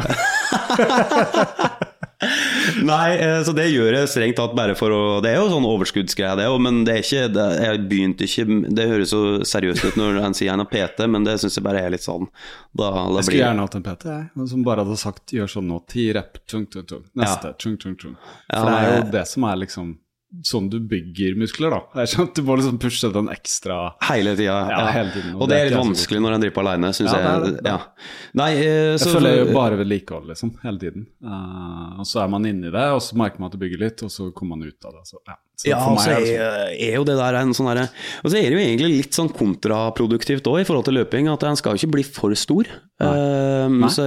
Nei, 2.90 3.16
eh, 3.16 3.40
så 3.46 3.54
det 3.56 3.66
gjør 3.70 3.96
jeg 3.98 4.10
strengt 4.12 4.38
tatt 4.40 4.54
bare 4.56 4.76
for 4.78 4.94
å 4.94 5.00
Det 5.24 5.32
er 5.32 5.38
jo 5.40 5.50
sånn 5.52 5.66
overskuddsgreie, 5.68 6.36
det 6.40 6.48
òg, 6.50 6.58
men 6.64 6.82
det 6.86 6.96
er 6.96 7.02
ikke 7.04 7.24
det, 7.34 7.46
Jeg 7.64 7.82
begynte 7.90 8.28
ikke 8.28 8.60
Det 8.76 8.86
høres 8.90 9.14
så 9.14 9.22
seriøst 9.54 9.88
ut 9.88 9.98
når 10.00 10.20
en 10.24 10.36
sier 10.36 10.52
en 10.54 10.64
har 10.64 10.70
PT, 10.70 11.08
men 11.10 11.26
det 11.26 11.38
syns 11.42 11.58
jeg 11.58 11.66
bare 11.66 11.82
er 11.84 11.94
litt 11.94 12.06
sånn 12.06 12.28
Da, 12.72 12.90
da 12.90 13.04
Jeg 13.04 13.12
blir 13.14 13.28
skulle 13.30 13.42
gjerne 13.42 13.66
hatt 13.66 13.78
en 13.80 13.86
PT, 13.88 14.08
jeg, 14.14 14.48
som 14.54 14.64
bare 14.66 14.86
hadde 14.86 15.00
sagt 15.00 15.36
gjør 15.36 15.50
sånn 15.56 15.68
nå. 15.70 15.82
Ti 15.90 16.08
rep, 16.16 16.40
tung, 16.50 16.64
tung, 16.70 16.86
tung. 16.88 17.04
Neste, 17.18 17.54
tung, 17.60 17.76
tung, 17.80 17.98
tung. 18.00 18.16
For 18.48 18.58
Ja, 18.58 18.64
det 18.64 18.80
er 18.80 18.96
jo 18.96 19.12
det 19.14 19.26
som 19.30 19.46
er 19.48 19.60
liksom 19.64 19.94
sånn 20.42 20.66
du 20.72 20.78
bygger 20.80 21.36
muskler, 21.38 21.70
da. 21.74 22.02
Jeg 22.02 22.20
at 22.24 22.34
Du 22.34 22.42
må 22.46 22.56
liksom 22.58 22.78
pushe 22.82 23.10
den 23.14 23.28
ekstra 23.32 23.78
Hele 24.08 24.34
tida. 24.38 24.56
Ja, 24.70 24.82
hele 24.94 25.12
tiden, 25.14 25.36
Og 25.38 25.48
det 25.48 25.58
er 25.58 25.68
litt 25.68 25.76
jeg 25.76 25.82
vanskelig 25.84 26.22
når 26.24 26.36
en 26.36 26.44
driver 26.44 26.56
på 26.56 26.64
aleine, 26.64 26.90
syns 26.96 27.12
Ja, 27.12 27.20
det 27.20 27.30
jeg. 27.30 27.54
det. 27.62 27.70
Ja. 27.70 28.10
Nei, 28.40 28.50
eh, 28.58 28.90
Jeg 28.94 29.00
så 29.04 29.14
føler 29.14 29.38
jo 29.38 29.46
bare 29.54 29.78
vedlikehold, 29.80 30.28
liksom, 30.32 30.54
hele 30.64 30.78
tiden. 30.82 31.06
Uh, 31.24 32.00
og 32.02 32.08
så 32.10 32.24
er 32.24 32.28
man 32.34 32.46
inni 32.50 32.72
det, 32.74 32.86
og 32.96 33.02
så 33.04 33.18
merker 33.20 33.42
man 33.42 33.52
at 33.52 33.56
det 33.56 33.62
bygger 33.64 33.84
litt, 33.86 34.04
og 34.06 34.10
så 34.10 34.30
kommer 34.34 34.56
man 34.58 34.68
ut 34.68 34.88
av 34.88 34.98
det. 34.98 35.04
Så, 35.08 35.20
ja. 35.28 35.36
så 35.60 35.70
Ja, 35.70 35.80
og 35.86 36.00
så 36.02 36.10
er 36.10 36.20
det 36.20 36.34
er, 36.34 36.50
sånn. 36.50 36.82
er 36.88 36.98
jo 36.98 37.04
det 37.10 37.18
der 37.20 37.40
en 37.40 37.54
sånn 37.54 37.70
derre 37.70 37.86
Og 38.24 38.30
så 38.30 38.38
er 38.40 38.48
det 38.48 38.58
jo 38.58 38.64
egentlig 38.64 38.92
litt 38.98 39.14
sånn 39.14 39.30
kontraproduktivt 39.32 40.50
òg 40.50 40.60
i 40.62 40.66
forhold 40.68 40.88
til 40.88 40.98
løping, 40.98 41.30
at 41.32 41.46
en 41.46 41.56
skal 41.60 41.76
jo 41.76 41.84
ikke 41.84 41.94
bli 41.98 42.06
for 42.08 42.34
stor. 42.38 42.68
Um, 43.02 43.80
Nei. 43.82 43.90
så 43.90 44.04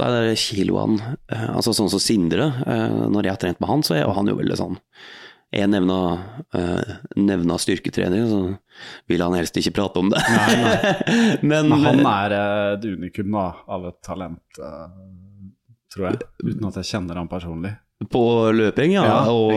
eh, 0.00 0.06
er 0.06 0.30
det 0.30 0.38
kiloene 0.40 1.14
eh, 1.30 1.50
Altså 1.54 1.74
sånn 1.76 1.90
som 1.92 2.02
Sindre, 2.02 2.50
eh, 2.66 2.96
når 3.12 3.28
jeg 3.28 3.36
har 3.36 3.42
trent 3.42 3.60
med 3.62 3.70
han, 3.70 3.84
så 3.86 3.98
er 3.98 4.10
han 4.10 4.30
jo 4.30 4.38
veldig 4.40 4.58
sånn 4.58 4.80
jeg 5.54 5.70
nevna, 5.70 5.98
uh, 6.56 6.94
nevna 7.20 7.56
styrketrening, 7.62 8.24
så 8.26 8.40
vil 9.10 9.22
han 9.22 9.36
helst 9.38 9.56
ikke 9.60 9.74
prate 9.76 10.02
om 10.02 10.10
det. 10.10 10.22
Men, 11.50 11.70
Men 11.70 11.84
han 11.84 12.02
er 12.10 12.34
eh, 12.38 12.72
et 12.74 12.88
unikum 12.90 13.36
da, 13.36 13.46
av 13.76 13.86
et 13.90 13.98
talent, 14.04 14.42
uh, 14.58 14.88
tror 15.94 16.08
jeg. 16.10 16.20
Uten 16.42 16.68
at 16.70 16.80
jeg 16.80 16.90
kjenner 16.90 17.22
han 17.22 17.30
personlig. 17.30 17.74
på 18.10 18.24
løping, 18.52 18.96
ja. 18.96 19.04
Ja, 19.06 19.20
og, 19.30 19.54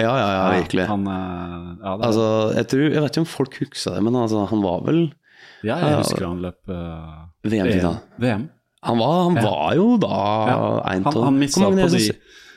ja, 0.00 0.08
ja, 0.08 0.30
ja, 0.38 0.46
virkelig. 0.62 0.88
Han, 0.88 1.04
eh, 1.12 1.68
ja, 1.82 1.92
Altså, 1.98 2.26
jeg, 2.56 2.70
tror, 2.72 2.86
jeg 2.88 3.04
vet 3.04 3.12
ikke 3.12 3.26
om 3.26 3.30
folk 3.34 3.60
husker 3.60 3.98
det, 3.98 4.06
men 4.08 4.18
altså, 4.24 4.46
han 4.50 4.64
var 4.64 4.82
vel 4.88 5.04
ja, 5.64 5.78
jeg 5.80 6.00
husker 6.02 6.26
han 6.26 6.42
løp 6.44 6.72
uh, 6.72 7.24
VM-tid. 7.48 7.86
VM. 8.20 8.48
Han 8.84 8.98
var, 9.00 9.12
han 9.28 9.36
var 9.44 9.74
jo 9.78 9.86
da 10.00 10.18
Ja. 10.48 10.56
en 10.92 11.04
Han, 11.04 11.16
av 11.16 11.24
han 11.24 11.40
de 11.40 12.12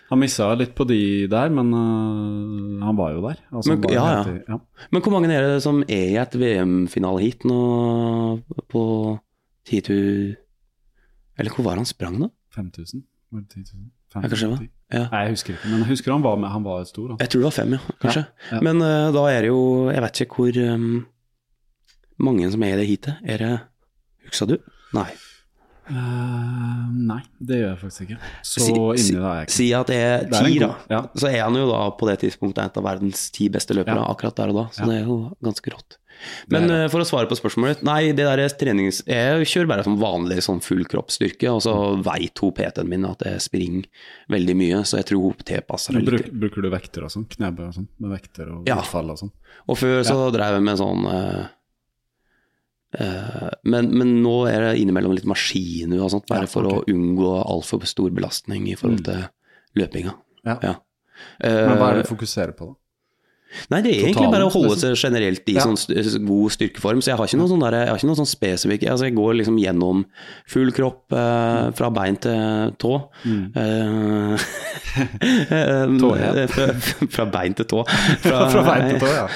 Han 0.09 0.19
missa 0.21 0.53
litt 0.55 0.73
på 0.75 0.85
de 0.87 1.27
der, 1.27 1.49
men 1.51 1.73
uh, 1.75 2.85
han 2.85 2.95
var 2.95 3.11
jo 3.11 3.21
der. 3.27 3.37
Altså, 3.51 3.73
Men- 3.73 3.81
var 3.83 3.91
ja, 3.91 4.05
ja. 4.23 4.35
i- 4.37 4.43
ja. 4.47 4.59
Men 4.91 5.01
hvor 5.01 5.11
mange 5.11 5.31
er 5.35 5.41
det 5.55 5.61
som 5.63 5.81
er 5.83 6.05
i 6.13 6.15
et 6.15 6.31
VM-finaleheat 6.35 7.43
nå 7.43 7.57
på 8.71 8.83
10 9.67 9.81
000 9.89 10.35
Eller 11.37 11.51
hvor 11.51 11.63
var 11.67 11.75
han 11.75 11.85
sprang, 11.85 12.19
da? 12.21 12.29
5000? 12.55 13.03
Var 13.31 13.41
det 13.41 13.49
10 13.49 13.59
000? 13.75 13.91
Ja, 14.15 14.21
kanskje 14.21 14.47
det 14.47 14.49
var. 14.49 14.67
Ja. 14.93 15.03
Nei, 15.11 15.19
jeg 15.25 15.31
husker 15.35 15.53
ikke, 15.53 15.67
men 15.69 15.79
jeg 15.83 15.87
husker 15.91 16.11
han 16.13 16.23
var 16.23 16.35
med. 16.39 16.49
Han 16.49 16.63
var 16.63 16.83
stor. 16.87 17.07
Han. 17.09 17.17
Jeg 17.19 17.29
tror 17.29 17.39
det 17.41 17.43
var 17.49 17.57
fem, 17.57 17.73
ja. 17.75 17.79
Kanskje. 18.01 18.25
Ja. 18.51 18.61
Men 18.63 18.81
uh, 18.81 19.11
da 19.13 19.25
er 19.27 19.41
det 19.43 19.49
jo 19.51 19.89
Jeg 19.91 20.01
vet 20.01 20.21
ikke 20.23 20.35
hvor 20.39 20.73
um, 20.73 21.05
mange 22.17 22.51
som 22.51 22.63
er 22.63 22.73
i 22.73 22.77
det 22.79 22.87
heatet. 22.87 23.17
Er 23.27 23.37
det 23.43 23.59
Husker 24.31 24.47
du? 24.47 24.57
Nei. 24.95 25.09
Eh, 25.89 26.87
nei, 27.07 27.21
det 27.39 27.61
gjør 27.61 27.69
jeg 27.71 27.79
faktisk 27.83 28.01
ikke. 28.07 28.17
Så 28.43 28.63
Si- 28.65 28.71
inni 28.73 29.19
det 29.19 29.23
er 29.23 29.35
jeg 29.37 29.47
ikke. 29.47 29.55
Si 29.57 29.67
at 29.73 29.87
det 29.87 29.95
er 29.95 30.25
ti, 30.33 30.57
da. 30.59 30.71
ja. 30.89 31.01
Så 31.15 31.29
er 31.31 31.43
han 31.43 31.55
jo 31.55 31.67
da 31.71 31.89
på 31.91 32.07
det 32.09 32.19
tidspunktet 32.25 32.63
en 32.65 32.83
av 32.83 32.89
verdens 32.91 33.29
ti 33.31 33.47
beste 33.49 33.73
løpere 33.77 33.95
Ja. 34.03 34.09
akkurat 34.13 34.35
der 34.35 34.49
og 34.49 34.55
da. 34.55 34.65
Så 34.71 34.81
Ja. 34.81 34.85
det 34.91 35.01
er 35.01 35.05
jo 35.07 35.35
ganske 35.43 35.71
rått. 35.71 35.97
Men 36.49 36.63
eh, 36.71 36.87
for 36.89 36.99
å 36.99 37.05
svare 37.05 37.27
på 37.29 37.37
spørsmålet 37.37 37.75
ditt, 37.75 37.83
nei, 37.83 38.11
det 38.11 38.25
der 38.25 38.49
trenings... 38.49 39.03
Jeg 39.05 39.45
kjører 39.45 39.67
bare 39.67 39.83
som 39.83 39.99
vanlig 39.99 40.39
sånn 40.41 40.59
full 40.63 40.83
kroppsstyrke, 40.83 41.47
og 41.53 41.61
så 41.61 42.01
veit 42.01 42.39
hun 42.41 42.51
PT-en 42.57 42.89
min 42.89 43.05
at 43.05 43.19
jeg 43.23 43.39
springer 43.39 43.83
veldig 44.27 44.55
mye, 44.57 44.79
så 44.83 44.97
jeg 44.97 45.05
tror 45.11 45.21
hun 45.21 45.33
tilpasser 45.45 45.93
Bruk, 46.03 46.25
litt. 46.25 46.33
bruker 46.33 46.63
du 46.63 46.69
vekter 46.71 47.03
og 47.05 47.11
sånn? 47.13 47.27
Knebøy 47.29 47.67
og 47.67 47.73
sånn? 47.75 47.87
Med 47.99 48.11
vekter 48.19 48.49
og 48.51 48.65
Ja. 48.67 48.77
utfall 48.81 49.11
og 49.11 49.19
sånn? 49.19 49.31
Og 49.69 49.77
før 49.77 50.01
så 50.03 50.31
drev 50.33 50.53
jeg 50.57 50.63
med 50.63 50.77
sånn 50.81 51.05
eh, 51.05 51.45
men, 52.95 53.89
men 53.91 54.13
nå 54.23 54.35
er 54.47 54.63
det 54.63 54.79
innimellom 54.81 55.11
litt 55.17 55.27
maskiner 55.27 55.99
og 56.05 56.11
sånt, 56.13 56.27
bare 56.29 56.47
Ja, 56.47 56.51
for 56.51 56.69
okay. 56.69 56.79
å 56.79 56.95
unngå 56.95 57.31
altfor 57.43 57.83
stor 57.89 58.13
belastning 58.15 58.69
i 58.71 58.77
forhold 58.79 59.03
til 59.05 59.25
løpinga. 59.77 60.13
Ja. 60.47 60.55
Ja. 60.63 60.75
Men 61.43 61.75
hva 61.77 61.89
er 61.91 61.97
Eh, 61.97 61.99
det 61.99 62.07
du 62.07 62.11
fokuserer 62.13 62.53
på, 62.55 62.71
da? 62.71 62.79
Nei, 63.71 63.81
det 63.85 63.91
er 63.93 64.03
egentlig 64.07 64.31
bare 64.31 64.45
å 64.47 64.51
holde 64.53 64.75
seg 64.79 64.95
generelt 64.99 65.49
i 65.49 65.55
Ja. 65.57 65.63
sånn 65.65 66.25
god 66.27 66.51
styrkeform. 66.55 67.01
Så 67.01 67.11
jeg 67.11 67.17
har 67.19 67.25
ikke 67.29 67.39
noe 67.41 67.49
sånn, 67.51 67.63
der, 67.65 67.77
jeg 67.83 67.89
har 67.91 67.97
ikke 68.01 68.09
noe 68.11 68.19
sånn 68.21 68.29
spesifikk 68.29 68.85
Altså, 68.91 69.05
jeg 69.09 69.15
går 69.17 69.33
liksom 69.41 69.57
gjennom 69.61 70.05
full 70.47 70.71
kropp 70.75 71.11
eh, 71.17 71.71
fra 71.77 71.89
bein 71.93 72.15
til 72.23 72.73
tå. 72.79 72.93
Mm. 73.25 73.43
Eh, 73.55 74.47
Tåhet. 76.01 76.55
fra, 77.13 77.25
bein 77.31 77.53
til 77.57 77.65
tå. 77.69 77.83
Fra, 78.23 78.41
Fra 78.51 78.63
bein 78.67 78.89
til 78.93 78.99
tå, 79.03 79.11
ja. 79.13 79.27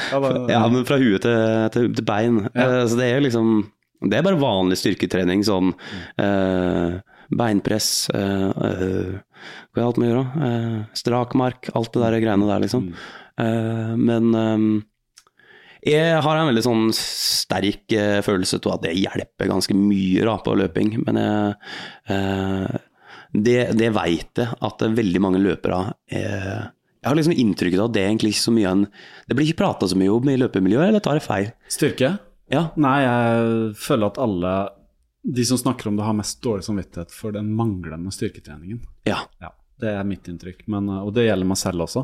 Ja, 0.52 0.64
men 0.72 0.86
fra 0.88 0.98
huet 1.02 1.22
til, 1.26 1.70
til, 1.76 1.92
til 1.98 2.06
bein. 2.08 2.44
Eh, 2.54 2.82
så 2.90 2.98
det 3.00 3.12
er 3.16 3.24
liksom 3.28 3.54
Det 4.02 4.18
er 4.18 4.26
bare 4.26 4.40
vanlig 4.42 4.80
styrketrening. 4.82 5.44
Sånn 5.46 5.74
eh, 6.18 7.00
beinpress 7.32 8.10
eh, 8.18 8.50
eh, 8.50 9.12
Hva 9.72 9.80
er 9.82 9.86
alt 9.88 10.00
man 10.02 10.10
gjør, 10.10 10.22
da? 10.22 10.48
Eh, 10.48 10.80
strakmark, 11.00 11.70
alt 11.78 11.94
det 11.96 12.02
der 12.04 12.18
greiene 12.24 12.50
der, 12.50 12.64
liksom. 12.66 12.90
Eh, 12.92 13.20
men 13.38 14.34
eh, 14.36 14.66
jeg 15.82 16.22
har 16.22 16.38
en 16.38 16.50
veldig 16.52 16.62
sånn 16.62 16.90
sterk 16.94 17.94
eh, 17.98 18.20
følelse 18.22 18.60
av 18.62 18.76
at 18.76 18.84
det 18.86 18.98
hjelper 19.00 19.50
ganske 19.50 19.74
mye 19.74 20.26
da, 20.28 20.36
på 20.46 20.54
løping. 20.60 20.92
Men 21.08 21.18
jeg, 21.18 21.56
eh, 22.14 22.76
det, 23.34 23.58
det 23.80 23.90
veit 23.96 24.42
jeg 24.44 24.60
at 24.62 24.86
veldig 24.86 25.22
mange 25.24 25.40
løpere 25.42 25.94
eh, 26.12 26.68
Jeg 27.02 27.08
har 27.08 27.16
liksom 27.18 27.34
inntrykket 27.34 27.80
av 27.80 27.88
at 27.88 27.96
det 27.96 28.04
er 28.04 28.10
egentlig 28.12 28.34
ikke 28.36 28.44
så 28.44 28.54
mye 28.54 28.74
en 28.76 28.82
Det 29.26 29.38
blir 29.38 29.48
ikke 29.48 29.62
prata 29.64 29.88
så 29.88 29.96
mye 29.98 30.12
om 30.12 30.30
i 30.30 30.36
løpemiljøet, 30.38 30.90
eller 30.90 31.02
tar 31.06 31.18
jeg 31.18 31.26
feil? 31.26 31.50
Styrke? 31.72 32.12
Ja. 32.52 32.66
Nei, 32.76 32.98
jeg 33.06 33.74
føler 33.80 34.12
at 34.12 34.20
alle 34.22 34.54
de 35.22 35.46
som 35.48 35.58
snakker 35.58 35.88
om 35.88 35.98
det, 35.98 36.04
har 36.06 36.18
mest 36.18 36.42
dårlig 36.44 36.66
samvittighet 36.66 37.14
for 37.14 37.34
den 37.34 37.54
manglende 37.56 38.12
styrketreningen. 38.14 38.82
ja. 39.08 39.22
Ja, 39.40 39.54
Det 39.82 39.90
er 39.96 40.04
mitt 40.06 40.28
inntrykk, 40.30 40.68
men, 40.70 40.90
og 40.94 41.14
det 41.16 41.26
gjelder 41.26 41.48
meg 41.48 41.58
selv 41.58 41.88
også. 41.88 42.04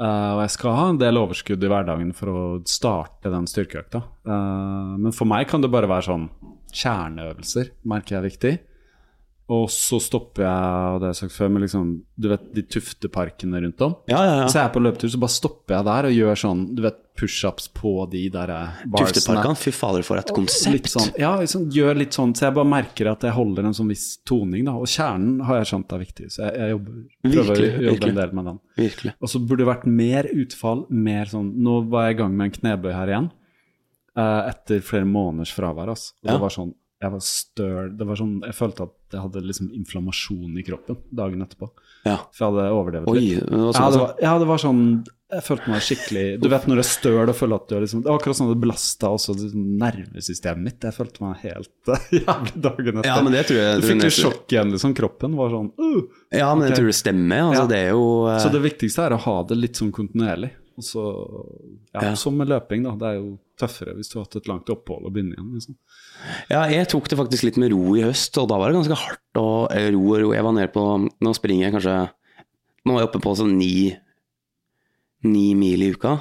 Eh, 0.00 0.30
og 0.32 0.40
jeg 0.46 0.52
skal 0.54 0.76
ha 0.78 0.86
en 0.90 1.00
del 1.00 1.20
overskudd 1.20 1.64
i 1.64 1.70
hverdagen 1.70 2.14
for 2.16 2.32
å 2.32 2.44
starte 2.68 3.32
den 3.32 3.48
styrkeøkta. 3.50 4.00
Uh, 4.24 4.96
men 4.96 5.12
for 5.12 5.28
meg 5.28 5.48
kan 5.50 5.60
det 5.60 5.72
bare 5.72 5.90
være 5.90 6.08
sånn 6.08 6.26
kjerneøvelser, 6.72 7.74
merker 7.90 8.16
jeg 8.16 8.20
er 8.20 8.28
viktig. 8.28 8.52
Og 9.50 9.64
så 9.74 9.98
stopper 9.98 10.44
jeg, 10.44 10.66
og 10.94 11.00
det 11.02 11.08
har 11.08 11.14
jeg 11.14 11.18
sagt 11.24 11.34
før, 11.34 11.48
med 11.50 11.62
liksom, 11.64 11.86
du 12.22 12.26
vet 12.30 12.42
de 12.54 12.62
tufteparkene 12.70 13.58
rundt 13.64 13.80
om. 13.82 13.96
Ja, 14.06 14.20
ja, 14.22 14.34
Så 14.46 14.54
ja. 14.54 14.60
er 14.60 14.66
jeg 14.68 14.74
på 14.76 14.82
løpetur, 14.84 15.10
så 15.10 15.18
bare 15.24 15.34
stopper 15.34 15.74
jeg 15.74 15.86
der 15.88 16.06
og 16.06 16.12
gjør 16.14 16.38
sånn, 16.44 16.60
du 16.78 16.82
vet, 16.84 17.00
pushups 17.20 17.66
på 17.74 17.90
de 18.12 18.20
der 18.32 18.48
eh, 18.54 18.76
barsene. 18.86 19.10
Tufteparkene, 19.10 19.58
fy 19.58 19.72
fader, 19.74 20.04
for 20.06 20.20
et 20.20 20.30
Litt 20.30 20.36
konsept. 20.38 20.86
sånn, 20.94 21.10
ja, 21.18 21.32
liksom, 21.42 21.64
gjør 21.74 21.98
litt 21.98 22.14
sånn, 22.16 22.36
så 22.38 22.46
jeg 22.46 22.56
bare 22.60 22.70
merker 22.70 23.10
at 23.10 23.26
jeg 23.26 23.34
holder 23.40 23.66
en 23.72 23.74
sånn 23.80 23.90
viss 23.90 24.06
toning, 24.30 24.64
da. 24.70 24.76
Og 24.78 24.86
kjernen 24.88 25.42
har 25.48 25.58
jeg 25.58 25.70
skjønt 25.72 25.96
er 25.98 26.04
viktig, 26.06 26.30
så 26.30 26.46
jeg, 26.46 26.54
jeg 26.62 26.70
jobber, 26.76 27.02
prøver 27.26 27.34
Virkelig, 27.34 27.66
å 27.66 27.74
jobbe 27.74 27.90
virkelig. 27.90 28.14
en 28.14 28.20
del 28.22 28.32
med 28.38 28.48
den. 28.52 28.62
Virkelig. 28.84 29.16
Og 29.20 29.34
så 29.34 29.42
burde 29.42 29.64
det 29.64 29.70
vært 29.72 29.90
mer 29.98 30.30
utfall, 30.46 30.86
mer 31.10 31.24
sånn 31.34 31.50
Nå 31.66 31.76
var 31.90 32.06
jeg 32.06 32.16
i 32.16 32.20
gang 32.22 32.38
med 32.38 32.46
en 32.52 32.56
knebøy 32.60 32.92
her 32.94 33.14
igjen, 33.16 33.30
Uh, 34.18 34.42
etter 34.50 34.80
flere 34.82 35.06
måneders 35.06 35.52
fravær, 35.54 35.86
altså. 35.92 36.10
Og 36.18 36.26
Ja. 36.26 36.32
det 36.34 36.40
var 36.42 36.50
sånn 36.50 36.72
jeg 37.00 37.12
var 37.14 37.22
støl 37.24 37.86
Det 37.96 38.04
var 38.06 38.18
sånn 38.20 38.32
Jeg 38.44 38.52
følte 38.58 38.84
at 38.84 39.14
jeg 39.14 39.20
hadde 39.24 39.40
liksom 39.48 39.70
inflammasjon 39.72 40.58
i 40.60 40.62
kroppen 40.66 40.98
dagen 41.16 41.40
etterpå. 41.42 41.70
Ja. 42.04 42.18
For 42.36 42.44
jeg 42.44 42.50
hadde 42.52 42.74
overdrevet 42.76 43.08
Oi, 43.08 43.20
litt. 43.20 43.46
det 43.48 43.56
var 43.56 43.64
Ja, 43.64 43.72
sånn, 43.72 43.92
det 43.94 44.00
var, 44.02 44.12
ja, 44.26 44.34
det 44.42 44.48
var 44.50 44.60
sånn 44.62 44.82
Jeg 45.32 45.44
følte 45.46 45.72
meg 45.72 45.82
skikkelig 45.86 46.24
Du 46.44 46.48
vet 46.52 46.66
når 46.68 46.80
du 46.80 46.82
er 46.84 46.88
støl 46.90 47.32
og 47.32 47.36
føler 47.40 47.56
at 47.60 47.66
du 47.70 47.74
er 47.78 47.84
liksom 47.86 48.02
Det 48.04 48.10
var 48.12 48.20
akkurat 48.20 48.38
sånn 48.40 48.52
det 48.52 48.58
belasta 48.66 49.10
også 49.16 49.36
liksom, 49.38 49.64
nervesystemet 49.80 50.64
mitt. 50.68 50.86
Jeg 50.90 50.96
følte 51.00 51.24
meg 51.24 51.42
helt 51.46 51.92
jævlig 52.20 52.54
dagen 52.68 53.00
etter. 53.00 53.10
Ja, 53.10 53.18
men 53.24 53.32
det 53.38 53.44
tror 53.48 53.60
jeg- 53.62 53.80
Du 53.80 53.88
fikk 53.88 54.06
jo 54.06 54.14
sjokk 54.20 54.54
igjen, 54.56 54.72
liksom. 54.76 54.94
Kroppen 55.00 55.36
var 55.40 55.50
sånn 55.56 55.72
uh. 55.80 56.00
Ja, 56.36 56.52
men 56.54 56.68
jeg 56.68 56.76
tror 56.78 56.92
det 56.92 56.98
stemmer. 57.00 57.42
Altså, 57.48 57.64
Ja. 57.64 57.68
Det 57.74 57.80
er 57.86 57.92
jo 57.96 58.04
uh... 58.28 58.38
Så 58.44 58.52
det 58.52 58.62
viktigste 58.68 59.08
er 59.08 59.16
å 59.16 59.22
ha 59.24 59.36
det 59.48 59.56
litt 59.58 59.80
sånn 59.80 59.90
kontinuerlig. 59.96 60.52
Og 60.80 60.84
så, 60.86 61.02
ja. 61.92 62.14
Som 62.16 62.38
med 62.40 62.48
løping, 62.48 62.84
da. 62.86 62.94
Det 62.96 63.08
er 63.10 63.16
jo 63.18 63.34
tøffere 63.60 63.92
hvis 63.98 64.08
du 64.08 64.14
har 64.18 64.24
hatt 64.24 64.38
et 64.40 64.46
langt 64.48 64.70
opphold 64.72 65.04
og 65.04 65.12
begynne 65.12 65.34
igjen. 65.36 65.50
liksom. 65.58 65.76
Ja, 66.50 66.64
jeg 66.70 66.88
tok 66.90 67.08
det 67.10 67.18
faktisk 67.18 67.44
litt 67.46 67.58
med 67.60 67.72
ro 67.72 67.94
i 67.98 68.02
høst, 68.04 68.36
og 68.40 68.48
da 68.50 68.58
var 68.60 68.70
det 68.72 68.80
ganske 68.80 68.98
hardt 68.98 69.40
å 69.40 69.46
ro 69.70 70.02
og 70.14 70.18
ro. 70.22 70.32
Jeg 70.36 70.44
var 70.46 70.52
nede 70.56 70.72
på 70.74 70.84
Nå 71.20 71.32
springer 71.36 71.68
jeg 71.68 71.74
kanskje 71.76 71.94
Nå 72.88 72.94
er 72.96 73.02
jeg 73.02 73.08
oppe 73.10 73.20
på 73.22 73.34
sånn 73.36 73.54
ni, 73.60 73.90
ni 75.28 75.46
mil 75.58 75.82
i 75.84 75.90
uka, 75.92 76.14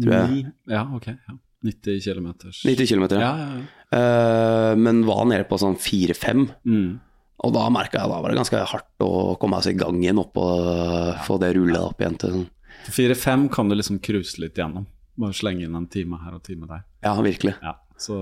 tror 0.00 0.12
jeg. 0.14 0.30
Ni- 0.30 0.74
Ja, 0.74 0.82
ok. 0.94 1.06
Ja. 1.08 1.34
90 1.64 2.00
km. 2.04 2.28
90 2.64 2.86
km. 2.86 3.06
Ja, 3.18 3.32
ja, 3.34 3.48
ja. 3.56 3.98
uh, 3.98 4.76
men 4.78 5.00
var 5.08 5.24
nede 5.26 5.48
på 5.48 5.58
sånn 5.58 5.74
fire-fem. 5.80 6.44
Mm. 6.64 7.00
Og 7.42 7.52
da 7.54 7.64
merka 7.70 7.98
jeg 8.02 8.10
da 8.12 8.20
var 8.20 8.30
det 8.30 8.38
ganske 8.38 8.60
hardt 8.66 9.02
å 9.02 9.36
komme 9.40 9.58
seg 9.62 9.74
i 9.74 9.78
gang 9.82 9.98
igjen 10.02 10.20
opp 10.22 10.36
og 10.36 11.18
få 11.26 11.38
det 11.42 11.54
rulla 11.56 11.86
opp 11.88 11.98
igjen 12.02 12.18
til 12.20 12.36
sånn. 12.36 12.46
4-5 12.94 13.48
kan 13.54 13.68
du 13.68 13.74
liksom 13.74 13.98
cruise 14.02 14.38
litt 14.38 14.54
gjennom. 14.58 14.86
Bare 15.18 15.34
slenge 15.34 15.64
inn 15.66 15.74
en 15.74 15.86
time 15.90 16.18
her 16.22 16.36
og 16.36 16.40
en 16.42 16.46
time 16.46 16.68
der. 16.70 16.84
Ja, 17.02 17.14
virkelig. 17.22 17.56
Ja, 17.62 17.74
så 17.98 18.14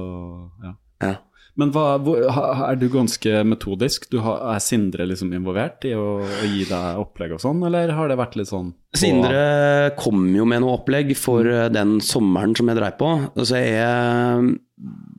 ja. 0.64 0.72
Ja. 1.05 1.16
Men 1.57 1.70
hva, 1.72 1.97
hvor, 2.05 2.20
er 2.20 2.76
du 2.76 2.84
ganske 2.92 3.40
metodisk? 3.49 4.11
Du 4.12 4.18
har, 4.24 4.42
er 4.53 4.61
Sindre 4.61 5.07
liksom 5.09 5.32
involvert 5.32 5.86
i 5.88 5.94
å, 5.97 6.18
å 6.20 6.51
gi 6.53 6.66
deg 6.68 7.01
opplegg 7.01 7.32
og 7.32 7.40
sånn, 7.40 7.62
eller 7.64 7.94
har 7.97 8.12
det 8.12 8.18
vært 8.20 8.36
litt 8.36 8.51
sånn 8.51 8.74
Sindre 8.97 9.92
kom 10.01 10.28
jo 10.36 10.44
med 10.49 10.62
noe 10.64 10.76
opplegg 10.78 11.11
for 11.18 11.49
eh, 11.49 11.66
den 11.72 11.99
sommeren 12.05 12.55
som 12.57 12.68
jeg 12.70 12.78
dreiv 12.78 12.97
på. 13.01 13.11
Så 13.40 13.61
jeg 13.61 13.74
er 13.82 14.47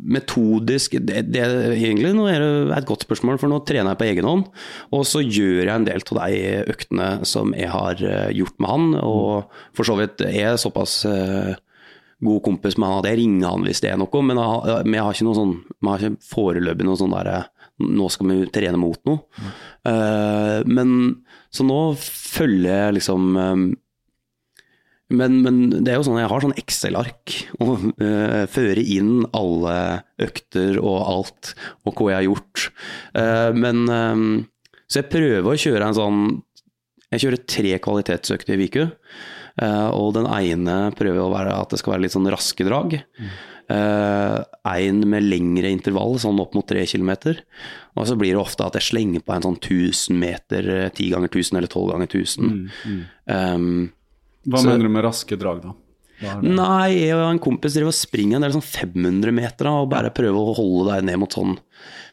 metodisk 0.07 0.95
det, 1.01 1.23
det, 1.33 1.43
Egentlig 1.73 2.13
nå 2.15 2.27
er 2.29 2.43
det 2.43 2.77
et 2.77 2.87
godt 2.89 3.05
spørsmål, 3.05 3.39
for 3.41 3.51
nå 3.51 3.59
trener 3.67 3.91
jeg 3.93 4.01
på 4.01 4.07
egen 4.11 4.29
hånd. 4.29 4.47
Og 4.93 5.05
så 5.09 5.21
gjør 5.25 5.63
jeg 5.63 5.73
en 5.73 5.87
del 5.89 6.05
av 6.05 6.19
de 6.23 6.41
øktene 6.73 7.11
som 7.29 7.53
jeg 7.57 7.69
har 7.73 8.01
eh, 8.01 8.33
gjort 8.37 8.57
med 8.61 8.73
han. 8.73 8.89
Og 9.01 9.61
for 9.77 9.89
så 9.89 9.97
vidt 9.99 10.25
er 10.25 10.57
såpass 10.61 10.99
eh, 11.09 11.53
god 12.23 12.41
kompis 12.47 12.77
med 12.81 12.87
han 12.89 12.99
at 13.03 13.09
jeg 13.11 13.19
ringer 13.19 13.51
han 13.51 13.65
hvis 13.67 13.81
det 13.83 13.91
er 13.91 13.97
noe, 14.01 14.21
men 14.25 14.39
jeg, 14.41 14.49
har- 14.53 14.83
men 14.87 14.97
jeg 14.97 15.03
har 15.05 15.13
ikke 15.17 15.27
noe 15.27 15.37
sånn 15.37 15.55
jeg 15.61 15.89
har 15.91 16.05
ikke 16.07 16.29
foreløpig 16.31 16.87
noe 16.87 16.99
sånn 17.03 17.13
derre 17.17 17.43
Nå 17.77 18.07
skal 18.09 18.31
vi 18.31 18.47
trene 18.49 18.73
mot 18.81 18.97
noe. 19.05 19.19
Eh, 19.85 20.63
men 20.65 20.95
så 21.53 21.61
nå 21.61 21.75
følger 22.01 22.71
jeg 22.87 22.95
liksom 22.97 23.27
um, 23.37 23.67
men, 25.13 25.35
men 25.45 25.59
det 25.85 25.93
er 25.93 25.99
jo 25.99 26.07
sånn, 26.07 26.17
jeg 26.19 26.27
har 26.31 26.43
sånn 26.43 26.57
Excel-ark 26.59 27.35
og 27.63 27.85
uh, 28.01 28.41
fører 28.51 28.81
inn 28.81 29.21
alle 29.37 29.75
økter 30.25 30.81
og 30.81 30.97
alt, 31.05 31.53
og 31.87 31.93
hva 32.01 32.09
jeg 32.11 32.17
har 32.17 32.25
gjort. 32.27 32.65
Uh, 33.13 33.51
men 33.55 33.85
um, 33.87 34.25
Så 34.89 35.03
jeg 35.03 35.11
prøver 35.13 35.47
å 35.53 35.61
kjøre 35.67 35.87
en 35.91 35.95
sånn 36.01 36.19
Jeg 37.13 37.23
kjører 37.23 37.45
tre 37.47 37.77
kvalitetsøkter 37.85 38.57
i 38.59 38.67
uke. 38.67 38.87
Eh, 39.61 39.89
og 39.89 40.13
den 40.17 40.27
ene 40.29 40.91
prøver 40.97 41.23
å 41.23 41.31
være 41.33 41.55
at 41.57 41.73
det 41.73 41.79
skal 41.81 41.95
være 41.95 42.05
litt 42.05 42.15
sånn 42.15 42.29
raske 42.29 42.65
drag. 42.67 42.99
Én 43.67 45.01
med 45.11 45.25
lengre 45.27 45.71
intervall, 45.73 46.15
sånn 46.21 46.39
opp 46.39 46.53
mot 46.55 46.67
tre 46.67 46.85
kilometer. 46.87 47.41
Og 47.97 48.07
så 48.07 48.15
blir 48.19 48.35
det 48.35 48.43
ofte 48.43 48.63
at 48.67 48.77
jeg 48.79 48.87
slenger 48.91 49.25
på 49.25 49.35
en 49.35 49.43
sånn 49.47 49.57
1000 49.59 50.19
meter, 50.21 50.69
eh, 50.85 50.89
10 50.93 51.09
ganger 51.15 51.31
1000 51.33 51.57
eller 51.57 51.67
12 51.73 51.91
ganger 51.91 52.07
1000. 52.07 52.69
Um, 53.27 53.91
Hva 54.47 54.57
så- 54.61 54.69
mener 54.69 54.83
du 54.83 54.89
med 54.89 55.03
raske 55.03 55.37
drag, 55.37 55.61
da? 55.63 55.73
Nei, 56.41 56.89
jeg 56.97 57.13
og 57.13 57.29
en 57.29 57.39
kompis 57.39 57.73
driver 57.75 57.91
og 57.91 57.93
springer 57.93 58.35
en 58.37 58.41
del 58.41 58.53
sånn 58.53 58.63
500 58.63 59.31
meter 59.31 59.65
da, 59.65 59.71
og 59.83 59.89
bare 59.89 60.09
prøver 60.09 60.33
å 60.33 60.55
holde 60.55 60.95
deg 60.95 61.03
ned 61.05 61.19
mot 61.19 61.29
sånn 61.29 61.59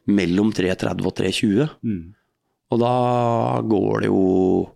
mellom 0.09 0.53
3.30 0.53 1.07
og 1.07 1.15
3.20. 1.15 1.71
Mm. 1.83 2.15
Og 2.73 2.81
da 2.81 3.63
går 3.63 4.01
det 4.01 4.09
jo 4.11 4.67
mm, 4.67 4.73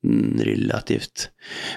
relativt 0.00 1.26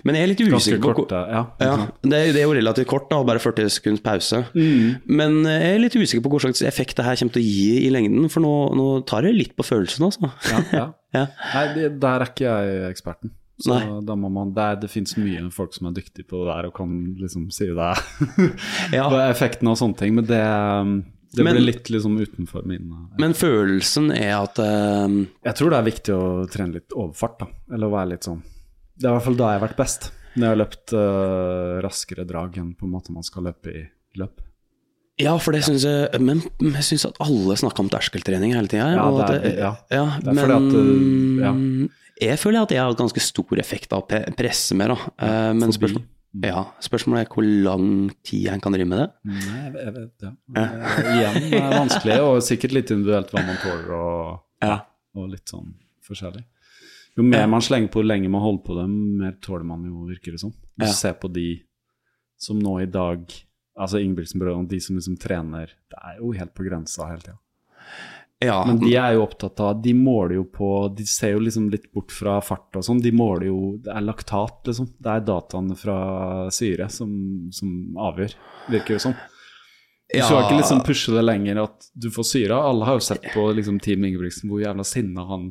Men 0.08 0.16
jeg 0.16 0.24
er 0.24 0.30
litt 0.32 0.42
usikker 0.48 0.80
på 0.80 0.94
kort, 1.02 1.12
ja. 1.12 1.42
ja, 1.60 1.74
det, 2.00 2.14
er, 2.16 2.30
det 2.32 2.40
er 2.40 2.48
jo 2.48 2.56
relativt 2.56 2.88
kort, 2.88 3.10
da, 3.12 3.20
bare 3.28 3.42
40 3.44 3.68
sekunds 3.76 4.04
pause. 4.04 4.46
Mm. 4.56 5.04
Men 5.12 5.42
jeg 5.44 5.74
er 5.74 5.84
litt 5.84 5.98
usikker 6.00 6.24
på 6.24 6.32
hva 6.32 6.44
slags 6.46 6.64
effekt 6.64 6.96
det 7.00 7.08
her 7.08 7.20
kommer 7.20 7.36
til 7.36 7.44
å 7.44 7.48
gi 7.50 7.84
i 7.84 7.92
lengden, 7.92 8.30
for 8.32 8.46
nå, 8.46 8.54
nå 8.80 8.90
tar 9.10 9.28
det 9.28 9.36
litt 9.36 9.56
på 9.60 9.68
følelsen, 9.68 10.08
altså. 10.10 10.32
ja, 10.52 10.66
ja. 10.72 10.90
Ja. 11.14 11.28
Nei, 11.54 11.68
det, 11.76 11.90
der 12.02 12.24
er 12.24 12.32
ikke 12.32 12.50
jeg 12.50 12.86
eksperten. 12.88 13.30
Så 13.62 13.76
Nei. 13.76 14.00
da 14.02 14.16
må 14.18 14.32
man, 14.34 14.50
det, 14.56 14.64
det 14.82 14.90
finnes 14.90 15.14
mye 15.22 15.44
folk 15.54 15.76
som 15.76 15.92
er 15.92 15.94
dyktige 16.00 16.26
på 16.26 16.40
det 16.42 16.48
der 16.50 16.68
og 16.72 16.74
kan 16.74 16.96
liksom 17.22 17.52
si 17.54 17.68
det 17.70 17.92
Ja. 18.98 19.06
Effekten 19.28 19.70
av 19.70 19.78
sånne 19.78 20.00
ting, 20.00 20.16
men 20.18 20.26
det, 20.26 20.42
det 21.34 21.44
Men- 21.44 21.56
blir 21.58 21.66
litt 21.66 21.90
liksom 21.90 22.18
utenfor 22.22 22.66
min 22.70 22.92
eh, 22.94 23.16
Men 23.20 23.34
følelsen 23.34 24.12
er 24.16 24.36
at 24.38 24.60
uh, 24.62 25.08
Jeg 25.44 25.56
tror 25.58 25.74
det 25.74 25.80
er 25.80 25.88
viktig 25.88 26.14
å 26.16 26.26
trene 26.52 26.78
litt 26.80 26.94
overfart, 26.94 27.40
da. 27.42 27.48
Eller 27.74 27.90
å 27.90 27.96
være 27.96 28.12
litt 28.14 28.28
sånn 28.28 28.42
Det 28.96 29.08
er 29.08 29.12
i 29.12 29.18
hvert 29.18 29.26
fall 29.28 29.38
da 29.40 29.52
jeg 29.52 29.60
har 29.60 29.68
vært 29.68 29.80
best. 29.80 30.12
Når 30.36 30.44
jeg 30.46 30.52
har 30.54 30.62
løpt 30.64 30.94
uh, 30.98 31.82
raskere 31.86 32.26
drag 32.30 32.58
enn 32.62 32.72
på 32.78 32.86
en 32.88 32.94
måte 32.94 33.14
man 33.14 33.26
skal 33.26 33.44
løpe 33.50 33.74
i 33.74 33.84
løp. 34.22 34.42
Ja, 35.22 35.36
for 35.38 35.54
det 35.54 35.62
syns 35.66 35.84
jeg 35.86 36.22
Men 36.22 36.40
jeg 36.74 36.86
syns 36.88 37.04
at 37.06 37.20
alle 37.22 37.54
snakker 37.60 37.84
om 37.86 37.90
terskeltrening 37.94 38.56
hele 38.56 38.70
tida. 38.72 38.88
Ja, 38.96 39.10
det 39.20 39.36
er- 39.42 39.60
ja. 39.62 39.74
ja, 39.94 40.06
Det 40.22 40.32
er 40.32 40.34
men 40.34 40.42
fordi 40.42 40.58
at, 40.58 40.74
uh, 40.74 41.44
ja. 41.44 41.54
jeg 42.30 42.40
føler 42.42 42.62
at 42.66 42.74
jeg 42.74 42.82
har 42.82 42.98
ganske 42.98 43.22
stor 43.22 43.62
effekt 43.62 43.94
av 43.94 44.06
å 44.06 44.24
presse 44.38 44.74
mer. 44.78 44.94
Da. 44.96 45.14
Uh, 45.22 45.54
men 45.54 45.74
forbi. 45.74 46.02
Spørsmål, 46.34 46.50
ja, 46.50 46.64
spørsmålet 46.82 47.22
er 47.28 47.34
hvor 47.34 47.46
lang 47.46 48.12
tid 48.26 48.48
en 48.50 48.60
kan 48.64 48.74
drive 48.74 48.88
med 48.90 48.98
det. 49.04 49.10
Nei, 49.30 49.60
jeg, 49.84 49.94
vet, 49.94 50.26
ja. 50.26 50.32
Eh, 50.58 51.12
igjen 51.14 51.38
det 51.52 51.60
er 51.62 51.76
vanskelig, 51.78 52.18
og 52.26 52.40
sikkert 52.42 52.74
litt 52.74 52.90
individuelt 52.92 53.30
hva 53.36 53.44
man 53.46 53.60
tåler, 53.62 53.92
og, 53.94 54.40
Ja. 54.66 54.80
og 55.16 55.30
litt 55.30 55.46
sånn 55.48 55.76
forskjellig. 56.08 56.44
Jo 57.16 57.24
mer 57.24 57.46
man 57.48 57.62
slenger 57.62 57.92
på, 57.94 58.02
jo 58.02 58.08
lenger 58.10 58.30
man 58.34 58.42
holder 58.42 58.64
på 58.66 58.76
det, 58.80 58.88
mer 58.90 59.32
tåler 59.46 59.64
man 59.70 59.84
jo, 59.86 60.08
virker 60.10 60.32
det 60.34 60.40
som. 60.42 60.52
Hvis 60.78 60.88
Ja. 60.88 60.94
du 60.94 60.94
ser 60.94 61.14
på 61.14 61.32
de 61.32 61.64
som 62.38 62.60
nå 62.60 62.82
i 62.82 62.86
dag 62.90 63.30
Altså 63.76 63.98
Ingebrigtsen-brødrene, 63.98 64.68
de 64.70 64.80
som 64.80 64.96
liksom 64.96 65.16
trener 65.18 65.66
Det 65.90 65.98
er 65.98 66.18
jo 66.20 66.32
helt 66.32 66.54
på 66.54 66.62
grensa 66.64 67.08
hele 67.10 67.22
tida. 67.22 67.38
Ja, 68.44 68.60
Men 68.68 68.80
de 68.82 68.92
er 69.00 69.14
jo 69.16 69.24
opptatt 69.24 69.60
av 69.64 69.78
De 69.82 69.94
måler 69.96 70.36
jo 70.36 70.44
på 70.52 70.70
De 70.98 71.06
ser 71.08 71.32
jo 71.36 71.40
liksom 71.46 71.70
litt 71.72 71.86
bort 71.94 72.12
fra 72.12 72.40
fart 72.44 72.76
og 72.76 72.84
sånn. 72.84 73.00
De 73.02 73.12
måler 73.16 73.48
jo 73.48 73.78
Det 73.84 73.94
er 73.94 74.04
laktat, 74.06 74.62
liksom. 74.68 74.90
Det 75.00 75.12
er 75.14 75.24
dataene 75.28 75.78
fra 75.80 75.98
syre 76.52 76.90
som, 76.92 77.14
som 77.56 77.70
avgjør, 77.98 78.34
virker 78.74 78.98
det 78.98 79.02
som. 79.06 79.14
Du 80.14 80.18
Ja. 80.20 80.26
skal 80.28 80.44
ikke 80.44 80.58
liksom 80.60 80.82
pushe 80.86 81.14
det 81.16 81.24
lenger 81.26 81.64
at 81.64 81.88
du 81.96 82.10
får 82.14 82.26
syre. 82.30 82.58
Alle 82.70 82.86
har 82.86 83.00
jo 83.00 83.06
sett 83.08 83.24
på 83.34 83.48
liksom 83.56 83.80
Team 83.82 84.04
Ingebrigtsen 84.06 84.50
hvor 84.52 84.62
jævla 84.62 84.84
sinna 84.86 85.24
han 85.26 85.48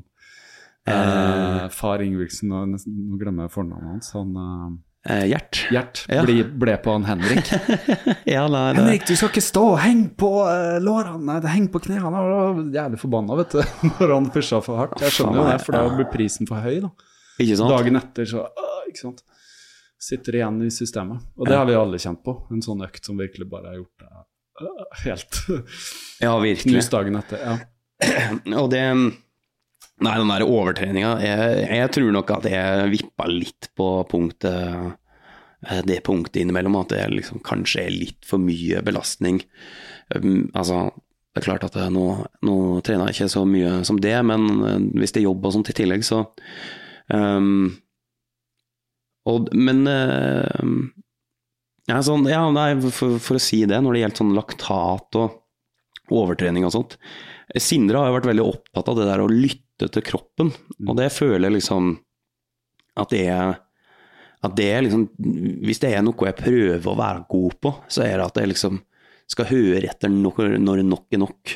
eh, 0.86 1.68
Far 1.74 2.02
Ingebrigtsen, 2.04 2.52
og 2.52 2.68
nå 2.76 3.18
glemmer 3.20 3.46
jeg 3.48 3.54
fornavnet 3.56 3.90
hans. 3.96 4.12
Han 4.16 4.36
eh, 4.36 4.70
eh, 5.08 5.24
Gjert. 5.30 5.60
Gjert 5.74 6.02
Ja. 6.08 6.22
ble, 6.26 6.44
ble 6.44 6.76
på 6.84 6.92
han 6.94 7.04
Henrik. 7.08 7.48
Ja, 8.34 8.44
nei, 8.48 8.72
det, 8.72 8.80
Henrik, 8.82 9.06
du 9.08 9.14
skal 9.18 9.32
ikke 9.32 9.42
stå! 9.44 9.64
Heng 9.82 10.04
på 10.18 10.30
uh, 10.46 10.78
lårene! 10.82 11.20
Nei, 11.26 11.38
det 11.42 11.50
heng 11.54 11.68
på 11.72 11.80
knærne! 11.82 12.04
Han 12.06 12.14
var 12.14 12.62
jævlig 12.76 13.00
forbanna, 13.02 13.38
vet 13.42 13.56
du, 13.56 13.62
når 13.98 14.14
han 14.14 14.30
pusha 14.34 14.60
for 14.64 14.78
hardt. 14.82 15.00
Jeg 15.02 15.16
skjønner 15.18 15.42
jo 15.42 15.46
det, 15.50 15.58
for 15.66 15.78
da 15.78 15.84
blir 15.96 16.10
prisen 16.12 16.48
for 16.50 16.62
høy, 16.64 16.78
da. 16.84 16.92
ikke 17.38 17.56
sant? 17.60 17.74
Dagen 17.74 17.98
etter 18.02 18.28
så 18.34 18.44
uh, 18.46 18.78
Ikke 18.90 19.02
sant. 19.06 19.22
Sitter 20.02 20.34
igjen 20.40 20.56
i 20.66 20.70
systemet. 20.74 21.22
Og 21.38 21.46
det 21.46 21.54
har 21.54 21.66
vi 21.68 21.74
alle 21.78 21.98
kjent 22.02 22.22
på. 22.26 22.32
En 22.50 22.62
sånn 22.64 22.80
økt 22.82 23.04
som 23.06 23.18
virkelig 23.20 23.46
bare 23.50 23.70
har 23.70 23.76
gjort 23.78 24.02
det 24.02 24.08
uh, 24.10 24.86
helt 25.04 25.38
Ja, 26.24 26.32
virkelig. 26.42 26.72
knust 26.74 26.90
dagen 26.94 27.18
etter. 27.20 27.38
Ja. 27.46 27.54
Og 28.62 28.66
det 28.72 28.80
Nei, 30.02 30.16
den 30.18 30.32
der 30.32 30.46
overtreninga 30.46 31.12
jeg, 31.22 31.62
jeg 31.68 31.90
tror 31.94 32.10
nok 32.16 32.32
at 32.38 32.48
jeg 32.50 32.90
vippa 32.94 33.28
litt 33.28 33.68
på 33.78 33.88
punktet 34.10 34.96
eh, 35.68 35.82
det 35.86 36.00
punktet 36.06 36.40
innimellom, 36.42 36.80
at 36.80 36.94
det 36.94 37.04
liksom 37.12 37.42
kanskje 37.44 37.84
er 37.84 37.94
litt 37.94 38.26
for 38.26 38.42
mye 38.42 38.80
belastning. 38.82 39.42
Um, 40.14 40.48
altså, 40.58 40.88
det 41.32 41.42
er 41.42 41.46
klart 41.46 41.68
at 41.68 41.78
jeg, 41.78 41.92
nå, 41.94 42.06
nå 42.44 42.56
trener 42.84 43.08
jeg 43.08 43.20
ikke 43.20 43.34
så 43.36 43.44
mye 43.48 43.76
som 43.86 44.00
det, 44.02 44.16
men 44.26 44.48
eh, 44.66 44.80
hvis 45.02 45.14
det 45.14 45.22
er 45.22 45.28
jobb 45.28 45.46
og 45.46 45.54
sånt 45.54 45.70
i 45.70 45.76
tillegg, 45.78 46.04
så 46.08 46.24
um, 47.12 47.70
og, 49.28 49.52
Men 49.54 49.84
uh, 49.86 50.66
ja, 51.86 52.00
sånn, 52.02 52.26
ja, 52.30 52.42
nei, 52.54 52.72
for, 52.90 53.18
for, 53.22 53.38
å 53.38 53.42
si 53.42 53.62
det, 53.70 53.78
når 53.82 53.94
det 53.94 54.02
gjelder 54.02 54.20
sånn 54.22 54.34
laktat 54.34 55.18
og 55.20 55.38
overtrening 56.12 56.66
og 56.66 56.74
sånt 56.74 56.96
Sindre 57.62 58.00
har 58.00 58.10
jo 58.10 58.16
vært 58.16 58.28
veldig 58.30 58.44
opptatt 58.44 58.88
av 58.90 58.98
det 58.98 59.06
der 59.08 59.22
å 59.22 59.30
lytte 59.30 59.71
til 59.90 60.04
kroppen, 60.06 60.52
og 60.86 60.96
det 60.98 61.10
føler 61.14 61.48
jeg 61.48 61.58
liksom 61.58 61.92
at 63.00 63.12
det 63.12 63.26
er 63.32 63.60
at 64.42 64.56
det 64.58 64.68
er 64.74 64.82
liksom 64.84 65.04
Hvis 65.62 65.80
det 65.82 65.92
er 65.94 66.02
noe 66.04 66.28
jeg 66.28 66.38
prøver 66.38 66.88
å 66.90 66.98
være 66.98 67.26
god 67.30 67.58
på, 67.62 67.74
så 67.88 68.02
er 68.06 68.18
det 68.18 68.26
at 68.26 68.40
jeg 68.42 68.50
liksom 68.50 68.80
skal 69.30 69.48
høre 69.48 69.86
etter 69.88 70.10
når, 70.12 70.58
når 70.60 70.82
nok 70.84 71.14
er 71.14 71.22
nok. 71.22 71.52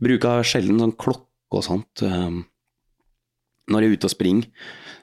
Bruker 0.00 0.46
sjelden 0.46 0.78
sånn 0.80 0.94
klokke 0.96 1.58
og 1.58 1.66
sånt 1.66 2.04
um, 2.06 2.44
når 3.70 3.84
jeg 3.84 3.90
er 3.90 3.98
ute 3.98 4.08
og 4.08 4.14
springer. 4.14 4.46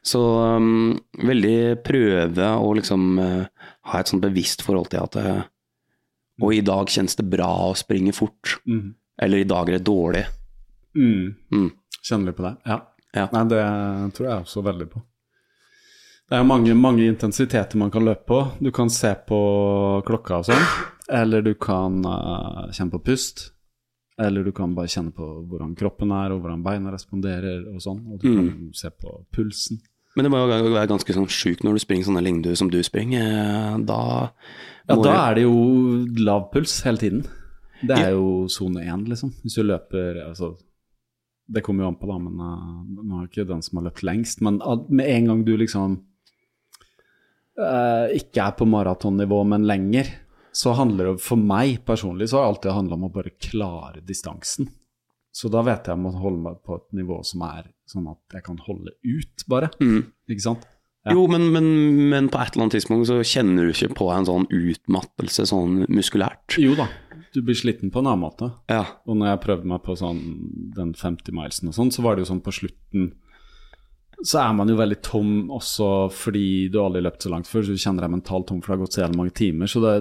Så 0.07 0.21
um, 0.57 0.95
veldig 1.19 1.83
prøve 1.85 2.47
å 2.47 2.71
liksom 2.79 3.19
uh, 3.19 3.67
ha 3.91 3.99
et 3.99 4.09
sånt 4.11 4.23
bevisst 4.23 4.63
forhold 4.65 4.89
til 4.93 5.03
at 5.03 5.19
uh, 5.19 5.43
Og 6.41 6.55
i 6.55 6.63
dag 6.65 6.89
kjennes 6.89 7.17
det 7.19 7.27
bra 7.27 7.49
å 7.67 7.75
springe 7.77 8.15
fort. 8.15 8.57
Mm. 8.65 8.95
Eller 9.21 9.43
i 9.43 9.49
dag 9.49 9.69
er 9.69 9.77
det 9.77 9.87
dårlig. 9.87 10.23
Mm. 10.97 11.35
Mm. 11.53 11.69
Kjenner 12.07 12.31
litt 12.31 12.37
på 12.39 12.45
det? 12.47 12.55
Ja. 12.65 12.77
Ja. 13.15 13.27
Nei, 13.33 13.43
det 13.51 13.61
tror 14.17 14.27
jeg 14.29 14.43
også 14.45 14.63
veldig 14.65 14.87
på. 14.91 15.01
Det 16.27 16.35
er 16.35 16.43
mange, 16.47 16.73
mange 16.75 17.05
intensiteter 17.07 17.79
man 17.79 17.91
kan 17.91 18.03
løpe 18.03 18.25
på. 18.27 18.39
Du 18.59 18.69
kan 18.75 18.89
se 18.91 19.13
på 19.27 19.37
klokka 20.07 20.41
og 20.41 20.49
sånn, 20.49 20.65
eller 21.15 21.45
du 21.45 21.53
kan 21.55 22.01
uh, 22.03 22.65
kjenne 22.75 22.91
på 22.91 22.99
pust. 23.07 23.45
Eller 24.19 24.43
du 24.43 24.51
kan 24.51 24.73
bare 24.75 24.89
kjenne 24.91 25.13
på 25.15 25.23
hvordan 25.47 25.75
kroppen 25.77 26.11
er, 26.11 26.33
og 26.33 26.41
hvordan 26.41 26.63
beina 26.65 26.91
responderer 26.91 27.67
og 27.69 27.79
sånn. 27.83 28.01
Og 28.11 28.19
du 28.23 28.27
kan 28.33 28.47
se 28.75 28.89
på 28.91 29.13
pulsen. 29.35 29.79
Men 30.17 30.25
det 30.25 30.31
må 30.33 30.39
jo 30.41 30.71
være 30.73 30.89
ganske 30.89 31.13
sånn 31.13 31.29
sjukt 31.29 31.61
når 31.63 31.77
du 31.77 31.83
springer 31.83 32.07
sånne 32.09 32.23
lengder 32.25 32.55
som 32.57 32.71
du 32.73 32.79
springer. 32.83 33.21
eh, 33.21 33.75
Da 33.85 33.99
Ja, 34.89 34.95
da 34.97 35.11
er 35.29 35.35
det 35.37 35.43
jo 35.43 35.57
lav 36.17 36.47
puls 36.51 36.79
hele 36.87 36.97
tiden. 36.97 37.21
Det 37.85 37.93
er 37.93 38.15
jo 38.15 38.47
sone 38.49 38.81
én, 38.81 39.05
liksom. 39.07 39.35
Hvis 39.43 39.53
du 39.59 39.63
løper 39.63 40.23
altså, 40.25 40.55
Det 41.47 41.63
kommer 41.63 41.85
jo 41.85 41.93
an 41.93 41.99
på, 41.99 42.09
da, 42.09 42.17
men 42.19 42.39
uh, 42.43 43.03
nå 43.07 43.21
er 43.21 43.27
ikke 43.29 43.47
den 43.47 43.63
som 43.63 43.79
har 43.79 43.87
løpt 43.87 44.03
lengst. 44.07 44.41
Men 44.43 44.59
uh, 44.63 44.81
med 44.91 45.07
en 45.07 45.29
gang 45.31 45.43
du 45.47 45.53
liksom 45.59 45.99
uh, 47.59 48.07
ikke 48.15 48.43
er 48.43 48.57
på 48.57 48.67
maratonnivå, 48.67 49.43
men 49.47 49.67
lenger, 49.69 50.11
så 50.57 50.73
handler 50.77 51.13
det 51.13 51.23
for 51.23 51.39
meg 51.39 51.83
personlig 51.85 52.31
så 52.31 52.39
har 52.39 52.47
det 52.47 52.53
alltid 52.55 52.75
handla 52.79 52.97
om 52.97 53.07
å 53.07 53.13
bare 53.13 53.35
klare 53.37 54.03
distansen. 54.03 54.71
Så 55.37 55.51
da 55.53 55.61
vet 55.61 55.85
jeg 55.85 55.93
jeg 55.93 56.01
må 56.01 56.11
holde 56.17 56.41
meg 56.47 56.63
på 56.65 56.79
et 56.79 56.87
nivå 56.97 57.19
som 57.27 57.43
er 57.45 57.67
sånn 57.87 58.07
at 58.09 58.39
jeg 58.39 58.45
kan 58.47 58.57
holde 58.65 58.95
ut, 59.05 59.45
bare. 59.49 59.69
Mm. 59.83 60.07
Ikke 60.33 60.45
sant? 60.47 60.65
Ja. 61.05 61.13
Jo, 61.13 61.27
men, 61.31 61.45
men, 61.53 61.67
men 62.11 62.29
på 62.31 62.39
et 62.41 62.55
eller 62.55 62.65
annet 62.65 62.79
tidspunkt 62.79 63.07
så 63.07 63.19
kjenner 63.21 63.67
du 63.67 63.71
ikke 63.71 63.95
på 63.95 64.09
en 64.11 64.25
sånn 64.27 64.47
utmattelse 64.51 65.45
sånn 65.47 65.85
muskulært. 65.93 66.57
Jo 66.59 66.73
da, 66.79 66.89
du 67.33 67.41
blir 67.45 67.55
sliten 67.57 67.91
på 67.93 67.99
en 68.01 68.07
annen 68.11 68.23
måte. 68.23 68.51
Ja. 68.71 68.83
Og 69.07 69.17
når 69.19 69.33
jeg 69.33 69.41
prøvde 69.45 69.69
meg 69.71 69.81
på 69.85 69.95
sånn, 69.99 70.19
den 70.77 70.93
50-milesen 70.97 71.71
og 71.71 71.75
sånn, 71.77 71.91
så 71.93 72.03
var 72.05 72.15
det 72.15 72.25
jo 72.25 72.31
sånn 72.33 72.43
på 72.45 72.53
slutten 72.55 73.11
Så 74.25 74.39
er 74.41 74.53
man 74.57 74.69
jo 74.71 74.77
veldig 74.79 74.97
tom 75.05 75.33
også 75.53 75.87
fordi 76.09 76.69
du 76.73 76.79
aldri 76.81 77.03
har 77.03 77.11
løpt 77.11 77.27
så 77.27 77.29
langt 77.29 77.45
før, 77.49 77.61
så 77.67 77.75
du 77.75 77.77
kjenner 77.83 78.07
deg 78.07 78.15
mentalt 78.15 78.47
tom 78.49 78.63
for 78.63 78.73
det 78.73 78.77
har 78.79 78.85
gått 78.87 78.95
så 78.97 79.03
jævlig 79.03 79.19
mange 79.19 79.35
timer. 79.37 79.69
Så 79.69 79.83
det 79.83 79.93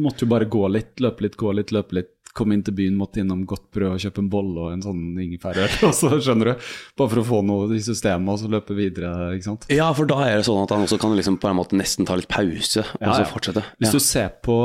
måtte 0.00 0.24
jo 0.24 0.30
bare 0.30 0.48
gå 0.48 0.62
litt, 0.72 0.94
løpe 1.04 1.26
litt, 1.26 1.36
gå 1.40 1.52
litt, 1.56 1.74
løpe 1.76 1.98
litt. 2.00 2.16
Komme 2.32 2.54
inn 2.54 2.62
til 2.62 2.76
byen, 2.78 2.94
måtte 2.94 3.18
innom 3.24 3.40
godt 3.48 3.64
brød 3.74 3.96
og 3.96 4.02
kjøpe 4.04 4.22
en 4.22 4.28
bolle 4.30 4.62
og 4.62 4.72
en 4.76 4.82
sånn 4.84 5.00
ingefærøl. 5.18 5.66
Og 5.88 5.94
så 5.98 6.12
skjønner 6.22 6.52
du, 6.52 6.68
bare 7.00 7.10
for 7.10 7.20
å 7.20 7.26
få 7.26 7.40
noe 7.42 7.66
i 7.74 7.80
systemet, 7.82 8.30
og 8.30 8.38
så 8.38 8.50
løpe 8.52 8.76
videre, 8.78 9.32
ikke 9.34 9.48
sant. 9.48 9.66
ja, 9.74 9.88
for 9.98 10.06
da 10.06 10.20
er 10.28 10.38
det 10.38 10.44
sånn 10.46 10.60
at 10.62 10.70
han 10.76 10.84
også 10.86 11.00
kan 11.02 11.16
liksom 11.18 11.40
på 11.42 11.50
en 11.50 11.58
måte 11.58 11.74
nesten 11.80 12.06
ta 12.06 12.14
litt 12.20 12.30
pause, 12.30 12.84
og 12.86 13.02
Ja, 13.02 13.16
så 13.16 13.24
ja. 13.24 13.30
fortsette. 13.32 13.64
Hvis 13.82 13.96
du 13.96 13.98
ser 14.04 14.30
på 14.46 14.56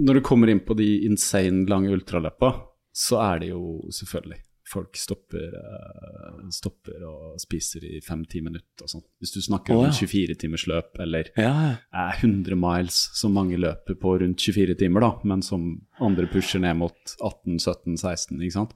Når 0.00 0.14
du 0.18 0.22
kommer 0.24 0.48
inn 0.48 0.62
på 0.64 0.76
de 0.78 0.86
insane 1.06 1.66
lange 1.68 1.92
ultraløpa, 1.92 2.54
så 2.96 3.20
er 3.24 3.44
det 3.44 3.52
jo 3.52 3.90
selvfølgelig 3.92 4.40
Folk 4.72 4.96
stopper, 4.96 5.52
eh, 5.52 6.36
stopper 6.54 7.02
og 7.04 7.40
spiser 7.42 7.82
i 7.84 7.98
fem-ti 8.00 8.40
minutter 8.40 8.86
og 8.86 8.88
sånn. 8.88 9.02
Hvis 9.20 9.34
du 9.34 9.40
snakker 9.44 9.74
Å, 9.74 9.80
om 9.82 9.90
ja. 9.90 9.92
24-timersløp 9.92 10.96
eller 11.04 11.28
Ja, 11.36 11.50
ja. 11.66 11.72
eh, 11.92 12.22
100 12.22 12.56
miles 12.56 13.02
som 13.18 13.34
mange 13.36 13.58
løper 13.60 13.98
på 14.00 14.14
rundt 14.22 14.40
24 14.40 14.78
timer, 14.80 15.04
da, 15.04 15.10
men 15.28 15.44
som 15.44 15.66
andre 16.00 16.24
pusher 16.30 16.62
ned 16.62 16.78
mot 16.80 17.16
18-17-16, 17.18 18.38
ikke 18.38 18.54
sant. 18.54 18.72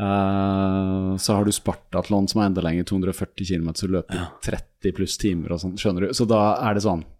Uh, 0.00 1.16
så 1.20 1.36
har 1.36 1.44
du 1.44 1.52
Spartatlon 1.52 2.28
som 2.28 2.40
er 2.40 2.50
enda 2.50 2.62
lenger, 2.64 2.86
240 2.88 3.48
km, 3.54 3.72
så 3.76 3.88
du 3.88 3.98
ja. 4.00 4.26
30 4.44 4.94
pluss 4.96 5.16
timer 5.20 5.56
og 5.56 5.64
sånn, 5.64 5.78
skjønner 5.80 6.08
du. 6.08 6.14
Så 6.16 6.28
da 6.28 6.42
er 6.66 6.76
det 6.76 6.84
sånn, 6.84 7.06
ja. 7.06 7.19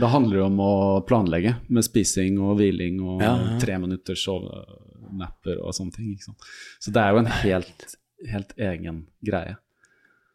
Da 0.00 0.08
handler 0.08 0.38
det 0.40 0.44
om 0.46 0.60
å 0.64 0.72
planlegge 1.06 1.56
med 1.68 1.84
spising 1.84 2.38
og 2.40 2.56
hviling 2.60 3.00
og 3.04 3.20
Ja, 3.24 3.34
ja. 3.36 3.56
tre 3.62 3.76
minutters 3.82 4.22
sovenapper 4.24 5.58
og 5.60 5.74
sånne 5.76 5.92
ting. 5.96 6.14
Så 6.80 6.92
det 6.94 7.02
er 7.02 7.12
jo 7.12 7.20
en 7.24 7.28
helt, 7.42 7.84
helt 8.30 8.54
egen 8.56 9.02
greie. 9.26 9.56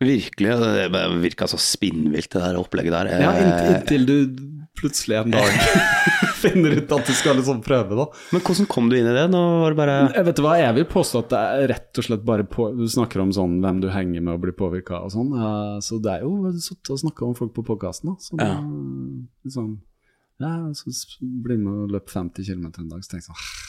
Virkelig. 0.03 0.51
Det 0.91 1.01
virka 1.23 1.47
så 1.47 1.57
spinnvilt, 1.61 2.29
det 2.35 2.41
der 2.43 2.57
opplegget 2.59 2.93
der. 2.93 3.09
Ja, 3.23 3.31
Eh, 3.31 3.45
inntil, 3.45 3.75
inntil 3.79 4.05
du 4.05 4.17
plutselig 4.75 5.21
en 5.21 5.31
dag 5.31 5.49
finner 6.45 6.75
ut 6.79 6.91
at 6.95 7.09
du 7.09 7.13
skal 7.17 7.37
liksom 7.39 7.59
prøve, 7.65 7.97
da. 7.99 8.05
Men 8.35 8.43
hvordan 8.45 8.67
kom 8.71 8.89
du 8.91 8.95
inn 8.97 9.09
i 9.09 9.15
det? 9.17 9.25
Nå 9.33 9.41
var 9.63 9.73
det 9.75 9.79
bare 9.81 9.95
Jeg 10.15 10.25
vet 10.29 10.39
du 10.39 10.43
hva, 10.45 10.53
jeg 10.61 10.75
vil 10.79 10.87
påstå 10.93 11.21
at 11.25 11.29
det 11.33 11.41
er 11.41 11.67
rett 11.73 12.01
og 12.01 12.07
slett 12.07 12.23
bare 12.27 12.45
på 12.55 12.67
Du 12.77 12.85
snakker 12.91 13.23
om 13.23 13.33
sånn 13.35 13.57
hvem 13.63 13.81
du 13.83 13.89
henger 13.93 14.21
med 14.25 14.33
og 14.37 14.43
blir 14.45 14.55
påvirka 14.57 15.01
og 15.05 15.11
sånn. 15.15 15.33
Ja, 15.39 15.51
så 15.85 15.99
det 16.03 16.13
er 16.19 16.25
jo 16.27 16.51
sittet 16.61 16.93
og 16.95 17.01
snakka 17.03 17.25
om 17.29 17.35
folk 17.37 17.53
på 17.57 17.65
podkasten, 17.73 18.13
da. 18.13 18.15
Så 18.21 18.37
Ja. 18.39 18.53
da, 18.55 18.61
liksom, 19.47 19.69
ja, 20.43 20.53
så 20.75 20.93
blir 21.21 21.57
med 21.61 21.73
og 21.85 21.91
løp 21.95 22.09
50 22.11 22.43
km 22.45 22.65
en 22.77 22.89
dag. 22.91 23.01
Så 23.03 23.09
tenker 23.15 23.23
jeg 23.23 23.29
sånn 23.31 23.41
«Ah, 23.41 23.61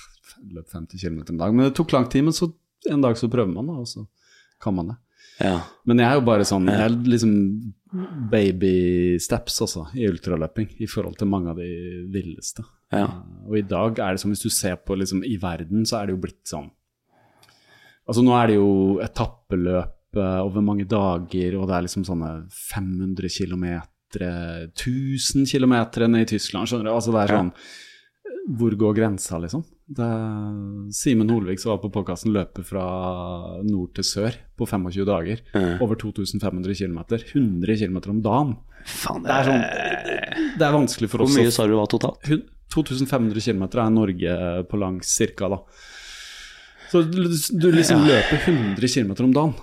Løp 0.52 0.68
50 0.68 0.98
km 1.00 1.20
en 1.30 1.38
dag. 1.40 1.54
Men 1.54 1.64
det 1.70 1.74
tok 1.78 1.92
lang 1.94 2.08
tid, 2.12 2.24
men 2.26 2.34
så 2.36 2.50
en 2.90 3.00
dag 3.00 3.16
så 3.16 3.28
prøver 3.32 3.54
man, 3.54 3.66
da, 3.70 3.72
og 3.80 3.86
så 3.88 4.02
kan 4.60 4.74
man 4.76 4.88
det. 4.92 4.96
Ja. 5.42 5.56
Men 5.84 6.00
jeg 6.00 6.08
er 6.08 6.16
jo 6.16 6.24
bare 6.24 6.46
sånn 6.48 6.68
Jeg 6.70 6.80
er 6.80 6.94
liksom 7.12 7.32
baby 8.30 9.16
steps, 9.22 9.58
også 9.64 9.86
i 9.96 10.06
ultraløping, 10.08 10.70
i 10.82 10.88
forhold 10.90 11.16
til 11.20 11.28
mange 11.30 11.52
av 11.52 11.60
de 11.60 11.68
villeste. 12.12 12.64
Ja. 12.92 13.04
Eh, 13.04 13.46
og 13.48 13.58
i 13.58 13.64
dag 13.66 14.00
er 14.02 14.16
det 14.16 14.22
som 14.22 14.32
hvis 14.32 14.44
du 14.44 14.50
ser 14.52 14.76
på 14.80 14.96
liksom 14.98 15.22
i 15.26 15.36
verden, 15.40 15.86
så 15.88 16.00
er 16.00 16.08
det 16.08 16.16
jo 16.16 16.24
blitt 16.26 16.42
sånn 16.48 16.70
Altså 18.06 18.22
nå 18.22 18.36
er 18.38 18.46
det 18.46 18.54
jo 18.54 19.00
etappeløp 19.02 20.14
eh, 20.14 20.40
over 20.44 20.62
mange 20.62 20.84
dager, 20.86 21.56
og 21.58 21.66
det 21.66 21.74
er 21.74 21.86
liksom 21.88 22.04
sånne 22.06 22.28
500 22.54 23.32
km, 23.34 23.64
1000 24.14 25.48
km 25.50 25.74
i 26.14 26.28
Tyskland, 26.30 26.70
skjønner 26.70 26.86
du. 26.86 26.92
Altså 26.92 27.10
det 27.16 27.24
er 27.24 27.34
Ja. 27.34 27.40
Hvor 28.58 28.76
går 28.78 28.94
grensa, 28.94 29.38
liksom? 29.42 29.64
Simen 30.94 31.30
Holvik 31.30 31.58
som 31.62 31.72
var 31.72 31.80
på 31.82 31.90
podkasten, 31.94 32.32
løper 32.34 32.62
fra 32.66 32.84
nord 33.66 33.92
til 33.96 34.06
sør 34.06 34.36
på 34.58 34.66
25 34.70 35.06
dager. 35.08 35.42
Mm. 35.54 35.82
Over 35.82 35.98
2500 35.98 36.74
km. 36.78 37.00
100 37.10 37.76
km 37.80 37.98
om 38.10 38.22
dagen. 38.22 38.56
Faen, 38.86 39.24
Det 39.26 39.34
er 39.34 39.48
sånn 39.48 39.64
Det 40.60 40.62
er 40.62 40.74
vanskelig 40.76 41.08
for 41.10 41.18
Hvor 41.18 41.26
oss 41.26 41.36
mye 41.40 41.50
å 41.50 41.54
sa 41.54 41.66
du 41.66 41.74
var 41.74 41.88
totalt? 41.90 42.22
2500 42.70 43.40
km 43.42 43.64
er 43.66 43.90
Norge 43.90 44.34
på 44.70 44.78
langs 44.78 45.10
cirka, 45.10 45.48
da. 45.50 45.58
Så 46.90 47.02
du, 47.02 47.24
du 47.26 47.72
liksom 47.74 48.04
løper 48.06 48.38
100 48.46 48.78
km 48.94 49.16
om 49.24 49.32
dagen. 49.34 49.56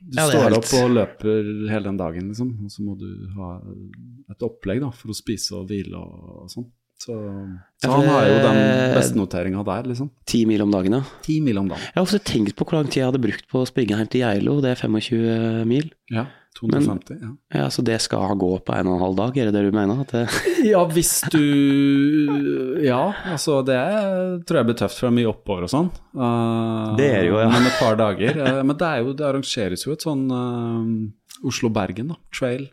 Du 0.00 0.18
Ja, 0.20 0.26
står 0.28 0.56
opp 0.58 0.70
og 0.80 0.90
løper 0.92 1.44
hele 1.68 1.84
den 1.90 2.00
dagen, 2.00 2.28
liksom. 2.32 2.54
Og 2.64 2.72
så 2.72 2.84
må 2.84 2.96
du 3.00 3.08
ha 3.36 3.58
et 4.32 4.44
opplegg 4.44 4.80
da, 4.84 4.90
for 4.92 5.12
å 5.12 5.16
spise 5.16 5.56
og 5.56 5.68
hvile 5.68 5.96
og, 6.00 6.44
og 6.44 6.50
sånn. 6.52 6.66
Så, 7.04 7.14
så 7.82 7.90
han 7.90 8.06
har 8.08 8.28
jo 8.30 8.36
den 8.40 8.58
beste 8.94 9.18
noteringa 9.18 9.64
der, 9.66 9.88
liksom. 9.90 10.08
Ti 10.30 10.44
mil 10.48 10.62
om 10.64 10.70
dagen, 10.72 10.94
ja. 10.96 11.02
10 11.26 11.42
mil 11.44 11.58
om 11.60 11.66
dagen. 11.68 11.82
Jeg 11.90 11.98
har 11.98 12.06
ofte 12.06 12.20
tenkt 12.24 12.56
på 12.56 12.64
hvor 12.64 12.78
lang 12.78 12.88
tid 12.88 13.02
jeg 13.02 13.10
hadde 13.10 13.20
brukt 13.20 13.44
på 13.50 13.60
å 13.60 13.68
springe 13.68 13.98
hjem 13.98 14.08
til 14.08 14.22
Geilo. 14.24 14.54
Det 14.64 14.70
er 14.72 14.80
25 14.80 15.68
mil. 15.68 15.90
Ja, 16.14 16.24
250. 16.56 17.18
ja. 17.20 17.30
Ja, 17.58 17.66
Så 17.70 17.82
det 17.84 17.98
skal 18.00 18.38
gå 18.40 18.50
på 18.64 18.76
en 18.76 18.88
og 18.88 18.96
en 18.96 19.02
halv 19.04 19.18
dag, 19.18 19.36
er 19.36 19.50
det 19.50 19.56
det 19.58 19.64
du 19.66 19.76
mener? 19.76 20.00
At 20.06 20.14
det... 20.14 20.24
Ja, 20.72 20.84
hvis 20.88 21.18
du 21.34 21.42
Ja, 22.86 23.02
altså 23.34 23.58
det 23.66 23.76
tror 24.46 24.60
jeg 24.62 24.68
blir 24.70 24.78
tøft, 24.78 24.96
for 24.96 25.08
det 25.08 25.12
er 25.12 25.18
mye 25.18 25.32
oppover 25.34 25.66
og 25.66 25.72
sånn. 25.74 25.90
Uh, 26.16 26.94
Det 26.96 27.10
er 27.18 27.26
jo, 27.28 27.36
ja. 27.42 27.50
Men 27.52 27.68
et 27.68 27.76
par 27.82 27.98
dager. 28.00 28.38
Eh, 28.38 28.62
men 28.62 28.78
det, 28.80 28.88
er 28.88 29.04
jo, 29.04 29.12
det 29.18 29.28
arrangeres 29.28 29.84
jo 29.84 29.92
et 29.92 30.06
sånn 30.06 30.24
uh, 30.32 31.44
Oslo-Bergen, 31.44 32.14
da, 32.14 32.20
trail. 32.32 32.70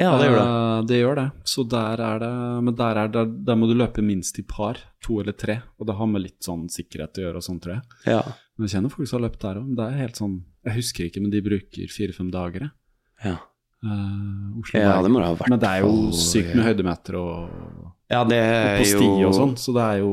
Ja, 0.00 0.10
det 0.18 0.26
gjør 0.26 0.38
det. 0.40 0.44
Uh, 0.44 0.78
det 0.90 0.98
gjør 0.98 1.18
det. 1.20 1.26
Så 1.46 1.62
der 1.70 2.00
er 2.02 2.18
det 2.18 2.32
Men 2.66 2.74
der, 2.74 2.98
er 3.04 3.10
det, 3.14 3.24
der 3.46 3.58
må 3.58 3.68
du 3.70 3.76
løpe 3.78 4.02
minst 4.02 4.38
i 4.42 4.44
par, 4.46 4.80
to 5.04 5.20
eller 5.22 5.36
tre. 5.38 5.60
Og 5.78 5.86
det 5.86 5.94
har 5.98 6.10
med 6.10 6.24
litt 6.24 6.40
sånn 6.42 6.66
sikkerhet 6.72 7.20
å 7.20 7.26
gjøre 7.28 7.42
og 7.42 7.46
sånn, 7.46 7.60
tror 7.62 7.76
jeg. 7.76 8.00
Ja. 8.16 8.22
Men 8.54 8.66
jeg 8.66 8.76
kjenner 8.76 8.94
folk 8.94 9.10
som 9.10 9.20
har 9.20 9.26
løpt 9.28 9.42
der 9.44 9.60
òg. 9.60 9.70
Det 9.78 9.86
er 9.86 10.00
helt 10.02 10.20
sånn 10.20 10.36
Jeg 10.64 10.78
husker 10.80 11.08
ikke, 11.08 11.22
men 11.22 11.34
de 11.34 11.42
bruker 11.44 11.94
fire-fem 11.94 12.30
dager. 12.34 12.68
Ja. 13.24 13.38
Uh, 13.84 14.60
Oslo 14.62 14.80
ja, 14.80 14.94
det 15.04 15.10
må 15.12 15.20
det 15.20 15.28
ha 15.28 15.38
vært. 15.38 15.52
Men 15.52 15.62
det 15.62 15.70
er 15.70 15.84
jo 15.84 15.94
sykt 16.16 16.54
med 16.56 16.64
høydemeter 16.70 17.18
og, 17.20 17.56
Ja, 18.10 18.22
det 18.24 18.38
og 18.40 18.52
er 18.54 18.78
på 18.78 18.86
jo 18.86 18.92
sti 18.94 19.26
og 19.28 19.34
sånn, 19.36 19.56
så 19.60 19.74
det 19.76 19.88
er 19.90 19.98
jo 20.00 20.12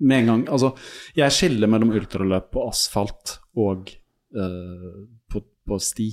med 0.00 0.22
en 0.22 0.30
gang 0.30 0.42
Altså, 0.56 0.72
jeg 1.14 1.36
skiller 1.36 1.70
mellom 1.70 1.92
ultraløp 1.94 2.48
på 2.56 2.64
asfalt 2.66 3.36
og 3.60 3.92
uh, 4.34 5.04
på, 5.30 5.44
på 5.68 5.78
sti. 5.80 6.10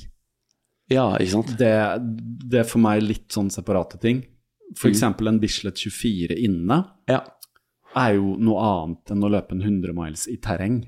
Ja, 0.89 1.17
ikke 1.19 1.31
sant? 1.33 1.53
Det, 1.59 1.71
det 2.47 2.59
er 2.61 2.67
for 2.69 2.79
meg 2.83 3.01
litt 3.03 3.29
sånn 3.35 3.49
separate 3.51 3.99
ting. 3.99 4.21
For 4.75 4.89
Mm. 4.91 5.27
en 5.27 5.39
Bislett 5.39 5.75
24 5.79 6.35
inne 6.37 6.85
Ja. 7.09 7.21
er 7.95 8.15
jo 8.15 8.35
noe 8.37 8.59
annet 8.61 9.11
enn 9.11 9.23
å 9.23 9.29
løpe 9.31 9.51
en 9.55 9.61
100 9.61 9.93
miles 9.93 10.27
i 10.27 10.37
terreng. 10.37 10.85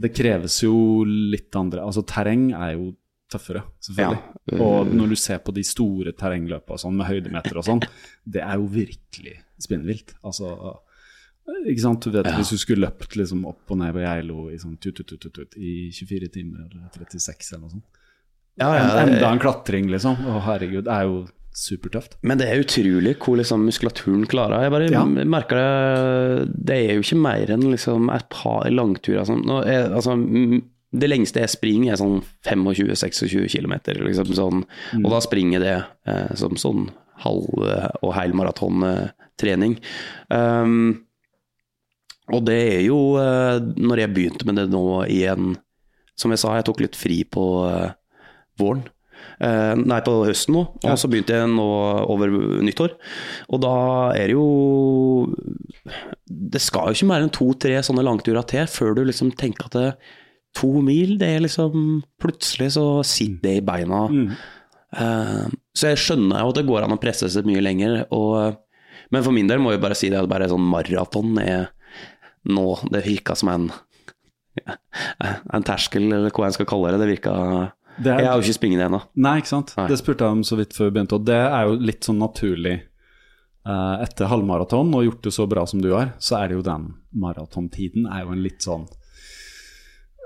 Det 0.00 0.12
kreves 0.14 0.60
jo 0.62 1.04
litt 1.04 1.54
andre 1.56 1.80
Altså, 1.82 2.04
terreng 2.06 2.52
er 2.54 2.74
jo 2.76 2.96
tøffere, 3.28 3.62
selvfølgelig. 3.82 4.22
Ja. 4.52 4.58
Og 4.64 4.86
når 4.94 5.08
du 5.10 5.16
ser 5.16 5.38
på 5.38 5.52
de 5.52 5.62
store 5.62 6.12
terrengløpa 6.12 6.78
sånn, 6.78 6.96
med 6.96 7.06
høydemeter 7.06 7.56
og 7.58 7.64
sånn, 7.66 7.82
det 8.26 8.40
er 8.42 8.54
jo 8.56 8.66
virkelig 8.68 9.34
spinnvilt. 9.60 10.14
Altså 10.24 10.78
ikke 11.66 11.80
sant, 11.80 12.00
du 12.04 12.10
vet 12.10 12.26
Ja. 12.26 12.36
Hvis 12.38 12.50
du 12.50 12.56
skulle 12.60 12.86
løpt 12.86 13.16
liksom 13.16 13.44
opp 13.48 13.70
og 13.70 13.78
ned 13.78 13.94
på 13.94 14.00
Geilo 14.04 14.48
i 14.50 14.56
sånn 14.60 14.78
tut, 14.80 14.94
tut, 14.96 15.06
tut, 15.08 15.20
tut, 15.20 15.32
tut, 15.34 15.56
i 15.56 15.90
24 15.90 16.28
timer 16.32 16.68
eller 16.70 16.88
36 16.92 17.52
eller 17.52 17.62
noe 17.66 17.70
sånt 17.70 17.84
Ja, 18.58 18.72
ja, 18.74 18.86
det- 19.04 19.12
Enda 19.16 19.30
en 19.32 19.38
klatring, 19.38 19.88
liksom. 19.90 20.16
Å, 20.26 20.40
herregud, 20.42 20.84
det 20.84 20.92
er 20.92 21.04
jo 21.06 21.26
supertøft. 21.58 22.16
Men 22.22 22.38
det 22.38 22.48
er 22.48 22.60
utrolig 22.62 23.16
hvor 23.18 23.36
liksom 23.38 23.64
muskulaturen 23.66 24.26
klarer. 24.30 24.62
Jeg 24.62 24.70
bare 24.70 24.90
Ja. 24.90 25.04
merker 25.04 25.56
det 25.58 26.64
Det 26.64 26.76
er 26.90 26.94
jo 26.94 27.00
ikke 27.02 27.20
mer 27.20 27.46
enn 27.50 27.62
liksom 27.70 28.10
et 28.14 28.28
par 28.30 28.64
langturer. 28.70 29.24
Sånn. 29.26 29.44
Er, 29.66 29.88
altså, 29.90 30.14
mm, 30.16 30.62
det 30.96 31.10
lengste 31.10 31.40
jeg 31.40 31.48
springer, 31.50 31.92
er 31.92 31.96
sånn 31.96 32.22
25-26 32.46 33.48
km. 33.48 33.74
Liksom, 34.06 34.26
sånn, 34.34 34.64
Og 35.04 35.10
da 35.10 35.18
springer 35.20 35.58
det 35.60 35.84
eh, 36.06 36.34
som 36.34 36.50
sånn 36.56 36.90
halv- 37.24 37.92
og 38.02 38.14
hel 38.14 38.32
maratontrening. 38.32 39.78
Um, 40.30 41.02
og 42.32 42.44
det 42.44 42.58
er 42.76 42.82
jo 42.86 43.16
eh, 43.16 43.58
Når 43.58 43.96
jeg 44.02 44.14
begynte 44.14 44.44
med 44.44 44.56
det 44.56 44.66
nå 44.70 45.06
igjen 45.08 45.56
Som 46.14 46.30
jeg 46.30 46.38
sa, 46.38 46.54
jeg 46.56 46.66
tok 46.66 46.80
litt 46.80 46.94
fri 46.98 47.24
på 47.24 47.44
eh, 47.70 47.90
våren. 48.58 48.84
Eh, 49.42 49.74
nei, 49.78 49.98
på 50.06 50.12
høsten 50.26 50.54
nå. 50.54 50.60
Og 50.78 50.84
Ja. 50.86 50.94
så 50.98 51.08
begynte 51.10 51.34
jeg 51.34 51.48
nå 51.50 51.64
over 52.10 52.30
nyttår. 52.62 52.94
Og 53.50 53.60
da 53.62 53.74
er 54.14 54.26
det 54.30 54.34
jo 54.36 55.34
Det 56.28 56.60
skal 56.60 56.88
jo 56.90 56.94
ikke 56.98 57.08
mer 57.08 57.22
enn 57.24 57.32
to-tre 57.34 57.78
sånne 57.82 58.04
langturer 58.04 58.46
til 58.46 58.66
før 58.70 58.94
du 58.96 59.04
liksom 59.08 59.32
tenker 59.38 59.66
at 59.66 59.72
det, 59.78 59.96
to 60.58 60.82
mil, 60.82 61.16
det 61.18 61.28
er 61.36 61.40
liksom 61.44 62.02
Plutselig 62.20 62.72
så 62.76 63.02
sitter 63.06 63.42
det 63.42 63.56
i 63.58 63.64
beina. 63.66 64.02
Eh, 64.98 65.48
så 65.76 65.90
jeg 65.92 66.00
skjønner 66.04 66.40
jo 66.42 66.52
at 66.52 66.54
det 66.60 66.66
går 66.68 66.84
an 66.86 66.94
å 66.96 67.00
presse 67.00 67.28
seg 67.30 67.44
mye 67.48 67.62
lenger. 67.64 68.06
Og, 68.12 68.56
men 69.10 69.22
for 69.26 69.32
min 69.32 69.46
del 69.50 69.58
må 69.62 69.72
jeg 69.74 69.80
bare 69.82 69.96
si 69.98 70.10
det 70.10 70.18
at 70.20 70.28
bare 70.30 70.48
sånn 70.50 70.64
maraton 70.68 71.38
er 71.42 71.68
nå 72.48 72.78
Det 72.90 73.02
virka 73.04 73.34
som 73.36 73.48
en 73.52 73.70
en 75.54 75.62
terskel, 75.66 76.06
eller 76.12 76.30
hva 76.34 76.48
jeg 76.48 76.56
skal 76.58 76.66
kalle 76.70 76.90
det. 76.94 77.00
Det 77.02 77.10
virka 77.12 77.34
Det 78.02 78.12
er- 78.12 78.20
Jeg 78.22 78.28
har 78.30 78.40
jo 78.40 78.46
ikke 78.46 78.58
springet 78.60 78.84
ennå. 78.86 79.00
Nei, 79.16 79.38
ikke 79.40 79.50
sant. 79.52 79.74
Nei. 79.76 79.88
Det 79.88 79.98
spurte 79.98 80.24
jeg 80.26 80.30
om 80.38 80.42
så 80.46 80.56
vidt 80.56 80.72
før 80.76 80.90
vi 80.90 80.94
begynte, 80.98 81.14
og 81.18 81.24
det 81.26 81.34
er 81.40 81.66
jo 81.66 81.74
litt 81.76 82.00
sånn 82.06 82.18
naturlig. 82.22 82.76
Uh, 83.68 84.00
etter 84.00 84.30
halvmaraton, 84.30 84.94
og 84.94 85.04
gjort 85.04 85.22
det 85.26 85.32
så 85.34 85.44
bra 85.50 85.66
som 85.66 85.82
du 85.82 85.90
har, 85.92 86.14
så 86.18 86.38
er 86.42 86.48
det 86.48 86.54
jo 86.56 86.62
den 86.62 86.94
maratontiden 87.12 88.06
er 88.10 88.22
jo 88.24 88.30
en 88.32 88.42
litt 88.42 88.60
sånn 88.64 88.86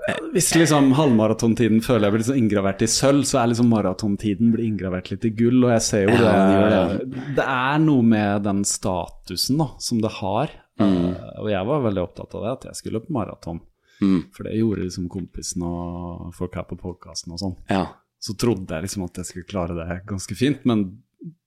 eh, 0.07 0.19
Hvis 0.31 0.53
liksom 0.55 0.93
halvmaratontiden 0.95 1.81
føler 1.83 2.07
jeg 2.07 2.13
blir 2.13 2.23
liksom 2.23 2.39
inngravert 2.39 2.81
i 2.85 2.87
sølv, 2.87 3.25
så 3.27 3.41
er 3.41 3.51
liksom 3.51 3.67
maratontiden 3.73 4.53
blir 4.53 4.63
inngravert 4.69 5.11
litt 5.11 5.25
i 5.27 5.33
gull, 5.35 5.59
og 5.65 5.73
jeg 5.75 5.83
ser 5.89 6.05
jo 6.07 6.15
det, 6.21 7.19
det 7.35 7.43
er 7.49 7.83
noe 7.83 8.01
med 8.13 8.43
den 8.47 8.63
statusen 8.63 9.57
da, 9.59 9.67
som 9.79 9.99
det 10.03 10.11
har. 10.21 10.59
Mm. 10.79 11.13
og 11.43 11.49
jeg 11.51 11.65
var 11.69 11.83
veldig 11.83 12.01
opptatt 12.01 12.33
av 12.33 12.41
det, 12.43 12.51
at 12.55 12.63
jeg 12.71 12.75
skulle 12.79 13.03
på 13.03 13.13
maraton. 13.13 13.59
Mm. 14.03 14.19
For 14.35 14.43
det 14.49 14.57
gjorde 14.59 14.83
liksom 14.85 15.07
kompisen 15.09 15.63
og 15.67 16.29
folk 16.37 16.55
her 16.59 16.67
på 16.69 16.77
podkasten 16.83 17.33
og 17.33 17.39
sånn 17.41 17.55
Ja. 17.71 17.85
så 18.19 18.35
trodde 18.37 18.67
jeg 18.75 18.83
liksom 18.87 19.03
at 19.07 19.17
jeg 19.21 19.25
skulle 19.31 19.49
klare 19.49 19.75
det 19.79 20.01
ganske 20.09 20.35
fint, 20.35 20.65
men 20.69 20.85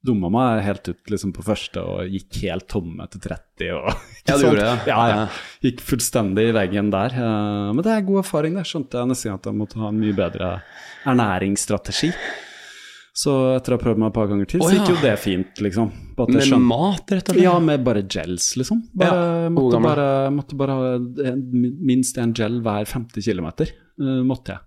dumma 0.02 0.30
meg 0.32 0.62
helt 0.64 0.88
ut 0.88 1.10
liksom 1.12 1.34
på 1.36 1.42
første 1.44 1.82
og 1.84 2.08
gikk 2.08 2.38
helt 2.46 2.64
tomme 2.72 3.04
etter 3.04 3.20
30. 3.20 3.72
Og, 3.76 3.90
Ja, 4.26 4.36
du 4.36 4.40
sant? 4.40 4.44
gjorde 4.46 4.62
det, 4.62 4.68
ja. 4.70 4.76
Ja, 4.88 5.02
ja. 5.10 5.16
Ja. 5.16 5.26
Gikk 5.66 5.82
fullstendig 5.84 6.46
i 6.48 6.54
veggen 6.56 6.88
der. 6.90 7.12
eh, 7.12 7.72
Men 7.76 7.82
det 7.84 7.92
er 7.92 8.06
god 8.08 8.22
erfaring, 8.24 8.54
det. 8.56 8.64
Skjønte 8.70 8.96
jeg 9.02 9.10
nesten 9.12 9.34
at 9.36 9.44
jeg 9.50 9.54
måtte 9.58 9.76
ha 9.82 9.88
en 9.92 10.00
mye 10.00 10.16
bedre 10.16 10.48
ernæringsstrategi. 11.06 12.12
Så 13.16 13.32
etter 13.56 13.72
å 13.72 13.78
ha 13.78 13.80
prøvd 13.80 14.00
meg 14.02 14.10
et 14.10 14.16
par 14.18 14.26
ganger 14.28 14.48
til, 14.50 14.60
så 14.60 14.74
gikk 14.74 14.90
jo 14.92 14.96
det 15.00 15.14
fint, 15.22 15.60
liksom. 15.64 15.88
Med 16.18 16.42
skjønte- 16.44 16.66
mat, 16.68 17.12
rett 17.14 17.30
og 17.30 17.34
slett? 17.34 17.42
ja, 17.46 17.54
med 17.64 17.84
bare 17.84 18.02
gels, 18.04 18.50
liksom. 18.60 18.82
Bare, 18.92 19.20
Ja, 19.46 19.48
måtte, 19.56 19.80
bare, 19.82 20.08
måtte 20.36 20.56
bare 20.60 20.76
ha 20.76 20.98
minst 21.40 22.18
en 22.20 22.34
gel 22.36 22.60
hver 22.60 22.84
50 22.84 23.22
km. 23.24 23.48
måtte 24.28 24.52
jeg. 24.52 24.60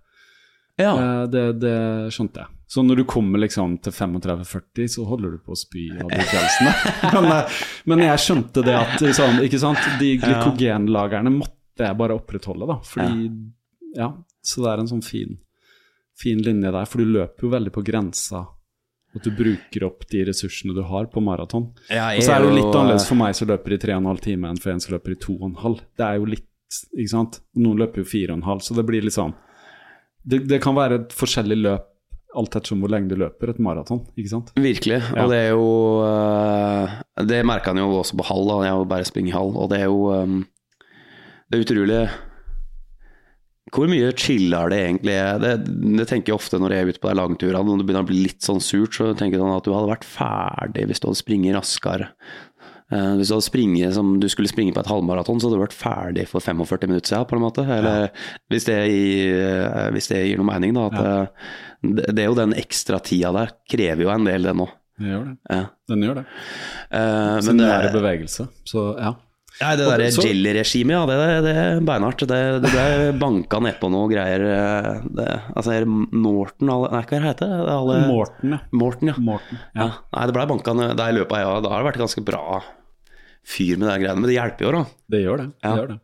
Ja. 0.82 0.94
Uh, 0.96 1.26
Det, 1.30 1.60
det 1.60 1.76
skjønte 2.10 2.42
jeg. 2.42 2.46
Så 2.70 2.82
når 2.86 2.96
du 3.00 3.04
kommer 3.04 3.38
liksom 3.42 3.76
til 3.82 3.92
35-40, 3.92 4.88
så 4.88 5.04
holder 5.06 5.32
du 5.34 5.38
på 5.42 5.54
å 5.54 5.58
spy 5.58 5.88
av 5.90 6.08
de 6.10 6.22
gelsene. 6.22 6.74
men, 7.16 7.24
eh, 7.34 7.62
men 7.90 7.98
jeg 8.04 8.18
skjønte 8.22 8.62
det 8.66 8.74
at 8.78 8.98
sånn, 9.14 9.40
ikke 9.42 9.58
sant? 9.58 9.78
de 9.98 10.12
glykogenlagerne 10.22 11.32
måtte 11.34 11.86
jeg 11.86 11.98
bare 11.98 12.14
opprettholde, 12.18 12.66
da. 12.70 12.76
Fordi 12.86 13.30
Ja, 13.98 14.12
så 14.42 14.62
det 14.62 14.70
er 14.70 14.82
en 14.84 14.90
sånn 14.90 15.02
fin, 15.02 15.38
fin 16.20 16.40
linje 16.44 16.72
der. 16.72 16.88
For 16.88 17.02
du 17.02 17.12
løper 17.18 17.46
jo 17.46 17.52
veldig 17.52 17.72
på 17.74 17.84
grensa. 17.86 18.44
At 19.10 19.26
du 19.26 19.32
bruker 19.34 19.88
opp 19.88 20.04
de 20.12 20.22
ressursene 20.28 20.74
du 20.76 20.84
har 20.86 21.08
på 21.10 21.22
maraton. 21.24 21.72
Ja, 21.90 22.12
Og 22.14 22.22
så 22.22 22.36
er 22.36 22.44
det 22.44 22.50
jo 22.52 22.58
litt 22.60 22.70
annerledes 22.70 23.08
for 23.08 23.18
meg 23.18 23.34
som 23.34 23.50
løper 23.50 23.74
i 23.74 23.80
3,5 23.82 24.20
timer 24.28 24.52
enn 24.52 24.60
for 24.62 24.70
en 24.70 24.82
som 24.82 24.94
løper 24.94 25.16
i 25.16 25.20
2,5. 25.24 25.80
Det 25.98 26.06
er 26.06 26.20
jo 26.20 26.28
litt, 26.30 26.46
ikke 26.94 27.14
sant. 27.16 27.40
Noen 27.58 27.82
løper 27.82 28.04
jo 28.04 28.10
4,5, 28.12 28.66
så 28.68 28.76
det 28.78 28.86
blir 28.86 29.06
litt 29.06 29.16
sånn 29.16 29.34
det, 30.20 30.42
det 30.50 30.58
kan 30.60 30.76
være 30.76 30.98
et 31.00 31.14
forskjellig 31.16 31.56
løp 31.64 31.86
alt 32.38 32.54
ettersom 32.54 32.82
hvor 32.84 32.92
lenge 32.92 33.10
du 33.10 33.16
løper 33.18 33.50
et 33.50 33.60
maraton, 33.62 34.04
ikke 34.14 34.30
sant. 34.30 34.52
Virkelig. 34.54 35.00
Ja. 35.02 35.24
Og 35.24 35.32
det 35.32 35.38
er 35.40 35.48
jo 35.50 35.70
øh, 36.06 36.92
Det 37.26 37.40
merka 37.48 37.72
han 37.72 37.80
jo 37.82 37.88
også 37.98 38.18
på 38.20 38.26
hall, 38.28 38.44
da. 38.46 38.58
Jeg 38.66 38.74
har 38.74 38.82
jo 38.84 38.90
bare 38.92 39.24
i 39.24 39.34
hall, 39.34 39.50
og 39.56 39.70
det 39.72 39.80
er 39.80 39.88
jo 39.88 40.04
Det 41.50 41.58
er 41.58 41.64
utrolig 41.64 42.02
hvor 43.74 43.90
mye 43.90 44.10
chiller 44.18 44.72
det 44.72 44.78
egentlig. 44.84 45.16
Det, 45.42 45.54
det 45.98 46.06
tenker 46.10 46.32
jeg 46.32 46.40
ofte 46.40 46.58
når 46.60 46.74
jeg 46.74 46.84
er 46.84 46.92
ute 46.92 47.02
på 47.02 47.10
de 47.10 47.18
langturene. 47.18 47.64
Når 47.66 47.80
det 47.80 47.88
begynner 47.88 48.06
å 48.06 48.10
bli 48.10 48.22
litt 48.26 48.46
sånn 48.46 48.62
surt, 48.64 48.96
så 48.96 49.10
tenker 49.14 49.38
jeg 49.38 49.44
sånn 49.44 49.56
at 49.56 49.66
du 49.66 49.74
hadde 49.74 49.92
vært 49.92 50.06
ferdig 50.08 50.86
hvis 50.90 51.02
du 51.02 51.10
hadde 51.10 51.22
springet 51.22 51.58
raskere. 51.58 52.10
Uh, 52.90 53.14
hvis 53.20 53.30
du 53.30 53.36
hadde 53.36 53.46
springet 53.46 53.94
som 53.94 54.16
du 54.18 54.26
skulle 54.32 54.50
springe 54.50 54.74
på 54.74 54.82
et 54.82 54.90
halvmaraton, 54.90 55.38
så 55.38 55.46
hadde 55.46 55.60
du 55.60 55.62
vært 55.62 55.76
ferdig 55.78 56.26
for 56.26 56.42
45 56.42 56.90
minutter 56.90 57.12
siden, 57.12 57.28
på 57.30 57.38
en 57.38 57.44
måte. 57.44 57.62
Eller 57.62 58.08
hvis, 58.50 58.66
det 58.66 58.80
gir, 58.90 59.38
eh, 59.46 59.86
hvis 59.94 60.10
det 60.10 60.24
gir 60.26 60.42
noe 60.42 60.50
mening, 60.50 60.74
da. 60.74 60.88
At, 60.90 60.98
ja. 60.98 61.86
det, 61.86 62.10
det 62.10 62.24
er 62.24 62.30
jo 62.32 62.38
den 62.40 62.56
ekstra 62.58 62.98
tida 63.06 63.30
der. 63.36 63.54
Krever 63.70 64.08
jo 64.08 64.10
en 64.10 64.26
del, 64.26 64.50
det 64.50 64.56
nå. 64.58 64.66
Den 65.00 65.14
gjør 65.14 65.26
det. 65.28 65.34
Ja. 65.54 65.62
Den 65.92 66.04
gjør 66.04 66.18
det. 66.18 66.24
Uh, 66.90 66.98
nære 67.38 67.54
det, 67.54 67.70
er 67.70 67.86
i 67.86 67.94
bevegelse, 67.94 68.50
så 68.68 68.88
ja. 68.98 69.14
Nei, 69.60 69.70
det 69.76 69.84
derre 69.86 70.06
der 70.08 70.24
jelly-regimet, 70.24 70.94
ja, 70.96 71.00
det, 71.10 71.16
det, 71.20 71.40
det 71.44 71.54
er 71.60 71.80
beinhardt. 71.84 72.22
Det, 72.30 72.38
det 72.64 72.70
ble 72.72 72.84
banka 73.20 73.58
nedpå 73.60 73.90
noe 73.92 74.08
greier. 74.08 74.44
eh, 74.48 74.90
Det, 75.18 75.26
altså, 75.52 75.74
er 75.76 75.84
det 75.84 76.20
alle, 76.72 76.90
Nei, 76.94 77.02
hva 77.10 77.20
heter 77.26 77.50
det? 77.52 77.58
Alle, 77.74 77.98
Morten, 78.08 78.54
ja. 78.56 78.60
Morten, 78.72 79.10
ja. 79.12 79.16
Morten, 79.20 79.58
ja. 79.74 79.82
ja. 79.84 79.88
Nei, 80.16 80.26
det 80.30 80.36
ble 80.38 80.46
banka 80.54 80.74
ned 80.78 80.94
der 80.96 81.12
i 81.12 81.18
løpet 81.18 81.36
av 81.36 81.42
ja, 81.44 81.58
Da 81.66 81.74
har 81.74 81.82
det 81.84 81.90
vært 81.90 82.00
ganske 82.06 82.24
bra 82.24 82.44
fyr 83.50 83.76
med 83.80 83.88
de 83.90 83.98
greiene. 84.04 84.20
Men 84.20 84.28
det 84.30 84.38
hjelper 84.38 84.66
jo, 84.66 84.72
da. 84.78 84.82
Det 85.12 85.20
gjør 85.26 85.42
det. 85.44 85.48
det, 85.60 85.74
gjør 85.82 85.92
det. 85.92 85.98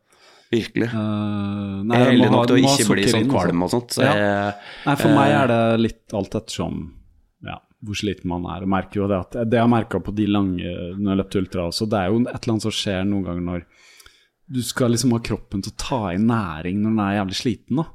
Virkelig. 0.46 0.86
Uh, 0.92 1.80
nei, 1.82 1.96
jeg 1.96 2.04
er 2.04 2.10
heldig 2.12 2.28
nok 2.30 2.46
til 2.46 2.56
å 2.56 2.60
ikke 2.70 2.86
bli 2.92 3.06
sånn 3.10 3.26
kvalm 3.32 3.64
altså. 3.66 3.80
og 3.80 3.88
sånt. 3.88 3.96
Så 3.96 4.04
Ja. 4.06 4.12
jeg, 4.20 4.52
Nei, 4.86 4.94
for 5.00 5.16
meg 5.16 5.32
Eh. 5.32 5.40
er 5.40 5.46
det 5.50 5.80
litt 5.82 6.14
alt 6.20 6.36
ettersom 6.38 6.76
ja, 6.84 7.05
hvor 7.84 7.94
sliten 7.98 8.26
man 8.30 8.46
er. 8.46 8.62
og 8.62 8.68
merker 8.72 9.02
jo 9.02 9.08
det 9.08 9.18
at 9.20 9.36
det 9.50 9.58
jeg 9.58 9.60
har 9.66 9.68
merka 9.68 10.00
på 10.00 10.14
de 10.16 10.26
lange 10.26 10.62
når 10.96 11.10
jeg 11.12 11.18
løpte 11.20 11.38
ultra 11.42 11.66
også, 11.68 11.88
det 11.90 11.98
er 12.00 12.08
jo 12.08 12.20
et 12.22 12.28
eller 12.32 12.52
annet 12.54 12.62
som 12.62 12.70
skjer 12.72 13.04
noen 13.04 13.24
ganger 13.24 13.44
når 13.50 13.66
du 14.48 14.62
skal 14.62 14.90
liksom 14.94 15.12
ha 15.12 15.18
kroppen 15.18 15.62
til 15.62 15.72
å 15.72 15.76
ta 15.76 16.00
inn 16.14 16.26
næring 16.30 16.78
når 16.80 16.90
den 16.94 17.00
er 17.04 17.16
jævlig 17.18 17.34
sliten. 17.40 17.76
da. 17.76 17.86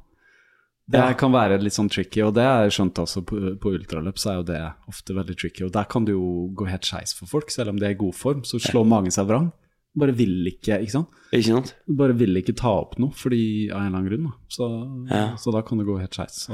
Det 0.92 0.98
Ja. 1.00 1.12
kan 1.14 1.32
være 1.32 1.62
litt 1.62 1.72
sånn 1.72 1.88
tricky, 1.88 2.20
og 2.22 2.34
det 2.34 2.42
har 2.44 2.64
jeg 2.64 2.72
skjønt 2.76 2.98
også 3.00 3.24
på, 3.24 3.58
på 3.58 3.70
ultraløp, 3.72 4.18
så 4.18 4.30
er 4.30 4.34
jo 4.36 4.42
det 4.42 4.60
ofte 4.88 5.14
veldig 5.14 5.36
tricky. 5.38 5.64
Og 5.64 5.72
der 5.72 5.84
kan 5.84 6.04
det 6.04 6.12
jo 6.12 6.50
gå 6.52 6.66
helt 6.68 6.82
skeis 6.84 7.14
for 7.14 7.26
folk, 7.26 7.48
selv 7.50 7.70
om 7.70 7.78
de 7.78 7.86
er 7.86 7.90
i 7.94 7.94
god 7.94 8.12
form, 8.14 8.42
så 8.42 8.60
slår 8.60 8.84
magen 8.86 9.10
seg 9.14 9.26
vrang. 9.30 9.50
Bare 9.96 10.12
vil 10.12 10.44
ikke, 10.50 10.80
ikke 10.82 10.90
sant. 10.90 11.08
ikke 11.32 11.44
sant? 11.54 11.74
Bare 11.88 12.12
vil 12.16 12.34
ikke 12.36 12.54
ta 12.56 12.68
opp 12.82 12.98
noe 12.98 13.10
fordi, 13.12 13.70
av 13.70 13.80
en 13.80 13.86
eller 13.86 13.98
annen 13.98 14.10
grunn. 14.10 14.24
Da. 14.24 14.32
Så, 14.48 15.08
Ja. 15.10 15.36
så 15.36 15.52
da 15.52 15.62
kan 15.62 15.78
det 15.78 15.86
gå 15.86 15.98
helt 16.00 16.10
skeis. 16.12 16.46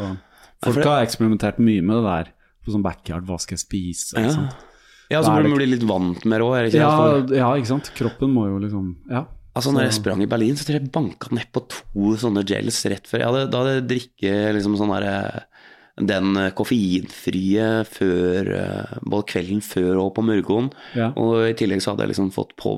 Folk 0.63 0.77
det- 0.77 0.85
har 0.85 1.03
eksperimentert 1.07 1.59
mye 1.59 1.83
med 1.83 1.97
det 1.97 2.05
der. 2.27 2.33
På 2.65 2.75
sånn 2.75 2.83
backyard, 2.85 3.25
hva 3.29 3.39
skal 3.41 3.57
jeg 3.57 3.65
spise? 3.67 4.19
Ja. 4.21 4.49
Ja, 5.09 5.23
så 5.25 5.33
må 5.33 5.41
du 5.47 5.55
bli 5.57 5.67
litt 5.71 5.87
vant 5.89 6.25
med 6.29 6.41
råd, 6.43 6.55
er 6.59 6.63
det 6.67 6.73
ikke 6.75 6.83
Ja, 6.85 7.21
det? 7.25 7.37
ja, 7.39 7.49
ikke 7.57 7.71
sant. 7.71 7.91
Kroppen 7.97 8.31
må 8.35 8.47
jo 8.51 8.59
liksom 8.61 8.97
Ja. 9.11 9.25
Altså, 9.57 9.73
når 9.75 9.89
jeg 9.89 9.95
sprang 9.97 10.21
i 10.23 10.27
Berlin, 10.31 10.55
så 10.55 10.67
tror 10.69 10.77
jeg 10.77 10.83
jeg 10.85 10.93
banka 10.93 11.31
nedpå 11.35 11.63
to 11.73 12.11
sånne 12.21 12.45
gels 12.47 12.85
rett 12.87 13.09
før. 13.11 13.19
Jeg 13.25 13.27
hadde, 13.27 13.51
da 13.51 13.59
hadde 13.65 13.73
jeg 13.81 13.89
drikket 13.89 14.55
liksom 14.55 14.77
sånn 14.79 14.93
derre 14.93 15.45
den 15.99 16.37
eh, 16.39 16.53
koffeinfrie 16.55 17.85
før 17.91 18.51
eh, 18.55 18.99
Både 19.03 19.27
kvelden 19.33 19.61
før 19.65 19.99
og 20.05 20.13
på 20.15 20.23
morgenen. 20.23 20.69
Ja. 20.95 21.09
Og 21.19 21.41
i 21.49 21.57
tillegg 21.59 21.83
så 21.83 21.91
hadde 21.95 22.05
jeg 22.07 22.13
liksom 22.13 22.31
fått 22.37 22.55
på, 22.61 22.77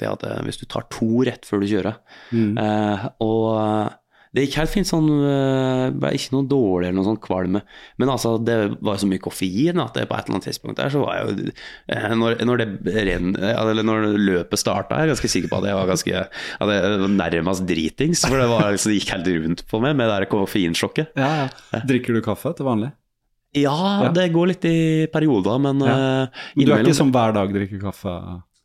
det 0.00 0.08
at 0.08 0.24
eh, 0.24 0.40
hvis 0.46 0.62
du 0.62 0.64
tar 0.70 0.86
to 0.94 1.10
rett 1.28 1.44
før 1.44 1.60
du 1.60 1.66
kjører 1.68 1.98
Mm. 2.32 2.56
eh, 2.56 3.08
Og 3.20 3.58
eh, 3.58 3.90
det 4.32 4.46
gikk 4.46 4.54
helt 4.62 4.70
fint 4.72 4.88
sånn 4.88 5.08
var 5.12 5.90
Ble 5.92 6.10
ikke 6.16 6.32
noe 6.32 6.46
dårlig 6.48 6.86
eller 6.88 6.96
noe 6.96 7.04
sånn 7.10 7.18
kvalme. 7.20 7.60
Men 8.00 8.08
altså, 8.14 8.38
det 8.40 8.56
var 8.80 8.96
så 8.96 9.08
mye 9.10 9.20
koffein 9.20 9.80
at 9.82 9.92
det 9.98 10.06
på 10.08 10.16
et 10.16 10.24
eller 10.24 10.38
annet 10.38 10.46
tidspunkt 10.48 10.78
der 10.80 10.88
så 10.94 11.02
var 11.04 11.18
jeg 11.18 11.26
jo 11.28 11.50
eh, 11.92 12.06
Når, 12.16 12.38
når 12.48 12.62
det 12.62 12.94
renn, 13.10 13.34
eh, 13.36 13.52
eller 13.60 13.84
når 13.84 14.06
løpet 14.16 14.58
starta, 14.62 14.96
er 14.96 15.04
jeg 15.06 15.12
ganske 15.16 15.32
sikker 15.34 15.52
på 15.52 15.60
at 15.60 15.68
jeg 15.68 15.76
var 15.76 15.90
ganske 15.92 16.14
at 16.24 16.72
jeg 16.72 16.96
var 17.04 17.12
nærmest 17.18 17.66
dritings. 17.68 18.24
For 18.24 18.40
det, 18.40 18.48
var, 18.48 18.70
liksom, 18.72 18.92
det 18.94 18.98
gikk 19.02 19.12
helt 19.18 19.30
rundt 19.36 19.64
på 19.68 19.82
meg 19.84 19.96
med 20.00 20.08
det 20.08 20.16
der 20.22 20.28
koffeinsjokket. 20.32 21.12
Ja, 21.20 21.30
ja. 21.72 21.82
Drikker 21.92 22.16
du 22.16 22.22
kaffe 22.24 22.54
til 22.56 22.68
vanlig? 22.70 22.92
Ja, 23.52 23.76
Ja. 24.06 24.08
det 24.16 24.30
går 24.32 24.48
litt 24.54 24.64
i 24.64 24.78
perioder, 25.12 25.58
men 25.60 25.84
Ja. 25.84 25.92
eh, 26.24 26.28
Men 26.56 26.64
du 26.66 26.72
er 26.72 26.80
ikke 26.86 26.94
som 26.96 27.12
hver 27.12 27.34
dag 27.36 27.52
drikker 27.52 27.82
kaffe? 27.84 28.16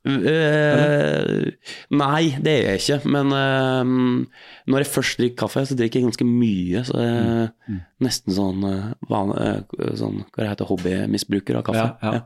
Eh, 0.07 1.51
nei, 1.97 2.21
det 2.43 2.53
er 2.53 2.67
jeg 2.77 2.81
ikke. 2.83 3.09
Men 3.11 3.31
uh, 3.35 4.25
når 4.71 4.83
jeg 4.83 4.91
først 4.93 5.19
drikker 5.21 5.39
kaffe, 5.43 5.63
så 5.67 5.75
drikker 5.77 5.99
jeg 5.99 6.07
ganske 6.07 6.27
mye. 6.27 6.83
Så 6.87 6.95
jeg 7.01 7.15
er 7.17 7.53
Mm. 7.67 7.81
nesten 7.99 8.31
sånn, 8.31 8.61
eh, 8.63 8.93
van, 9.09 9.33
sånn 9.99 10.21
Hva 10.31 10.37
det 10.39 10.45
heter 10.53 10.69
hobbymisbruker 10.69 11.57
av 11.59 11.63
kaffe. 11.67 11.87
Ja, 12.01 12.11
ja. 12.13 12.21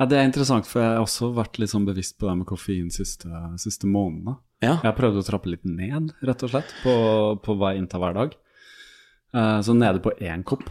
Ja, 0.00 0.06
Det 0.10 0.16
er 0.18 0.24
interessant, 0.26 0.66
for 0.66 0.80
jeg 0.82 0.96
har 0.96 1.04
også 1.04 1.28
vært 1.32 1.58
litt 1.62 1.70
sånn 1.70 1.86
bevisst 1.86 2.18
på 2.18 2.26
det 2.26 2.36
med 2.40 2.46
koffein 2.48 2.90
siste, 2.90 3.28
siste 3.62 3.86
månedene. 3.86 4.34
Ja. 4.60 4.80
Jeg 4.82 4.88
har 4.88 4.96
prøvd 4.98 5.20
å 5.20 5.26
trappe 5.28 5.46
litt 5.52 5.64
ned, 5.64 6.10
rett 6.26 6.42
og 6.42 6.50
slett, 6.50 6.74
på, 6.82 6.94
på 7.44 7.54
hva 7.56 7.70
jeg 7.72 7.84
inntar 7.84 8.00
hver 8.02 8.14
dag. 8.18 8.34
Uh, 9.32 9.60
så 9.62 9.76
nede 9.78 10.02
på 10.02 10.10
én 10.18 10.42
kopp. 10.42 10.66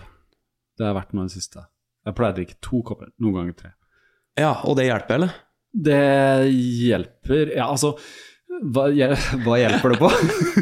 Det 0.78 0.84
har 0.86 0.96
vært 0.98 1.14
nå 1.16 1.24
i 1.24 1.28
det 1.32 1.38
siste. 1.38 1.64
Jeg 2.06 2.16
pleier 2.18 2.34
å 2.34 2.38
drikke 2.42 2.60
to 2.60 2.82
kopper, 2.84 3.14
noen 3.24 3.34
ganger 3.40 3.56
tre. 3.56 3.72
ja, 4.38 4.52
og 4.66 4.76
det 4.76 4.90
hjelper, 4.90 5.16
eller? 5.16 5.34
Det 5.74 6.00
hjelper 6.54 7.56
Ja, 7.56 7.66
altså 7.74 7.96
Hva, 8.62 8.88
hjel- 8.94 9.18
hva 9.46 9.58
hjelper 9.58 9.94
det 9.96 10.00
på? 10.04 10.10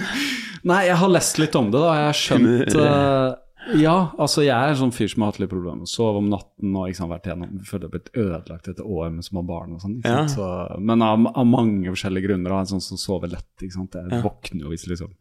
Nei, 0.72 0.84
jeg 0.88 0.96
har 1.02 1.10
lest 1.12 1.40
litt 1.42 1.56
om 1.58 1.72
det, 1.74 1.80
da. 1.82 1.94
Jeg 1.98 2.06
har 2.06 2.18
skjønt 2.20 2.76
uh, 2.78 3.74
Ja, 3.82 3.96
altså 4.22 4.44
jeg 4.46 4.54
er 4.56 4.72
en 4.76 4.78
sånn 4.80 4.94
fyr 4.96 5.10
som 5.12 5.24
har 5.26 5.32
hatt 5.34 5.40
litt 5.42 5.50
problemer 5.52 5.80
med 5.82 5.90
å 5.90 5.92
sove 5.92 6.22
om 6.22 6.30
natten 6.32 6.76
og 6.78 6.94
sant, 6.98 7.10
vært 7.12 7.28
gjennom 7.32 7.56
Føler 7.68 7.84
jeg 7.84 7.90
har 7.90 7.96
blitt 7.96 8.12
ødelagt 8.24 8.70
etter 8.72 8.88
år 8.88 9.10
med 9.16 9.26
små 9.26 9.44
barn 9.48 9.74
og 9.76 9.82
sånn. 9.84 9.98
Ja. 10.06 10.22
Så, 10.32 10.46
men 10.80 11.02
av, 11.06 11.26
av 11.34 11.48
mange 11.50 11.90
forskjellige 11.92 12.28
grunner. 12.30 12.54
Og 12.56 12.64
en 12.64 12.70
sånn 12.76 12.84
som 12.86 13.02
sover 13.02 13.34
lett. 13.34 13.50
ikke 13.60 13.76
sant? 13.80 13.98
Jeg 13.98 14.14
Ja. 14.16 14.22
våkner 14.26 14.66
jo 14.68 14.72
hvis 14.76 14.88
liksom 14.90 15.12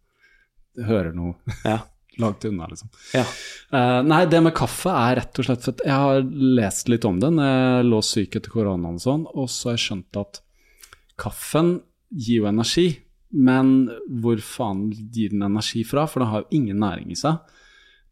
jeg 0.78 0.86
hører 0.86 1.16
noe 1.16 1.34
Ja. 1.66 1.80
langt 2.22 2.44
unna, 2.48 2.66
liksom. 2.70 2.88
ja. 3.16 3.24
Uh, 3.72 4.00
nei, 4.06 4.24
det 4.30 4.40
med 4.42 4.54
kaffe 4.58 4.90
er 4.92 5.20
rett 5.20 5.38
og 5.42 5.46
slett 5.46 5.64
for 5.66 5.74
at 5.76 5.84
jeg 5.86 5.98
har 6.04 6.24
lest 6.60 6.88
litt 6.90 7.04
om 7.08 7.20
det 7.22 7.30
når 7.34 7.50
jeg 7.52 7.86
lå 7.90 8.00
syk 8.06 8.36
etter 8.40 8.50
koronaen 8.54 8.98
og 8.98 9.04
sånn, 9.04 9.26
og 9.34 9.46
så 9.52 9.70
har 9.70 9.78
jeg 9.78 9.84
skjønt 9.88 10.20
at 10.22 10.40
kaffen 11.20 11.76
gir 12.10 12.42
jo 12.42 12.48
energi, 12.50 12.88
men 13.30 13.88
hvor 14.22 14.40
faen 14.42 14.88
gir 14.90 15.30
den 15.30 15.44
energi 15.46 15.84
fra? 15.86 16.06
For 16.10 16.24
den 16.24 16.32
har 16.32 16.42
jo 16.42 16.56
ingen 16.58 16.80
næring 16.82 17.12
i 17.14 17.18
seg. 17.18 17.38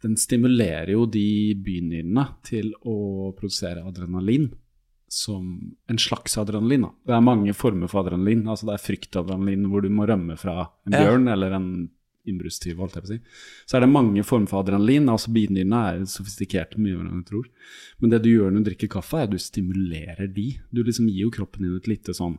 Den 0.04 0.14
stimulerer 0.20 0.92
jo 0.94 1.08
de 1.10 1.56
bynyrene 1.58 2.28
til 2.46 2.70
å 2.86 3.32
produsere 3.34 3.82
adrenalin 3.82 4.46
som 5.10 5.72
en 5.88 5.98
slags 5.98 6.36
adrenalin. 6.38 6.84
Da. 6.84 6.90
Det 7.08 7.14
er 7.16 7.24
mange 7.24 7.54
former 7.56 7.88
for 7.90 8.04
adrenalin. 8.04 8.44
altså 8.46 8.68
Det 8.68 8.74
er 8.76 8.84
fryktadrenalin 8.84 9.66
hvor 9.72 9.82
du 9.82 9.88
må 9.90 10.06
rømme 10.06 10.36
fra 10.38 10.68
en 10.86 10.92
Ja. 10.94 11.00
bjørn 11.02 11.26
eller 11.32 11.56
en 11.56 11.68
innbruddstyv, 12.26 12.76
holdt 12.76 12.94
jeg 12.98 13.02
på 13.04 13.08
å 13.08 13.12
si. 13.14 13.20
Så 13.66 13.76
er 13.76 13.80
det 13.86 13.90
mange 13.92 14.24
former 14.26 14.46
for 14.50 14.62
adrenalin. 14.64 15.08
altså 15.08 15.32
Binyrene 15.32 15.80
er 15.94 16.02
sofistikerte 16.04 16.78
mye 16.78 16.96
mer 16.98 17.08
enn 17.10 17.22
du 17.22 17.28
tror. 17.30 17.46
Men 18.00 18.10
det 18.10 18.22
du 18.22 18.30
gjør 18.30 18.50
når 18.52 18.64
du 18.64 18.70
drikker 18.70 18.88
kaffe, 18.88 19.16
er 19.18 19.22
at 19.28 19.30
du 19.30 19.38
stimulerer 19.38 20.28
de. 20.34 20.58
Du 20.72 20.82
liksom 20.82 21.08
gir 21.08 21.26
jo 21.26 21.30
kroppen 21.30 21.62
din 21.62 21.76
et 21.76 21.86
lite 21.88 22.14
sånn 22.16 22.38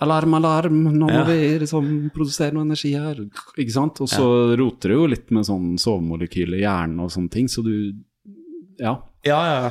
Alarm, 0.00 0.32
alarm, 0.32 0.78
nå 0.96 1.06
må 1.06 1.12
Ja. 1.12 1.24
vi 1.24 1.58
liksom 1.60 2.10
produsere 2.14 2.54
noe 2.54 2.62
energi 2.64 2.94
her. 2.96 3.16
Ikke 3.58 3.70
sant? 3.70 4.00
Og 4.00 4.08
så 4.08 4.56
roter 4.56 4.88
du 4.88 4.94
jo 4.94 5.06
litt 5.06 5.30
med 5.30 5.44
sånn 5.44 5.76
sovemolekyler 5.76 6.56
i 6.56 6.62
hjernen 6.64 7.00
og 7.04 7.10
sånne 7.10 7.30
ting, 7.30 7.46
så 7.48 7.62
du 7.62 7.92
Ja. 8.80 8.94
Ja, 9.22 9.38
ja. 9.44 9.70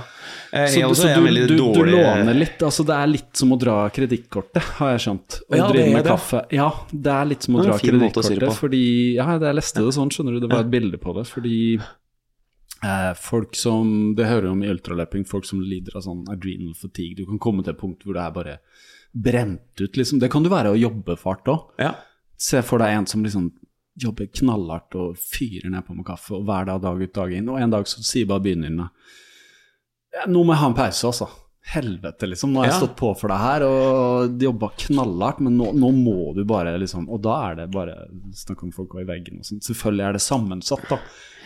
Jeg, 0.53 0.69
Så, 0.69 0.75
Jeg 0.77 0.83
du, 0.83 0.89
også 0.93 1.01
så 1.01 1.21
du, 1.25 1.37
du, 1.49 1.61
du 1.73 1.85
låner 1.89 2.35
litt. 2.37 2.59
altså 2.61 2.83
Det 2.85 2.93
er 2.93 3.07
litt 3.09 3.39
som 3.39 3.53
å 3.55 3.57
dra 3.57 3.77
kredittkortet, 3.89 4.61
har 4.77 4.91
jeg 4.93 5.01
skjønt. 5.07 5.39
Å 5.49 5.57
Ja, 5.57 5.69
drive 5.71 5.93
med 5.95 6.03
det. 6.05 6.11
kaffe. 6.11 6.41
Ja, 6.53 6.67
det 6.93 7.15
er 7.15 7.25
litt 7.31 7.47
som 7.47 7.55
å 7.57 7.63
dra 7.65 7.77
kredittkortet. 7.81 8.51
si 8.53 8.59
fordi 8.59 8.83
Ja, 9.17 9.25
jeg 9.41 9.55
leste 9.57 9.81
det 9.85 9.95
sånn, 9.97 10.11
skjønner 10.13 10.37
du. 10.37 10.43
Det 10.45 10.51
var 10.53 10.61
et 10.67 10.69
bilde 10.75 10.99
på 11.01 11.15
det. 11.17 11.25
Fordi 11.31 11.55
eh, 12.83 13.13
folk 13.17 13.55
som 13.57 14.13
Det 14.15 14.27
hører 14.29 14.51
om 14.51 14.61
i 14.63 14.69
ultraløping, 14.69 15.25
folk 15.27 15.45
som 15.49 15.61
lider 15.65 15.97
av 15.97 16.05
sånn 16.05 16.21
adrenal 16.29 16.75
fatigue. 16.77 17.17
Du 17.17 17.25
kan 17.25 17.39
komme 17.41 17.65
til 17.65 17.73
et 17.73 17.81
punkt 17.81 18.05
hvor 18.05 18.13
det 18.19 18.21
er 18.27 18.35
bare 18.37 18.59
brent 19.17 19.81
ut, 19.81 19.97
liksom. 19.97 20.19
Det 20.21 20.29
kan 20.29 20.43
du 20.45 20.49
være 20.53 20.75
å 20.75 20.77
jobbe 20.77 21.17
fart 21.17 21.49
òg. 21.49 21.71
Ja. 21.81 21.95
Se 22.37 22.61
for 22.61 22.77
deg 22.79 22.93
en 22.95 23.07
som 23.09 23.23
liksom 23.25 23.49
jobber 23.99 24.29
knallhardt 24.39 24.95
og 24.99 25.17
fyrer 25.19 25.69
nedpå 25.73 25.95
med 25.97 26.05
kaffe, 26.07 26.33
og 26.37 26.45
hver 26.47 26.65
dag, 26.69 26.81
dag 26.85 27.01
ut, 27.03 27.13
dag 27.13 27.33
inn, 27.37 27.49
og 27.51 27.59
en 27.61 27.73
dag 27.75 27.87
så 27.89 28.01
sier 28.05 28.25
bare 28.29 28.43
begynnerne 28.45 28.89
ja, 30.15 30.25
Nå 30.27 30.41
må 30.43 30.55
jeg 30.55 30.61
ha 30.63 30.69
en 30.71 30.77
pause, 30.79 31.05
altså. 31.11 31.27
Helvete, 31.69 32.25
liksom. 32.31 32.49
Nå 32.53 32.63
har 32.63 32.69
jeg 32.69 32.73
Ja. 32.73 32.79
stått 32.81 32.95
på 32.97 33.11
for 33.19 33.29
deg 33.29 33.37
her 33.43 33.61
og 33.67 34.39
jobba 34.41 34.71
knallhardt, 34.85 35.39
men 35.45 35.57
nå, 35.59 35.67
nå 35.77 35.91
må 35.93 36.33
du 36.33 36.43
bare 36.49 36.71
liksom 36.81 37.07
Og 37.13 37.21
da 37.21 37.35
er 37.51 37.55
det 37.59 37.67
bare 37.75 38.07
snakk 38.33 38.63
om 38.65 38.71
folk 38.73 38.89
går 38.95 39.03
i 39.03 39.09
veggen 39.11 39.37
og 39.43 39.45
sånn. 39.45 39.61
Selvfølgelig 39.61 40.07
er 40.07 40.13
det 40.17 40.21
sammensatt, 40.25 40.87
da. 40.89 40.97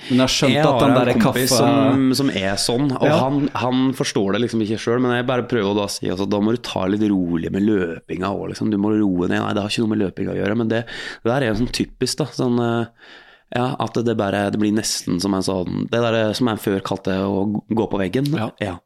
Men 0.10 0.20
jeg 0.20 0.24
har 0.24 0.32
skjønt 0.34 0.54
Jeg 0.54 0.68
at 0.68 0.84
den 1.08 1.22
kompis 1.24 1.24
kaffe 1.24 1.58
som, 1.58 2.08
som 2.20 2.30
er 2.30 2.56
sånn, 2.60 2.90
og 2.98 3.06
Ja. 3.08 3.18
han, 3.24 3.50
han 3.56 3.84
forstår 3.96 4.34
det 4.36 4.42
liksom 4.44 4.64
ikke 4.66 4.80
sjøl, 4.84 5.00
men 5.04 5.16
jeg 5.16 5.28
bare 5.30 5.46
prøver 5.48 5.72
å 5.72 5.78
da 5.78 5.88
si 5.92 6.10
altså, 6.12 6.28
da 6.30 6.40
må 6.44 6.52
du 6.56 6.60
ta 6.66 6.86
litt 6.92 7.06
rolig 7.08 7.52
med 7.54 7.64
løpinga 7.68 8.32
òg, 8.34 8.50
liksom. 8.52 8.72
Du 8.74 8.78
må 8.82 8.92
roe 8.96 9.28
ned. 9.32 9.40
Nei, 9.40 9.54
det 9.56 9.64
har 9.64 9.70
ikke 9.72 9.86
noe 9.86 9.94
med 9.96 10.02
løpinga 10.04 10.34
å 10.36 10.40
gjøre, 10.42 10.58
men 10.60 10.72
det, 10.74 10.84
det 11.24 11.32
der 11.32 11.42
er 11.48 11.54
jo 11.54 11.60
sånn 11.62 11.72
typisk, 11.80 12.18
da. 12.20 12.28
Sånn, 12.36 12.60
eh, 12.60 13.12
ja, 13.56 13.68
at 13.86 14.00
det 14.04 14.16
bare 14.18 14.48
det 14.52 14.60
blir 14.60 14.74
nesten 14.74 15.20
som 15.22 15.36
en 15.38 15.44
sånn 15.46 15.84
Det 15.92 16.00
der 16.02 16.34
som 16.34 16.48
jeg 16.50 16.58
før 16.64 16.80
kalte 16.82 17.14
å 17.22 17.44
gå 17.70 17.86
på 17.92 18.00
veggen. 18.02 18.32
Ja. 18.60 18.80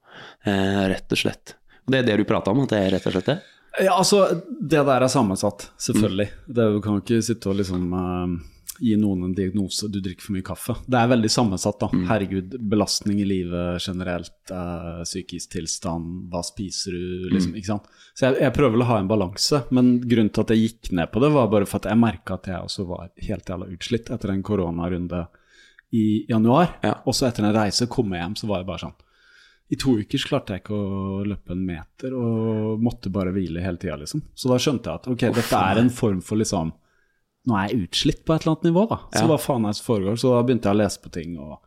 Eh, 0.45 0.81
rett 0.91 1.11
og 1.15 1.17
slett. 1.21 1.55
Og 1.87 1.93
det 1.93 2.01
er 2.01 2.09
det 2.11 2.17
du 2.19 2.27
prata 2.27 2.51
om, 2.51 2.65
at 2.65 2.73
det 2.73 2.81
er 2.83 2.91
rett 2.97 3.07
og 3.07 3.15
slett 3.15 3.29
det? 3.31 3.37
Ja, 3.85 3.93
altså, 3.99 4.23
det 4.59 4.81
der 4.87 5.03
er 5.05 5.11
sammensatt, 5.11 5.69
selvfølgelig. 5.79 6.27
Det, 6.49 6.65
du 6.73 6.79
kan 6.83 6.97
ikke 6.99 7.19
sitte 7.23 7.51
og 7.51 7.59
liksom 7.59 7.83
eh, 7.93 8.37
gi 8.79 8.95
noen 8.99 9.23
en 9.27 9.33
diagnose, 9.35 9.89
du 9.91 9.99
drikker 10.03 10.25
for 10.25 10.35
mye 10.35 10.45
kaffe. 10.45 10.75
Det 10.85 10.99
er 10.99 11.09
veldig 11.11 11.31
sammensatt, 11.31 11.79
da. 11.81 11.89
Herregud, 12.09 12.57
belastning 12.71 13.21
i 13.23 13.27
livet 13.27 13.81
generelt, 13.83 14.35
eh, 14.53 15.01
psykisk 15.07 15.55
tilstand, 15.55 16.27
hva 16.31 16.43
spiser 16.45 16.97
du, 16.97 17.29
liksom, 17.33 17.55
ikke 17.57 17.71
sant. 17.71 17.89
Så 18.13 18.27
jeg, 18.27 18.39
jeg 18.45 18.55
prøver 18.57 18.83
å 18.83 18.89
ha 18.91 18.99
en 19.01 19.09
balanse, 19.09 19.63
men 19.75 19.97
grunnen 20.03 20.31
til 20.33 20.45
at 20.45 20.53
jeg 20.53 20.63
gikk 20.65 20.93
ned 20.99 21.11
på 21.13 21.23
det, 21.23 21.33
var 21.35 21.51
bare 21.53 21.69
for 21.69 21.81
at 21.81 21.89
jeg 21.91 22.03
merka 22.03 22.37
at 22.37 22.51
jeg 22.51 22.69
også 22.69 22.87
var 22.91 23.09
helt 23.29 23.51
jævla 23.53 23.71
utslitt 23.73 24.13
etter 24.13 24.33
en 24.33 24.45
koronarunde 24.45 25.25
i 25.97 26.05
januar. 26.29 26.77
Ja. 26.83 26.97
Og 27.07 27.15
så 27.15 27.29
etter 27.29 27.47
en 27.47 27.55
reise 27.55 27.89
kom 27.91 28.13
jeg 28.13 28.23
hjem, 28.23 28.39
så 28.39 28.49
var 28.49 28.63
jeg 28.63 28.71
bare 28.71 28.85
sånn 28.87 28.97
i 29.67 29.75
to 29.75 29.97
uker 29.99 30.23
klarte 30.29 30.55
jeg 30.55 30.63
ikke 30.63 30.75
å 30.75 31.23
løpe 31.27 31.51
en 31.51 31.63
meter 31.67 32.13
og 32.15 32.83
måtte 32.83 33.11
bare 33.11 33.33
hvile 33.35 33.63
hele 33.63 33.79
tida, 33.81 33.97
liksom. 33.99 34.23
Så 34.31 34.47
da 34.51 34.59
skjønte 34.61 34.87
jeg 34.87 35.01
at 35.01 35.09
ok, 35.11 35.25
dette 35.35 35.63
er 35.71 35.81
en 35.81 35.91
form 35.91 36.21
for 36.23 36.39
liksom 36.39 36.71
Nå 37.47 37.55
er 37.55 37.69
jeg 37.71 37.87
utslitt 37.87 38.25
på 38.27 38.35
et 38.35 38.43
eller 38.43 38.57
annet 38.57 38.67
nivå, 38.67 38.83
da. 38.89 38.97
Så 39.13 39.21
Ja. 39.23 39.27
hva 39.29 39.37
faen 39.39 39.63
er 39.65 39.71
det 39.71 39.77
som 39.79 39.87
foregår? 39.95 40.19
Så 40.19 40.33
da 40.35 40.43
begynte 40.43 40.67
jeg 40.67 40.75
å 40.75 40.81
lese 40.83 40.99
på 41.01 41.11
ting 41.11 41.37
og 41.39 41.57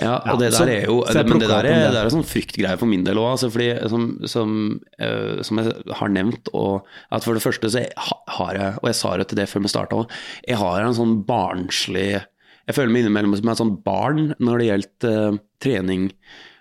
Ja, 0.00 0.22
Ja, 0.24 0.32
og 0.32 0.38
det 0.38 0.52
så- 0.52 0.64
der 0.64 0.72
er 0.76 0.86
jo 0.86 1.02
det, 1.02 1.26
Men 1.26 1.38
det 1.40 1.48
der 1.48 1.66
er, 1.66 1.90
det 1.90 1.96
er 1.98 2.04
en 2.04 2.10
sånn 2.10 2.24
fryktgreie 2.24 2.78
for 2.78 2.86
min 2.86 3.02
del 3.02 3.16
òg, 3.16 3.32
altså, 3.32 3.50
fordi 3.50 3.88
som, 3.88 4.20
som, 4.26 4.80
uh, 5.00 5.42
som 5.42 5.58
jeg 5.58 5.72
har 5.92 6.08
nevnt, 6.08 6.48
og 6.54 6.84
at 7.10 7.24
for 7.24 7.34
det 7.34 7.42
første 7.42 7.66
så 7.68 7.84
har 8.28 8.54
jeg, 8.54 8.74
og 8.78 8.84
jeg 8.84 8.94
sa 8.94 9.16
det 9.16 9.26
til 9.26 9.36
det 9.38 9.48
før 9.48 9.62
vi 9.62 9.68
starta 9.68 9.96
òg, 9.98 10.08
jeg 10.46 10.56
har 10.56 10.80
en 10.82 10.94
sånn 10.94 11.24
barnslig 11.26 12.24
Jeg 12.68 12.76
føler 12.76 12.92
meg 12.92 13.04
innimellom 13.06 13.34
som 13.34 13.48
et 13.48 13.58
sånn 13.58 13.82
barn 13.82 14.34
når 14.38 14.58
det 14.58 14.68
gjelder 14.68 15.32
uh, 15.32 15.38
trening. 15.58 16.12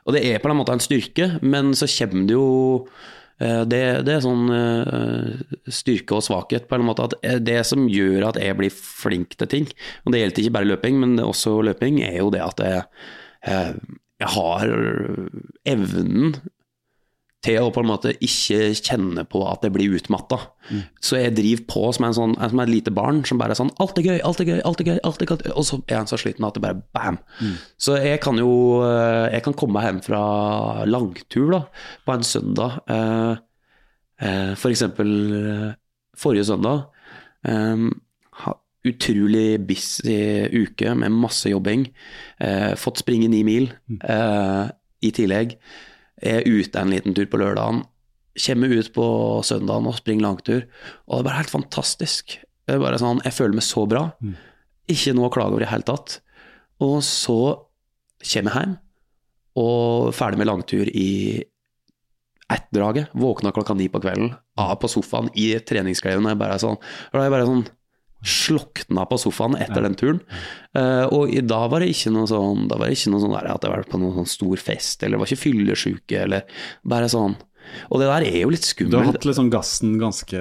Og 0.08 0.14
det 0.16 0.24
er 0.26 0.40
på 0.40 0.50
en 0.50 0.56
måte 0.58 0.72
en 0.72 0.80
styrke, 0.80 1.40
men 1.44 1.74
så 1.74 1.86
kommer 1.86 2.26
det 2.28 2.32
jo 2.32 2.88
det, 3.40 3.82
det 4.08 4.16
er 4.16 4.24
sånn 4.26 4.50
eh, 4.50 5.56
styrke 5.70 6.18
og 6.18 6.26
svakhet, 6.26 6.66
på 6.70 6.78
en 6.78 6.88
måte. 6.88 7.06
At 7.06 7.16
eh, 7.22 7.38
det 7.44 7.60
som 7.70 7.86
gjør 7.92 8.32
at 8.32 8.40
jeg 8.42 8.58
blir 8.58 8.74
flink 8.74 9.38
til 9.38 9.52
ting, 9.52 9.70
og 10.06 10.14
det 10.14 10.24
gjelder 10.24 10.44
ikke 10.44 10.56
bare 10.58 10.72
løping, 10.72 11.00
men 11.04 11.22
også 11.22 11.60
løping, 11.68 12.02
er 12.08 12.18
jo 12.18 12.32
det 12.34 12.42
at 12.46 12.64
jeg, 12.66 12.84
eh, 13.46 13.74
jeg 14.24 14.34
har 14.34 14.74
evnen 15.70 16.40
til 17.48 17.64
å 17.64 17.72
på 17.72 17.80
en 17.80 17.88
måte 17.88 18.12
ikke 18.20 18.74
kjenne 18.76 19.24
på 19.32 19.40
at 19.48 19.64
jeg 19.64 19.74
blir 19.76 19.96
utmatta. 19.96 20.38
Så 21.00 21.16
jeg 21.22 21.32
driver 21.38 21.64
på 21.72 21.82
som, 21.96 22.06
en 22.10 22.16
sånn, 22.18 22.34
som 22.52 22.60
et 22.60 22.72
lite 22.72 22.92
barn 22.92 23.22
som 23.28 23.40
bare 23.40 23.56
er 23.56 23.60
sånn 23.62 23.72
Alt 23.80 24.02
er 24.02 24.04
gøy, 24.10 24.18
alt 24.28 24.42
er 24.44 24.50
gøy, 24.50 24.58
alt 24.68 24.82
er 24.84 24.90
gøy. 24.90 24.98
alt 25.08 25.22
er 25.24 25.30
gøy 25.32 25.54
Og 25.54 25.64
så 25.64 25.78
er 25.88 26.02
han 26.02 26.10
så 26.12 26.20
sliten 26.20 26.44
at 26.44 26.58
det 26.58 26.64
bare 26.66 26.82
bam. 26.92 27.22
Så 27.80 27.96
jeg 28.04 28.20
kan 28.26 28.36
jo 28.42 28.50
eh, 28.84 29.30
Jeg 29.38 29.46
kan 29.46 29.56
komme 29.56 29.86
hjem 29.86 30.02
fra 30.04 30.22
langtur 30.90 31.48
da, 31.56 31.62
på 32.04 32.18
en 32.18 32.28
søndag. 32.28 32.82
Eh, 32.92 33.40
eh, 34.28 34.52
for 34.60 34.76
eksempel 34.76 35.16
eh, 35.40 35.72
forrige 36.20 36.50
søndag. 36.52 36.90
Eh, 37.48 37.88
utrolig 38.88 39.58
busy 39.68 40.20
uke 40.52 40.94
med 40.96 41.16
masse 41.16 41.50
jobbing. 41.52 41.88
Fått 42.80 43.02
springe 43.02 43.28
ni 43.32 43.42
mil 43.44 43.72
eh, 44.00 44.66
i 45.04 45.12
tillegg. 45.16 45.58
Er 46.22 46.42
ute 46.48 46.80
en 46.82 46.90
liten 46.90 47.14
tur 47.14 47.28
på 47.30 47.38
lørdagen. 47.42 47.84
Kommer 48.38 48.74
ut 48.74 48.94
på 48.94 49.06
søndagen 49.46 49.88
og 49.90 49.98
springer 49.98 50.28
langtur. 50.28 50.66
Og 51.08 51.18
det 51.18 51.20
er 51.20 51.28
bare 51.30 51.42
helt 51.42 51.54
fantastisk. 51.54 52.40
Det 52.68 52.76
er 52.76 52.80
bare 52.84 53.00
sånn, 53.00 53.22
Jeg 53.24 53.34
føler 53.34 53.54
meg 53.54 53.64
så 53.64 53.86
bra. 53.88 54.12
Ikke 54.88 55.14
noe 55.14 55.28
å 55.30 55.34
klage 55.34 55.52
over 55.52 55.62
i 55.62 55.66
det 55.66 55.72
hele 55.72 55.88
tatt. 55.88 56.20
Og 56.80 57.02
så 57.04 57.38
kommer 58.22 58.52
jeg 58.52 58.64
hjem 58.64 58.78
og 59.58 60.14
ferdig 60.14 60.38
med 60.38 60.48
langtur 60.48 60.90
i 60.94 61.44
ett-draget. 62.54 63.10
Våkna 63.14 63.52
klokka 63.52 63.74
ni 63.76 63.88
på 63.90 64.00
kvelden, 64.00 64.36
av 64.58 64.76
på 64.80 64.88
sofaen 64.88 65.30
i 65.36 65.50
treningsklærne. 65.60 66.24
og 66.24 66.30
jeg 66.30 66.38
bare 66.38 66.60
sånn, 66.60 66.78
da 67.12 67.20
er 67.20 67.24
jeg 67.28 67.32
bare 67.32 67.50
sånn 67.50 67.66
slokna 68.26 69.06
på 69.10 69.20
sofaen 69.22 69.58
etter 69.60 69.84
den 69.86 69.98
turen. 69.98 70.22
Eh, 70.78 71.06
og 71.14 71.34
da 71.48 71.60
var 71.70 71.84
det 71.84 71.92
ikke 71.94 72.12
noe 72.14 72.28
sånn 72.30 72.66
Da 72.70 72.78
var 72.80 72.90
det 72.90 72.98
ikke 72.98 73.12
noe 73.14 73.24
sånn 73.24 73.36
der 73.36 73.50
at 73.54 73.66
jeg 73.66 73.74
var 73.74 73.86
på 73.90 74.00
noen 74.02 74.18
sånn 74.22 74.32
stor 74.32 74.62
fest, 74.62 75.04
eller 75.06 75.22
var 75.22 75.30
ikke 75.30 75.46
fyllesyke, 75.48 76.24
eller 76.26 76.64
bare 76.88 77.12
sånn. 77.12 77.38
Og 77.92 78.02
det 78.02 78.08
der 78.08 78.26
er 78.28 78.38
jo 78.46 78.52
litt 78.54 78.66
skummelt. 78.66 78.94
Du 78.94 78.98
har 79.00 79.10
hatt 79.12 79.28
liksom 79.28 79.50
gassen 79.52 79.98
ganske 80.00 80.40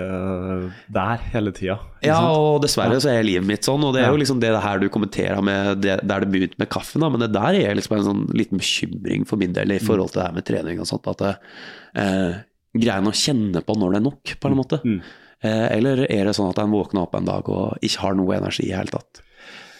der 0.94 1.24
hele 1.32 1.52
tida. 1.56 1.78
Ja, 2.06 2.20
og 2.30 2.60
dessverre 2.62 3.00
så 3.02 3.10
er 3.12 3.26
livet 3.26 3.48
mitt 3.48 3.66
sånn, 3.66 3.82
og 3.82 3.96
det 3.96 4.04
er 4.04 4.14
jo 4.14 4.20
liksom 4.20 4.40
det 4.42 4.52
her 4.62 4.82
du 4.82 4.88
kommenterer 4.92 5.42
med 5.44 5.82
det, 5.82 5.98
der 6.06 6.22
det 6.22 6.30
begynte 6.32 6.60
med 6.62 6.70
kaffen, 6.72 7.02
da, 7.02 7.10
men 7.12 7.24
det 7.24 7.32
der 7.34 7.58
er 7.58 7.78
liksom 7.78 7.98
en 7.98 8.06
sånn 8.06 8.24
liten 8.36 8.62
bekymring 8.62 9.26
for 9.28 9.42
min 9.42 9.56
del 9.56 9.74
i 9.74 9.82
forhold 9.82 10.14
til 10.14 10.22
det 10.22 10.28
her 10.28 10.38
med 10.38 10.48
trening 10.48 10.82
og 10.82 10.90
sånt, 10.90 11.10
at 11.10 11.26
eh, 11.26 12.42
greier 12.76 13.10
å 13.10 13.16
kjenne 13.16 13.62
på 13.64 13.78
når 13.78 13.94
det 13.94 14.00
er 14.00 14.06
nok, 14.06 14.36
på 14.40 14.50
en 14.50 14.60
måte. 14.60 14.82
Mm. 14.86 15.00
Eh, 15.46 15.66
eller 15.76 16.04
er 16.08 16.28
det 16.28 16.34
sånn 16.36 16.50
at 16.50 16.60
en 16.62 16.74
våkner 16.74 17.06
opp 17.06 17.14
en 17.18 17.28
dag 17.28 17.48
og 17.52 17.86
ikke 17.86 18.02
har 18.02 18.18
noe 18.18 18.36
energi 18.38 18.66
i 18.66 18.72
det 18.72 18.80
hele 18.80 18.94
tatt? 18.96 19.22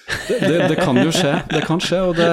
Det, 0.06 0.36
det, 0.38 0.58
det 0.70 0.76
kan 0.78 0.98
jo 1.00 1.10
skje, 1.10 1.32
det 1.50 1.64
kan 1.66 1.80
skje, 1.82 1.98
og 2.06 2.12
det, 2.14 2.26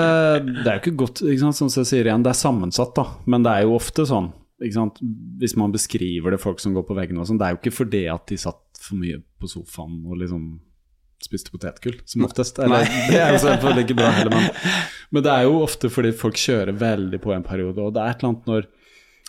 det 0.60 0.68
er 0.68 0.76
jo 0.76 0.82
ikke 0.84 1.00
godt 1.00 1.24
ikke 1.26 1.54
Som 1.58 1.72
jeg 1.74 1.88
sier 1.90 2.06
igjen, 2.06 2.22
det 2.22 2.30
er 2.30 2.38
sammensatt, 2.38 2.92
da, 3.00 3.08
men 3.26 3.46
det 3.46 3.54
er 3.54 3.66
jo 3.66 3.80
ofte 3.80 4.06
sånn? 4.06 4.30
Hvis 4.62 5.56
man 5.60 5.74
beskriver 5.74 6.36
det, 6.36 6.40
folk 6.44 6.62
som 6.62 6.76
går 6.78 6.86
på 6.86 6.96
veggen 6.96 7.18
og 7.20 7.26
sånn, 7.28 7.40
det 7.42 7.48
er 7.48 7.56
jo 7.56 7.60
ikke 7.64 7.74
fordi 7.82 8.04
at 8.14 8.28
de 8.30 8.38
satt 8.40 8.62
for 8.84 9.00
mye 9.00 9.18
på 9.42 9.50
sofaen 9.50 10.04
og 10.06 10.22
liksom 10.22 10.46
spiste 11.24 11.54
potetgull, 11.54 11.98
som 12.06 12.26
oftest. 12.28 12.60
Eller, 12.62 12.86
det 13.10 13.18
er 13.18 13.34
jo 13.34 13.42
selvfølgelig 13.42 13.88
ikke 13.88 13.98
bra 14.00 14.10
heller, 14.12 14.36
men, 14.36 14.78
men 15.16 15.26
det 15.26 15.34
er 15.34 15.48
jo 15.48 15.60
ofte 15.64 15.90
fordi 15.92 16.14
folk 16.20 16.40
kjører 16.40 16.76
veldig 16.78 17.20
på 17.24 17.34
en 17.34 17.46
periode, 17.48 17.80
og 17.80 17.96
det 17.96 18.04
er 18.04 18.14
et 18.14 18.22
eller 18.22 18.34
annet 18.34 18.50
når 18.52 18.68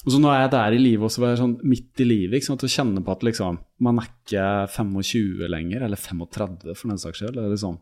og 0.04 0.12
så 0.12 0.20
Nå 0.20 0.28
er 0.28 0.42
jeg 0.44 0.50
der 0.52 0.76
i 0.76 0.82
livet 0.82 1.06
også, 1.08 1.22
være 1.24 1.38
sånn 1.40 1.56
midt 1.64 2.00
i 2.04 2.04
livet, 2.04 2.34
ikke 2.38 2.50
sant, 2.50 2.62
og 2.66 2.68
kjenne 2.74 3.00
på 3.04 3.12
at 3.14 3.22
liksom, 3.24 3.58
man 3.80 3.98
er 4.02 4.10
ikke 4.10 4.44
25 4.76 5.48
lenger, 5.48 5.82
eller 5.86 5.96
35 5.96 6.74
for 6.76 6.88
den 6.92 6.98
saks 7.00 7.18
skyld. 7.22 7.36
eller 7.40 7.56
sånn 7.56 7.78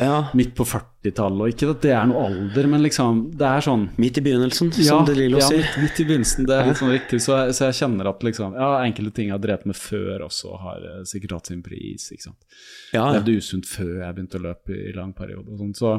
Ja. 0.00 0.30
midt 0.34 0.52
på 0.54 0.62
40-tallet, 0.62 1.40
og 1.42 1.48
ikke 1.50 1.70
at 1.72 1.80
det 1.82 1.90
er 1.90 2.04
noe 2.06 2.26
alder, 2.28 2.68
men 2.70 2.82
liksom, 2.84 3.32
det 3.34 3.42
er 3.48 3.64
sånn 3.66 3.88
Midt 3.98 4.18
i 4.20 4.22
begynnelsen, 4.22 4.70
som 4.72 5.04
De 5.08 5.14
Lillo 5.16 5.40
ja, 5.40 5.48
sier. 5.48 5.64
midt, 5.64 5.78
midt 5.82 5.98
i 5.98 6.04
begynnelsen, 6.06 6.46
det 6.46 6.54
er 6.54 6.68
litt 6.68 6.78
sånn 6.78 6.92
riktig. 6.94 7.18
Så 7.24 7.34
jeg, 7.34 7.54
så 7.58 7.64
jeg 7.66 7.78
kjenner 7.80 8.06
at 8.12 8.22
liksom, 8.22 8.54
ja, 8.54 8.68
enkelte 8.84 9.14
ting 9.16 9.26
jeg 9.32 9.34
har 9.34 9.42
drevet 9.42 9.66
med 9.66 9.74
før 9.80 10.22
også, 10.28 10.52
har 10.62 10.84
eh, 10.86 11.00
sikkert 11.08 11.32
hatt 11.38 11.46
sin 11.50 11.62
pris. 11.66 12.12
ikke 12.14 12.28
sant. 12.28 12.38
Ja, 12.92 13.08
ja. 13.08 13.16
Levde 13.18 13.34
usunt 13.40 13.66
før 13.66 14.04
jeg 14.04 14.14
begynte 14.20 14.38
å 14.38 14.44
løpe 14.46 14.70
i, 14.76 14.92
lang 14.94 15.12
periode. 15.18 15.50
og 15.50 15.58
sånt, 15.64 15.76
så 15.82 15.96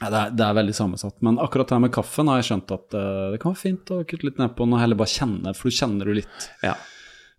ja, 0.00 0.10
det, 0.10 0.18
er, 0.18 0.32
det 0.34 0.44
er 0.46 0.56
veldig 0.58 0.74
sammensatt. 0.74 1.20
Men 1.24 1.38
akkurat 1.42 1.70
det 1.70 1.78
med 1.84 1.92
kaffen 1.94 2.30
har 2.30 2.40
jeg 2.40 2.48
skjønt 2.50 2.74
at 2.74 2.96
uh, 2.98 3.30
det 3.34 3.38
kan 3.42 3.54
være 3.54 3.62
fint 3.62 3.94
å 3.94 4.02
kutte 4.02 4.28
litt 4.28 4.42
ned 4.42 4.56
på 4.56 4.66
og 4.66 4.80
heller 4.80 4.98
bare 4.98 5.14
kjenne, 5.14 5.54
for 5.56 5.70
du 5.70 5.78
kjenner 5.78 6.10
jo 6.10 6.16
litt 6.18 6.48
ja. 6.64 6.74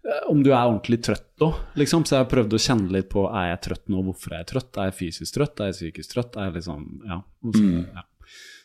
eh, 0.07 0.23
om 0.31 0.41
du 0.45 0.51
er 0.53 0.63
ordentlig 0.63 1.01
trøtt 1.03 1.45
òg, 1.45 1.59
liksom. 1.81 2.07
Så 2.07 2.15
jeg 2.15 2.23
har 2.23 2.31
prøvd 2.31 2.55
å 2.55 2.63
kjenne 2.67 2.95
litt 2.95 3.11
på 3.11 3.27
er 3.27 3.51
jeg 3.51 3.61
trøtt 3.67 3.91
nå, 3.91 4.01
hvorfor 4.07 4.33
er 4.35 4.43
jeg 4.43 4.51
trøtt? 4.53 4.71
Er 4.79 4.91
jeg 4.91 4.99
fysisk 5.01 5.37
trøtt? 5.37 5.59
Er 5.59 5.71
jeg 5.71 5.79
psykisk 5.81 6.15
trøtt? 6.15 6.39
Er 6.39 6.49
jeg 6.49 6.57
liksom, 6.61 6.85
ja. 7.11 7.21
Mm. 7.43 7.81
ja. 7.91 8.05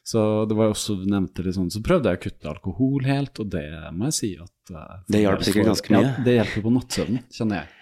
Så 0.07 0.21
det 0.49 0.57
var 0.57 0.71
jo 0.71 0.75
også, 0.75 0.97
du 0.99 1.05
nevnte 1.11 1.45
litt 1.45 1.55
sånn, 1.55 1.69
så 1.71 1.83
prøvde 1.85 2.11
jeg 2.11 2.19
å 2.19 2.23
kutte 2.23 2.51
alkohol 2.51 3.05
helt, 3.07 3.43
og 3.43 3.51
det 3.53 3.67
må 3.95 4.09
jeg 4.09 4.17
si 4.17 4.31
at 4.41 4.73
uh, 4.73 5.03
Det 5.07 5.21
hjalp 5.21 5.45
sikkert 5.47 5.69
ganske 5.75 5.93
mye. 5.93 6.07
Ja, 6.07 6.25
det 6.25 6.37
hjelper 6.39 6.65
på 6.65 6.73
nattsøvnen, 6.75 7.27
kjenner 7.37 7.61
jeg. 7.61 7.77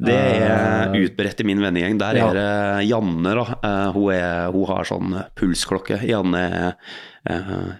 Det 0.00 0.16
er 0.16 0.40
Eh, 0.80 0.96
utbredt 1.04 1.42
i 1.42 1.46
min 1.46 1.60
vennegjeng. 1.60 1.98
Der 2.00 2.16
ja. 2.16 2.30
er 2.30 2.38
det 2.38 2.88
Janne, 2.88 3.34
da. 3.36 3.44
Uh, 3.60 3.92
hun, 3.96 4.08
er, 4.14 4.48
hun 4.54 4.66
har 4.70 4.88
sånn 4.88 5.14
pulsklokke. 5.36 6.00
Janne 6.08 6.42
er 6.48 6.72
uh, 7.28 7.76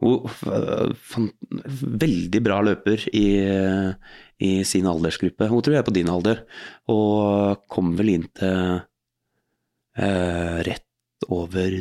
hun, 0.00 1.30
veldig 2.04 2.42
bra 2.44 2.60
løper 2.64 3.04
i, 3.16 3.26
i 4.40 4.52
sin 4.64 4.88
aldersgruppe. 4.88 5.48
Hun 5.50 5.64
tror 5.64 5.76
jeg 5.76 5.82
er 5.82 5.88
på 5.88 5.96
din 5.96 6.12
alder, 6.12 6.44
og 6.88 7.66
kom 7.70 7.92
vel 7.98 8.14
inn 8.14 8.28
til 8.36 8.80
eh, 10.00 10.56
rett 10.64 11.28
over 11.28 11.76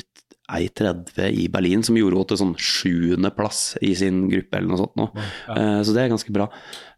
1,30 0.58 1.30
i 1.44 1.48
Berlin, 1.54 1.84
som 1.86 1.98
gjorde 2.00 2.18
henne 2.18 2.30
til 2.32 2.42
sånn 2.42 2.56
sjuendeplass 2.58 3.64
i 3.86 3.94
sin 3.98 4.26
gruppe, 4.32 4.58
eller 4.58 4.72
noe 4.72 4.82
sånt. 4.82 4.96
Nå. 5.00 5.10
Uh, 5.50 5.80
så 5.86 5.94
det 5.96 6.06
er 6.06 6.14
ganske 6.16 6.36
bra. 6.36 6.50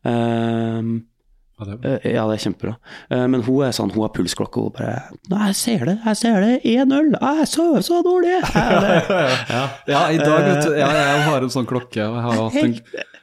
Uh, 0.07 1.01
Ja, 1.61 1.65
det, 1.65 2.01
Eh, 2.03 2.13
Ja, 2.15 2.25
det 2.27 2.33
er 2.39 2.41
kjempebra. 2.41 2.75
Uh, 3.11 3.27
Men 3.27 3.43
hun 3.43 3.61
er 3.65 3.71
sånn, 3.71 3.91
hun 3.93 4.01
har 4.01 4.09
pulsklokke 4.09 4.57
og 4.57 4.73
bare 4.73 5.13
Nei, 5.29 5.51
jeg 5.51 5.55
ser 5.55 5.85
det, 5.85 5.99
jeg 6.05 6.17
ser 6.17 6.41
det, 6.41 6.55
1-0, 6.65 7.11
jeg 7.21 7.47
sover 7.47 7.81
så 7.85 8.01
dårlig. 8.01 8.39
Er 8.55 8.81
det? 8.81 9.61
ja, 9.87 10.01
i 10.09 10.17
dag, 10.17 10.41
vet 10.47 10.65
du, 10.65 10.73
ja, 10.79 10.89
jeg 10.89 11.23
har 11.27 11.45
en 11.45 11.53
sånn 11.53 11.69
klokke, 11.69 12.01
og 12.01 12.17
jeg 12.17 12.25
har 12.25 12.39
hatt 12.39 12.59
en, 12.63 12.75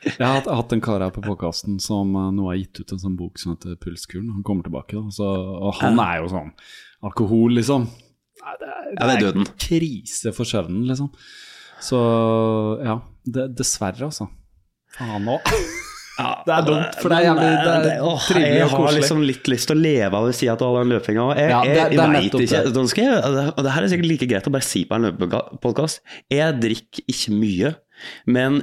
jeg 0.07 0.27
har 0.27 0.47
hatt, 0.47 0.73
en 0.73 0.81
kar 0.81 1.03
her 1.03 1.11
på 1.11 1.25
podkasten 1.25 1.81
som 1.83 2.13
nå 2.15 2.47
har 2.47 2.61
gitt 2.61 2.81
ut 2.81 2.93
en 2.95 3.03
sånn 3.03 3.17
bok 3.19 3.41
som 3.43 3.57
heter 3.57 3.75
Pulskuren. 3.83 4.31
Han 4.31 4.45
kommer 4.47 4.69
tilbake, 4.69 4.95
da. 4.95 5.11
Så, 5.11 5.27
og 5.27 5.75
han 5.81 5.99
er 5.99 6.23
jo 6.23 6.31
sånn 6.31 6.53
Alkohol, 7.03 7.59
liksom. 7.59 7.89
Nei, 8.43 8.55
Det 8.61 8.69
er, 8.69 8.87
Ja, 8.93 9.07
det 9.07 9.15
er 9.17 9.25
døden. 9.27 9.47
krise 9.59 10.33
for 10.37 10.45
søvnen, 10.49 10.87
liksom. 10.89 11.11
Så 11.81 11.99
ja, 12.85 12.99
det, 13.27 13.49
dessverre, 13.59 14.09
altså. 14.11 14.29
Faen 14.99 15.29
òg. 15.29 15.41
Det 16.19 16.51
er 16.51 16.65
dumt, 16.67 16.97
for 16.99 17.13
det 17.13 17.17
er 17.21 17.25
jævlig 17.29 17.49
det 17.63 17.91
er 17.93 18.01
åh, 18.03 18.17
trivelig 18.27 18.57
Jeg 18.59 18.69
har 18.73 18.89
liksom 18.97 19.21
litt 19.23 19.47
lyst 19.53 19.69
til 19.71 19.77
å 19.77 19.83
leve 19.85 20.19
av 20.19 20.25
å 20.27 20.33
si 20.35 20.49
at 20.51 20.59
du 20.59 20.65
har 20.67 20.81
den 20.81 20.91
løpinga. 20.91 21.27
Jeg, 21.39 21.51
Ja, 21.53 21.61
det- 21.63 21.77
jeg, 21.77 21.93
veit 21.95 22.09
er 22.19 22.25
ikke, 22.27 22.73
det. 22.75 22.83
skal 22.91 23.05
jeg, 23.05 23.53
og 23.55 23.63
det 23.63 23.75
her 23.77 23.85
er 23.87 23.93
sikkert 23.93 24.09
like 24.11 24.27
greit 24.33 24.49
å 24.51 24.51
bare 24.57 24.67
si 24.67 24.83
på 24.85 24.97
en 24.99 25.07
løpepodkast. 25.07 26.01
Jeg 26.35 26.57
drikker 26.59 27.07
ikke 27.15 27.37
mye, 27.39 27.71
men 28.27 28.59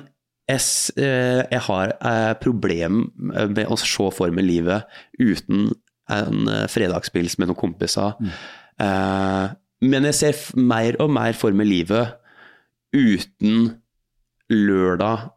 jeg, 0.52 0.60
eh, 1.00 1.46
jeg 1.56 1.62
har 1.70 1.96
eh, 1.96 2.34
problem 2.44 3.06
med 3.32 3.64
å 3.72 3.78
se 3.80 4.12
for 4.12 4.36
meg 4.36 4.44
livet 4.52 4.84
uten 5.18 5.70
en 6.12 6.48
eh, 6.52 6.68
fredagspils 6.68 7.40
med 7.40 7.48
noen 7.54 7.62
kompiser. 7.64 8.20
Mm. 8.20 8.36
Eh, 8.84 9.56
Men 9.86 10.08
jeg 10.10 10.18
ser 10.18 10.44
mer 10.58 10.98
og 11.04 11.12
mer 11.14 11.38
for 11.38 11.56
meg 11.56 11.70
livet 11.70 12.16
uten 12.96 13.68
lørdag 14.52 15.30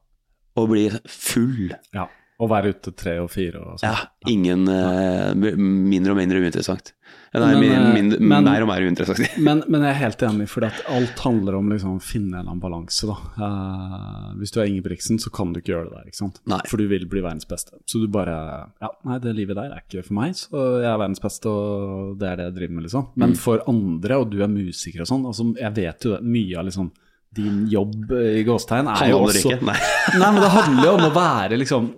å 0.59 0.65
bli 0.71 0.87
full. 1.07 1.75
Ja. 1.95 2.09
Å 2.39 2.47
være 2.47 2.71
ute 2.71 2.93
tre 2.95 3.17
og 3.19 3.33
fire 3.35 3.59
og 3.59 3.81
sånn. 3.81 3.91
Ja, 3.91 4.31
ingen 4.31 4.69
eh, 4.71 5.33
Mindre 5.35 6.13
og 6.15 6.19
mindre 6.21 6.39
uinteressant. 6.39 6.93
Nei, 7.35 7.49
Men, 7.59 7.59
min, 7.93 8.13
eh, 8.15 8.21
men- 8.21 8.45
mer 8.47 8.63
og 8.63 8.69
mer 8.71 8.85
uinteressant. 8.87 9.19
Men, 9.47 9.65
men 9.69 9.83
jeg 9.83 9.91
er 9.91 9.99
helt 10.05 10.23
enig, 10.25 10.47
for 10.49 10.65
alt 10.65 11.19
handler 11.25 11.57
om 11.59 11.69
liksom 11.73 11.97
å 11.99 12.03
finne 12.03 12.39
en 12.39 12.45
eller 12.45 12.53
annen 12.55 12.63
balanse. 12.63 13.09
Da. 13.11 13.17
Eh, 13.43 14.29
hvis 14.39 14.55
du 14.55 14.61
er 14.63 14.71
Ingebrigtsen, 14.71 15.19
så 15.21 15.33
kan 15.35 15.51
du 15.53 15.59
ikke 15.61 15.75
gjøre 15.75 15.91
det 15.91 15.97
der, 15.99 16.07
ikke 16.13 16.21
sant? 16.23 16.39
Nei. 16.49 16.61
for 16.71 16.79
du 16.81 16.87
vil 16.89 17.05
bli 17.11 17.21
verdens 17.27 17.49
beste. 17.51 17.75
Så 17.91 18.01
du 18.01 18.07
bare 18.13 18.37
Ja, 18.81 18.93
nei, 19.05 19.19
det 19.25 19.35
livet 19.37 19.59
der 19.59 19.75
er 19.75 19.83
ikke 19.83 20.07
for 20.07 20.15
meg, 20.21 20.39
så 20.39 20.63
jeg 20.79 20.89
er 20.93 21.03
verdens 21.03 21.21
beste, 21.27 21.51
og 21.51 22.17
det 22.23 22.31
er 22.31 22.37
det 22.41 22.47
jeg 22.53 22.57
driver 22.63 22.75
med, 22.79 22.87
liksom. 22.89 23.11
Men 23.19 23.35
Mm. 23.35 23.37
for 23.43 23.67
andre, 23.69 24.21
og 24.23 24.31
du 24.31 24.39
er 24.43 24.49
musiker 24.55 25.03
og 25.03 25.11
sånn, 25.11 25.27
altså, 25.27 25.51
jeg 25.59 25.75
vet 25.75 26.07
jo 26.07 26.15
det, 26.17 26.23
mye 26.25 26.57
av 26.63 26.65
liksom 26.71 26.93
din 27.37 27.63
jobb 27.71 28.11
eh, 28.17 28.41
i 28.41 28.45
gåstegn 28.47 28.89
er 28.93 29.11
jo 29.13 29.23
også 29.27 29.53
ikke. 29.53 29.67
Nei. 29.69 29.79
Nei, 30.21 30.29
men 30.33 30.43
det 30.43 30.51
handler 30.55 30.87
jo 30.89 30.93
om 30.97 31.07
å 31.09 31.15
være 31.15 31.59
liksom 31.61 31.89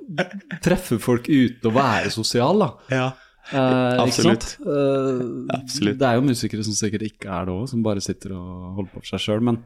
Treffe 0.64 0.98
folk 1.02 1.28
ute 1.30 1.70
og 1.70 1.76
være 1.76 2.10
sosial, 2.14 2.64
da. 2.64 2.70
Ja. 2.90 3.08
Eh, 3.50 4.00
Absolutt. 4.02 4.56
Eh, 4.60 5.20
Absolutt. 5.56 5.98
Det 6.00 6.08
er 6.08 6.18
jo 6.18 6.26
musikere 6.26 6.66
som 6.66 6.76
sikkert 6.76 7.06
ikke 7.08 7.30
er 7.30 7.48
det 7.48 7.54
òg, 7.54 7.68
som 7.70 7.84
bare 7.86 8.02
sitter 8.04 8.34
og 8.36 8.80
holder 8.80 8.90
på 8.92 9.02
for 9.02 9.12
seg 9.14 9.24
sjøl. 9.26 9.44
Men 9.50 9.62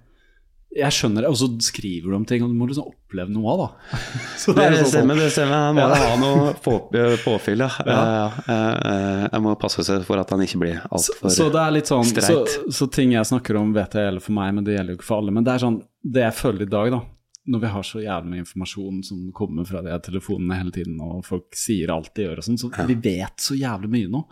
jeg 0.75 0.91
skjønner 0.97 1.23
det, 1.23 1.29
og 1.31 1.37
så 1.39 1.47
skriver 1.63 2.11
du 2.11 2.17
om 2.17 2.25
ting, 2.27 2.43
og 2.43 2.51
du 2.51 2.57
må 2.59 2.67
liksom 2.67 2.89
oppleve 2.91 3.31
noe 3.31 3.53
av, 3.53 3.61
da. 3.63 3.99
Så 4.43 4.55
Det 4.57 4.65
er 4.65 4.73
sånn- 4.81 4.89
stemmer, 4.91 5.15
det 5.23 5.29
stemmer. 5.31 5.55
Han 5.69 5.77
må 5.77 5.85
Ja. 5.85 5.95
ha 6.03 6.17
noe 6.19 6.55
på, 6.65 6.75
påfyll, 7.23 7.63
ja. 7.63 7.71
Ja. 7.87 8.27
Eh, 8.49 8.91
eh, 8.91 9.29
Jeg 9.33 9.41
må 9.45 9.55
passe 9.61 9.85
seg 9.87 10.03
for 10.05 10.19
at 10.19 10.31
han 10.35 10.41
ikke 10.43 10.59
blir 10.65 10.81
så, 10.83 10.89
altfor 10.91 11.31
så 11.31 11.47
det 11.55 11.65
litt 11.77 11.87
sånn 11.93 12.05
så, 12.05 12.21
streit. 12.21 12.75
så 12.75 12.91
ting 12.91 13.13
jeg 13.15 13.25
snakker 13.31 13.57
om, 13.61 13.73
vet 13.73 13.95
jeg 13.95 14.09
gjelder 14.09 14.21
for 14.27 14.33
meg, 14.33 14.55
men 14.55 14.65
det 14.65 14.75
gjelder 14.77 14.95
jo 14.95 14.99
ikke 14.99 15.11
for 15.13 15.19
alle. 15.23 15.31
Men 15.31 15.45
det 15.45 15.55
er 15.55 15.59
sånn 15.67 15.83
Det 16.05 16.21
jeg 16.27 16.35
føler 16.35 16.63
i 16.67 16.71
dag, 16.75 16.91
da, 16.91 17.01
når 17.49 17.61
vi 17.61 17.67
har 17.69 17.83
så 17.83 18.01
jævlig 18.03 18.31
mye 18.35 18.43
informasjon 18.45 19.05
som 19.05 19.33
kommer 19.33 19.65
fra 19.69 19.81
de 19.83 19.95
telefonene 20.01 20.57
hele 20.59 20.71
tiden, 20.73 20.99
og 21.01 21.25
folk 21.25 21.55
sier 21.55 21.91
alt 21.95 22.11
de 22.17 22.25
gjør 22.27 22.39
og 22.39 22.45
sånn, 22.45 22.59
så 22.59 22.87
vi 22.87 22.95
vet 22.95 23.37
så 23.39 23.55
jævlig 23.57 23.89
mye 23.95 24.11
nå. 24.11 24.25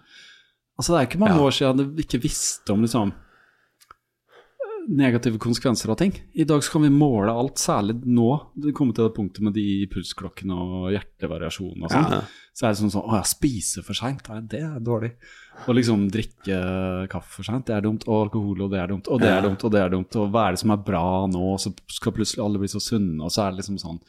Altså, 0.78 0.92
det 0.92 0.98
er 1.00 1.06
ikke 1.10 1.20
mange 1.22 1.36
Ja. 1.38 1.46
år 1.46 1.52
siden 1.52 1.94
vi 1.96 2.02
ikke 2.02 2.20
visste 2.22 2.72
om 2.72 2.82
liksom 2.82 3.12
negative 4.88 5.38
konsekvenser 5.38 5.90
av 5.92 5.98
ting. 6.00 6.12
I 6.32 6.44
dag 6.44 6.64
så 6.64 6.72
kan 6.74 6.82
vi 6.82 6.90
måle 6.90 7.32
alt, 7.32 7.60
særlig 7.60 7.98
nå. 8.04 8.28
Det 8.54 8.74
kommer 8.76 8.96
til 8.96 9.06
det 9.06 9.16
punktet 9.16 9.44
med 9.46 9.54
de 9.56 9.86
pulsklokkene 9.92 10.56
og 10.56 10.88
hjertevariasjon 10.94 11.84
og 11.84 11.92
sånn. 11.92 12.16
Ja. 12.16 12.22
Så 12.52 12.66
er 12.66 12.74
det 12.74 12.80
sånn 12.82 12.92
sånn 12.92 13.06
Å 13.08 13.16
ja, 13.16 13.22
spise 13.24 13.84
for 13.86 13.96
seint, 13.96 14.28
det 14.50 14.60
er 14.60 14.82
dårlig. 14.84 15.14
Og 15.64 15.76
liksom 15.78 16.04
drikke 16.12 16.58
kaffe 17.12 17.38
for 17.38 17.48
seint, 17.48 17.64
det 17.68 17.76
er 17.76 17.86
dumt. 17.86 18.04
Og 18.08 18.26
alkohol, 18.26 18.66
og 18.66 18.74
det 18.74 18.82
er 18.82 18.92
dumt. 18.92 19.08
Og 19.08 19.22
det 19.22 19.30
er 19.32 19.46
dumt, 19.46 19.64
og 19.64 19.72
det 19.72 19.80
er 19.80 19.94
dumt. 19.94 20.20
Og 20.20 20.28
hva 20.34 20.46
er 20.46 20.56
det 20.56 20.62
som 20.64 20.74
er 20.74 20.84
bra 20.90 21.06
nå? 21.30 21.54
Så 21.62 21.74
skal 21.92 22.16
plutselig 22.16 22.44
alle 22.44 22.62
bli 22.62 22.70
så 22.72 22.82
sunne, 22.82 23.20
og 23.22 23.32
så 23.32 23.46
er 23.46 23.52
det 23.52 23.62
liksom 23.62 23.80
sånn. 23.80 24.02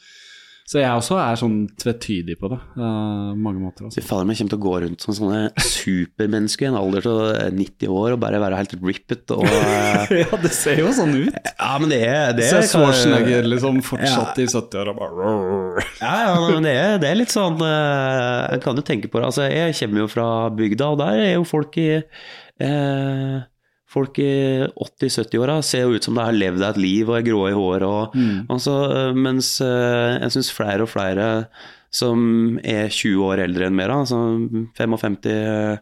Så 0.64 0.78
jeg 0.80 0.88
også 0.96 1.18
er 1.20 1.36
sånn 1.36 1.56
tvetydig 1.76 2.38
på 2.40 2.48
det, 2.48 2.56
uh, 2.80 3.34
mange 3.36 3.60
måter. 3.60 3.84
Fy 3.84 4.00
Altså. 4.00 4.04
fader, 4.08 4.30
jeg 4.32 4.38
kommer 4.40 4.52
til 4.54 4.58
å 4.58 4.64
gå 4.64 4.72
rundt 4.84 5.04
som 5.04 5.16
sånne 5.18 5.40
supermennesker 5.60 6.64
i 6.64 6.70
en 6.70 6.78
alder 6.80 7.04
til 7.04 7.58
90 7.58 7.92
år 7.92 8.14
og 8.16 8.22
bare 8.22 8.40
være 8.40 8.60
helt 8.62 8.72
rippet 8.80 9.34
og 9.36 9.44
eh, 9.50 10.14
ja, 10.22 10.38
det 10.40 10.52
ser 10.56 10.80
jo 10.80 10.88
sånn 10.96 11.12
ut. 11.18 11.36
Ja, 11.52 11.74
men 11.82 11.92
det 11.92 12.00
er 12.08 12.32
det 12.38 12.48
er- 12.48 12.64
Schwarzenegger 12.70 13.44
liksom 13.52 13.82
fortsatt 13.84 14.40
i 14.40 14.48
70-åra 14.48 14.94
og 14.94 15.02
bare 15.02 15.84
Ja, 16.00 16.14
ja, 16.30 16.34
men 16.48 16.64
det 16.64 16.74
er, 16.80 16.96
det 17.02 17.10
er 17.12 17.20
litt 17.20 17.34
sånn 17.34 17.60
uh, 17.60 18.48
Jeg 18.54 18.64
kan 18.64 18.80
jo 18.80 18.86
tenke 18.88 19.12
på 19.12 19.20
det. 19.20 19.28
Altså, 19.28 19.44
jeg 19.52 19.76
kommer 19.82 20.06
jo 20.06 20.08
fra 20.16 20.28
bygda, 20.54 20.88
og 20.94 21.00
der 21.04 21.20
er 21.28 21.32
jo 21.36 21.44
folk 21.48 21.76
i 21.82 21.90
eh, 22.00 23.36
Folk 23.94 24.18
i 24.22 24.32
80-70-åra 24.74 25.60
ser 25.62 25.86
jo 25.86 25.94
ut 25.94 26.06
som 26.06 26.18
de 26.18 26.24
har 26.26 26.34
levd 26.34 26.66
et 26.66 26.82
liv 26.82 27.08
og 27.08 27.20
er 27.20 27.28
grå 27.28 27.46
i 27.50 27.54
håret. 27.54 27.86
Og, 27.86 28.18
altså, 28.50 28.76
eh, 28.90 29.14
mens 29.14 29.54
eh, 29.64 30.18
jeg 30.24 30.36
syns 30.36 30.52
flere 30.54 30.86
og 30.86 30.90
flere 30.92 31.30
som 31.94 32.56
er 32.66 32.88
20 32.90 33.22
år 33.22 33.40
eldre 33.44 33.68
enn 33.68 33.76
meg, 33.78 33.90
altså 33.94 34.16
55 34.74 35.28
eh, 35.30 35.76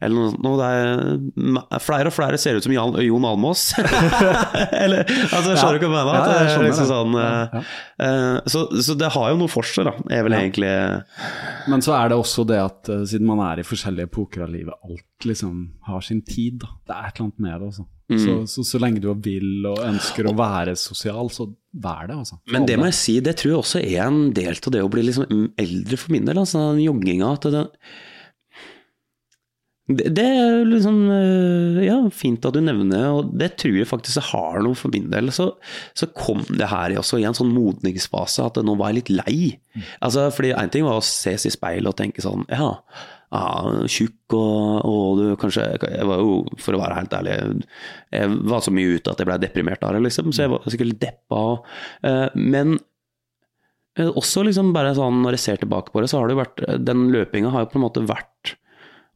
eller 0.00 0.14
noe 0.16 0.30
sånt. 0.32 0.62
er, 0.64 1.82
flere 1.84 2.08
og 2.08 2.16
flere 2.16 2.38
ser 2.40 2.56
ut 2.56 2.64
som 2.64 2.72
Jan, 2.72 2.96
Jon 3.04 3.26
Almås. 3.28 3.66
eller, 4.84 5.04
altså, 5.04 5.52
jeg 5.52 5.60
skjønner 5.60 5.82
du 5.82 5.86
hva 5.90 6.00
jeg 6.00 6.08
mener? 6.08 6.14
Ja, 6.14 6.22
det 6.24 6.54
er 6.54 6.64
liksom 6.64 6.88
sånn, 6.88 7.18
Ja, 7.20 7.28
ja. 7.52 7.62
Eh, 8.06 8.48
så, 8.48 8.64
så 8.86 8.96
det 8.96 9.12
har 9.12 9.34
jo 9.34 9.40
noe 9.42 9.52
for 9.52 9.68
seg, 9.68 9.90
da. 9.90 9.94
Er 10.08 10.24
vel 10.24 10.38
Ja. 10.38 10.40
egentlig 10.46 10.72
Men 11.68 11.84
så 11.84 11.98
er 11.98 12.14
det 12.14 12.20
også 12.22 12.46
det 12.48 12.62
at 12.62 12.88
uh, 12.92 13.04
siden 13.08 13.28
man 13.28 13.42
er 13.44 13.60
i 13.60 13.66
forskjellige 13.66 14.08
epoker 14.08 14.46
av 14.46 14.54
livet, 14.54 14.72
alt 14.88 15.28
liksom 15.28 15.66
har 15.90 16.00
sin 16.06 16.22
tid. 16.24 16.62
da. 16.64 16.72
Det 16.88 16.96
er 16.96 17.08
et 17.08 17.18
eller 17.18 17.28
annet 17.28 17.40
med 17.44 17.54
det. 17.54 17.68
altså. 17.68 17.86
Mm. 18.08 18.18
Så, 18.22 18.34
så, 18.48 18.64
så 18.64 18.78
lenge 18.80 19.02
du 19.04 19.08
vil 19.20 19.66
og 19.68 19.82
ønsker 19.84 20.30
å 20.30 20.36
være 20.36 20.72
sosial, 20.80 21.28
så 21.32 21.50
vær 21.76 22.08
det. 22.08 22.16
altså. 22.16 22.38
Men 22.54 22.68
det 22.68 22.78
må 22.80 22.88
jeg 22.88 22.96
si, 22.96 23.16
det 23.24 23.36
tror 23.36 23.52
jeg 23.52 23.62
også 23.62 23.82
er 23.84 24.04
en 24.06 24.20
del 24.36 24.56
av 24.56 24.72
det 24.72 24.84
å 24.84 24.92
bli 24.92 25.04
liksom 25.04 25.50
eldre 25.60 25.98
for 26.00 26.14
min 26.14 26.28
del. 26.28 26.40
Altså 26.40 26.70
den 26.70 26.86
jogginga. 26.86 27.34
At 27.36 27.50
det, 27.52 27.66
det, 29.88 30.06
det 30.16 30.24
er 30.24 30.64
liksom 30.68 31.02
eh, 31.12 31.82
Ja, 31.86 31.98
fint 32.12 32.48
at 32.48 32.56
du 32.56 32.60
nevner 32.64 33.06
og 33.18 33.30
det 33.40 33.54
tror 33.60 33.76
jeg 33.76 33.88
faktisk 33.88 34.20
jeg 34.20 34.30
har 34.30 34.64
noe 34.64 34.76
for 34.80 34.92
min 34.94 35.12
del. 35.12 35.28
Så, 35.34 35.50
så 35.92 36.08
kom 36.16 36.46
det 36.48 36.72
her 36.72 36.96
også 37.00 37.20
i 37.20 37.28
en 37.28 37.36
sånn 37.36 37.52
modningsfase 37.52 38.48
at 38.48 38.60
nå 38.64 38.78
var 38.80 38.94
jeg 38.94 39.02
litt 39.02 39.14
lei. 39.20 39.38
Altså, 40.00 40.30
fordi 40.32 40.56
en 40.56 40.72
ting 40.72 40.88
var 40.88 40.96
å 41.02 41.04
ses 41.04 41.44
i 41.44 41.52
speilet 41.52 41.92
og 41.92 42.00
tenke 42.00 42.24
sånn 42.24 42.48
Ja, 42.48 42.72
ja 43.28 43.86
tjukk 43.92 44.34
og, 44.38 44.84
og 44.88 45.18
du 45.18 45.24
kanskje 45.40 45.64
Jeg 45.84 46.06
var 46.08 46.22
jo, 46.22 46.38
for 46.60 46.76
å 46.76 46.80
være 46.80 47.00
helt 47.00 47.16
ærlig, 47.18 47.34
jeg 48.14 48.36
var 48.52 48.62
så 48.64 48.72
mye 48.72 48.94
ute 48.96 49.12
at 49.12 49.20
jeg 49.20 49.28
ble 49.28 49.36
deprimert 49.42 49.82
av 49.84 49.96
det, 49.96 50.04
liksom. 50.06 50.30
Så 50.32 50.46
jeg 50.46 50.52
var 50.54 50.64
sikkert 50.68 50.92
litt 50.92 51.02
deppa. 51.02 51.42
eh, 52.08 52.28
Men 52.38 52.78
eh, 53.98 54.08
også 54.08 54.46
liksom 54.48 54.72
bare 54.76 54.94
sånn, 54.96 55.20
når 55.24 55.36
jeg 55.36 55.44
ser 55.44 55.60
tilbake 55.64 55.92
på 55.92 56.00
det, 56.04 56.08
så 56.12 56.20
har 56.22 56.28
det 56.30 56.36
jo 56.38 56.42
vært 56.44 56.64
Den 56.86 57.08
løpinga 57.12 57.52
har 57.52 57.66
jo 57.66 57.72
på 57.74 57.80
en 57.80 57.86
måte 57.88 58.06
vært 58.08 58.54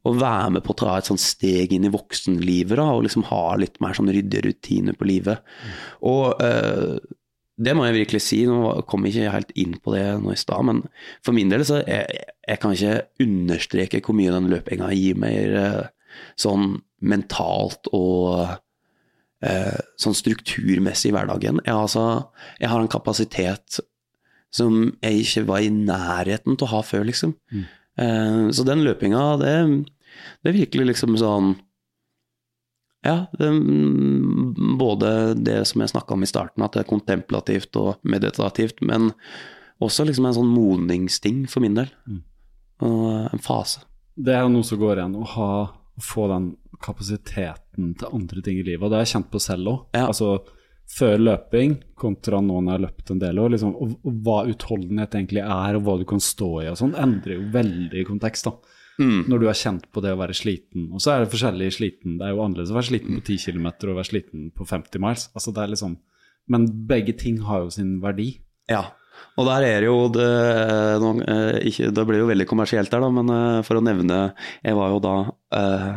å 0.03 0.11
være 0.19 0.49
med 0.57 0.65
på 0.65 0.73
å 0.73 0.79
ta 0.81 0.93
et 0.99 1.07
sånt 1.07 1.21
steg 1.23 1.71
inn 1.71 1.85
i 1.87 1.91
voksenlivet 1.93 2.75
da, 2.75 2.89
og 2.91 3.05
liksom 3.05 3.23
ha 3.29 3.55
litt 3.55 3.77
mer 3.79 3.95
sånn 3.95 4.11
ryddige 4.11 4.49
rutiner 4.49 4.97
på 4.99 5.07
livet. 5.07 5.39
Og 6.03 6.41
eh, 6.43 6.97
det 7.63 7.73
må 7.77 7.85
jeg 7.87 7.97
virkelig 7.97 8.21
si, 8.25 8.41
nå 8.49 8.83
kom 8.89 9.05
jeg 9.05 9.15
ikke 9.15 9.35
helt 9.35 9.53
inn 9.59 9.77
på 9.81 9.93
det 9.95 10.03
nå 10.21 10.33
i 10.33 10.39
stad, 10.39 10.65
men 10.69 10.81
for 11.25 11.35
min 11.35 11.51
del 11.51 11.65
så 11.67 11.81
jeg, 11.81 12.23
jeg 12.47 12.61
kan 12.61 12.75
ikke 12.75 13.25
understreke 13.25 14.01
hvor 14.03 14.17
mye 14.17 14.33
den 14.33 14.49
løpinga 14.51 14.91
gir 14.95 15.19
meg 15.19 15.55
eh, 15.59 15.81
sånn 16.39 16.77
mentalt 17.03 17.89
og 17.95 18.55
eh, 19.43 19.79
sånn 19.99 20.17
strukturmessig 20.17 21.11
i 21.11 21.15
hverdagen. 21.15 21.61
Jeg, 21.65 21.75
altså, 21.75 22.05
jeg 22.61 22.71
har 22.71 22.83
en 22.83 22.91
kapasitet 22.91 23.81
som 24.53 24.93
jeg 25.01 25.23
ikke 25.23 25.47
var 25.49 25.65
i 25.65 25.71
nærheten 25.73 26.57
til 26.57 26.67
å 26.67 26.73
ha 26.75 26.83
før, 26.85 27.07
liksom. 27.09 27.33
Eh, 27.97 28.41
så 28.53 28.65
den 28.67 28.83
løpinga, 28.85 29.23
det, 29.41 29.53
det 30.43 30.51
er 30.51 30.59
virkelig 30.61 30.93
liksom 30.93 31.17
sånn 31.21 31.55
Ja, 33.03 33.25
det, 33.35 33.49
mm, 33.51 34.77
både 34.79 35.33
det 35.35 35.59
som 35.67 35.83
jeg 35.83 35.91
snakka 35.91 36.15
om 36.15 36.23
i 36.23 36.29
starten, 36.29 36.63
at 36.63 36.75
det 36.75 36.83
er 36.83 36.89
kontemplativt 36.89 37.75
og 37.79 37.99
meditativt, 38.07 38.79
men 38.81 39.11
også 39.83 40.05
liksom 40.07 40.29
en 40.29 40.37
sånn 40.37 40.51
modningsting 40.53 41.43
for 41.51 41.63
min 41.65 41.75
del. 41.81 41.91
Og 42.83 43.33
en 43.33 43.43
fase. 43.43 43.83
Det 44.15 44.35
er 44.35 44.45
jo 44.45 44.53
noe 44.53 44.67
som 44.67 44.79
går 44.79 45.01
igjen, 45.01 45.17
å 45.19 45.29
ha, 45.35 45.51
få 46.01 46.27
den 46.31 46.51
kapasiteten 46.83 47.93
til 47.99 48.15
andre 48.15 48.43
ting 48.45 48.59
i 48.59 48.65
livet. 48.65 48.83
Og 48.83 48.91
det 48.91 48.99
har 48.99 49.07
jeg 49.07 49.15
kjent 49.15 49.31
på 49.33 49.41
selv 49.41 49.71
òg. 49.71 49.79
Ja. 49.95 50.07
Altså, 50.07 50.37
før 50.93 51.17
løping 51.21 51.77
kontra 51.99 52.41
nå 52.43 52.59
når 52.59 52.69
jeg 52.69 52.75
har 52.75 52.85
løpt 52.85 53.11
en 53.13 53.21
del 53.21 53.39
år, 53.41 53.53
liksom, 53.55 53.73
og, 53.75 53.97
og 54.03 54.21
hva 54.25 54.37
utholdenhet 54.51 55.17
egentlig 55.17 55.43
er, 55.43 55.77
og 55.79 55.87
hva 55.87 55.97
du 55.99 56.05
kan 56.09 56.23
stå 56.23 56.51
i 56.63 56.69
og 56.71 56.79
sånn, 56.79 56.95
endrer 56.99 57.37
jo 57.37 57.51
veldig 57.55 58.05
kontekst. 58.09 58.49
da. 58.49 58.72
Når 59.01 59.41
du 59.41 59.47
har 59.49 59.57
kjent 59.57 59.85
på 59.93 60.03
det 60.05 60.13
å 60.13 60.19
være 60.19 60.35
sliten. 60.37 60.89
Og 60.93 61.01
så 61.01 61.13
er 61.13 61.23
det 61.23 61.31
forskjellig 61.33 61.69
sliten. 61.73 62.17
Det 62.19 62.27
er 62.27 62.35
jo 62.35 62.43
annerledes 62.43 62.73
å 62.73 62.77
være 62.77 62.91
sliten 62.91 63.17
på 63.17 63.25
10 63.25 63.45
km 63.47 63.69
og 63.71 63.97
være 63.99 64.09
sliten 64.11 64.49
på 64.53 64.67
50 64.69 65.01
miles. 65.01 65.29
Altså, 65.33 65.53
det 65.55 65.63
er 65.63 65.71
liksom, 65.73 65.95
men 66.53 66.67
begge 66.89 67.15
ting 67.17 67.39
har 67.47 67.65
jo 67.65 67.73
sin 67.73 67.95
verdi. 68.03 68.35
Ja. 68.71 68.85
Og 69.37 69.47
der 69.47 69.65
er 69.65 69.85
jo 69.87 70.07
det, 70.13 70.29
nå, 71.01 71.11
eh, 71.21 71.59
ikke, 71.69 71.91
Det 71.95 72.05
blir 72.09 72.21
jo 72.21 72.29
veldig 72.29 72.47
kommersielt 72.49 72.91
der, 72.91 73.01
da, 73.01 73.09
men 73.13 73.29
eh, 73.33 73.61
for 73.65 73.79
å 73.79 73.83
nevne 73.85 74.17
Jeg 74.65 74.77
var 74.77 74.93
jo 74.93 74.99
da 75.03 75.13
eh, 75.57 75.91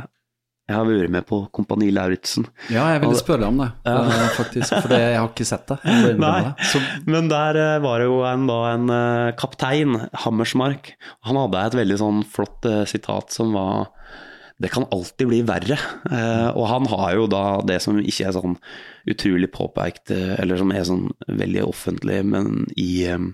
Jeg 0.66 0.74
har 0.74 0.86
vært 0.88 1.12
med 1.14 1.26
på 1.28 1.44
Kompani 1.55 1.93
Lauritzen. 1.94 2.48
Ja, 2.74 2.88
jeg 2.90 3.05
ville 3.05 3.14
spørre 3.14 3.36
spørre 3.36 3.51
om 3.52 3.60
det, 3.60 3.68
ja. 3.86 4.30
faktisk. 4.34 4.72
For 4.82 4.94
jeg 4.97 5.14
har 5.14 5.28
ikke 5.28 5.47
sett 5.47 5.68
det. 5.70 5.76
Nei. 6.18 6.38
Så, 6.72 6.80
men 7.06 7.28
der 7.30 7.59
eh, 7.60 7.74
var 7.84 8.01
det 8.02 8.09
jo 8.09 8.16
en, 8.26 8.47
da, 8.51 8.56
en 8.72 8.90
eh, 8.90 9.34
kaptein, 9.38 9.94
Hammersmark. 10.24 10.90
Han 11.28 11.38
hadde 11.38 11.62
et 11.68 11.76
veldig 11.78 11.98
sånn 12.01 12.24
flott 12.30 12.66
uh, 12.66 12.82
sitat 12.88 13.34
som 13.34 13.55
var 13.55 13.93
Det 14.62 14.70
kan 14.72 14.88
alltid 14.90 15.28
bli 15.30 15.40
verre. 15.47 15.76
Uh, 16.09 16.51
og 16.56 16.64
han 16.70 16.88
har 16.90 17.14
jo 17.14 17.26
da 17.30 17.44
det 17.66 17.78
som 17.84 17.98
ikke 18.01 18.26
er 18.26 18.34
sånn 18.34 18.56
utrolig 19.06 19.51
påpekt, 19.55 20.10
eh, 20.10 20.34
eller 20.40 20.59
som 20.59 20.72
er 20.74 20.86
sånn 20.88 21.05
veldig 21.28 21.62
offentlig, 21.66 22.22
men 22.26 22.64
i, 22.74 23.06
um, 23.12 23.30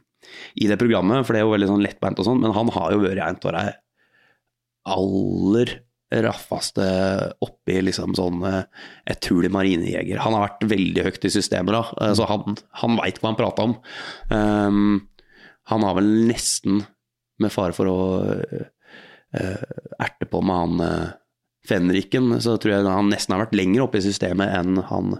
i 0.60 0.68
det 0.68 0.76
programmet, 0.80 1.24
for 1.24 1.32
det 1.32 1.40
er 1.40 1.46
jo 1.46 1.54
veldig 1.54 1.70
sånn 1.70 1.86
lettbeint 1.86 2.20
og 2.20 2.28
sånn, 2.28 2.42
men 2.42 2.52
han 2.56 2.72
har 2.74 2.92
jo 2.92 3.00
vært 3.06 3.22
en 3.24 3.40
av 3.40 3.56
de 3.56 3.64
aller 4.92 5.74
raffeste 6.24 6.84
oppi 7.44 7.78
liksom 7.82 8.14
sånn 8.18 8.42
eh, 8.48 8.64
Jeg 9.10 9.20
tror 9.26 9.42
det 9.42 9.50
er 9.50 9.56
marinejeger. 9.56 10.20
Han 10.24 10.36
har 10.36 10.46
vært 10.46 10.66
veldig 10.72 11.06
høyt 11.08 11.28
i 11.28 11.32
systemet, 11.32 11.74
da, 11.76 11.82
eh, 12.02 12.12
så 12.18 12.28
han, 12.30 12.58
han 12.82 12.98
veit 13.00 13.22
hva 13.22 13.32
han 13.32 13.40
prater 13.40 13.70
om. 13.70 13.74
Um, 14.32 15.00
han 15.70 15.86
har 15.86 15.96
vel 15.98 16.10
nesten, 16.28 16.82
med 17.42 17.50
fare 17.54 17.74
for 17.74 17.88
å 17.90 17.98
uh, 18.22 18.66
erte 20.02 20.28
på 20.30 20.42
med 20.44 20.58
han 20.58 20.82
uh, 20.84 21.12
Fenriken, 21.68 22.40
så 22.42 22.56
tror 22.58 22.72
jeg 22.74 22.86
han 22.90 23.10
nesten 23.12 23.36
har 23.36 23.44
vært 23.44 23.54
lenger 23.54 23.84
oppe 23.84 24.00
i 24.00 24.02
systemet 24.02 24.50
enn 24.50 24.80
han, 24.88 25.12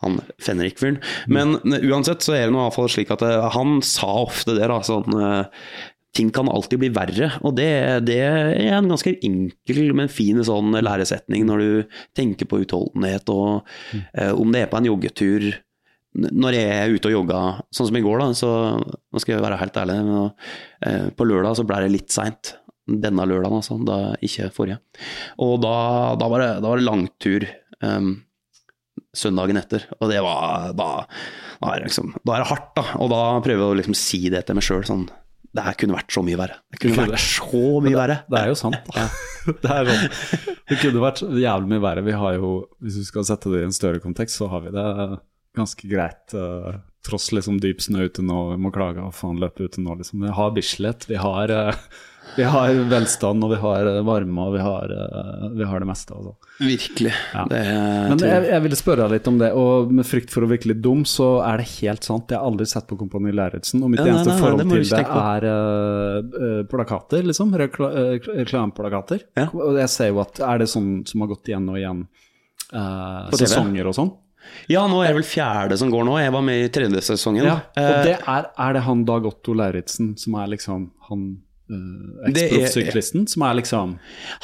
han 0.00 0.14
Fenrik-fyren. 0.40 1.02
Men 1.28 1.58
eh, 1.68 1.84
uansett 1.84 2.24
så 2.24 2.32
er 2.36 2.46
det 2.46 2.54
nå 2.54 2.62
avfall 2.64 2.88
slik 2.92 3.12
at 3.12 3.24
eh, 3.26 3.48
han 3.52 3.82
sa 3.84 4.08
ofte 4.22 4.56
det, 4.56 4.70
da, 4.72 4.78
sånn 4.86 5.18
eh, 5.20 5.66
Ting 6.12 6.28
kan 6.34 6.50
alltid 6.52 6.82
bli 6.82 6.90
verre, 6.92 7.30
og 7.40 7.54
det, 7.56 7.70
det 8.04 8.18
er 8.20 8.76
en 8.76 8.90
ganske 8.92 9.14
enkel, 9.24 9.82
men 9.96 10.12
fin 10.12 10.42
sånn 10.44 10.76
læresetning 10.76 11.46
når 11.48 11.62
du 11.62 11.98
tenker 12.16 12.48
på 12.50 12.60
utholdenhet, 12.66 13.32
og 13.32 13.62
eh, 14.12 14.32
om 14.36 14.52
det 14.52 14.66
er 14.66 14.72
på 14.72 14.82
en 14.82 14.90
joggetur 14.90 15.54
når 16.12 16.56
jeg 16.56 16.72
er 16.72 16.92
ute 16.92 17.08
og 17.08 17.14
jogger, 17.14 17.60
sånn 17.72 17.88
som 17.88 17.96
i 17.96 18.02
går, 18.04 18.20
da, 18.20 18.26
så 18.36 18.50
nå 18.76 19.22
skal 19.22 19.36
jeg 19.36 19.44
være 19.44 19.60
helt 19.62 19.78
ærlig, 19.80 19.94
men, 20.04 20.26
uh, 20.84 21.06
på 21.16 21.28
lørdag 21.28 21.56
så 21.56 21.64
ble 21.68 21.78
det 21.84 21.94
litt 21.94 22.12
seint. 22.12 22.56
Denne 22.82 23.24
lørdagen, 23.28 23.62
altså, 23.62 23.78
da, 23.86 23.96
ikke 24.20 24.50
forrige. 24.52 24.80
Og 25.40 25.54
da, 25.62 25.72
da, 26.20 26.28
var, 26.28 26.42
det, 26.42 26.50
da 26.64 26.68
var 26.72 26.80
det 26.80 26.84
langtur 26.88 27.46
um, 27.80 28.12
søndagen 29.16 29.60
etter, 29.60 29.86
og 30.00 30.12
det 30.12 30.20
var 30.24 30.74
da, 30.76 30.90
da, 31.62 31.72
er 31.72 31.80
det 31.80 31.88
liksom, 31.88 32.12
da 32.20 32.36
er 32.36 32.44
det 32.44 32.50
hardt, 32.52 32.70
da. 32.76 32.86
Og 33.00 33.12
da 33.14 33.22
prøver 33.44 33.64
jeg 33.64 33.70
å 33.70 33.80
liksom 33.80 33.98
si 34.02 34.22
det 34.34 34.44
til 34.48 34.58
meg 34.58 34.68
sjøl 34.68 34.84
sånn 34.88 35.08
Det 35.52 35.64
her 35.66 35.76
kunne 35.76 35.96
vært 35.98 36.14
så 36.14 36.22
mye 36.24 36.38
verre. 36.40 36.54
Det 36.72 36.78
kunne 36.80 36.96
kunne 36.96 37.12
vært 37.12 37.24
så 37.26 37.66
mye 37.84 37.98
verre. 37.98 38.16
Det 38.32 38.38
er 38.40 38.52
jo 38.52 38.56
sant. 38.56 38.94
Da. 38.94 39.08
Det, 39.42 39.74
er 39.74 39.88
sånn. 39.88 40.52
det 40.70 40.76
kunne 40.78 41.00
vært 41.02 41.20
jævlig 41.26 41.70
mye 41.72 41.82
verre. 41.82 42.04
Vi 42.06 42.12
har 42.14 42.36
jo, 42.36 42.50
Hvis 42.78 43.00
du 43.00 43.06
skal 43.08 43.26
sette 43.26 43.50
det 43.50 43.64
i 43.64 43.66
en 43.66 43.74
større 43.74 43.98
kontekst, 43.98 44.38
så 44.38 44.46
har 44.52 44.62
vi 44.62 44.70
det 44.70 44.84
ganske 45.58 45.88
greit 45.90 46.34
uh, 46.38 46.78
tross 47.06 47.32
liksom 47.34 47.58
dyp 47.60 47.82
snø 47.82 48.06
ute 48.06 48.22
nå, 48.24 48.38
vi 48.52 48.60
må 48.62 48.70
klage 48.74 49.02
og 49.02 49.14
faen 49.16 49.40
løpe 49.42 49.66
ute 49.66 49.82
nå, 49.82 49.96
liksom. 49.98 50.22
Vi 50.24 50.34
har 50.38 50.54
Bislett, 50.54 51.08
vi 51.10 51.18
har, 51.20 51.50
eh, 51.50 51.80
vi 52.36 52.44
har 52.48 52.74
velstand, 52.88 53.44
og 53.44 53.52
vi 53.52 53.58
har 53.60 53.88
eh, 53.90 53.98
varme, 54.06 54.46
og 54.46 54.54
vi 54.56 54.62
har, 54.64 54.92
eh, 54.94 55.44
vi 55.58 55.66
har 55.68 55.82
det 55.82 55.88
meste. 55.88 56.14
Altså. 56.16 56.32
Virkelig. 56.60 57.12
Ja. 57.34 57.44
Det 57.50 57.60
Men 58.12 58.24
jeg, 58.24 58.46
jeg 58.48 58.64
ville 58.66 58.78
spørre 58.78 59.06
deg 59.06 59.18
litt 59.18 59.28
om 59.28 59.40
det, 59.42 59.50
og 59.58 59.92
med 59.92 60.08
frykt 60.08 60.32
for 60.32 60.46
å 60.46 60.50
virke 60.50 60.70
litt 60.72 60.80
dum, 60.84 61.04
så 61.08 61.28
er 61.44 61.62
det 61.62 61.68
helt 61.76 62.08
sant. 62.08 62.32
Jeg 62.32 62.40
har 62.40 62.48
aldri 62.48 62.68
sett 62.70 62.88
på 62.88 62.98
Kompani 63.00 63.34
Lauritzen, 63.36 63.84
og 63.84 63.92
mitt 63.92 64.00
Ja, 64.00 64.08
eneste 64.14 64.32
nei, 64.32 64.38
nei, 64.38 64.46
forhold 64.46 64.64
det 64.64 64.68
til 64.72 64.96
det 64.96 65.04
er 65.26 65.48
eh, 65.52 66.64
plakater, 66.72 67.28
liksom. 67.28 67.54
Rekla 67.62 67.92
reklameplakater. 68.22 69.28
Ja. 69.38 69.48
Og 69.52 69.78
jeg 69.80 69.92
ser 69.92 70.12
jo 70.12 70.22
at 70.24 70.42
er 70.42 70.64
det 70.64 70.70
sånn 70.72 70.90
som 71.08 71.24
har 71.24 71.32
gått 71.34 71.52
igjen 71.52 71.68
og 71.68 71.78
igjen 71.78 72.04
uh, 72.72 73.30
sesonger 73.36 73.88
og 73.90 73.96
sånn? 73.98 74.12
Ja, 74.70 74.82
nå 74.90 74.98
er 75.04 75.12
det 75.12 75.20
vel 75.20 75.26
fjerde 75.26 75.76
som 75.78 75.90
går 75.92 76.04
nå. 76.06 76.16
Jeg 76.18 76.32
var 76.34 76.42
med 76.44 76.64
i 76.64 76.70
tredje 76.74 77.02
sesongen. 77.06 77.46
Ja, 77.46 77.60
og 77.78 78.06
det 78.08 78.16
er, 78.18 78.48
er 78.50 78.76
det 78.76 78.82
han 78.88 79.04
Dag 79.06 79.26
Otto 79.28 79.54
Lauritzen 79.54 80.16
som 80.18 80.36
er 80.40 80.50
liksom 80.50 80.88
han 81.08 81.26
uh, 81.36 81.51
eksproffsyklisten, 82.28 83.26
som 83.30 83.44
er 83.46 83.58
liksom 83.60 83.96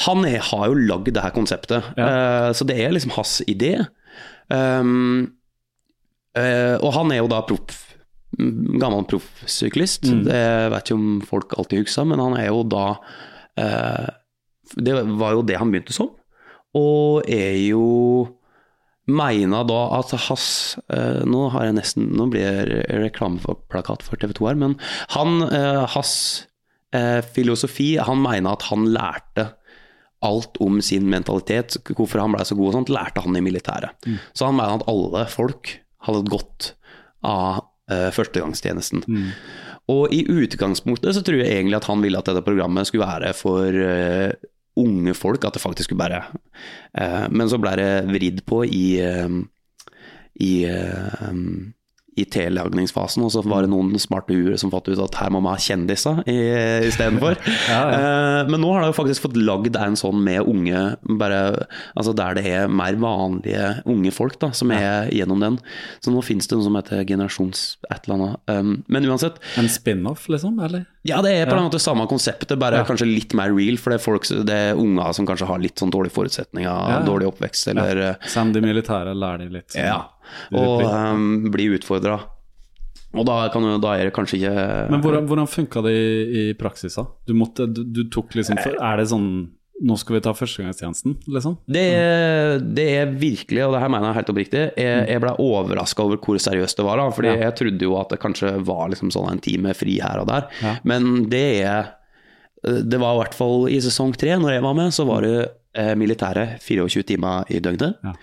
Han 0.07 0.25
er, 0.29 0.39
har 0.51 0.69
jo 0.71 0.79
lagd 0.79 1.13
det 1.15 1.25
her 1.25 1.35
konseptet, 1.35 1.85
Ja. 1.99 2.09
Eh, 2.09 2.53
så 2.53 2.67
det 2.69 2.79
er 2.81 2.95
liksom 2.95 3.15
hans 3.17 3.41
idé. 3.47 3.75
Um, 4.49 5.35
eh, 6.37 6.77
og 6.81 6.93
han 6.97 7.13
er 7.13 7.21
jo 7.21 7.29
da 7.29 7.43
proff, 7.47 7.83
mm, 8.39 8.79
gammel 8.81 9.05
proffsyklist. 9.11 10.09
Mm. 10.09 10.25
Det 10.25 10.45
vet 10.73 10.89
ikke 10.89 10.99
om 10.99 11.21
folk 11.27 11.59
alltid 11.59 11.85
husker, 11.85 12.09
men 12.09 12.23
han 12.23 12.39
er 12.39 12.49
jo 12.49 12.65
da 12.65 12.87
eh, 13.59 14.09
Det 14.77 14.97
var 15.17 15.37
jo 15.37 15.43
det 15.43 15.57
han 15.61 15.71
begynte 15.73 15.97
som, 15.97 16.11
og 16.77 17.29
er 17.29 17.57
jo 17.69 18.29
Meina 19.09 19.63
da 19.65 19.79
at 19.97 20.13
hans 20.27 20.77
eh, 20.93 21.25
Nå 21.25 21.49
har 21.55 21.69
jeg 21.69 21.79
nesten 21.79 22.11
Nå 22.13 22.29
blir 22.33 22.69
det 22.69 22.83
reklameplakat 22.93 24.05
for 24.05 24.21
TV 24.21 24.35
2 24.37 24.51
her, 24.51 24.59
men 24.61 24.77
han, 25.15 25.41
eh, 25.49 25.85
hans 25.95 26.13
eh, 26.95 27.21
filosofi 27.35 27.97
Han 28.01 28.23
mener 28.23 28.57
at 28.57 28.69
han 28.71 28.87
lærte 28.95 29.51
alt 30.25 30.57
om 30.65 30.81
sin 30.83 31.07
mentalitet, 31.07 31.77
hvorfor 31.95 32.19
han 32.19 32.33
ble 32.35 32.43
så 32.45 32.57
god 32.59 32.73
og 32.73 32.77
sånt, 32.81 32.91
lærte 32.91 33.23
han 33.23 33.37
i 33.39 33.43
militæret. 33.45 33.95
Så 34.35 34.49
han 34.49 34.57
mener 34.59 34.81
at 34.81 34.89
alle 34.91 35.27
folk 35.31 35.77
hadde 36.09 36.25
godt 36.33 36.73
av 37.23 37.61
eh, 37.91 38.09
førstegangstjenesten. 38.15 39.05
Og 39.89 40.11
i 40.13 40.25
utgangspunktet 40.27 41.15
så 41.15 41.23
tror 41.23 41.39
jeg 41.39 41.55
egentlig 41.55 41.79
at 41.79 41.87
han 41.87 42.03
ville 42.03 42.19
at 42.19 42.27
dette 42.27 42.43
programmet 42.43 42.89
skulle 42.91 43.07
være 43.07 43.31
for 43.39 43.71
eh, 43.71 44.35
unge 44.79 45.15
folk, 45.15 45.47
at 45.47 45.55
det 45.55 45.63
faktisk 45.63 45.93
skulle 45.93 46.03
bare 46.03 46.25
eh, 46.99 47.29
Men 47.31 47.49
så 47.51 47.59
ble 47.63 47.77
det 47.79 47.93
vridd 48.11 48.43
på 48.47 48.65
i 48.67 48.99
eh, 49.03 49.39
i, 50.39 50.65
eh, 50.71 51.31
i 52.19 52.25
telagningsfasen, 52.27 53.23
og 53.25 53.31
så 53.35 53.43
var 53.47 53.63
det 53.65 53.71
noen 53.71 53.93
smarte 54.01 54.35
huer 54.35 54.57
som 54.61 54.71
fant 54.73 54.89
ut 54.91 54.99
at 55.05 55.15
her 55.21 55.31
må 55.35 55.41
man 55.45 55.55
ha 55.55 55.61
kjendiser 55.63 56.23
i- 56.27 56.89
ja. 57.69 57.83
Eh, 57.95 58.49
Men 58.49 58.61
nå 58.63 58.73
har 58.75 58.83
de 58.87 58.93
faktisk 58.97 59.23
fått 59.27 59.37
lagd 59.39 59.77
en 59.79 59.97
sånn 59.99 60.21
med 60.25 60.43
unge, 60.49 60.97
bare, 61.19 61.67
altså 61.97 62.15
der 62.17 62.35
det 62.39 62.47
er 62.47 62.69
mer 62.69 62.95
vanlige 63.01 63.83
unge 63.87 64.13
folk 64.15 64.39
da, 64.43 64.51
som 64.57 64.71
er 64.75 65.09
gjennom 65.15 65.41
den. 65.41 65.59
Så 66.05 66.13
nå 66.13 66.23
finnes 66.25 66.49
det 66.49 66.57
noe 66.59 66.65
som 66.67 66.77
heter 66.79 67.05
generasjons 67.09 67.77
et 67.91 68.07
eller 68.09 68.17
annet. 68.19 68.37
Um, 68.49 68.85
Men 68.89 69.05
uansett, 69.09 69.39
en 69.57 69.69
spin-off, 69.69 70.27
liksom? 70.29 70.59
Eller? 70.65 70.87
ja, 71.09 71.23
det 71.23 71.31
er 71.33 71.47
på 71.47 71.55
Ja. 71.57 71.63
en 71.63 71.71
måte 71.71 71.81
samme 71.81 72.07
konseptet, 72.09 72.59
bare 72.59 72.77
Ja. 72.79 72.85
kanskje 72.85 73.07
litt 73.09 73.33
mer 73.35 73.51
real. 73.55 73.77
For 73.79 73.91
det 73.91 74.01
er, 74.01 74.05
folk, 74.05 74.23
det 74.45 74.51
er 74.55 74.75
unger 74.77 75.13
som 75.15 75.27
kanskje 75.27 75.47
har 75.47 75.59
litt 75.59 75.77
sånn 75.77 75.91
dårlige 75.91 76.13
forutsetninger, 76.13 76.65
Ja, 76.69 76.99
ja. 76.99 77.07
dårlig 77.07 77.29
oppvekst, 77.33 77.69
eller 77.69 77.97
Ja. 77.99 78.15
Send 78.27 78.53
de 78.55 78.61
militære, 78.61 79.15
lærer 79.17 79.39
de 79.39 79.49
litt. 79.49 79.69
sånn. 79.69 79.85
ja, 79.87 80.05
og 80.53 80.83
um, 80.85 81.29
bli 81.55 81.69
utfordra. 81.77 82.19
Og 83.17 83.25
da, 83.25 83.39
kan, 83.49 83.65
da 83.81 83.95
er 83.97 84.11
det 84.11 84.13
kanskje 84.13 84.37
ikke 84.37 84.65
Men 84.93 85.01
hvordan, 85.01 85.25
hvordan 85.31 85.47
funka 85.49 85.81
det 85.87 85.93
i, 85.97 86.09
i 86.41 86.43
praksis, 86.61 86.93
da? 86.99 87.07
Du, 87.25 87.33
måtte, 87.39 87.65
du, 87.73 87.81
du 87.89 88.03
tok 88.13 88.35
liksom 88.37 88.59
for, 88.61 88.75
Er 88.85 89.01
det 89.01 89.07
sånn 89.09 89.31
Nå 89.89 89.95
skal 89.97 90.17
vi 90.19 90.21
ta 90.27 90.33
førstegangstjenesten, 90.35 91.15
liksom? 91.31 91.55
Det 91.71 91.85
det 92.75 92.85
er 92.99 93.13
virkelig, 93.15 93.61
og 93.63 93.77
det 93.77 93.81
her 93.85 93.93
mener 93.95 94.09
jeg 94.11 94.17
helt 94.19 94.33
oppriktig, 94.33 94.63
jeg, 94.75 95.05
jeg 95.07 95.23
ble 95.23 95.33
overraska 95.39 96.03
over 96.03 96.19
hvor 96.19 96.41
seriøst 96.43 96.81
det 96.81 96.87
var. 96.89 96.99
Da, 96.99 97.05
fordi 97.15 97.31
Ja. 97.31 97.37
jeg 97.47 97.55
trodde 97.61 97.87
jo 97.87 97.95
at 98.01 98.11
det 98.11 98.19
kanskje 98.25 98.51
var 98.67 98.89
liksom 98.91 99.13
sånn 99.15 99.29
en 99.31 99.39
time 99.45 99.71
fri 99.79 100.01
her 100.03 100.19
og 100.25 100.27
der. 100.33 100.49
Ja. 100.65 100.73
Men 100.83 101.29
det 101.31 101.45
er 101.63 101.95
Det 102.67 102.99
var 102.99 103.15
i 103.15 103.21
hvert 103.23 103.37
fall 103.39 103.69
i 103.71 103.79
sesong 103.79 104.17
tre, 104.19 104.35
når 104.35 104.57
jeg 104.57 104.63
var 104.67 104.75
med, 104.75 104.91
så 104.93 105.07
var 105.07 105.23
det 105.23 105.37
eh, 105.79 105.95
militære 105.95 106.59
24 106.59 107.07
timer 107.13 107.47
i 107.55 107.61
døgnet. 107.63 108.03
Ja. 108.03 108.17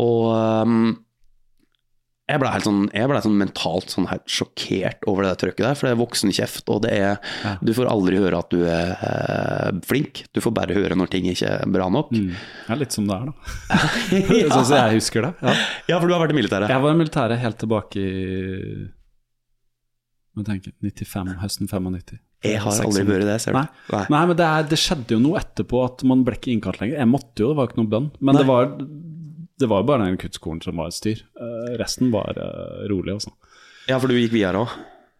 Og 0.00 0.64
um, 0.64 0.96
jeg 2.28 2.40
ble 2.42 2.50
helt 2.52 2.66
sånn, 2.66 2.80
jeg 2.92 3.08
ble 3.08 3.20
sånn 3.24 3.36
mentalt 3.40 3.92
sånn 3.94 4.08
helt 4.10 4.26
sjokkert 4.28 5.06
over 5.08 5.24
det 5.24 5.32
trøkket 5.40 5.64
der, 5.64 5.78
for 5.78 5.88
det 5.88 5.94
er 5.94 6.00
voksenkjeft, 6.02 6.68
og 6.74 6.82
det 6.84 6.92
er 6.92 7.06
Ja. 7.44 7.54
Du 7.64 7.72
får 7.76 7.88
aldri 7.88 8.18
høre 8.20 8.42
at 8.42 8.50
du 8.52 8.60
er 8.68 8.92
eh, 9.08 9.80
flink, 9.88 10.24
du 10.36 10.42
får 10.44 10.52
bare 10.56 10.76
høre 10.76 10.98
når 10.98 11.10
ting 11.14 11.28
ikke 11.30 11.48
er 11.62 11.72
bra 11.72 11.88
nok. 11.92 12.12
Mm. 12.12 12.36
Ja, 12.68 12.76
litt 12.76 12.92
som 12.92 13.08
det 13.08 13.16
er, 13.16 13.32
da. 13.32 13.80
Sånn 14.52 14.68
som 14.68 14.76
jeg 14.76 14.98
husker 15.00 15.28
det. 15.28 15.32
Ja. 15.40 15.56
Ja, 15.88 15.98
for 15.98 16.06
du 16.08 16.14
har 16.16 16.22
vært 16.26 16.36
i 16.36 16.38
militæret. 16.38 16.68
Jeg 16.72 16.84
var 16.84 16.94
i 16.94 17.00
militæret 17.00 17.40
helt 17.42 17.60
tilbake 17.64 18.04
i 18.04 18.86
Må 20.36 20.44
tenke 20.46 20.70
95, 20.84 21.32
høsten 21.42 21.70
95. 21.70 22.20
Jeg 22.46 22.60
har 22.62 22.76
aldri 22.84 23.02
hørt 23.02 23.10
vært 23.16 23.26
det, 23.26 23.38
ser 23.42 23.56
du. 23.56 23.58
Nei. 23.58 24.04
Nei, 24.12 24.20
men 24.30 24.36
det, 24.38 24.46
er, 24.46 24.66
det 24.70 24.78
skjedde 24.78 25.16
jo 25.16 25.18
noe 25.22 25.40
etterpå 25.40 25.80
at 25.82 26.04
man 26.06 26.20
ble 26.26 26.36
ikke 26.38 26.52
innkalt 26.52 26.78
lenger. 26.82 27.00
Jeg 27.00 27.10
måtte 27.10 27.42
jo, 27.42 27.48
det 27.50 27.58
var 27.58 27.70
ikke 27.70 27.80
noen 27.80 27.90
bønn. 27.94 28.10
Men 28.20 28.36
Nei. 28.36 28.42
det 28.42 28.46
var, 28.52 28.68
det 29.58 29.68
var 29.70 29.82
bare 29.88 30.06
den 30.06 30.18
kuttskolen 30.20 30.62
som 30.64 30.76
var 30.78 30.88
et 30.92 30.96
styr. 30.98 31.24
Eh, 31.40 31.74
resten 31.80 32.12
var 32.14 32.36
eh, 32.38 32.86
rolig, 32.90 33.16
Også. 33.18 33.32
Ja, 33.88 33.98
for 33.98 34.08
du 34.10 34.14
gikk 34.18 34.34
videre 34.36 34.64
òg. 34.66 34.72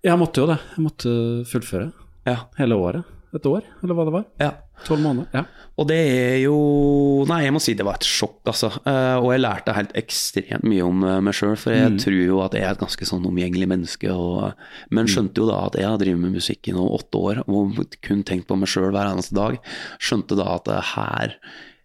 Jeg 0.05 0.19
måtte 0.21 0.43
jo 0.45 0.47
det. 0.53 0.59
Jeg 0.77 0.85
måtte 0.85 1.13
fullføre 1.51 1.93
Ja. 2.29 2.43
hele 2.59 2.77
året. 2.79 3.05
Et 3.35 3.45
år, 3.45 3.61
eller 3.85 3.93
hva 3.95 4.05
det 4.09 4.13
var. 4.15 4.25
ja. 4.41 4.53
Tolv 4.87 5.01
måneder. 5.03 5.27
Ja. 5.35 5.41
Og 5.77 5.89
det 5.91 5.97
er 5.99 6.37
jo 6.45 7.25
Nei, 7.27 7.41
jeg 7.43 7.53
må 7.53 7.59
si 7.61 7.73
det 7.75 7.85
var 7.85 7.97
et 7.99 8.07
sjokk, 8.07 8.37
altså. 8.47 8.69
Eh, 8.87 9.17
og 9.19 9.33
jeg 9.35 9.43
lærte 9.43 9.75
helt 9.75 9.91
ekstremt 9.99 10.63
mye 10.63 10.85
om 10.87 11.01
meg 11.27 11.35
sjøl, 11.35 11.57
for 11.59 11.75
jeg 11.75 11.99
tror 11.99 12.15
jo 12.15 12.39
at 12.45 12.55
jeg 12.55 12.63
er 12.63 12.77
et 12.77 12.79
ganske 12.85 13.09
sånn 13.11 13.27
omgjengelig 13.27 13.67
menneske. 13.69 14.13
Og, 14.15 14.53
men 14.95 15.11
skjønte 15.11 15.43
jo 15.43 15.49
da 15.51 15.65
at 15.67 15.75
jeg 15.81 15.89
har 15.91 15.99
drevet 15.99 16.23
med 16.23 16.37
musikk 16.39 16.71
i 16.71 16.77
nå 16.77 16.85
åtte 16.95 17.19
år 17.19 17.41
og 17.51 17.83
kun 18.07 18.23
tenkt 18.23 18.47
på 18.47 18.57
meg 18.57 18.71
sjøl 18.71 18.93
hver 18.95 19.11
eneste 19.11 19.35
dag. 19.35 19.59
Skjønte 19.99 20.39
da 20.39 20.47
at 20.55 20.71
her 20.95 21.35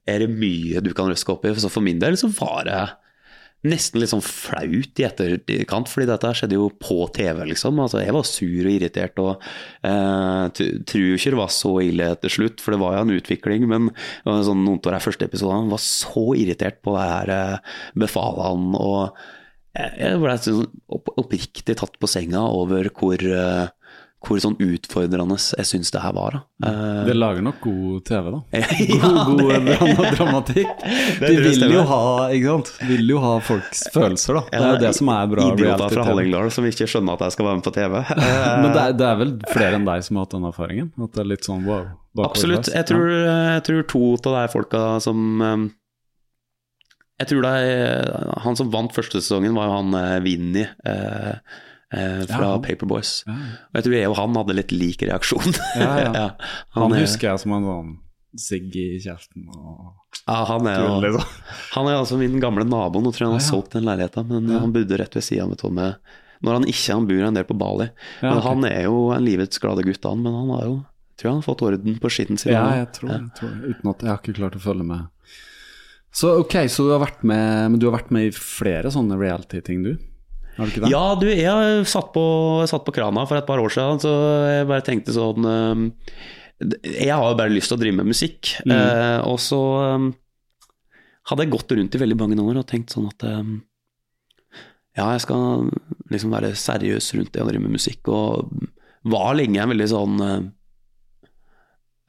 er 0.09 0.23
det 0.23 0.31
mye 0.31 0.83
du 0.83 0.91
kan 0.95 1.09
røske 1.09 1.33
opp 1.33 1.47
i. 1.47 1.53
Så 1.55 1.71
for 1.71 1.85
min 1.85 2.01
del 2.01 2.17
så 2.19 2.29
var 2.33 2.67
det 2.67 2.83
nesten 3.63 4.01
litt 4.01 4.11
sånn 4.11 4.23
flaut 4.23 4.99
i 4.99 5.05
etterkant, 5.07 5.87
fordi 5.87 6.07
dette 6.09 6.31
skjedde 6.35 6.57
jo 6.57 6.65
på 6.83 6.97
TV, 7.15 7.45
liksom. 7.53 7.79
Altså, 7.79 8.01
jeg 8.03 8.15
var 8.15 8.25
sur 8.27 8.65
og 8.67 8.73
irritert 8.73 9.21
og 9.23 9.45
eh, 9.87 10.63
tror 10.83 11.05
jo 11.05 11.19
ikke 11.19 11.31
det 11.31 11.39
var 11.39 11.53
så 11.55 11.71
ille 11.85 12.09
til 12.25 12.35
slutt, 12.37 12.63
for 12.63 12.75
det 12.75 12.81
var 12.81 12.97
jo 12.97 13.05
en 13.05 13.13
utvikling, 13.15 13.67
men 13.71 13.87
sånn, 14.25 14.65
noen 14.65 14.81
av 14.81 14.97
de 14.97 15.03
første 15.05 15.29
episodene 15.29 15.71
var 15.71 15.83
så 15.83 16.25
irritert 16.35 16.81
på 16.83 16.97
det 16.97 17.07
her 17.07 17.33
eh, 17.37 17.77
befalene, 18.03 18.83
og 18.83 19.23
jeg 19.73 20.19
ble 20.21 20.35
sånn 20.37 20.67
opp, 20.93 21.15
oppriktig 21.17 21.79
tatt 21.79 21.95
på 21.97 22.09
senga 22.11 22.43
over 22.53 22.91
hvor, 22.93 23.23
eh, 23.23 23.71
hvor 24.23 24.39
sånn 24.39 24.55
utfordrende 24.63 25.35
jeg 25.35 25.67
syns 25.67 25.91
det 25.91 25.99
her 26.03 26.13
var. 26.15 26.37
Da. 26.37 26.69
Eh, 26.69 26.99
Det 27.09 27.15
lager 27.17 27.43
nok 27.43 27.57
god 27.63 28.03
TV, 28.07 28.29
da. 28.31 28.39
ja, 28.61 28.99
God, 29.27 29.41
god 29.41 29.51
det- 29.53 29.77
drama, 29.79 30.11
dramatikk. 30.17 30.85
De 31.23 31.31
vil 31.43 31.65
jo 31.75 31.83
ha 31.89 31.99
ikke 32.35 32.53
sant? 32.53 32.71
Vil 32.87 33.11
jo 33.13 33.19
ha 33.23 33.33
folks 33.43 33.83
følelser, 33.93 34.39
da. 34.39 34.43
Det 34.53 34.61
er 34.61 34.71
jo 34.77 34.81
det 34.85 34.93
som 34.99 35.11
er 35.15 35.27
bra 35.33 35.49
Idioter 35.51 35.95
fra. 35.97 36.05
Hallingdal 36.07 36.51
som 36.55 36.69
ikke 36.69 36.87
skjønner 36.87 37.19
at 37.19 37.25
jeg 37.27 37.35
skal 37.37 37.49
være 37.49 37.59
med 37.59 37.67
på 37.67 37.75
TV. 37.75 37.99
Men 38.63 38.69
det 38.71 38.81
er, 38.87 38.97
det 39.03 39.09
er 39.11 39.19
vel 39.25 39.35
flere 39.51 39.79
enn 39.81 39.87
deg 39.91 40.07
som 40.07 40.17
har 40.21 40.27
hatt 40.27 40.37
den 40.37 40.49
erfaringen? 40.53 40.89
At 41.03 41.13
det 41.17 41.23
er 41.25 41.29
litt 41.33 41.47
sånn 41.49 41.67
wow? 41.67 41.85
Absolutt. 42.23 42.69
Jeg 42.71 42.85
tror, 42.87 43.07
jeg 43.09 43.63
tror 43.67 43.87
to 43.89 44.03
av 44.29 44.35
de 44.37 44.47
folka 44.53 44.81
som 45.01 45.41
um, 45.41 45.63
Jeg 47.19 47.29
tror 47.31 47.41
det 47.45 47.53
er 47.65 48.11
Han 48.45 48.57
som 48.59 48.69
vant 48.73 48.93
første 48.93 49.17
sesongen, 49.21 49.55
var 49.57 49.69
jo 49.69 49.77
han 49.79 49.95
eh, 49.97 50.19
Vinni 50.25 50.63
eh, 50.63 51.33
eh, 51.93 52.23
fra 52.29 52.49
Ja. 52.53 52.59
Paperboys. 52.63 53.11
Ja. 53.27 53.35
Og 53.71 53.79
jeg 53.79 53.85
tror 53.87 53.95
jeg 53.97 54.09
og 54.11 54.17
han 54.19 54.39
hadde 54.41 54.57
litt 54.59 54.73
lik 54.75 55.05
reaksjon. 55.05 55.53
Ja, 55.79 55.93
ja. 56.03 56.25
Han 56.77 56.93
er- 56.93 57.05
husker 57.05 57.31
jeg 57.31 57.43
som 57.43 57.55
en 57.57 57.69
sånn 57.69 57.93
sigg 58.39 58.73
i 58.81 58.87
kjeften 58.97 59.45
og 59.53 59.91
ja, 60.25 60.39
han 60.49 60.65
er 60.69 60.79
jo 60.81 60.93
liksom. 61.03 61.25
Han 61.75 61.87
er 61.89 61.97
altså 61.99 62.17
min 62.17 62.39
gamle 62.41 62.63
nabo. 62.65 63.01
Nå 63.01 63.11
tror 63.11 63.25
jeg 63.25 63.31
han 63.31 63.39
har 63.39 63.43
solgt 63.45 63.73
den 63.75 63.83
leiligheten, 63.85 64.29
men 64.29 64.47
han 64.55 64.71
bodde 64.73 64.97
rett 64.97 65.17
ved 65.17 65.25
sida 65.25 65.43
av 65.45 65.73
meg. 65.73 65.97
Når 66.43 66.57
han 66.59 66.67
ikke 66.69 66.95
han 66.95 67.07
bor 67.09 67.23
en 67.27 67.37
del 67.37 67.45
på 67.49 67.57
Bali. 67.57 67.87
Men 68.21 68.37
okay. 68.37 68.45
Han 68.47 68.65
er 68.69 68.81
jo 68.87 68.97
en 69.15 69.25
livets 69.25 69.59
glade 69.63 69.83
gutt, 69.85 70.05
han. 70.05 70.21
Men 70.23 70.37
han 70.37 70.51
har 70.53 70.63
jo 70.69 70.75
tror 71.17 71.27
jeg 71.27 71.33
han 71.33 71.41
har 71.41 71.47
fått 71.47 71.63
orden 71.65 71.99
på 72.01 72.11
skitten 72.13 72.39
sin. 72.41 72.53
Ja, 72.55 72.63
jeg 72.81 72.89
tror, 72.95 73.11
jeg 73.13 73.29
tror. 73.37 73.51
Uten 73.69 73.91
at 73.91 74.01
jeg 74.05 74.11
har 74.11 74.21
ikke 74.21 74.37
klart 74.39 74.57
å 74.57 74.63
følge 74.63 74.87
med. 74.87 75.09
Så 76.13 76.31
ok, 76.43 76.55
så 76.69 76.85
du 76.85 76.91
har 76.93 77.01
vært 77.01 77.23
med 77.25 77.71
Men 77.73 77.79
du 77.81 77.87
har 77.87 77.95
vært 77.95 78.11
med 78.13 78.27
i 78.27 78.33
flere 78.37 78.91
sånne 78.93 79.17
reality-ting, 79.17 79.81
du? 79.85 79.95
Har 80.57 80.67
du 80.67 80.71
ikke 80.73 80.83
det? 80.83 80.91
Ja, 80.93 81.03
du, 81.17 81.27
jeg 81.29 81.85
satt 81.89 82.11
på, 82.13 82.23
satt 82.69 82.85
på 82.85 82.93
krana 82.93 83.25
for 83.29 83.39
et 83.39 83.47
par 83.47 83.61
år 83.61 83.73
siden, 83.73 84.01
så 84.03 84.11
jeg 84.51 84.69
bare 84.69 84.85
tenkte 84.85 85.15
sånn 85.15 85.47
eh, 85.49 85.83
Jeg 86.99 87.09
har 87.13 87.25
jo 87.31 87.39
bare 87.39 87.53
lyst 87.53 87.71
til 87.71 87.79
å 87.79 87.81
drive 87.81 87.97
med 88.01 88.11
musikk. 88.13 88.53
Mm. 88.65 88.73
eh, 88.75 89.19
og 89.25 89.39
så 89.41 89.61
eh, 89.87 90.07
hadde 91.31 91.45
jeg 91.45 91.53
gått 91.55 91.73
rundt 91.77 91.97
i 91.97 92.03
veldig 92.03 92.19
mange 92.19 92.41
år 92.43 92.61
og 92.61 92.67
tenkt 92.69 92.93
sånn 92.93 93.09
at 93.09 93.25
ja, 94.93 95.05
jeg 95.15 95.21
skal 95.23 95.71
liksom 96.13 96.33
være 96.35 96.51
seriøs 96.59 97.07
rundt 97.17 97.31
det 97.33 97.41
å 97.41 97.47
drive 97.47 97.63
med 97.63 97.79
musikk, 97.79 98.11
og 98.13 98.51
var 99.09 99.31
lenge 99.39 99.61
en 99.63 99.71
veldig 99.71 99.87
sånn 99.89 100.19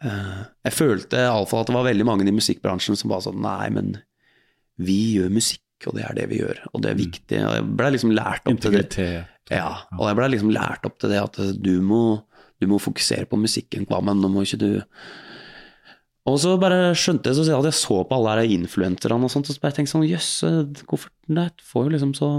Jeg 0.04 0.74
følte 0.74 1.22
iallfall 1.22 1.62
at 1.62 1.70
det 1.70 1.76
var 1.78 1.86
veldig 1.86 2.06
mange 2.10 2.26
i 2.28 2.34
musikkbransjen 2.34 2.98
som 2.98 3.14
var 3.14 3.22
sånn 3.24 3.40
Nei, 3.40 3.70
men 3.72 3.94
vi 4.76 4.98
gjør 5.14 5.30
musikk, 5.32 5.63
og 5.90 5.96
det 5.98 6.04
er 6.06 6.16
det 6.18 6.28
vi 6.30 6.40
gjør, 6.40 6.62
og 6.72 6.84
det 6.84 6.92
er 6.92 6.98
viktig. 7.00 7.40
Og 7.44 7.56
jeg 7.58 7.66
ble 7.80 7.90
liksom 7.94 8.14
lært 8.16 8.48
opp 8.50 8.62
til 8.64 8.78
det. 8.78 9.10
Ja, 9.52 9.68
og 9.98 10.08
jeg 10.08 10.18
ble 10.20 10.30
liksom 10.32 10.54
lært 10.54 10.88
opp 10.88 10.96
til 11.02 11.12
det 11.12 11.20
at 11.20 11.38
du 11.60 11.74
må, 11.84 12.00
du 12.62 12.68
må 12.70 12.80
fokusere 12.80 13.28
på 13.28 13.38
musikken, 13.40 13.84
Kvammen, 13.88 14.22
nå 14.22 14.30
må 14.32 14.44
ikke 14.46 14.60
du 14.62 14.70
Og 16.30 16.38
så 16.40 16.54
bare 16.60 16.94
skjønte 16.96 17.28
jeg 17.28 17.36
så 17.36 17.58
at 17.58 17.68
jeg 17.68 17.76
så 17.76 17.98
på 18.08 18.16
alle 18.16 18.38
de 18.40 18.56
influenserne 18.56 19.18
og 19.20 19.32
sånt, 19.32 19.50
og 19.50 19.56
så 19.56 19.60
bare 19.60 19.76
tenkte 19.76 19.92
sånn 19.92 20.08
jøss, 20.08 20.30
hvorfor 20.88 21.12
det 21.28 21.50
får 21.68 21.88
jo 21.88 21.94
liksom 21.98 22.14
så 22.16 22.30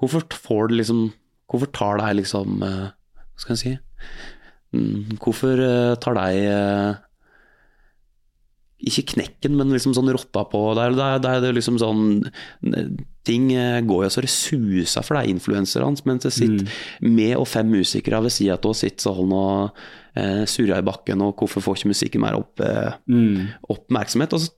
Hvorfor 0.00 0.26
får 0.34 0.72
det 0.72 0.82
liksom 0.82 1.04
Hvorfor 1.52 1.70
tar 1.72 2.00
deg 2.00 2.18
liksom 2.18 2.62
eh, 2.66 2.90
Hva 2.92 3.44
skal 3.44 3.54
jeg 3.54 3.62
si 3.62 3.76
Mm, 4.72 5.18
Hvorfor 5.20 5.60
eh, 5.60 5.94
tar 6.00 6.16
deg 6.16 6.38
eh, 6.48 7.00
ikke 8.82 9.14
knekken, 9.14 9.54
men 9.58 9.70
liksom 9.72 9.94
sånn 9.94 10.10
rotta 10.14 10.44
på. 10.50 10.60
Det 10.76 10.84
er, 10.84 10.96
det 11.22 11.30
er, 11.30 11.42
det 11.44 11.54
liksom 11.58 11.78
sånn 11.82 12.22
Ting 13.22 13.52
eh, 13.54 13.78
går 13.86 14.00
jo 14.02 14.10
så 14.10 14.22
det 14.24 14.32
suser 14.34 15.04
for 15.06 15.14
deg, 15.14 15.30
influenserne, 15.30 15.94
mens 16.08 16.24
det 16.24 16.32
sitter 16.34 16.80
med 17.06 17.36
og 17.38 17.46
fem 17.46 17.68
musikere 17.70 18.18
ved 18.24 18.34
sida 18.34 18.56
av 18.58 18.74
sitter 18.74 19.04
sånn 19.04 19.34
og 19.36 19.84
eh, 20.18 20.42
surrer 20.50 20.82
i 20.82 20.86
bakken, 20.88 21.22
og 21.22 21.36
hvorfor 21.38 21.62
får 21.62 21.78
ikke 21.78 21.92
musikken 21.92 22.24
mer 22.24 22.40
opp, 22.40 22.58
eh, 22.66 22.96
oppmerksomhet? 23.70 24.34
Og 24.34 24.42
så, 24.42 24.50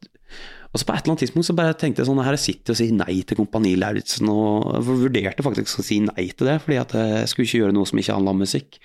og 0.73 0.81
så 0.81 0.89
på 0.89 0.95
et 0.95 1.03
eller 1.03 1.13
annet 1.13 1.25
tidspunkt 1.27 1.51
så 1.51 1.59
bare 1.59 1.77
tenkte 1.77 2.01
jeg 2.01 2.09
sånn 2.09 2.23
Her 2.25 2.39
sitter 2.41 2.73
jeg 2.73 2.79
og 2.79 2.81
sier 2.81 2.97
nei 3.03 3.19
til 3.21 3.39
Kompani 3.43 3.75
Lauritzen, 3.77 4.33
og 4.33 4.73
vurderte 4.89 5.45
faktisk 5.45 5.85
å 5.85 5.85
si 5.85 6.01
nei 6.07 6.31
til 6.33 6.49
det, 6.49 6.57
fordi 6.65 6.81
at 6.81 6.97
jeg 6.97 7.35
skulle 7.35 7.51
ikke 7.51 7.63
gjøre 7.67 7.77
noe 7.77 7.93
som 7.93 8.01
ikke 8.01 8.17
handla 8.17 8.33
om 8.33 8.43
musikk. 8.47 8.81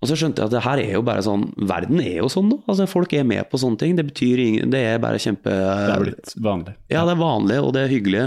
Og 0.00 0.08
så 0.08 0.16
skjønte 0.16 0.40
jeg 0.40 0.48
at 0.48 0.54
det 0.54 0.62
her 0.64 0.80
er 0.80 0.94
jo 0.94 1.02
bare 1.04 1.22
sånn 1.24 1.42
Verden 1.68 2.00
er 2.00 2.22
jo 2.22 2.28
sånn 2.32 2.48
nå. 2.48 2.60
Altså, 2.64 2.86
folk 2.88 3.12
er 3.12 3.26
med 3.28 3.44
på 3.50 3.60
sånne 3.60 3.80
ting. 3.82 3.96
Det 3.98 4.06
betyr 4.08 4.40
ingen 4.46 4.72
Det 4.72 4.80
er 4.94 5.02
bare 5.02 5.20
kjempe 5.20 5.52
Det 5.52 5.94
er 5.94 6.04
blitt 6.06 6.34
vanlig. 6.40 6.74
Ja, 6.92 7.04
det 7.04 7.14
er 7.14 7.20
vanlig, 7.20 7.58
og 7.60 7.74
det 7.76 7.84
er 7.84 7.92
hyggelig. 7.92 8.26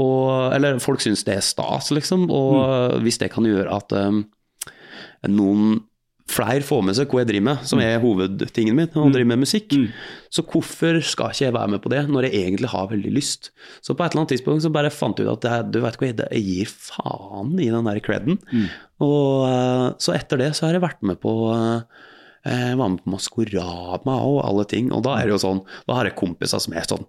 Og, 0.00 0.54
eller 0.56 0.80
folk 0.82 1.04
syns 1.04 1.24
det 1.28 1.36
er 1.36 1.44
stas, 1.44 1.92
liksom. 1.92 2.28
Og 2.32 2.96
hvis 3.04 3.20
det 3.20 3.28
kan 3.34 3.44
gjøre 3.48 3.76
at 3.76 3.92
um, 3.92 4.24
noen 5.28 5.82
flere 6.30 6.64
får 6.64 6.82
med 6.86 6.96
seg 6.96 7.10
hva 7.10 7.22
jeg 7.22 7.28
driver 7.30 7.46
med, 7.48 7.64
som 7.68 7.80
er 7.82 8.00
hovedtingen 8.02 8.76
min, 8.78 8.90
å 8.98 9.08
drive 9.12 9.28
med 9.32 9.42
musikk, 9.42 9.74
så 10.32 10.44
hvorfor 10.46 11.00
skal 11.04 11.34
ikke 11.34 11.46
jeg 11.46 11.56
være 11.56 11.72
med 11.74 11.82
på 11.84 11.92
det, 11.92 12.04
når 12.08 12.28
jeg 12.28 12.44
egentlig 12.44 12.70
har 12.72 12.88
veldig 12.92 13.12
lyst? 13.14 13.50
Så 13.84 13.96
på 13.96 14.04
et 14.04 14.12
eller 14.12 14.22
annet 14.22 14.34
tidspunkt 14.36 14.64
så 14.64 14.72
bare 14.74 14.92
fant 14.94 15.18
jeg 15.18 15.28
ut 15.28 15.34
at 15.34 15.48
jeg, 15.48 15.68
du 15.74 15.80
vet 15.84 15.98
hva, 15.98 16.10
jeg, 16.10 16.28
jeg 16.38 16.46
gir 16.46 16.72
faen 16.72 17.56
i 17.58 17.70
den 17.72 17.90
der 17.90 18.00
creden. 18.04 18.38
Og 19.02 19.48
eh, 19.48 19.88
så 20.02 20.14
etter 20.16 20.40
det 20.40 20.52
så 20.56 20.68
har 20.68 20.78
jeg 20.78 20.84
vært 20.84 21.02
med 21.06 21.20
på 21.22 21.34
eh, 21.52 22.06
jeg 22.42 22.78
var 22.78 22.90
med 22.90 23.02
på 23.04 23.12
Maskorama 23.12 24.14
og 24.26 24.40
alle 24.42 24.66
ting, 24.70 24.90
og 24.94 25.04
da 25.06 25.18
er 25.18 25.28
det 25.28 25.36
jo 25.36 25.42
sånn, 25.44 25.64
da 25.86 26.00
har 26.00 26.08
jeg 26.08 26.18
kompiser 26.18 26.62
som 26.62 26.74
er 26.74 26.86
sånn 26.90 27.04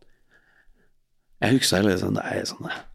Jeg 1.41 1.57
husker 1.57 1.85
liksom, 1.87 2.13
det 2.19 2.25
er 2.29 2.45
sånn 2.45 2.67
Hva 2.69 2.92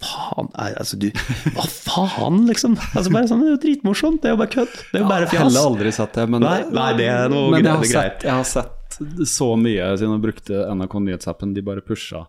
faen 0.00 0.48
er, 0.56 0.74
altså 0.80 0.96
du, 1.00 1.08
Hva 1.56 1.66
faen, 1.68 2.42
liksom? 2.48 2.76
Altså 2.94 3.12
bare 3.12 3.28
sånn, 3.30 3.42
Det 3.44 3.50
er 3.50 3.54
jo 3.56 3.60
dritmorsomt, 3.66 4.20
det 4.22 4.30
er 4.30 4.34
jo 4.36 4.40
bare 4.40 4.52
kødd. 4.54 4.74
Det 4.90 4.98
er 4.98 5.04
jo 5.04 5.10
bare 5.10 5.28
Jeg 5.28 5.38
har 5.40 5.50
fjas. 5.50 5.58
aldri 5.64 5.92
sett 5.96 6.16
det, 6.18 6.26
men, 6.32 6.44
Nei, 6.46 6.58
nei, 6.72 6.90
det 6.98 7.08
er 7.12 7.28
noe 7.32 7.50
men 7.54 7.64
jeg, 7.64 7.74
har 7.76 7.90
sett, 7.94 8.24
jeg 8.28 8.36
har 8.38 8.48
sett 8.48 8.98
så 9.30 9.52
mye 9.56 9.92
siden 9.96 10.16
jeg 10.16 10.24
brukte 10.24 10.64
NRK 10.74 10.94
Nyhetsappen. 11.06 11.54
De 11.56 11.62
bare 11.64 11.80
pusha. 11.84 12.24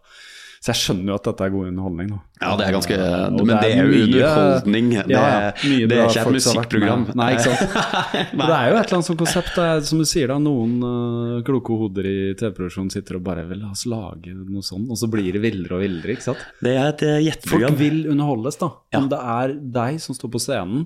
Så 0.61 0.69
jeg 0.75 0.77
skjønner 0.77 1.09
jo 1.09 1.15
at 1.17 1.25
dette 1.25 1.45
er 1.47 1.53
god 1.55 1.69
underholdning. 1.71 2.09
nå. 2.11 2.17
Ja, 2.37 2.51
det 2.57 2.65
er 2.67 2.75
ganske 2.75 2.97
Og 3.01 3.47
Men 3.49 3.57
det 3.63 3.69
er 3.71 3.79
jo 3.81 4.01
underholdning. 4.05 4.91
Det, 4.91 5.09
Ja, 5.09 5.23
mye 5.57 5.87
det 5.89 5.97
er 5.97 6.05
ikke 6.05 6.21
et 6.21 6.35
musikkprogram. 6.35 7.05
Nei, 7.17 7.29
ikke 7.33 7.47
sant. 7.47 7.73
Men 8.37 8.43
det 8.45 8.57
er 8.59 8.67
jo 8.69 8.75
et 8.77 8.83
eller 8.83 8.97
annet 8.99 9.07
sånt 9.09 9.21
konsept. 9.23 9.57
Er, 9.57 9.81
som 9.89 10.03
du 10.03 10.05
sier, 10.05 10.29
da, 10.29 10.37
noen 10.37 10.75
uh, 10.85 11.39
kloke 11.47 11.79
hoder 11.81 12.05
i 12.05 12.17
TV-produksjonen 12.37 12.93
sitter 12.93 13.17
og 13.17 13.25
bare 13.25 13.47
vil 13.49 13.63
la 13.63 13.71
oss 13.73 13.87
lage 13.89 14.35
noe 14.37 14.61
sånt, 14.65 14.85
og 14.93 15.01
så 15.01 15.09
blir 15.09 15.33
det 15.33 15.41
villere 15.41 15.79
og 15.79 15.81
villere, 15.81 16.13
ikke 16.13 16.29
sant. 16.29 16.45
Det 16.61 16.75
er 16.77 16.91
et 16.91 17.05
gjetteprogram. 17.25 17.73
Folk 17.73 17.81
vil 17.81 18.03
underholdes, 18.13 18.61
da. 18.61 18.69
Ja. 18.93 19.01
Om 19.01 19.09
det 19.15 19.23
er 19.33 19.55
deg 19.81 19.97
som 20.05 20.17
står 20.17 20.35
på 20.37 20.43
scenen, 20.45 20.85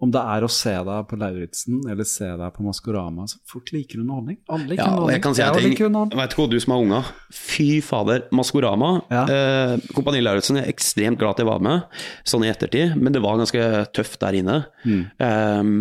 om 0.00 0.12
det 0.12 0.20
er 0.32 0.44
å 0.46 0.48
se 0.52 0.72
deg 0.86 1.08
på 1.10 1.18
Lauritzen 1.20 1.82
eller 1.92 2.08
se 2.08 2.28
deg 2.40 2.54
på 2.54 2.64
Maskorama. 2.64 3.26
Så 3.28 3.40
folk 3.50 3.68
liker 3.74 4.00
underholdning. 4.00 4.38
Alle 4.48 4.72
liker 4.72 4.82
Ja, 4.86 4.96
og 4.96 5.12
jeg 5.12 5.22
kan 5.24 5.36
si 5.36 5.44
en 5.44 5.58
ting. 5.58 5.74
Vet 5.76 6.32
ikke 6.32 6.40
hva, 6.40 6.48
du 6.48 6.58
som 6.64 6.74
har 6.74 6.84
unger. 6.86 7.12
Fy 7.36 7.68
fader, 7.84 8.24
Maskorama. 8.32 8.90
Ja. 9.12 9.26
Eh, 9.28 9.76
Kompani 9.92 10.24
Lauritzen 10.24 10.62
er 10.62 10.70
ekstremt 10.72 11.20
glad 11.20 11.36
at 11.36 11.44
jeg 11.44 11.50
var 11.50 11.64
med, 11.64 12.02
sånn 12.24 12.46
i 12.46 12.52
ettertid, 12.52 12.96
men 12.96 13.16
det 13.16 13.24
var 13.24 13.40
ganske 13.40 13.70
tøft 13.96 14.20
der 14.24 14.40
inne. 14.40 14.60
Mm. 14.88 15.02
Eh, 15.20 15.72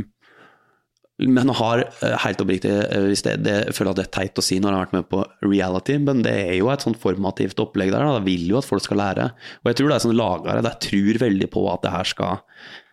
men 1.19 1.51
har 1.51 1.81
eh, 1.83 2.15
helt 2.23 2.39
oppriktig 2.39 2.71
eh, 2.71 3.07
hvis 3.09 3.23
det, 3.25 3.39
det, 3.43 3.55
Jeg 3.67 3.75
føler 3.75 3.91
at 3.91 3.99
det 3.99 4.05
er 4.07 4.13
teit 4.15 4.39
å 4.39 4.43
si 4.43 4.59
når 4.59 4.71
jeg 4.71 4.77
har 4.77 4.85
vært 4.85 4.95
med 4.95 5.07
på 5.11 5.23
reality, 5.43 5.97
men 5.99 6.23
det 6.23 6.35
er 6.45 6.53
jo 6.59 6.69
et 6.71 6.85
sånt 6.85 6.99
formativt 7.01 7.59
opplegg 7.59 7.91
der. 7.91 8.05
Da. 8.05 8.19
Jeg 8.19 8.27
vil 8.29 8.45
jo 8.53 8.59
at 8.61 8.67
folk 8.67 8.85
skal 8.85 9.01
lære. 9.01 9.31
Og 9.63 9.71
jeg 9.71 9.79
tror 9.79 9.91
det 9.91 9.97
er 9.97 10.05
sånn 10.05 10.19
lagere 10.19 10.63
der 10.63 10.77
tror 10.85 11.23
veldig 11.25 11.49
på 11.51 11.65
at 11.73 11.83
det 11.83 11.95
her 11.95 12.11
skal 12.13 12.39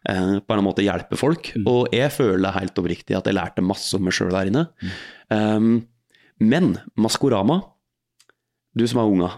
eh, 0.08 0.36
på 0.40 0.56
en 0.56 0.64
måte 0.66 0.84
hjelpe 0.84 1.18
folk. 1.20 1.52
Og 1.64 1.94
jeg 1.94 2.12
føler 2.14 2.56
helt 2.56 2.78
oppriktig 2.80 3.16
at 3.18 3.28
jeg 3.28 3.36
lærte 3.36 3.64
masse 3.64 3.96
om 3.96 4.06
meg 4.06 4.16
sjøl 4.16 4.32
der 4.34 4.50
inne. 4.50 4.66
Um, 5.32 5.86
men 6.42 6.76
Maskorama, 7.00 7.62
du 8.76 8.84
som 8.88 9.00
er 9.02 9.12
unga, 9.12 9.30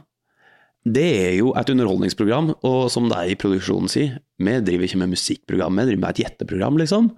det 0.89 1.07
er 1.20 1.35
jo 1.36 1.53
et 1.59 1.70
underholdningsprogram, 1.73 2.53
og 2.65 2.89
som 2.93 3.09
det 3.11 3.19
er 3.19 3.32
i 3.32 3.39
produksjonen 3.39 3.90
si, 3.93 4.07
vi 4.40 4.55
driver 4.65 4.86
ikke 4.86 5.01
med 5.03 5.12
musikkprogram, 5.12 5.78
vi 5.78 5.86
driver 5.90 6.03
med 6.05 6.11
et 6.15 6.23
gjetteprogram, 6.23 6.78
liksom. 6.81 7.11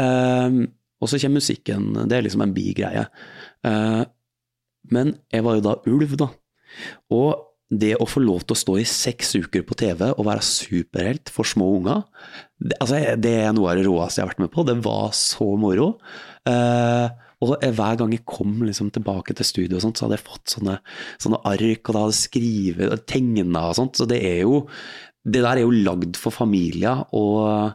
Um, 0.00 0.58
og 1.00 1.08
så 1.08 1.20
kommer 1.22 1.40
musikken, 1.40 1.92
det 2.10 2.18
er 2.18 2.26
liksom 2.26 2.44
en 2.44 2.54
bigreie. 2.54 3.06
Uh, 3.66 4.02
men 4.92 5.14
jeg 5.32 5.46
var 5.46 5.56
jo 5.58 5.64
da 5.64 5.76
ulv, 5.88 6.16
da. 6.20 6.28
Og 7.14 7.49
det 7.70 7.94
å 8.02 8.06
få 8.08 8.22
lov 8.22 8.42
til 8.44 8.56
å 8.56 8.60
stå 8.60 8.76
i 8.80 8.86
seks 8.88 9.36
uker 9.38 9.62
på 9.66 9.76
TV 9.78 10.08
og 10.10 10.26
være 10.26 10.42
superhelt 10.42 11.30
for 11.30 11.46
små 11.46 11.68
unger, 11.78 12.02
det, 12.58 12.76
altså, 12.82 12.98
det 13.22 13.34
er 13.44 13.52
noe 13.54 13.70
av 13.70 13.78
det 13.78 13.86
råeste 13.86 14.20
jeg 14.20 14.26
har 14.26 14.32
vært 14.32 14.42
med 14.42 14.52
på. 14.54 14.64
Det 14.66 14.76
var 14.84 15.12
så 15.16 15.46
moro. 15.60 15.92
Uh, 16.48 17.06
og 17.40 17.62
hver 17.62 18.00
gang 18.00 18.10
jeg 18.12 18.26
kom 18.28 18.58
liksom 18.66 18.90
tilbake 18.92 19.32
til 19.36 19.48
studio, 19.48 19.78
og 19.78 19.84
sånt, 19.86 19.96
så 19.96 20.06
hadde 20.06 20.18
jeg 20.18 20.26
fått 20.26 20.56
sånne, 20.56 20.74
sånne 21.22 21.40
ark, 21.48 21.80
og 21.86 21.94
da 21.94 22.02
hadde 22.02 22.16
jeg 22.16 22.24
skrevet 22.26 22.92
og 22.92 23.06
tegna 23.08 23.64
og 23.70 23.78
sånt. 23.78 23.96
Så 23.96 24.08
det 24.10 24.20
er 24.26 24.42
jo 24.44 24.66
Det 25.20 25.42
der 25.44 25.58
er 25.58 25.66
jo 25.66 25.70
lagd 25.70 26.16
for 26.16 26.32
familier. 26.32 27.04
og 27.12 27.74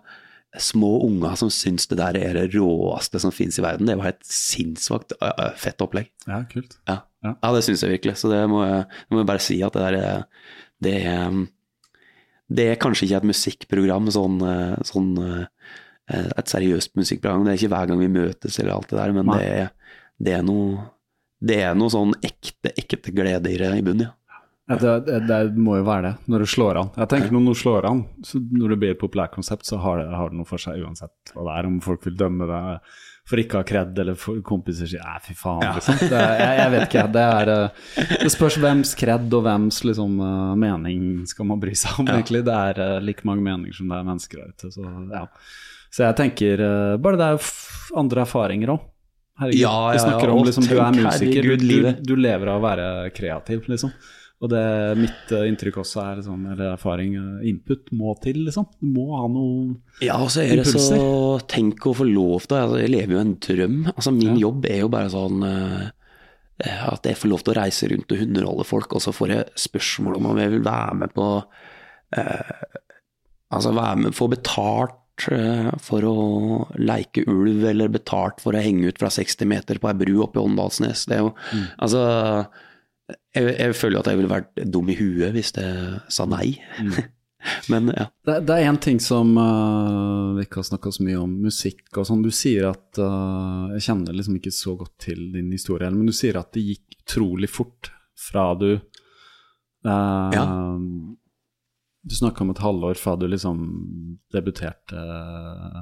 små 0.61 0.91
unger 1.07 1.35
som 1.39 1.49
syns 1.53 1.87
det 1.91 1.97
der 1.99 2.17
er 2.19 2.37
det 2.37 2.45
råeste 2.55 3.19
som 3.21 3.33
finnes 3.35 3.57
i 3.59 3.63
verden. 3.65 3.89
Det 3.89 3.97
var 3.99 4.11
et 4.13 4.23
sinnssykt 4.29 5.15
øh, 5.19 5.51
fett 5.59 5.81
opplegg. 5.83 6.11
Ja, 6.27 6.43
kult. 6.51 6.77
Ja, 6.87 7.01
Ja. 7.25 7.33
ja 7.41 7.53
det 7.55 7.63
syns 7.65 7.83
jeg 7.83 7.95
virkelig. 7.97 8.17
Så 8.21 8.29
det 8.31 8.43
må 8.51 8.63
jeg, 8.65 8.85
må 9.11 9.21
jeg 9.23 9.29
bare 9.31 9.43
si 9.43 9.59
at 9.65 9.73
det 9.75 9.85
der 9.87 9.99
er 10.01 10.25
det 10.85 10.95
er, 11.07 11.37
det 12.51 12.65
er 12.69 12.81
kanskje 12.81 13.07
ikke 13.07 13.21
et 13.23 13.29
musikkprogram, 13.31 14.09
sånn, 14.13 14.35
sånn 14.85 15.13
et 16.11 16.51
seriøst 16.51 16.91
musikkprogram. 16.99 17.45
Det 17.47 17.53
er 17.53 17.61
ikke 17.61 17.71
hver 17.73 17.87
gang 17.89 18.01
vi 18.03 18.09
møtes 18.11 18.59
eller 18.59 18.75
alt 18.75 18.91
det 18.91 18.99
der, 18.99 19.13
men 19.15 19.31
det 19.31 19.47
er, 19.47 19.71
det 20.21 20.35
er 20.35 20.43
noe 20.45 20.83
det 21.45 21.57
er 21.63 21.73
noe 21.77 21.91
sånn 21.91 22.13
ekte, 22.25 22.71
ekte 22.79 23.11
glede 23.13 23.51
i 23.51 23.57
det 23.59 23.71
i 23.77 23.83
bunnen, 23.85 24.07
ja. 24.07 24.13
Ja, 24.65 24.77
det, 24.81 24.93
det, 25.05 25.17
det 25.29 25.61
må 25.61 25.75
jo 25.77 25.85
være 25.85 26.07
det, 26.07 26.13
når 26.31 26.41
du 26.41 26.49
slår 26.49 26.79
an. 26.79 26.87
Jeg 26.97 27.09
tenker 27.11 27.33
Når 27.35 27.51
du 27.51 27.59
slår 27.59 27.85
an, 27.85 27.99
så 28.25 28.39
når 28.41 28.73
det 28.73 28.77
blir 28.81 28.95
et 28.95 29.01
populært 29.01 29.35
konsept, 29.35 29.67
så 29.69 29.77
har 29.83 29.99
det, 30.01 30.07
har 30.09 30.31
det 30.31 30.39
noe 30.39 30.49
for 30.49 30.61
seg 30.61 30.81
uansett 30.81 31.35
hva 31.35 31.45
det 31.45 31.57
er. 31.59 31.67
Om 31.69 31.75
folk 31.85 32.07
vil 32.07 32.17
dømme 32.17 32.47
det 32.49 32.61
for 33.25 33.41
ikke 33.41 33.57
å 33.57 33.61
ha 33.63 33.65
kred, 33.65 33.99
eller 34.01 34.17
for 34.21 34.41
kompiser 34.45 34.89
sier 34.89 35.01
'æ, 35.01 35.19
fy 35.25 35.33
faen', 35.37 35.63
liksom. 35.77 35.97
Det, 35.97 36.23
jeg, 36.41 36.57
jeg 36.59 36.73
vet 36.73 36.83
ikke. 36.87 37.05
Det, 37.13 37.23
er, 37.37 37.51
eh, 37.53 38.09
det 38.21 38.31
spørs 38.33 38.57
hvems 38.61 38.91
kred 38.99 39.33
og 39.33 39.45
hvems 39.47 39.79
liksom, 39.89 40.19
eh, 40.21 40.51
mening 40.61 41.05
skal 41.29 41.49
man 41.49 41.61
bry 41.61 41.73
seg 41.77 42.01
om, 42.03 42.11
egentlig. 42.13 42.43
Det 42.45 42.57
er 42.69 42.81
eh, 42.85 42.99
like 43.05 43.25
mange 43.25 43.45
meninger 43.45 43.73
som 43.73 43.89
det 43.89 43.97
er 43.97 44.09
mennesker 44.11 44.43
der 44.43 44.51
ute. 44.53 44.73
Så, 44.73 44.85
ja. 45.13 45.23
så 45.89 46.05
jeg 46.05 46.19
tenker 46.21 46.65
bare 47.01 47.21
det 47.21 47.31
er 47.33 47.49
andre 48.01 48.25
erfaringer 48.27 48.75
òg. 48.75 48.91
Herregud, 49.41 49.59
Ja, 49.59 49.73
ja, 49.73 49.95
vi 49.97 50.03
snakker 50.05 50.31
om 50.31 50.45
liksom, 50.47 50.69
du 50.69 50.77
er 50.79 50.93
musiker, 50.95 51.49
du, 51.59 51.89
du 52.07 52.13
lever 52.15 52.53
av 52.53 52.61
å 52.61 52.63
være 52.63 52.85
kreativ, 53.17 53.65
liksom. 53.73 53.91
Og 54.43 54.49
det 54.51 54.61
mitt 54.99 55.31
eh, 55.31 55.45
inntrykk 55.47 55.77
også 55.79 56.01
er 56.03 56.19
sånn, 56.25 56.41
eller 56.51 56.73
erfaring, 56.73 57.13
eh, 57.15 57.45
input 57.49 57.87
må 57.95 58.11
til, 58.21 58.41
liksom. 58.45 58.65
Du 58.81 58.89
må 58.91 59.05
ha 59.15 59.27
noen 59.31 59.77
Ja, 60.03 60.17
og 60.21 60.27
så 60.33 60.43
er 60.43 60.57
det 60.59 60.65
så 60.67 60.75
Impulser. 60.81 61.45
Tenk 61.53 61.87
å 61.87 61.93
få 61.95 62.07
lov 62.09 62.43
til 62.49 62.57
altså, 62.59 62.81
Jeg 62.83 62.91
lever 62.91 63.15
jo 63.15 63.21
en 63.23 63.35
drøm. 63.47 63.77
Altså, 63.95 64.11
min 64.13 64.35
Ja. 64.35 64.41
jobb 64.49 64.65
er 64.69 64.79
jo 64.83 64.89
bare 64.91 65.09
sånn 65.13 65.45
eh, 65.47 65.87
at 66.65 67.03
jeg 67.07 67.17
får 67.19 67.29
lov 67.31 67.41
til 67.43 67.53
å 67.53 67.57
reise 67.61 67.89
rundt 67.91 68.11
og 68.15 68.21
underholde 68.27 68.65
folk, 68.67 68.93
og 68.95 69.01
så 69.03 69.11
får 69.15 69.27
jeg 69.33 69.45
spørsmål 69.69 70.15
om 70.19 70.25
om 70.33 70.37
jeg 70.43 70.51
vil 70.53 70.61
være 70.67 70.93
med 70.95 71.13
på 71.15 71.29
eh, 72.17 72.51
Altså 73.55 73.71
være 73.75 73.97
med, 74.01 74.15
få 74.17 74.27
betalt 74.31 75.27
eh, 75.31 75.69
for 75.79 76.03
å 76.09 76.15
leike 76.81 77.23
ulv, 77.29 77.63
eller 77.69 77.87
betalt 77.93 78.41
for 78.43 78.51
å 78.57 78.61
henge 78.63 78.89
ut 78.89 78.97
fra 78.99 79.07
60 79.13 79.47
meter 79.47 79.79
på 79.79 79.87
ei 79.91 79.93
bru 79.99 80.15
oppe 80.25 80.41
i 80.41 80.43
Åndalsnes. 80.43 81.05
Det 81.07 81.15
er 81.19 81.21
jo 81.23 81.33
Altså 81.77 82.01
jeg, 83.35 83.51
jeg 83.59 83.75
føler 83.77 83.99
at 84.01 84.07
jeg 84.09 84.17
ville 84.19 84.31
vært 84.31 84.63
dum 84.73 84.89
i 84.89 84.95
huet 84.97 85.35
hvis 85.35 85.51
jeg 85.57 85.99
sa 86.09 86.25
nei. 86.29 86.55
Men 87.69 87.91
ja. 87.93 88.07
Det, 88.25 88.39
det 88.47 88.55
er 88.55 88.67
én 88.71 88.79
ting 88.81 88.97
som 89.03 89.35
uh, 89.37 90.33
vi 90.33 90.47
ikke 90.47 90.63
har 90.63 90.65
snakka 90.71 90.89
så 90.95 91.03
mye 91.05 91.19
om, 91.21 91.35
musikk 91.45 91.99
og 92.01 92.07
sånn. 92.09 92.23
Du 92.25 92.31
sier 92.33 92.71
at 92.71 92.97
uh, 92.97 93.67
Jeg 93.75 93.83
kjenner 93.85 94.17
liksom 94.17 94.39
ikke 94.39 94.53
så 94.55 94.73
godt 94.79 94.95
til 95.05 95.27
din 95.35 95.51
historie, 95.53 95.91
men 95.93 96.09
du 96.09 96.15
sier 96.15 96.39
at 96.41 96.49
det 96.57 96.63
gikk 96.65 96.97
utrolig 97.03 97.51
fort 97.53 97.91
fra 98.17 98.47
du 98.57 98.71
uh, 99.85 100.31
Ja. 100.33 100.47
Du 102.05 102.13
snakka 102.13 102.43
om 102.45 102.51
et 102.53 102.61
halvår 102.61 102.97
fra 103.01 103.15
du 103.17 103.27
liksom 103.29 103.61
debuterte, 104.33 104.97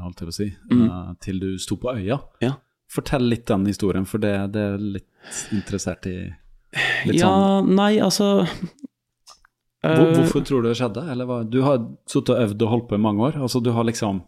holdt 0.04 0.22
jeg 0.22 0.28
på 0.30 0.32
å 0.32 0.36
si, 0.38 0.46
Mm. 0.72 0.86
til 1.20 1.40
du 1.42 1.50
sto 1.60 1.76
på 1.76 1.92
øya. 1.98 2.16
Ja. 2.40 2.54
Fortell 2.92 3.26
litt 3.28 3.44
den 3.50 3.66
historien, 3.68 4.06
for 4.08 4.24
det, 4.24 4.32
det 4.56 4.62
er 4.62 4.78
litt 4.80 5.42
interessert 5.52 6.08
i. 6.08 6.16
Litt 7.08 7.20
ja, 7.20 7.28
sånn 7.28 7.74
nei, 7.78 7.92
altså 8.02 8.30
Hvor, 9.84 9.92
eh, 9.92 10.14
hvorfor 10.16 10.46
tror 10.48 10.64
du 10.64 10.70
det 10.72 10.78
skjedde? 10.80 11.04
Eller 11.12 11.28
hva? 11.30 11.42
Du 11.46 11.60
har 11.66 11.84
sittet 12.10 12.34
og 12.34 12.42
øvd 12.48 12.66
og 12.66 12.74
holdt 12.74 12.88
på 12.90 12.98
i 12.98 13.04
mange 13.04 13.28
år. 13.28 13.38
Altså, 13.44 13.62
du 13.62 13.72
har 13.76 13.86
liksom 13.86 14.24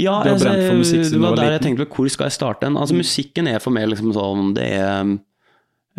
Ja, 0.00 0.18
Du 0.24 0.30
har 0.30 0.32
altså, 0.32 0.48
brent 0.48 0.66
for 0.66 0.80
musikk 0.80 1.04
siden 1.04 1.20
du 1.20 1.26
var 1.26 1.38
liten. 1.38 1.54
jeg 1.54 1.64
tenkte 1.68 1.88
hvor 1.92 2.10
skal 2.10 2.30
jeg 2.30 2.38
starte 2.38 2.66
den? 2.66 2.80
Altså, 2.80 2.98
musikken 2.98 3.50
er 3.50 3.62
for 3.62 3.76
meg 3.76 3.88
liksom 3.92 4.12
sånn 4.16 4.52
Det 4.56 4.68
er 4.80 5.16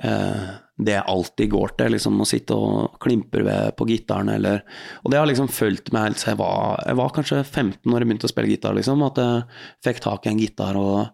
eh, 0.04 0.46
det 0.76 0.92
jeg 0.92 1.08
alltid 1.08 1.52
går 1.54 1.72
til, 1.80 1.94
liksom 1.96 2.20
å 2.20 2.28
sitte 2.28 2.56
og 2.60 2.98
klimpe 3.00 3.40
ved 3.46 3.78
på 3.80 3.88
gitaren 3.88 4.34
eller 4.34 4.66
Og 5.06 5.12
det 5.12 5.22
har 5.22 5.30
liksom 5.30 5.48
fulgt 5.48 5.94
meg 5.96 6.10
helt 6.10 6.20
siden 6.20 6.34
jeg 6.36 6.42
var 6.42 6.82
Jeg 6.84 7.00
var 7.00 7.14
kanskje 7.16 7.44
15 7.44 7.78
når 7.86 8.02
jeg 8.02 8.10
begynte 8.10 8.28
å 8.28 8.34
spille 8.34 8.52
gitar, 8.52 8.76
liksom. 8.76 9.06
At 9.08 9.22
jeg 9.22 9.46
fikk 9.88 10.04
tak 10.04 10.26
i 10.26 10.34
en 10.34 10.42
gitar 10.42 10.76
og 10.76 11.08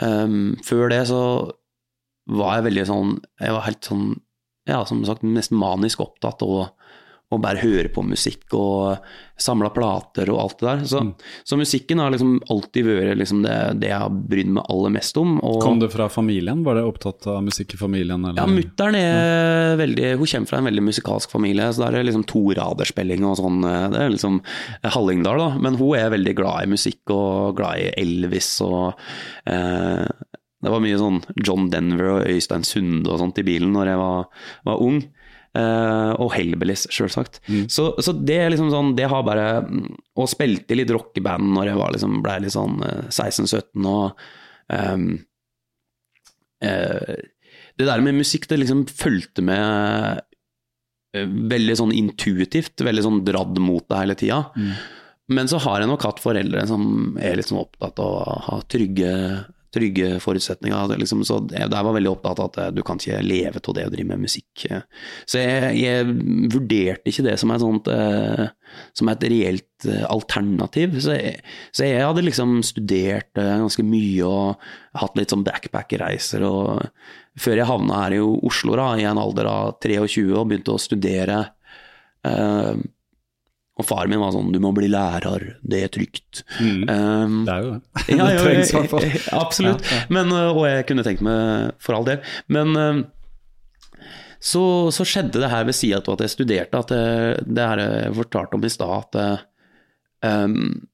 um, 0.00 0.56
Før 0.64 0.88
det 0.94 1.02
så 1.10 1.20
var 2.28 2.58
jeg 2.58 2.68
veldig 2.68 2.86
sånn 2.88 3.14
Jeg 3.40 3.54
var 3.56 3.64
helt 3.64 3.88
sånn, 3.88 4.08
ja, 4.68 4.82
som 4.88 5.04
sagt, 5.08 5.24
nesten 5.24 5.60
manisk 5.60 6.02
opptatt 6.04 6.44
av 6.44 6.68
å 7.28 7.36
bare 7.36 7.60
høre 7.60 7.90
på 7.92 8.00
musikk 8.08 8.54
og 8.56 9.02
samle 9.38 9.68
plater 9.74 10.30
og 10.32 10.38
alt 10.40 10.54
det 10.62 10.66
der. 10.66 10.84
Så, 10.88 11.02
så 11.44 11.58
musikken 11.60 12.00
har 12.00 12.14
liksom 12.14 12.38
alltid 12.48 12.86
vært 12.88 13.18
liksom 13.20 13.42
det, 13.44 13.56
det 13.82 13.90
jeg 13.90 14.00
har 14.00 14.14
brydd 14.32 14.54
meg 14.56 14.70
aller 14.72 14.94
mest 14.94 15.20
om. 15.20 15.34
Og, 15.44 15.58
Kom 15.60 15.82
det 15.82 15.90
fra 15.92 16.06
familien? 16.10 16.62
Var 16.64 16.78
det 16.78 16.86
opptatt 16.88 17.28
av 17.28 17.42
musikk 17.44 17.76
i 17.76 17.80
familien? 17.80 18.24
Eller? 18.24 18.40
ja, 18.40 18.48
mutter'n 18.48 18.96
er 18.98 19.76
veldig 19.78 20.14
Hun 20.16 20.24
kommer 20.32 20.52
fra 20.52 20.62
en 20.62 20.70
veldig 20.70 20.86
musikalsk 20.88 21.36
familie, 21.36 21.68
så 21.68 21.84
der 21.84 22.00
er 22.00 22.08
liksom 22.08 22.24
toraderspilling 22.32 23.28
og 23.28 23.36
sånn. 23.42 23.60
Det 23.92 24.00
er 24.06 24.14
liksom 24.16 24.40
Hallingdal, 24.96 25.44
da. 25.44 25.50
Men 25.68 25.76
hun 25.76 26.00
er 26.00 26.14
veldig 26.16 26.36
glad 26.40 26.64
i 26.64 26.72
musikk 26.78 27.12
og 27.12 27.60
glad 27.60 27.84
i 27.84 27.92
Elvis 28.00 28.54
og 28.64 28.96
eh, 29.52 30.08
Det 30.58 30.72
var 30.72 30.82
mye 30.82 30.98
sånn 30.98 31.20
John 31.46 31.68
Denver 31.70 32.16
og 32.16 32.26
Øystein 32.26 32.66
Sunde 32.66 33.12
og 33.12 33.20
sånt 33.20 33.38
i 33.38 33.46
bilen 33.46 33.70
når 33.76 33.92
jeg 33.92 34.00
var, 34.00 34.26
var 34.66 34.82
ung. 34.82 35.00
Uh, 35.56 36.12
og 36.20 36.34
Hellbillies, 36.34 36.84
sjølsagt. 36.92 37.40
Så, 37.72 37.90
så 38.04 38.12
det 38.12 38.36
er 38.36 38.50
liksom 38.52 38.68
sånn 38.68 38.90
Det 38.98 39.06
har 39.08 39.22
bare 39.24 39.46
Og 40.20 40.28
spilte 40.28 40.74
i 40.74 40.76
litt 40.76 40.92
rockeband 40.92 41.54
når 41.56 41.70
jeg 41.70 41.78
var 41.80 41.94
liksom, 41.94 42.18
ble 42.22 42.34
litt 42.44 42.52
sånn 42.52 42.76
eh, 42.84 43.08
16-17 43.08 43.88
og 43.88 44.20
um, 44.68 45.06
uh, 46.62 47.16
det 47.78 47.86
der 47.86 48.02
med 48.04 48.18
musikk, 48.18 48.48
det 48.50 48.58
liksom 48.60 48.84
fulgte 48.90 49.42
med 49.46 50.20
uh, 51.16 51.26
veldig 51.54 51.76
sånn 51.80 51.96
intuitivt, 51.96 52.82
veldig 52.84 53.04
sånn 53.06 53.20
dradd 53.26 53.60
mot 53.62 53.86
det 53.88 54.00
hele 54.02 54.16
tida. 54.18 54.40
Men 55.32 55.48
så 55.50 55.60
har 55.62 55.80
jeg 55.80 55.90
nok 55.90 56.06
hatt 56.08 56.22
foreldre 56.22 56.64
som 56.68 57.16
er 57.22 57.38
litt 57.38 57.50
sånn 57.50 57.62
opptatt 57.62 58.02
av 58.02 58.16
å 58.18 58.36
ha 58.48 58.58
trygge, 58.66 59.12
trygge 59.74 60.16
forutsetninger. 60.22 60.94
Liksom, 61.00 61.24
så 61.28 61.38
jeg, 61.52 61.66
jeg 61.66 61.86
var 61.86 61.96
veldig 61.96 62.12
opptatt 62.12 62.40
av 62.40 62.50
at 62.50 62.58
eh, 62.62 62.70
du 62.76 62.82
kan 62.86 63.00
ikke 63.00 63.20
leve 63.24 63.60
av 63.60 63.76
det 63.76 63.86
å 63.88 63.92
drive 63.92 64.08
med 64.12 64.24
musikk. 64.24 64.66
Så 65.28 65.42
jeg, 65.42 65.72
jeg 65.82 66.08
vurderte 66.54 67.12
ikke 67.12 67.26
det 67.28 67.36
som 67.40 67.54
sånt 67.58 67.90
eh, 67.92 68.46
som 68.96 69.12
et 69.12 69.28
reelt 69.32 69.88
eh, 69.88 70.04
alternativ. 70.08 70.98
Så 71.04 71.16
jeg, 71.16 71.38
så 71.72 71.88
jeg 71.88 72.04
hadde 72.04 72.26
liksom 72.26 72.58
studert 72.66 73.32
ganske 73.36 73.84
mye 73.86 74.28
og 74.28 74.68
hatt 74.98 75.18
litt 75.18 75.34
sånn 75.34 75.46
backpack-reiser 75.46 76.46
og 76.48 76.88
Før 77.38 77.54
jeg 77.54 77.68
havna 77.68 77.98
her 78.00 78.16
i 78.16 78.18
Oslo 78.18 78.74
da, 78.74 78.88
i 78.98 79.04
en 79.06 79.18
alder 79.22 79.46
av 79.46 79.76
23 79.78 80.24
og 80.32 80.48
begynte 80.50 80.72
å 80.74 80.80
studere. 80.82 81.36
Eh, 82.26 82.80
og 83.78 83.86
faren 83.86 84.10
min 84.10 84.20
var 84.22 84.32
sånn 84.34 84.50
'du 84.52 84.58
må 84.62 84.72
bli 84.74 84.88
lærer, 84.90 85.54
det 85.62 85.82
er 85.84 85.92
trygt'. 85.94 86.42
Um, 86.60 87.44
Det 87.46 87.54
er 87.54 87.62
jo 87.62 87.70
det. 87.76 87.82
ja, 88.18 88.26
det 88.30 88.40
trengs 88.42 88.72
i 88.72 88.76
hvert 88.76 88.90
fall. 88.90 89.06
Absolutt. 89.38 89.92
Men, 90.10 90.32
øh, 90.34 90.50
og 90.56 90.66
jeg 90.66 90.86
kunne 90.88 91.06
tenkt 91.06 91.22
meg 91.22 91.72
for 91.78 91.94
all 91.94 92.08
del. 92.08 92.18
Men 92.48 92.74
øh, 92.76 93.04
så, 94.40 94.90
så 94.94 95.06
skjedde 95.06 95.40
det 95.42 95.50
her 95.50 95.64
ved 95.66 95.78
sida 95.78 96.02
av 96.02 96.14
at 96.16 96.26
jeg 96.26 96.34
studerte, 96.34 96.78
at 96.78 96.92
det, 96.94 97.46
det 97.46 97.70
her 97.70 97.82
jeg 97.84 98.14
fortalte 98.18 98.58
om 98.58 98.66
i 98.66 98.70
stad, 98.70 99.16
at 99.18 100.44
um, 100.44 100.86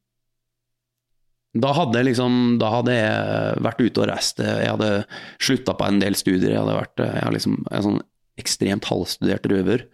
da 1.54 1.70
hadde 1.70 2.00
liksom 2.02 2.56
Da 2.58 2.66
hadde 2.72 2.94
jeg 2.96 3.60
vært 3.62 3.80
ute 3.84 4.00
og 4.02 4.08
reist. 4.10 4.40
Jeg 4.42 4.72
hadde 4.72 5.04
slutta 5.38 5.76
på 5.78 5.86
en 5.86 6.00
del 6.02 6.16
studier. 6.18 6.50
Jeg 6.50 6.58
hadde 6.64 6.80
vært 6.80 7.02
jeg 7.04 7.22
hadde 7.22 7.36
liksom, 7.36 7.60
er 7.70 7.84
sånn 7.84 8.00
ekstremt 8.40 8.88
halvstudert 8.90 9.46
røver. 9.50 9.84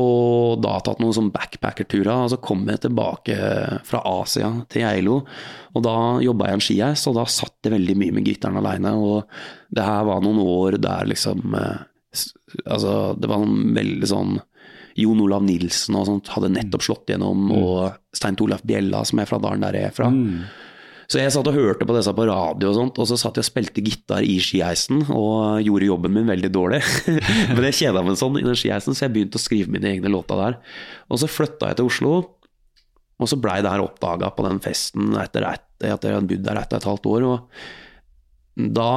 Og 0.00 0.62
da 0.64 0.78
tatt 0.80 1.02
noen 1.02 1.12
sånn 1.16 1.32
backpackerturer. 1.34 2.24
Og 2.24 2.32
så 2.32 2.38
kom 2.40 2.64
jeg 2.70 2.84
tilbake 2.86 3.36
fra 3.84 4.00
Asia 4.08 4.48
til 4.72 4.86
Geilo. 4.86 5.18
Og 5.76 5.84
da 5.84 5.96
jobba 6.24 6.48
jeg 6.48 6.58
en 6.58 6.64
skiheis, 6.64 7.04
og 7.10 7.18
da 7.18 7.26
satt 7.28 7.68
jeg 7.68 7.74
veldig 7.76 7.98
mye 8.00 8.16
med 8.16 8.28
gitaren 8.30 8.56
aleine. 8.62 8.94
Og 8.96 9.28
det 9.76 9.84
her 9.84 10.08
var 10.08 10.24
noen 10.24 10.40
år 10.44 10.80
der 10.82 11.12
liksom 11.12 11.54
eh, 11.58 11.84
Altså, 12.64 13.12
det 13.20 13.28
var 13.28 13.42
noen 13.42 13.74
veldig 13.76 14.08
sånn 14.08 14.38
Jon 14.96 15.18
Olav 15.20 15.42
Nilsen 15.44 15.98
og 15.98 16.06
sånt 16.08 16.30
hadde 16.32 16.48
nettopp 16.54 16.84
slått 16.86 17.10
gjennom, 17.12 17.50
og 17.52 17.98
Stein 18.16 18.38
Torleif 18.38 18.62
Bjella, 18.64 19.02
som 19.04 19.20
er 19.20 19.28
fra 19.28 19.36
dalen 19.42 19.66
der 19.66 19.76
jeg 19.76 19.90
er 19.90 19.92
fra. 19.92 20.08
Så 21.06 21.20
jeg 21.20 21.32
satt 21.34 21.46
og 21.46 21.54
hørte 21.54 21.86
på 21.86 21.94
disse 21.94 22.12
på 22.16 22.26
radio 22.26 22.70
og 22.72 22.76
sånt, 22.76 22.96
og 22.98 23.08
så 23.08 23.18
satt 23.20 23.38
jeg 23.38 23.46
og 23.46 23.48
spilte 23.48 23.84
gitar 23.84 24.26
i 24.26 24.38
skieisen 24.42 25.04
og 25.14 25.62
gjorde 25.62 25.90
jobben 25.90 26.16
min 26.16 26.32
veldig 26.32 26.50
dårlig. 26.54 26.80
Men 27.54 27.68
jeg 27.68 27.78
kjeda 27.82 28.02
meg 28.06 28.18
sånn 28.18 28.40
i 28.40 28.46
den 28.46 28.58
skieisen, 28.58 28.96
så 28.96 29.06
jeg 29.06 29.14
begynte 29.14 29.38
å 29.38 29.44
skrive 29.44 29.72
mine 29.72 29.92
egne 29.92 30.10
låter 30.12 30.40
der. 30.40 30.58
Og 31.06 31.22
så 31.22 31.30
flytta 31.30 31.70
jeg 31.70 31.80
til 31.80 31.90
Oslo, 31.92 32.16
og 33.16 33.30
så 33.30 33.38
blei 33.40 33.60
det 33.64 33.72
her 33.72 33.84
oppdaga 33.84 34.32
på 34.34 34.44
den 34.44 34.58
festen 34.64 35.14
etter 35.20 35.46
at 35.48 35.64
jeg 35.80 35.94
hadde 35.94 36.26
bodd 36.26 36.44
der 36.44 36.60
etter 36.60 36.80
et 36.80 36.88
halvt 36.90 37.08
år. 37.12 37.28
Og 37.30 38.66
da 38.76 38.92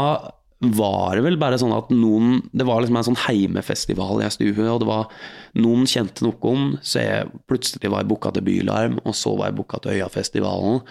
var 0.59 1.15
det 1.15 1.23
vel 1.23 1.37
bare 1.39 1.55
sånn 1.59 1.71
at 1.71 1.87
noen 1.95 2.41
Det 2.51 2.65
var 2.67 2.81
liksom 2.83 2.97
en 2.99 3.05
sånn 3.07 3.21
heimefestival 3.23 4.19
i 4.19 4.25
ei 4.27 4.33
stue, 4.33 4.65
og 4.67 4.81
det 4.81 4.89
var 4.89 5.11
noen 5.55 5.87
kjente 5.87 6.25
noen, 6.25 6.73
så 6.83 7.03
jeg 7.05 7.29
plutselig 7.47 7.91
var 7.91 8.03
jeg 8.03 8.11
booka 8.11 8.33
til 8.35 8.43
Bylarm, 8.43 8.99
og 9.05 9.15
så 9.15 9.37
var 9.39 9.49
jeg 9.49 9.59
booka 9.61 9.79
til 9.79 9.95
Øyafestivalen, 9.95 10.81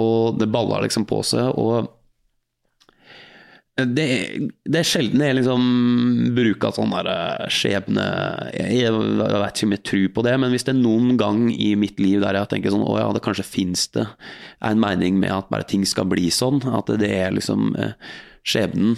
og 0.00 0.38
det 0.40 0.48
balla 0.52 0.80
liksom 0.86 1.04
på 1.10 1.20
seg. 1.28 1.52
og 1.60 1.90
det, 3.72 4.06
det 4.68 4.80
er 4.82 4.84
sjelden 4.84 5.22
jeg 5.24 5.38
liksom 5.38 5.62
bruker 6.36 6.74
sånn 6.76 6.90
eh, 7.00 7.44
skjebne 7.48 8.02
jeg, 8.52 8.82
jeg 8.82 8.92
vet 8.92 9.56
ikke 9.56 9.68
om 9.68 9.72
jeg 9.72 9.84
tror 9.88 10.08
på 10.12 10.24
det, 10.26 10.34
men 10.42 10.52
hvis 10.52 10.66
det 10.68 10.74
er 10.74 10.82
noen 10.82 11.16
gang 11.20 11.46
i 11.52 11.70
mitt 11.80 12.00
liv 12.02 12.20
der 12.20 12.36
jeg 12.36 12.50
tenker 12.50 12.74
sånn 12.74 12.84
Å 12.84 12.98
ja, 13.00 13.06
det 13.16 13.22
kanskje 13.24 13.46
fins 13.48 13.86
det 13.96 14.04
en 14.60 14.82
mening 14.82 15.16
med 15.22 15.32
at 15.32 15.48
bare 15.52 15.64
ting 15.68 15.86
skal 15.88 16.04
bli 16.10 16.28
sånn, 16.32 16.60
at 16.68 16.92
det 17.00 17.08
er 17.16 17.32
liksom 17.32 17.72
eh, 17.80 17.96
skjebnen, 18.46 18.96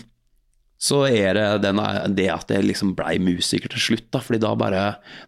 så 0.85 1.05
er 1.09 1.37
det 1.39 1.45
den, 1.65 1.79
det 2.17 2.27
at 2.33 2.51
jeg 2.53 2.65
liksom 2.67 2.91
blei 2.99 3.15
musiker 3.23 3.71
til 3.73 3.81
slutt. 3.81 4.09
da, 4.13 4.21
fordi 4.21 4.41
da 4.43 4.51
bare 4.59 4.83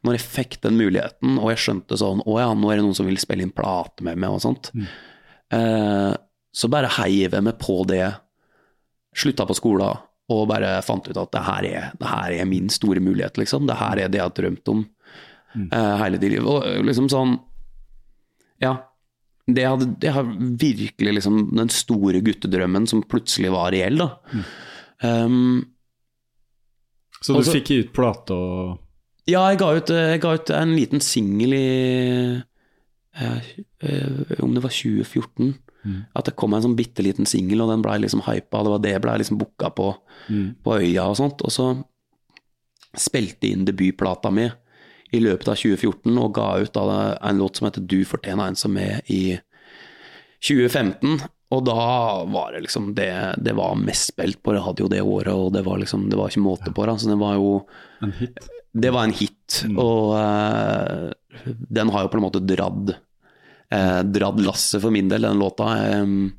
Når 0.05 0.17
jeg 0.19 0.25
fikk 0.27 0.57
den 0.67 0.77
muligheten, 0.77 1.39
og 1.39 1.49
jeg 1.55 1.63
skjønte 1.63 1.97
sånn 1.97 2.21
Å 2.27 2.35
ja, 2.43 2.49
nå 2.53 2.69
er 2.73 2.77
det 2.77 2.85
noen 2.85 2.97
som 2.99 3.07
vil 3.09 3.17
spille 3.23 3.47
inn 3.47 3.55
plate 3.57 4.05
med 4.05 4.19
meg, 4.21 4.31
og 4.37 4.43
sånt. 4.43 4.73
Eh, 5.55 6.13
så 6.53 6.69
bare 6.73 6.91
heiv 6.99 7.33
jeg 7.37 7.45
meg 7.47 7.57
på 7.63 7.79
det 7.89 8.03
slutta 9.17 9.47
på 9.49 9.55
skolen 9.57 10.03
og 10.29 10.49
bare 10.51 10.83
fant 10.83 11.07
ut 11.07 11.17
at 11.17 11.31
det 11.33 11.43
her 11.47 11.65
er, 11.69 11.85
det 12.01 12.09
her 12.11 12.33
er 12.35 12.49
min 12.51 12.67
store 12.69 12.99
mulighet, 13.01 13.37
liksom. 13.39 13.69
Det 13.69 13.77
her 13.79 14.01
er 14.03 14.09
det 14.11 14.19
jeg 14.19 14.27
har 14.27 14.35
drømt 14.35 14.69
om 14.73 14.81
eh, 15.71 15.97
hele 16.03 16.19
livet. 16.19 16.43
Og 16.45 16.85
liksom 16.85 17.09
sånn 17.13 17.37
Ja. 18.61 18.75
Det 19.47 19.63
hadde, 19.63 19.87
det 20.03 20.11
har 20.11 20.27
virkelig 20.59 21.13
liksom 21.21 21.37
den 21.55 21.69
store 21.71 22.19
guttedrømmen 22.27 22.89
som 22.91 23.05
plutselig 23.07 23.53
var 23.55 23.71
reell, 23.75 24.01
da. 24.01 24.09
Um, 25.07 25.61
Så 27.21 27.37
du 27.37 27.39
også, 27.45 27.55
fikk 27.61 27.71
ut 27.77 27.93
plate 27.95 28.35
og 28.35 28.83
ja, 29.27 29.41
jeg 29.51 29.59
ga 29.59 29.69
ut, 29.75 29.91
jeg 29.91 30.21
ga 30.23 30.33
ut 30.39 30.51
en 30.55 30.73
liten 30.77 31.03
singel 31.03 31.55
i 31.57 31.63
eh, 33.19 33.49
Om 34.39 34.53
det 34.55 34.63
var 34.63 34.71
2014. 34.71 35.49
At 36.15 36.29
det 36.29 36.37
kom 36.39 36.55
en 36.55 36.63
sånn 36.63 36.77
bitte 36.79 37.03
liten 37.03 37.27
singel, 37.27 37.63
og 37.63 37.73
den 37.73 37.83
blei 37.83 37.97
liksom 38.03 38.23
hypa. 38.27 38.63
Det 38.63 38.73
var 38.73 38.81
det 38.83 38.93
jeg 38.95 39.03
blei 39.03 39.17
liksom 39.23 39.39
booka 39.41 39.71
på, 39.75 39.89
på 40.63 40.77
øya 40.79 41.09
og 41.11 41.19
sånt. 41.19 41.43
Og 41.47 41.51
så 41.55 41.67
spilte 42.97 43.47
jeg 43.47 43.59
inn 43.59 43.67
debutplata 43.69 44.31
mi 44.35 44.47
i 45.15 45.21
løpet 45.23 45.49
av 45.53 45.59
2014 45.61 46.19
og 46.19 46.35
ga 46.35 46.49
ut 46.63 46.75
da 46.75 46.87
en 47.21 47.39
låt 47.39 47.59
som 47.59 47.69
heter 47.69 47.85
Du 47.87 48.01
fortjener 48.09 48.51
en 48.51 48.59
som 48.59 48.77
er 48.81 49.01
i 49.07 49.39
2015. 50.43 51.21
Og 51.55 51.63
da 51.63 51.79
var 52.27 52.53
det 52.53 52.65
liksom 52.65 52.91
det, 52.97 53.13
det 53.39 53.55
var 53.55 53.79
mest 53.79 54.11
spilt 54.11 54.41
på 54.43 54.57
radio 54.57 54.89
det 54.91 55.03
året, 55.03 55.33
og 55.35 55.53
det 55.55 55.63
var 55.67 55.79
liksom 55.79 56.09
Det 56.11 56.19
var 56.19 56.33
ikke 56.33 56.43
måte 56.43 56.75
på 56.75 56.87
det. 56.87 56.99
Så 57.01 57.11
det 57.13 57.21
var 57.21 57.37
jo 57.39 57.51
en 58.03 58.15
hit? 58.19 58.49
det 58.73 58.91
var 58.93 59.07
en 59.07 59.15
hit. 59.15 59.61
Og 59.77 60.17
uh, 60.19 61.13
Den 61.47 61.93
har 61.95 62.05
jo 62.05 62.11
på 62.13 62.19
en 62.19 62.27
måte 62.27 62.43
dradd 62.43 62.97
eh, 63.71 64.01
Dradd 64.03 64.43
lasset 64.43 64.83
for 64.83 64.95
min 64.95 65.09
del, 65.11 65.27
den 65.27 65.41
låta. 65.41 65.69
Jeg, 65.77 66.33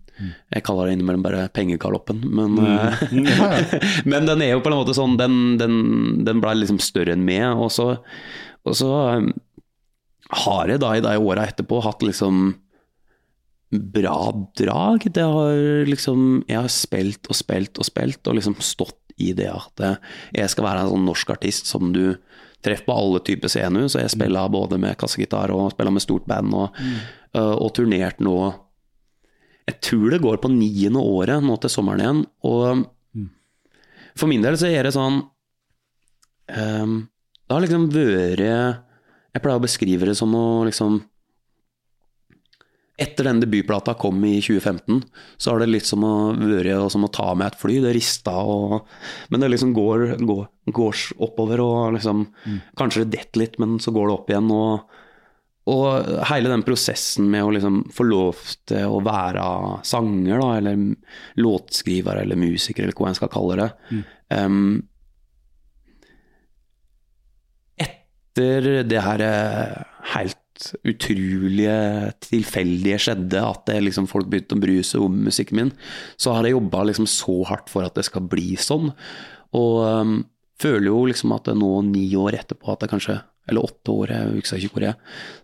jeg 0.56 0.66
kaller 0.66 0.88
det 0.88 0.98
innimellom 0.98 1.24
bare 1.26 1.48
pengegaloppen, 1.54 2.24
men, 2.26 2.58
mm. 2.58 3.28
men 4.12 4.28
den 4.30 4.42
er 4.42 4.56
jo 4.56 4.64
på 4.66 4.72
en 4.72 4.80
måte 4.80 4.96
sånn 4.98 5.18
Den, 5.20 5.36
den, 5.62 5.78
den 6.26 6.42
ble 6.44 6.56
liksom 6.58 6.82
større 6.82 7.14
enn 7.14 7.26
meg, 7.28 7.46
og 7.54 7.70
så, 7.74 7.92
og 8.68 8.78
så 8.78 8.94
eh, 9.16 9.28
har 10.44 10.72
jeg 10.72 10.84
da 10.84 10.94
i 10.96 11.04
de 11.04 11.18
åra 11.18 11.48
etterpå 11.48 11.82
hatt 11.86 12.04
liksom 12.04 12.50
bra 13.72 14.18
drag. 14.60 15.06
Det 15.12 15.24
har 15.24 15.88
liksom 15.88 16.44
Jeg 16.48 16.60
har 16.60 16.72
spilt 16.72 17.28
og 17.28 17.36
spilt 17.36 17.80
og 17.80 17.88
spilt, 17.88 18.22
og 18.28 18.38
liksom 18.38 18.58
stått 18.64 19.00
i 19.18 19.32
det 19.34 19.50
at 19.50 19.82
jeg 20.36 20.52
skal 20.52 20.68
være 20.68 20.84
en 20.84 20.92
sånn 20.92 21.08
norsk 21.08 21.32
artist 21.34 21.66
som 21.72 21.90
du 21.96 22.20
treffer 22.64 22.86
på 22.86 22.96
alle 22.96 23.22
typer 23.26 23.50
scener. 23.50 23.88
Så 23.90 24.04
jeg 24.04 24.14
spiller 24.14 24.52
både 24.54 24.78
med 24.80 24.98
kassegitar 25.00 25.52
og 25.56 25.72
spiller 25.74 25.96
med 25.96 26.04
stort 26.04 26.28
band, 26.30 26.54
og, 26.54 26.78
mm. 26.78 27.00
og 27.40 27.72
turnert 27.76 28.22
nå 28.24 28.38
Jeg 29.68 29.82
tror 29.84 30.12
det 30.12 30.22
går 30.24 30.38
på 30.44 30.52
niende 30.54 31.02
året 31.04 31.44
nå 31.44 31.58
til 31.60 31.72
sommeren 31.72 32.04
igjen, 32.04 32.22
og 32.48 32.86
for 34.18 34.30
min 34.32 34.44
del 34.44 34.58
så 34.60 34.70
er 34.72 34.88
det 34.88 34.96
sånn 34.96 35.22
um, 36.48 36.98
Det 37.48 37.56
har 37.56 37.64
liksom 37.64 37.88
vært 37.94 38.42
Jeg 38.44 39.44
pleier 39.44 39.60
å 39.60 39.64
beskrive 39.64 40.10
det 40.10 40.18
som 40.20 40.34
å 40.36 40.66
liksom 40.68 41.00
etter 42.98 43.28
den 43.28 43.40
debutplata 43.44 43.94
kom 43.94 44.24
i 44.26 44.40
2015, 44.42 45.04
så 45.38 45.52
har 45.52 45.62
det 45.62 45.68
litt 45.70 45.86
som 45.86 46.02
å 46.02 46.14
være 46.34 46.80
som 46.90 47.06
å 47.06 47.12
ta 47.14 47.28
med 47.38 47.52
et 47.52 47.60
fly. 47.62 47.76
Det 47.84 47.94
rista 47.94 48.34
og 48.42 48.88
Men 49.30 49.44
det 49.44 49.52
liksom 49.54 49.74
går, 49.76 50.06
går, 50.18 50.48
går 50.74 51.04
oppover 51.28 51.62
og 51.62 51.94
liksom 51.94 52.26
mm. 52.26 52.58
Kanskje 52.80 53.06
det 53.06 53.20
detter 53.20 53.44
litt, 53.44 53.60
men 53.62 53.78
så 53.78 53.94
går 53.94 54.08
det 54.08 54.16
opp 54.16 54.34
igjen. 54.34 54.50
Og, 54.50 54.98
og 55.70 56.10
hele 56.32 56.50
den 56.50 56.66
prosessen 56.66 57.30
med 57.30 57.46
å 57.46 57.54
liksom 57.54 57.84
få 57.94 58.08
lov 58.10 58.42
til 58.66 58.90
å 58.90 59.04
være 59.06 59.46
sanger, 59.86 60.42
da, 60.42 60.52
eller 60.58 61.44
låtskriver 61.46 62.24
eller 62.24 62.46
musiker, 62.48 62.88
eller 62.88 62.98
hva 62.98 63.12
en 63.12 63.20
skal 63.20 63.34
kalle 63.34 63.62
det 63.62 63.72
mm. 63.92 64.04
um, 64.42 64.80
Etter 68.38 68.84
det 68.86 69.02
her 69.02 69.22
eh, 69.26 69.78
helt 70.14 70.38
utrolige 70.86 71.78
tilfeldige 72.22 73.00
skjedde, 73.02 73.42
at 73.42 73.66
det 73.70 73.80
liksom 73.82 74.08
folk 74.10 74.30
begynte 74.30 74.58
å 74.58 74.62
bry 74.62 74.78
seg 74.86 75.06
om 75.06 75.16
musikken 75.26 75.58
min, 75.58 75.72
så 76.22 76.36
har 76.36 76.46
jeg 76.46 76.58
jobba 76.58 76.84
liksom 76.90 77.08
så 77.10 77.40
hardt 77.50 77.72
for 77.74 77.86
at 77.86 77.98
det 77.98 78.06
skal 78.06 78.26
bli 78.30 78.56
sånn. 78.62 78.92
Og 79.58 79.76
um, 79.86 80.16
føler 80.62 80.90
jo 80.90 81.04
liksom 81.10 81.34
at 81.34 81.50
det 81.50 81.58
nå, 81.58 81.72
ni 81.90 82.10
år 82.18 82.38
etterpå, 82.40 82.74
at 82.74 82.86
det 82.86 82.94
kanskje 82.94 83.22
Eller 83.48 83.64
åtte 83.64 83.94
år, 83.94 84.12
jeg 84.12 84.32
husker 84.42 84.60
ikke 84.60 84.76
hvor 84.76 84.84
jeg. 84.84 84.96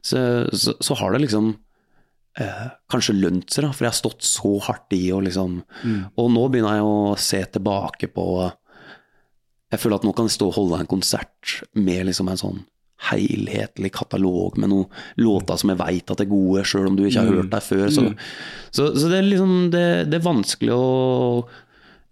Så, 0.04 0.22
så, 0.60 0.74
så 0.84 0.96
har 1.00 1.14
det 1.14 1.22
liksom 1.24 1.54
eh, 2.36 2.66
kanskje 2.92 3.16
lønt 3.16 3.48
seg, 3.48 3.64
da, 3.64 3.70
for 3.72 3.86
jeg 3.86 3.94
har 3.94 3.96
stått 3.96 4.26
så 4.28 4.52
hardt 4.66 4.92
i 4.98 5.06
og 5.16 5.22
liksom 5.24 5.62
mm. 5.62 6.02
Og 6.20 6.28
nå 6.34 6.44
begynner 6.52 6.82
jeg 6.82 6.90
å 6.90 7.14
se 7.16 7.40
tilbake 7.56 8.10
på 8.12 8.26
Jeg 9.72 9.80
føler 9.80 10.02
at 10.02 10.10
nå 10.10 10.12
kan 10.18 10.28
jeg 10.28 10.36
stå 10.36 10.50
og 10.50 10.58
holde 10.58 10.82
en 10.84 10.92
konsert 10.98 11.62
med 11.80 12.10
liksom 12.10 12.28
en 12.28 12.44
sånn 12.44 12.60
helhetlig 13.10 13.92
katalog 13.96 14.58
med 14.62 14.72
noen 14.72 15.04
låter 15.22 15.60
som 15.60 15.74
jeg 15.74 15.82
veit 15.82 16.14
at 16.14 16.24
er 16.24 16.30
gode, 16.32 16.64
sjøl 16.68 16.90
om 16.90 16.98
du 16.98 17.06
ikke 17.06 17.24
har 17.24 17.30
mm. 17.30 17.38
hørt 17.42 17.54
dem 17.54 17.66
før. 17.66 17.86
Så, 17.94 18.06
mm. 18.08 18.26
så, 18.70 18.88
så, 18.96 19.10
det 19.12 19.20
er 19.20 19.30
liksom 19.30 19.56
det, 19.74 19.86
det, 20.12 20.20
er 20.20 20.28
vanskelig 20.28 20.76
å 20.76 20.88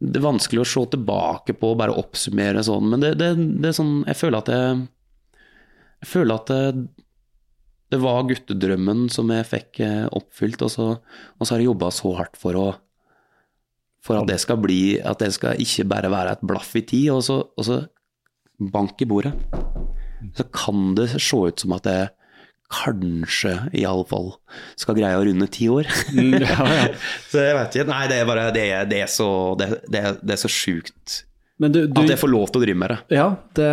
det 0.01 0.17
er 0.17 0.25
vanskelig 0.25 0.63
å 0.63 0.69
se 0.71 0.85
tilbake 0.95 1.55
på 1.57 1.73
og 1.73 1.79
bare 1.79 1.97
oppsummere 2.01 2.63
sånn, 2.65 2.89
men 2.93 3.03
det, 3.03 3.13
det, 3.21 3.35
det 3.61 3.69
er 3.69 3.77
sånn 3.77 3.99
Jeg 4.09 4.17
føler 4.17 4.41
at 4.41 4.49
jeg, 4.49 4.79
jeg 6.01 6.09
føler 6.09 6.41
at 6.41 6.49
det, 6.49 6.85
det 7.91 7.99
var 8.01 8.23
guttedrømmen 8.29 9.09
som 9.13 9.29
jeg 9.35 9.49
fikk 9.49 9.83
eh, 9.85 10.07
oppfylt, 10.09 10.63
og 10.65 10.73
så, 10.73 10.87
og 10.97 11.45
så 11.45 11.53
har 11.53 11.61
jeg 11.61 11.69
jobba 11.69 11.91
så 11.93 12.15
hardt 12.17 12.39
for 12.39 12.57
å 12.57 12.69
for 14.01 14.17
at 14.17 14.25
det 14.25 14.39
skal 14.41 14.57
bli 14.57 14.97
At 14.97 15.19
det 15.21 15.27
skal 15.35 15.59
ikke 15.61 15.83
bare 15.85 16.09
være 16.09 16.31
et 16.33 16.45
blaff 16.49 16.71
i 16.73 16.81
tid, 16.81 17.11
og 17.13 17.21
så, 17.21 17.35
og 17.53 17.67
så 17.67 17.83
bank 18.73 19.01
i 19.01 19.09
bordet 19.09 19.35
så 20.37 20.47
kan 20.55 20.91
det 20.97 21.09
se 21.15 21.39
ut 21.47 21.63
som 21.63 21.77
at 21.77 21.89
jeg 21.89 22.11
kanskje 22.71 23.55
i 23.75 23.83
alle 23.87 24.05
fall 24.07 24.29
skal 24.79 24.95
greie 24.95 25.17
å 25.19 25.25
runde 25.27 25.47
ti 25.51 25.67
år. 25.71 25.89
Mm, 26.15 26.37
ja, 26.39 26.67
ja. 26.71 26.85
så 27.31 27.43
jeg 27.43 27.57
veit 27.57 27.75
ikke. 27.75 27.89
Nei, 27.91 28.05
det 28.11 28.21
er 28.21 28.29
bare 28.29 28.45
Det, 28.55 28.63
det 28.91 29.01
er 29.03 29.11
så, 29.11 29.27
det, 29.59 29.73
det, 29.91 30.05
det 30.21 30.37
er 30.37 30.41
så 30.41 30.51
sjukt 30.51 31.25
at 31.61 32.09
jeg 32.09 32.17
får 32.17 32.31
lov 32.31 32.49
til 32.49 32.61
å 32.61 32.63
drive 32.63 32.79
med 32.81 32.89
det. 32.93 32.99
Ja, 33.13 33.27
det, 33.57 33.67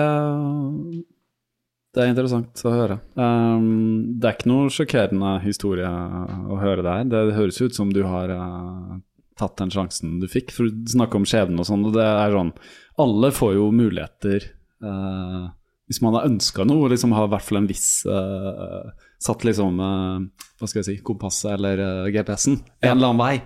det 1.96 2.02
er 2.02 2.10
interessant 2.12 2.64
å 2.68 2.72
høre. 2.74 2.98
Um, 3.16 4.18
det 4.20 4.28
er 4.28 4.36
ikke 4.36 4.50
noe 4.50 4.72
sjokkerende 4.72 5.38
historie 5.44 5.88
å 5.88 6.58
høre 6.60 6.84
der. 6.84 7.06
Det 7.08 7.38
høres 7.38 7.60
ut 7.62 7.76
som 7.78 7.92
du 7.94 8.02
har 8.04 8.32
uh, 8.34 8.98
tatt 9.40 9.56
den 9.62 9.72
sjansen 9.72 10.18
du 10.20 10.28
fikk. 10.28 10.52
For 10.52 10.68
å 10.68 10.90
snakke 10.92 11.20
om 11.20 11.28
skjebne 11.28 11.64
og 11.64 11.70
sånn, 11.70 11.86
og 11.88 11.96
det 11.96 12.04
er 12.04 12.36
sånn 12.36 12.52
Alle 13.00 13.32
får 13.34 13.56
jo 13.56 13.70
muligheter. 13.72 14.50
Uh, 14.84 15.48
hvis 15.88 16.02
man 16.04 16.16
har 16.18 16.28
ønska 16.28 16.66
noe, 16.68 16.90
liksom 16.92 17.14
har 17.16 17.28
i 17.28 17.32
hvert 17.32 17.46
fall 17.46 17.62
en 17.62 17.70
viss 17.70 17.88
uh, 18.08 18.90
Satt 19.18 19.42
liksom 19.42 19.80
uh, 19.82 20.20
hva 20.60 20.68
skal 20.68 20.82
jeg 20.82 20.86
si, 20.86 20.96
kompasset 21.02 21.54
eller 21.56 21.80
uh, 21.80 22.10
GPS-en 22.12 22.60
en 22.60 22.92
eller 22.92 23.08
annen 23.08 23.22
vei, 23.22 23.40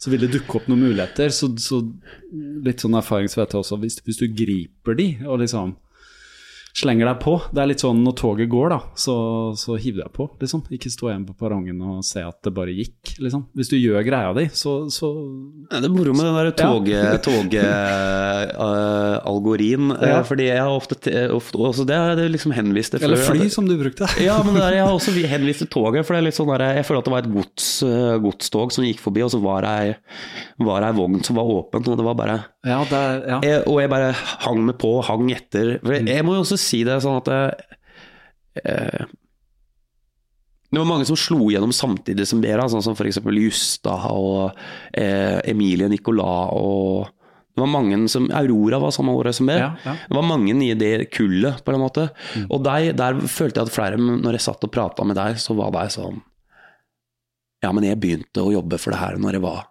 så 0.00 0.12
vil 0.12 0.22
det 0.22 0.30
dukke 0.32 0.60
opp 0.60 0.68
noen 0.70 0.86
muligheter. 0.86 1.32
Så, 1.34 1.50
så 1.60 1.82
litt 2.64 2.80
sånn 2.84 2.96
erfaring 2.96 3.28
så 3.28 3.42
vet 3.42 3.52
jeg 3.52 3.60
også, 3.60 3.80
hvis, 3.82 3.98
hvis 4.06 4.22
du 4.22 4.28
griper 4.30 4.96
de 4.96 5.08
og 5.26 5.42
liksom 5.42 5.74
slenger 6.78 7.08
deg 7.10 7.18
på. 7.22 7.34
Det 7.52 7.60
er 7.62 7.68
litt 7.70 7.82
sånn 7.82 8.02
når 8.04 8.14
toget 8.18 8.48
går, 8.52 8.68
da, 8.72 8.78
så, 8.98 9.14
så 9.58 9.76
hiv 9.80 9.96
deg 10.00 10.10
på, 10.14 10.24
liksom. 10.40 10.60
Ikke 10.74 10.90
stå 10.92 11.10
igjen 11.10 11.26
på 11.28 11.34
perrongen 11.38 11.78
og 11.82 12.04
se 12.06 12.20
at 12.24 12.38
det 12.44 12.52
bare 12.56 12.72
gikk, 12.74 13.14
liksom. 13.22 13.42
Hvis 13.58 13.70
du 13.72 13.76
gjør 13.78 14.02
greia 14.06 14.30
di, 14.36 14.44
så, 14.54 14.72
så 14.92 15.06
ja, 15.68 15.80
Det 15.80 15.88
er 15.88 15.94
moro 15.94 16.12
med 16.16 16.24
den 16.26 16.36
derre 16.38 16.52
togalgorin, 19.18 19.84
ja. 19.98 20.18
uh, 20.20 20.26
fordi 20.30 20.44
jeg 20.48 20.60
har 20.62 20.72
ofte, 20.74 20.94
ofte 21.34 21.54
også, 21.70 21.84
Det 21.88 21.96
er 21.96 22.22
liksom 22.30 22.52
henvist 22.56 22.92
til 22.94 23.02
Eller 23.08 23.20
fly, 23.22 23.48
som 23.52 23.64
du 23.68 23.74
brukte. 23.80 24.04
ja, 24.28 24.36
men 24.46 24.54
der, 24.58 24.72
jeg 24.78 24.84
har 24.84 24.94
også 24.94 25.12
henvist 25.18 25.60
til 25.64 25.70
toget, 25.78 26.02
for 26.06 26.12
det 26.14 26.20
er 26.22 26.26
litt 26.28 26.38
sånn 26.38 26.52
der, 26.54 26.62
jeg 26.78 26.86
føler 26.88 27.00
at 27.02 27.08
det 27.08 27.14
var 27.16 27.24
et 27.26 27.34
gods, 27.38 27.66
uh, 27.86 28.14
godstog 28.22 28.68
som 28.74 28.82
gikk 28.86 29.00
forbi, 29.02 29.20
og 29.26 29.30
så 29.34 29.38
var 29.42 29.62
ei, 29.68 29.88
var 30.62 30.80
ei 30.86 30.94
vogn 30.96 31.20
som 31.26 31.34
var 31.38 31.46
åpen, 31.58 31.82
og 31.86 31.96
det 31.98 32.06
var 32.06 32.16
bare 32.18 32.38
ja, 32.66 32.80
er, 32.82 33.20
ja. 33.22 33.36
Jeg, 33.46 33.60
og 33.70 33.78
jeg 33.80 33.90
bare 33.92 34.08
hang 34.44 34.64
med 34.66 34.76
på, 34.82 34.90
hang 35.06 35.28
etter. 35.30 35.76
For 35.84 35.94
jeg, 35.94 36.08
jeg 36.10 36.24
må 36.26 36.34
jo 36.34 36.42
også 36.42 36.58
si 36.68 36.82
det 36.86 37.00
sånn 37.04 37.20
at 37.20 37.30
eh, 38.62 39.04
Det 40.68 40.76
var 40.76 40.88
mange 40.88 41.08
som 41.08 41.16
slo 41.16 41.48
gjennom 41.48 41.72
samtidig 41.72 42.26
som 42.28 42.42
dere, 42.44 42.66
sånn 42.68 42.84
som 42.84 42.96
f.eks. 42.96 43.22
Justad 43.24 44.10
og 44.12 44.58
eh, 44.92 45.38
Emilie 45.48 45.88
Nicolas 45.88 46.52
og 46.56 47.14
det 47.58 47.64
var 47.64 47.72
mange 47.72 47.96
som, 48.06 48.28
Aurora 48.30 48.78
var 48.78 48.92
samme 48.94 49.10
året 49.18 49.34
som 49.34 49.48
det. 49.50 49.56
Ja, 49.58 49.72
ja. 49.82 49.96
Det 50.06 50.14
var 50.14 50.22
mange 50.22 50.52
i 50.62 50.74
det 50.78 51.08
kullet, 51.10 51.64
på 51.66 51.72
en 51.74 51.80
måte. 51.82 52.04
Mm. 52.36 52.44
Og 52.54 52.60
der, 52.62 52.92
der, 52.94 53.18
følte 53.26 53.58
jeg 53.58 53.66
at 53.66 53.74
flere, 53.74 53.98
når 53.98 54.38
jeg 54.38 54.44
satt 54.44 54.62
og 54.62 54.70
prata 54.70 55.02
med 55.02 55.18
deg, 55.18 55.40
så 55.42 55.56
var 55.58 55.72
de 55.74 55.88
sånn 55.90 56.20
Ja, 57.64 57.72
men 57.74 57.88
jeg 57.88 57.98
begynte 57.98 58.44
å 58.46 58.52
jobbe 58.54 58.78
for 58.78 58.94
det 58.94 59.00
her 59.00 59.18
når 59.18 59.40
jeg 59.40 59.42
var 59.42 59.64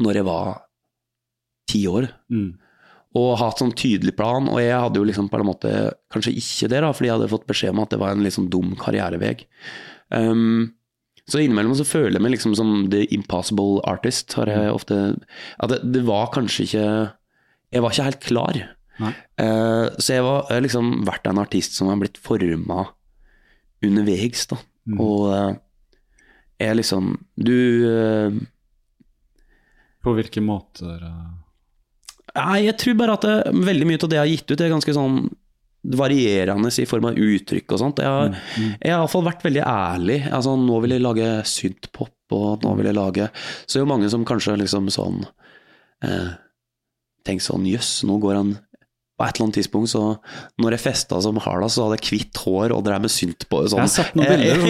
Når 0.00 0.16
jeg 0.16 0.24
var 0.30 0.48
ti 1.68 1.82
år. 1.92 2.08
Mm. 2.32 2.48
Og 3.18 3.34
hatt 3.40 3.60
sånn 3.60 3.74
tydelig 3.76 4.14
plan. 4.16 4.48
Og 4.48 4.60
jeg 4.62 4.72
hadde 4.72 5.00
jo 5.00 5.08
liksom 5.08 5.28
på 5.32 5.40
en 5.40 5.48
måte 5.48 5.72
kanskje 6.12 6.34
ikke 6.40 6.70
det, 6.72 6.82
da, 6.84 6.92
fordi 6.96 7.10
jeg 7.10 7.18
hadde 7.18 7.32
fått 7.32 7.48
beskjed 7.50 7.74
om 7.74 7.82
at 7.84 7.92
det 7.92 8.00
var 8.00 8.14
en 8.14 8.24
liksom 8.24 8.48
dum 8.52 8.72
karrierevei. 8.80 9.34
Um, 10.12 10.72
så 11.30 11.38
innimellom 11.38 11.74
så 11.78 11.86
føler 11.86 12.16
jeg 12.16 12.24
meg 12.24 12.34
liksom 12.34 12.54
som 12.58 12.70
the 12.92 13.04
impossible 13.14 13.82
artist. 13.88 14.32
Har 14.38 14.50
jeg 14.50 14.72
ofte 14.72 15.00
At 15.62 15.70
det, 15.72 15.82
det 15.94 16.06
var 16.08 16.32
kanskje 16.34 16.66
ikke 16.66 16.86
Jeg 17.72 17.84
var 17.84 17.94
ikke 17.94 18.08
helt 18.08 18.24
klar. 18.24 18.62
Uh, 19.02 19.88
så 19.98 20.18
jeg 20.18 20.24
var 20.26 20.50
liksom 20.62 20.90
vært 21.08 21.28
en 21.28 21.40
artist 21.42 21.78
som 21.78 21.88
har 21.90 22.00
blitt 22.00 22.20
forma 22.22 22.84
underveis, 23.82 24.46
da. 24.50 24.58
Mm. 24.86 24.98
Og 25.00 25.28
uh, 25.30 25.52
jeg 26.58 26.78
liksom 26.80 27.14
Du 27.38 27.54
uh, 27.86 28.34
På 30.02 30.14
hvilke 30.16 30.42
måter? 30.42 31.06
Nei, 32.38 32.64
jeg 32.66 32.78
tror 32.80 32.98
bare 33.00 33.16
at 33.18 33.24
det, 33.26 33.36
veldig 33.66 33.88
mye 33.88 34.00
av 34.00 34.10
det 34.10 34.18
jeg 34.18 34.24
har 34.24 34.32
gitt 34.32 34.52
ut, 34.52 34.60
er 34.60 34.72
ganske 34.72 34.96
sånn 34.96 35.16
varierende 35.98 36.70
i 36.78 36.86
form 36.86 37.08
av 37.10 37.18
uttrykk 37.18 37.74
og 37.74 37.80
sånt. 37.82 38.02
Jeg 38.02 38.08
har, 38.08 38.30
mm, 38.30 38.38
mm. 38.38 38.74
jeg 38.78 38.92
har 38.92 39.00
iallfall 39.00 39.26
vært 39.26 39.46
veldig 39.46 39.64
ærlig. 39.66 40.18
Altså, 40.30 40.54
nå 40.56 40.78
vil 40.84 40.94
jeg 40.94 41.04
lage 41.04 41.30
synthpop, 41.50 42.14
og 42.32 42.64
nå 42.64 42.72
vil 42.78 42.88
jeg 42.88 42.96
lage 42.96 43.26
Så 43.66 43.74
det 43.74 43.80
er 43.80 43.82
jo 43.82 43.90
mange 43.90 44.08
som 44.08 44.22
kanskje 44.24 44.54
liksom 44.56 44.86
sånn 44.88 45.18
eh, 46.06 46.30
Tenk 47.28 47.42
sånn 47.44 47.66
jøss, 47.68 47.90
nå 48.08 48.16
går 48.22 48.38
han 48.38 48.54
på 49.22 49.28
et 49.28 49.36
eller 49.36 49.46
annet 49.46 49.54
tidspunkt, 49.60 49.90
så 49.92 50.02
når 50.58 50.74
jeg 50.74 50.82
festa 50.82 51.20
som 51.22 51.38
Harda, 51.44 51.68
så 51.70 51.86
hadde 51.86 52.00
jeg 52.00 52.08
hvitt 52.10 52.42
hår 52.42 52.74
og 52.74 52.82
drev 52.88 53.04
med 53.04 53.12
synt 53.14 53.46
på 53.46 53.62
sånn. 53.70 53.78
Jeg 53.78 53.86
har 53.86 53.92
sett 53.94 54.16
noen 54.18 54.32
bilder. 54.32 54.66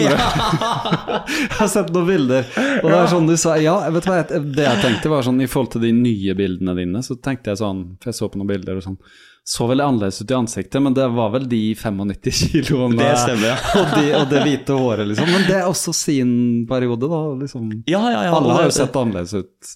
jeg 1.41 1.57
har 1.57 1.71
sett 1.73 1.89
noen 1.95 2.09
bilder. 2.11 2.47
Og 2.83 2.87
det 2.91 2.99
er 2.99 3.11
sånn 3.15 3.29
du 3.29 3.35
sa 3.39 3.57
Ja, 3.61 3.79
vet 3.89 4.05
du 4.05 4.11
hva, 4.11 4.21
det 4.29 4.67
jeg 4.67 4.81
tenkte 4.83 5.13
var 5.13 5.25
sånn 5.25 5.41
i 5.41 5.49
forhold 5.49 5.73
til 5.73 5.87
de 5.87 5.93
nye 5.97 6.37
bildene 6.37 6.77
dine, 6.77 7.01
så 7.05 7.17
tenkte 7.17 7.53
jeg 7.53 7.63
sånn 7.63 7.85
For 8.01 8.11
jeg 8.11 8.19
så 8.19 8.29
på 8.29 8.41
noen 8.41 8.51
bilder 8.53 8.77
og 8.77 8.85
sånn 8.85 8.99
så 9.43 9.65
veldig 9.67 9.83
annerledes 9.83 10.21
ut 10.21 10.29
i 10.31 10.35
ansiktet, 10.37 10.79
men 10.79 10.93
det 10.95 11.03
var 11.11 11.33
vel 11.33 11.49
de 11.51 11.57
95 11.75 12.13
kiloene 12.53 12.95
Det 12.95 13.09
stemmer, 13.19 13.49
ja. 13.49 13.57
og, 13.81 13.89
de, 13.97 14.05
og 14.15 14.29
det 14.31 14.43
hvite 14.45 14.77
håret, 14.79 15.09
liksom. 15.09 15.31
Men 15.35 15.43
det 15.49 15.57
er 15.57 15.67
også 15.67 15.91
sin 15.97 16.31
periode, 16.69 17.09
da. 17.11 17.19
liksom. 17.41 17.65
Ja, 17.83 18.05
ja, 18.07 18.21
ja. 18.29 18.37
Alle 18.37 18.55
har 18.55 18.69
jo 18.69 18.77
sett 18.77 18.95
annerledes 18.95 19.35
ut. 19.35 19.73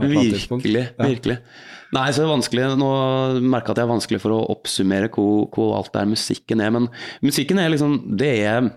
tidspunkt. 0.00 0.64
Virkelig. 0.64 0.86
Ja. 0.96 1.10
virkelig. 1.10 1.36
Nei, 1.94 2.06
så 2.12 2.22
det 2.22 2.26
er 2.26 2.34
vanskelig 2.34 2.66
Nå 2.78 2.90
merker 3.42 3.70
jeg 3.70 3.74
at 3.74 3.78
det 3.80 3.84
er 3.84 3.90
vanskelig 3.90 4.20
for 4.22 4.34
å 4.36 4.44
oppsummere 4.52 5.10
hvor, 5.14 5.48
hvor 5.54 5.72
alt 5.78 5.92
det 5.94 6.04
er 6.04 6.12
musikken 6.12 6.62
er, 6.62 6.74
men 6.76 6.86
musikken 7.26 7.58
er 7.62 7.72
liksom 7.72 7.96
Det 8.20 8.30
er 8.46 8.68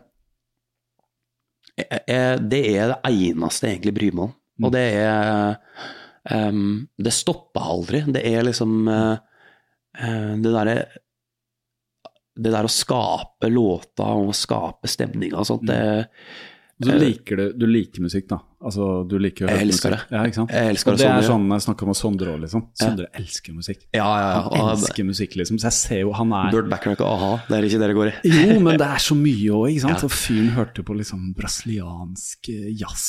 Det 1.74 2.64
er 2.74 2.96
det 2.96 3.04
eneste 3.10 3.70
jeg 3.70 3.78
egentlig 3.78 3.96
bryr 3.98 4.18
meg 4.18 4.26
om. 4.28 4.34
Mm. 4.34 4.66
Og 4.66 4.74
det 4.76 4.84
er 5.02 6.50
um, 6.50 6.66
Det 6.98 7.14
stopper 7.14 7.70
aldri. 7.76 8.04
Det 8.14 8.22
er 8.30 8.46
liksom 8.46 8.76
eh, 8.92 9.16
eh, 9.98 10.34
Det 10.42 10.52
derre 10.54 10.78
det 12.34 12.50
der 12.50 12.66
å 12.66 12.72
skape 12.72 13.50
låter 13.52 14.24
og 14.24 14.34
skape 14.34 14.90
stemninger 14.90 15.38
og 15.38 15.46
sånt, 15.46 15.68
det, 15.70 16.08
Og 16.82 16.88
så 16.88 16.96
liker 16.98 17.38
du, 17.38 17.44
du 17.62 17.66
liker 17.70 18.02
musikk, 18.02 18.26
da. 18.32 18.40
Altså, 18.64 18.86
du 19.10 19.18
liker 19.20 19.46
å 19.46 19.50
Jeg 19.52 19.68
elsker 19.68 19.92
musikk. 19.94 20.12
Ja, 20.14 20.22
ikke 20.30 20.38
sant? 20.40 20.52
Jeg 20.56 20.72
elsker 20.74 20.94
og 20.94 20.98
det 21.02 21.08
det 21.08 21.16
er 21.20 21.26
sånn 21.28 21.48
jeg 21.52 21.64
snakker 21.66 21.90
om 21.90 21.98
Sondre 22.00 22.32
òg, 22.34 22.40
liksom. 22.46 22.62
Sondre 22.80 23.08
elsker 23.20 23.56
musikk. 23.58 23.82
Ja, 23.94 24.06
ja, 24.08 24.30
ja. 24.38 24.42
Han 24.56 24.70
elsker 24.78 25.08
musikk, 25.08 25.36
liksom. 25.40 25.60
Så 25.60 25.68
jeg 25.68 25.78
ser 25.80 26.00
jo 26.06 26.14
han 26.16 26.32
er 26.38 26.52
Burt 26.56 26.70
Backrack 26.72 27.02
og 27.04 27.10
a-ha, 27.12 27.32
det 27.50 27.58
er 27.60 27.68
ikke 27.68 27.82
det 27.84 27.90
det 27.92 27.98
går 28.00 28.12
i. 28.12 28.14
Jo, 28.32 28.60
men 28.64 28.80
det 28.80 28.88
er 28.88 29.04
så 29.04 29.18
mye 29.20 29.50
òg, 29.60 29.66
ikke 29.74 29.84
sant. 29.86 30.00
Ja. 30.00 30.08
Og 30.08 30.16
fyren 30.16 30.50
hørte 30.56 30.86
på 30.88 30.96
liksom 30.98 31.26
brasiliansk 31.40 32.52
jazz. 32.80 33.08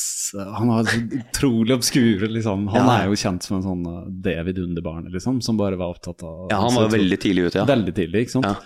Han 0.59 0.72
har 0.74 0.90
utrolig 1.20 1.76
obskure 1.76 2.28
liksom 2.31 2.66
Han 2.74 2.86
Ja. 2.86 2.97
er 3.02 3.06
jo 3.12 3.18
kjent 3.18 3.43
som 3.47 3.59
en 3.59 3.62
sånn 3.66 3.86
uh, 3.86 4.09
David 4.10 4.59
Underbarn, 4.59 5.06
liksom, 5.12 5.40
som 5.43 5.56
bare 5.56 5.76
var 5.78 5.94
opptatt 5.94 6.22
av 6.26 6.48
Ja, 6.51 6.59
han 6.64 6.74
var 6.74 6.90
veldig 6.90 7.18
tidlig 7.20 7.47
ute, 7.51 7.62
ja. 7.62 7.64
Veldig 7.68 7.94
tidlig, 7.94 8.26
ikke 8.26 8.36
sant. 8.40 8.47
Ja. 8.51 8.56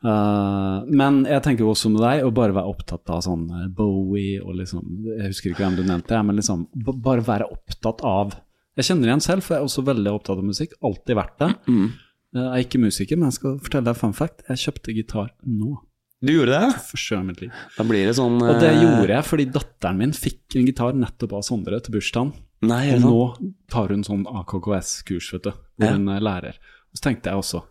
Uh, 0.00 0.80
men 0.88 1.26
jeg 1.28 1.42
tenker 1.44 1.66
jo 1.66 1.74
også 1.74 1.90
med 1.92 2.00
deg 2.00 2.22
å 2.24 2.30
bare 2.32 2.54
være 2.56 2.70
opptatt 2.72 3.10
av 3.12 3.18
sånn 3.26 3.42
uh, 3.52 3.66
Bowie 3.68 4.38
og 4.40 4.54
liksom 4.56 4.86
Jeg 5.10 5.26
husker 5.34 5.50
ikke 5.52 5.66
hvem 5.66 5.74
du 5.76 5.82
nevnte, 5.84 6.22
men 6.24 6.38
liksom 6.40 6.62
bare 7.04 7.20
være 7.26 7.48
opptatt 7.52 8.00
av 8.08 8.32
Jeg 8.80 8.86
kjenner 8.88 9.10
igjen 9.10 9.20
selv, 9.26 9.44
for 9.44 9.58
jeg 9.58 9.60
er 9.60 9.68
også 9.68 9.84
veldig 9.84 10.14
opptatt 10.16 10.40
av 10.40 10.46
musikk. 10.48 10.72
Alltid 10.80 11.18
vært 11.18 11.36
det. 11.42 11.50
Mm. 11.68 11.84
Uh, 12.32 12.40
Jeg 12.40 12.48
er 12.62 12.64
ikke 12.64 12.80
musiker, 12.86 13.20
men 13.20 13.28
jeg 13.28 13.36
skal 13.42 13.58
fortelle 13.60 13.88
deg 13.90 13.98
fun 14.00 14.16
fact. 14.16 14.44
Jeg 14.48 14.62
kjøpte 14.64 14.94
gitar 14.96 15.30
nå. 15.44 15.74
Du 16.20 16.32
gjorde 16.34 16.52
det? 16.62 16.80
Første 16.90 17.14
gang 17.16 17.22
i 17.22 17.28
mitt 17.30 17.40
liv. 17.44 17.52
Da 17.76 17.84
blir 17.88 18.04
det 18.08 18.16
sånn 18.18 18.34
Og 18.44 18.58
det 18.60 18.68
eh, 18.74 18.80
gjorde 18.82 19.14
jeg 19.14 19.24
fordi 19.24 19.46
datteren 19.54 20.00
min 20.00 20.10
fikk 20.16 20.56
en 20.60 20.66
gitar 20.68 20.96
nettopp 20.96 21.32
av 21.38 21.44
Sondre 21.46 21.78
til 21.84 21.94
bursdagen. 21.96 22.32
Nei, 22.68 22.82
Og 22.96 23.04
nå 23.04 23.52
tar 23.72 23.88
hun 23.92 24.02
sånn 24.04 24.26
AKKS-kurs, 24.28 25.30
vet 25.36 25.46
du, 25.48 25.52
hvor 25.80 25.86
Ja. 25.88 25.94
hun 25.96 26.08
er 26.12 26.20
lærer. 26.20 26.58
Og 26.92 26.98
så 27.00 27.06
tenkte 27.06 27.32
jeg 27.32 27.40
også 27.40 27.62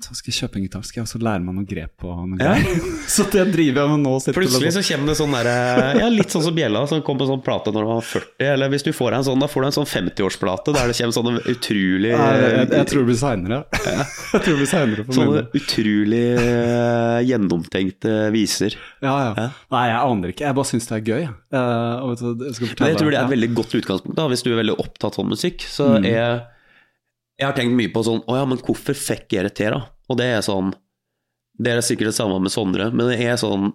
så 0.00 0.12
skal 0.16 0.28
jeg 0.28 0.36
kjøpe 0.42 0.58
en 0.58 0.64
gitar, 0.66 0.82
skal 0.84 1.00
jeg 1.00 1.06
også 1.06 1.18
lære 1.24 1.40
meg 1.40 1.54
noen 1.56 1.66
grep 1.68 1.92
på 2.02 2.10
noen 2.12 2.40
Ja. 2.40 2.52
så 3.14 3.24
det 3.32 3.46
driver 3.54 3.80
jeg 3.86 3.90
med 3.94 4.02
nå. 4.04 4.12
Plutselig 4.36 4.72
så 4.76 4.82
kommer 4.84 5.08
det 5.08 5.16
sånn 5.16 5.32
derre 5.32 5.54
Ja, 5.96 6.10
litt 6.12 6.34
sånn 6.34 6.44
som 6.44 6.56
Bjella, 6.56 6.82
som 6.90 7.00
kom 7.06 7.20
på 7.20 7.28
sånn 7.28 7.40
plate 7.44 7.72
når 7.72 7.86
du 7.86 7.90
var 7.90 8.04
40. 8.04 8.44
Eller 8.50 8.72
hvis 8.74 8.84
du 8.84 8.90
får 8.96 9.14
deg 9.14 9.18
en 9.22 9.26
sånn, 9.30 9.40
da 9.44 9.48
får 9.48 9.64
du 9.64 9.68
en 9.70 9.76
sånn 9.78 9.88
50-årsplate 9.88 10.76
der 10.76 10.92
det 10.92 10.98
kommer 11.00 11.16
sånne 11.16 11.44
utrolig 11.54 12.12
Nei, 12.12 12.28
jeg, 12.44 12.68
jeg 12.76 12.90
tror 12.92 13.00
det 13.02 13.08
blir 13.08 13.20
seinere. 13.22 13.60
jeg 13.88 14.44
tror 14.44 14.50
det 14.50 14.58
blir 14.60 14.70
seinere 14.74 15.06
for 15.08 15.18
Sånne 15.20 15.40
min 15.40 15.60
utrolig 15.62 16.22
eh, 16.44 17.18
gjennomtenkte 17.30 18.14
viser. 18.36 18.78
Ja, 19.00 19.16
ja. 19.30 19.48
Nei, 19.72 19.84
jeg 19.94 19.98
aner 20.12 20.34
ikke. 20.34 20.48
Jeg 20.48 20.60
bare 20.60 20.72
syns 20.74 20.88
det 20.92 20.98
er 21.00 21.04
gøy. 21.08 21.20
jeg. 21.24 21.34
Eh, 21.56 22.06
jeg 22.46 22.70
jeg 22.84 23.00
tror 23.00 23.10
det 23.10 23.18
er 23.18 23.24
et 23.24 23.34
veldig 23.36 23.52
godt 23.56 23.76
utgangspunkt, 23.80 24.16
da, 24.20 24.28
hvis 24.28 24.44
du 24.44 24.52
er 24.52 24.60
veldig 24.60 24.76
opptatt 24.80 25.16
av 25.20 25.28
musikk. 25.32 25.64
Så 25.64 25.88
Mm. 25.90 26.04
Jeg 27.40 27.48
har 27.48 27.56
tenkt 27.56 27.72
mye 27.78 27.90
på 27.92 28.02
sånn 28.04 28.20
Å 28.28 28.36
ja, 28.36 28.44
men 28.48 28.58
hvorfor 28.60 28.96
fikk 28.98 29.32
jeg 29.38 29.50
til, 29.56 29.72
da? 29.72 29.86
Og 30.12 30.18
det 30.20 30.26
er 30.36 30.42
sånn 30.44 30.74
Det 31.56 31.72
er 31.72 31.80
sikkert 31.84 32.10
det 32.12 32.16
samme 32.18 32.36
med 32.44 32.52
Sondre, 32.52 32.90
men 32.92 33.08
det 33.10 33.16
er 33.24 33.38
sånn 33.40 33.70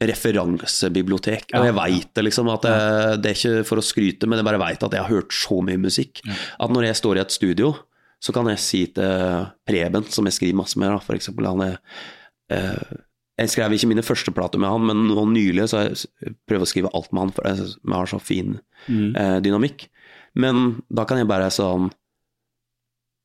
referansebibliotek. 0.00 1.50
Og 1.58 1.66
jeg 1.68 1.74
veit 1.76 2.08
det, 2.16 2.22
liksom. 2.24 2.48
At 2.52 2.64
det, 2.64 2.72
det 3.20 3.30
er 3.32 3.36
ikke 3.38 3.66
for 3.68 3.80
å 3.80 3.84
skryte, 3.84 4.28
men 4.28 4.40
jeg 4.40 4.46
bare 4.48 4.60
veit 4.62 4.82
at 4.86 4.94
jeg 4.96 5.02
har 5.04 5.12
hørt 5.12 5.34
så 5.36 5.58
mye 5.66 5.80
musikk. 5.80 6.22
At 6.56 6.72
når 6.72 6.86
jeg 6.88 6.98
står 7.02 7.18
i 7.20 7.22
et 7.24 7.34
studio, 7.34 7.74
så 8.20 8.32
kan 8.36 8.48
jeg 8.52 8.62
si 8.64 8.80
til 8.96 9.44
Preben, 9.68 10.06
som 10.12 10.24
jeg 10.28 10.36
skriver 10.38 10.58
masse 10.62 10.80
med, 10.80 10.88
da, 10.92 10.98
for 11.04 11.16
eksempel 11.18 11.48
han 11.48 11.62
er 11.66 11.76
eh, 12.52 12.96
Jeg 13.40 13.52
skrev 13.54 13.72
ikke 13.76 13.88
mine 13.92 14.04
første 14.04 14.32
plater 14.36 14.60
med 14.60 14.68
han, 14.72 14.84
men 14.90 15.06
nå 15.08 15.22
nylig 15.32 15.68
så 15.72 15.84
jeg 15.86 16.34
prøver 16.48 16.66
å 16.66 16.72
skrive 16.72 16.90
alt 16.96 17.12
med 17.12 17.22
han, 17.26 17.32
for 17.36 17.48
jeg 17.48 17.70
vi 17.80 17.96
har 17.96 18.10
så 18.10 18.20
fin 18.20 18.58
Mm. 18.88 19.10
eh, 19.12 19.38
dynamikk. 19.44 19.82
Men 20.40 20.78
da 20.88 21.04
kan 21.04 21.18
jeg 21.20 21.28
bare 21.28 21.50
sånn 21.52 21.90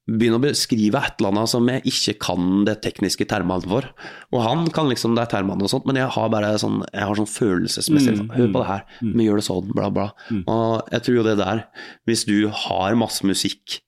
begynne 0.06 0.38
å 0.38 0.44
beskrive 0.44 1.00
et 1.02 1.16
eller 1.20 1.32
annet 1.34 1.50
som 1.50 1.70
jeg 1.72 1.82
ikke 1.90 2.14
kan 2.22 2.66
det 2.68 2.76
tekniske 2.86 3.26
termene 3.32 3.66
for. 3.66 3.88
Og 4.36 4.44
han 4.46 4.68
kan 4.76 4.90
liksom 4.92 5.16
de 5.18 5.24
termene 5.32 5.66
og 5.66 5.72
sånt, 5.72 5.88
men 5.90 5.98
jeg 5.98 6.12
har 6.14 6.30
bare 6.30 6.52
sånn, 6.62 6.84
jeg 6.94 7.08
har 7.10 7.18
sånn 7.18 7.32
følelsesmessig 7.32 8.14
Mm, 8.20 8.30
Hør 8.36 8.52
på 8.54 8.62
det 8.62 8.68
her, 8.70 8.86
vi 9.02 9.26
gjør 9.26 9.42
det 9.42 9.48
sånn, 9.48 9.72
bla, 9.74 9.90
bla. 9.90 10.06
Og 10.46 10.94
jeg 10.94 11.02
tror 11.08 11.16
jo 11.18 11.24
det 11.26 11.38
der, 11.42 11.66
hvis 12.06 12.26
du 12.30 12.38
har 12.50 12.96
masse 12.96 13.26
musikk 13.26 13.80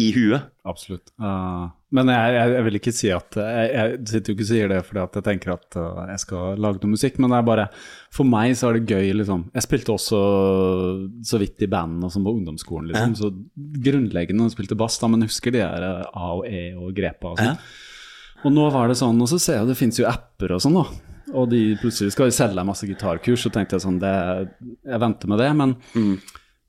i 0.00 0.08
huet 0.16 0.48
Absolutt. 0.64 1.10
Uh, 1.20 1.68
men 1.92 2.08
jeg, 2.08 2.32
jeg, 2.32 2.52
jeg 2.54 2.64
vil 2.64 2.78
ikke 2.78 2.92
si 2.96 3.08
at 3.12 3.36
Jeg, 3.36 3.66
jeg 3.74 3.96
sitter 4.08 4.30
jo 4.30 4.36
ikke 4.36 4.44
og 4.46 4.48
sier 4.48 4.70
det 4.72 4.78
fordi 4.86 5.02
at 5.02 5.18
jeg 5.18 5.26
tenker 5.26 5.52
at 5.52 5.76
uh, 5.76 6.00
jeg 6.08 6.22
skal 6.22 6.62
lage 6.64 6.80
noe 6.80 6.92
musikk, 6.94 7.18
men 7.20 7.34
det 7.34 7.40
er 7.40 7.48
bare 7.50 7.66
For 8.14 8.28
meg 8.28 8.54
så 8.56 8.70
er 8.70 8.78
det 8.78 8.88
gøy, 8.88 9.10
liksom. 9.20 9.44
Jeg 9.52 9.66
spilte 9.66 9.96
også 9.96 10.22
så 11.28 11.42
vidt 11.42 11.66
i 11.66 11.70
bandene 11.70 12.08
og 12.08 12.14
sånn 12.14 12.24
på 12.24 12.34
ungdomsskolen, 12.38 12.88
liksom. 12.92 13.16
Så 13.20 13.32
grunnleggende 13.84 14.48
jeg 14.48 14.56
spilte 14.56 14.78
bass, 14.80 14.96
da, 15.02 15.12
men 15.12 15.26
husker 15.28 15.52
de 15.52 15.60
der 15.60 15.88
eh, 15.88 16.04
A 16.16 16.32
og 16.38 16.44
E 16.48 16.64
og 16.78 16.92
grepa 16.96 17.34
og 17.34 17.40
sånn. 17.42 17.62
Og 18.42 18.54
nå 18.54 18.68
var 18.74 18.90
det 18.90 18.98
sånn, 18.98 19.20
og 19.22 19.28
så 19.30 19.38
ser 19.42 19.60
jeg 19.60 19.70
det 19.70 19.78
finnes 19.78 20.00
jo 20.00 20.08
apper 20.08 20.56
og 20.56 20.62
sånn, 20.64 20.80
da. 20.80 20.86
Og 21.32 21.48
de 21.52 21.60
plutselig 21.80 22.14
skal 22.14 22.28
jo 22.28 22.36
selge 22.36 22.64
masse 22.66 22.88
gitarkurs, 22.88 23.44
så 23.44 23.52
tenkte 23.52 23.76
jeg 23.76 23.84
sånn 23.84 24.00
det, 24.02 24.14
Jeg 24.88 25.02
venter 25.02 25.30
med 25.30 25.40
det, 25.40 25.50
men 25.58 25.76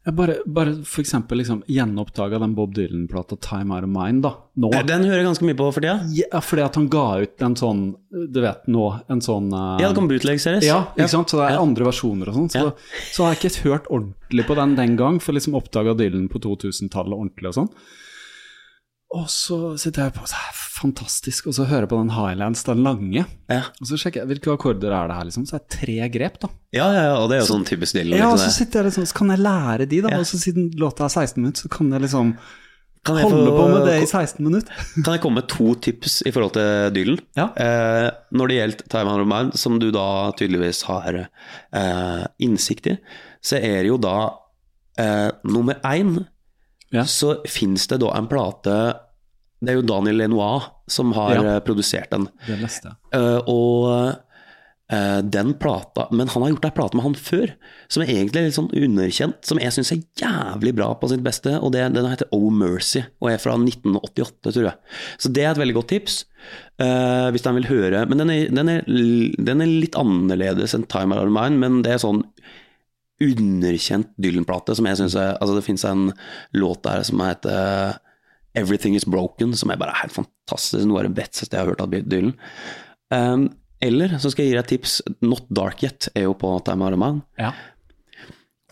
jeg 0.06 0.16
bare, 0.18 0.34
bare 0.46 0.74
for 0.84 1.02
eksempel 1.02 1.38
liksom 1.40 1.62
gjenoppdaga 1.72 2.40
den 2.40 2.54
Bob 2.58 2.74
Dylan-plata 2.76 3.38
'Time 3.40 3.72
Out 3.76 3.84
of 3.86 3.90
Mind', 3.90 4.22
da. 4.22 4.34
Nå. 4.60 4.70
Den 4.86 5.04
hører 5.08 5.22
jeg 5.24 5.28
ganske 5.30 5.46
mye 5.48 5.56
på 5.56 5.70
for 5.74 5.80
tida. 5.82 6.02
Ja, 6.12 6.40
fordi 6.44 6.64
at 6.66 6.76
han 6.76 6.88
ga 6.90 7.06
ut 7.24 7.42
en 7.42 7.56
sånn, 7.56 7.96
du 8.12 8.42
vet 8.42 8.68
nå, 8.68 8.84
en 9.10 9.22
sånn 9.22 9.48
uh, 9.54 9.80
Ja, 9.80 9.88
det 9.90 9.96
kom 9.96 10.10
bootleg-series. 10.10 10.64
ja, 10.68 10.82
ikke 10.98 11.10
sant? 11.10 11.30
Så 11.32 11.38
det 11.40 11.48
er 11.52 11.56
Ja. 11.56 11.62
andre 11.62 11.86
versjoner 11.86 12.28
og 12.28 12.36
sånn. 12.36 12.50
Så, 12.52 12.64
Ja. 12.66 12.72
så 13.14 13.24
har 13.24 13.34
jeg 13.34 13.40
ikke 13.52 13.64
hørt 13.70 13.88
ordentlig 13.90 14.46
på 14.46 14.56
den 14.56 14.76
den 14.76 14.96
gang, 14.98 15.20
for 15.20 15.32
liksom 15.34 15.56
oppdaga 15.56 15.96
Dylan 15.96 16.28
på 16.30 16.40
2000-tallet 16.40 17.14
ordentlig 17.16 17.48
og 17.48 17.54
sånn. 17.56 17.70
Og 19.14 19.28
så 19.30 19.58
sitter 19.78 20.08
jeg 20.08 20.14
på 20.16 20.26
så 20.26 20.40
er 20.40 20.56
fantastisk, 20.58 21.46
og 21.52 21.54
så 21.54 21.68
hører 21.70 21.86
jeg 21.86 21.92
på 21.92 22.00
den 22.02 22.10
Highlands, 22.16 22.64
den 22.66 22.82
lange. 22.84 23.26
Ja. 23.52 23.60
Og 23.78 23.86
så 23.92 24.00
sjekker 24.02 24.24
jeg 24.24 24.30
hvilke 24.32 24.56
akkorder 24.56 24.90
er 24.98 25.12
det 25.12 25.18
her, 25.20 25.28
liksom. 25.30 25.46
Så 25.46 25.60
er 25.60 25.62
det 25.62 25.76
tre 25.78 25.98
grep, 26.16 26.40
da. 26.42 26.50
Ja, 26.74 26.88
ja, 26.96 27.06
og 27.22 27.30
det 27.30 27.38
er 27.38 27.44
jo 27.44 27.52
sånn 27.52 27.68
typisk 27.70 27.94
Dylan. 28.00 28.18
Ja, 28.18 28.32
og 28.34 28.42
så 28.42 28.50
sitter 28.56 28.82
jeg 28.82 28.90
liksom, 28.90 29.06
så 29.12 29.18
kan 29.22 29.30
jeg 29.36 29.44
lære 29.46 29.86
de, 29.92 30.02
da. 30.08 30.16
Ja. 30.16 30.24
Og 30.24 30.28
så 30.32 30.42
siden 30.42 30.72
låta 30.82 31.06
er 31.06 31.14
16 31.14 31.38
minutter, 31.44 31.68
så 31.68 31.72
kan 31.78 31.94
jeg 31.94 32.06
liksom 32.08 32.34
Kan 33.06 33.18
jeg 33.20 33.28
holde 33.30 33.46
få- 33.52 33.56
på 33.60 33.64
med 33.70 33.86
det 33.92 33.96
i 34.02 34.06
16 34.10 34.46
minutter. 34.48 34.84
Kan 35.04 35.14
jeg 35.14 35.22
komme 35.28 35.42
med 35.44 35.48
to 35.52 35.74
tips 35.76 36.22
i 36.26 36.32
forhold 36.32 36.54
til 36.56 36.94
Dylan? 36.96 37.20
Ja. 37.38 37.50
Eh, 37.60 38.10
når 38.32 38.48
det 38.50 38.58
gjelder 38.62 38.88
Time 38.96 39.12
Out 39.14 39.26
of 39.26 39.28
Mind, 39.28 39.54
som 39.60 39.76
du 39.78 39.90
da 39.92 40.06
tydeligvis 40.40 40.82
har 40.88 41.18
eh, 41.28 42.24
innsikt 42.48 42.88
i, 42.88 42.98
så 43.44 43.60
er 43.60 43.82
det 43.84 43.90
jo 43.92 43.98
da 44.02 44.16
eh, 44.98 45.30
nummer 45.44 45.78
én 45.84 46.16
Ja. 46.94 47.04
Så 47.10 47.40
finnes 47.50 47.88
det 47.90 47.98
da 48.04 48.12
en 48.18 48.28
plate 48.30 48.76
Det 49.64 49.72
er 49.72 49.80
jo 49.80 49.88
Daniel 49.88 50.20
Lenoir 50.22 50.70
som 50.92 51.14
har 51.16 51.34
Ja. 51.38 51.44
eh, 51.56 51.60
produsert 51.64 52.12
den. 52.12 52.28
Eh, 53.16 53.40
og 53.48 53.88
uh, 54.92 55.22
den 55.24 55.54
plata 55.58 56.08
Men 56.12 56.28
han 56.28 56.44
har 56.44 56.52
gjort 56.52 56.66
ei 56.68 56.72
plate 56.76 56.98
med 57.00 57.06
han 57.06 57.16
før, 57.16 57.54
som 57.88 58.04
er 58.04 58.12
egentlig 58.12 58.44
litt 58.44 58.58
sånn 58.58 58.68
underkjent, 58.76 59.40
som 59.48 59.58
jeg 59.64 59.72
syns 59.74 59.92
er 59.96 60.04
jævlig 60.20 60.74
bra 60.76 60.90
på 61.00 61.08
sitt 61.10 61.24
beste, 61.26 61.56
og 61.64 61.72
det, 61.74 61.86
den 61.96 62.06
heter 62.12 62.28
Oh 62.36 62.52
Mercy, 62.52 63.02
og 63.24 63.32
er 63.32 63.40
fra 63.42 63.56
1988, 63.58 64.52
tror 64.52 64.68
jeg. 64.68 64.76
Så 65.18 65.32
det 65.34 65.46
er 65.48 65.52
et 65.56 65.62
veldig 65.64 65.78
godt 65.80 65.92
tips, 65.96 66.26
Uh, 66.82 67.30
hvis 67.32 67.44
den 67.46 67.56
vil 67.56 67.70
høre. 67.70 68.02
Men 68.10 68.18
den 68.20 68.30
er, 68.34 68.50
den 68.52 68.68
er, 68.68 68.82
den 69.48 69.62
er 69.64 69.70
litt 69.70 69.96
annerledes 69.96 70.74
enn 70.76 70.84
Time 70.92 71.16
Out 71.16 71.30
of 71.30 71.32
Mine, 71.32 71.56
men 71.62 71.78
det 71.86 71.94
er 71.94 72.02
sånn 72.04 72.24
underkjent 73.24 74.12
Dylan-plate 74.22 74.76
som 74.78 74.88
jeg 74.90 75.00
syns 75.00 75.16
Altså, 75.18 75.56
det 75.58 75.66
fins 75.66 75.86
en 75.90 76.08
låt 76.58 76.84
der 76.86 77.04
som 77.08 77.22
heter 77.24 77.98
Everything 78.58 78.96
Is 78.96 79.06
Broken, 79.10 79.56
som 79.58 79.72
er 79.74 79.80
bare 79.82 79.96
helt 80.04 80.14
fantastisk. 80.14 80.86
Noe 80.86 81.02
av 81.02 81.10
det 81.10 81.18
beste 81.18 81.48
jeg 81.50 81.60
har 81.60 81.72
hørt 81.72 81.82
av 81.82 81.94
Dylan. 81.94 82.36
Um, 83.14 83.48
eller 83.84 84.16
så 84.22 84.32
skal 84.32 84.46
jeg 84.46 84.54
gi 84.54 84.58
deg 84.58 84.64
et 84.64 84.72
tips. 84.76 84.98
Not 85.26 85.48
Dark 85.54 85.82
Yet 85.84 86.12
er 86.14 86.28
jo 86.28 86.36
på 86.40 86.54
Time 86.66 86.86
Out 86.86 86.96
of. 86.96 87.22
Ja. 87.42 87.52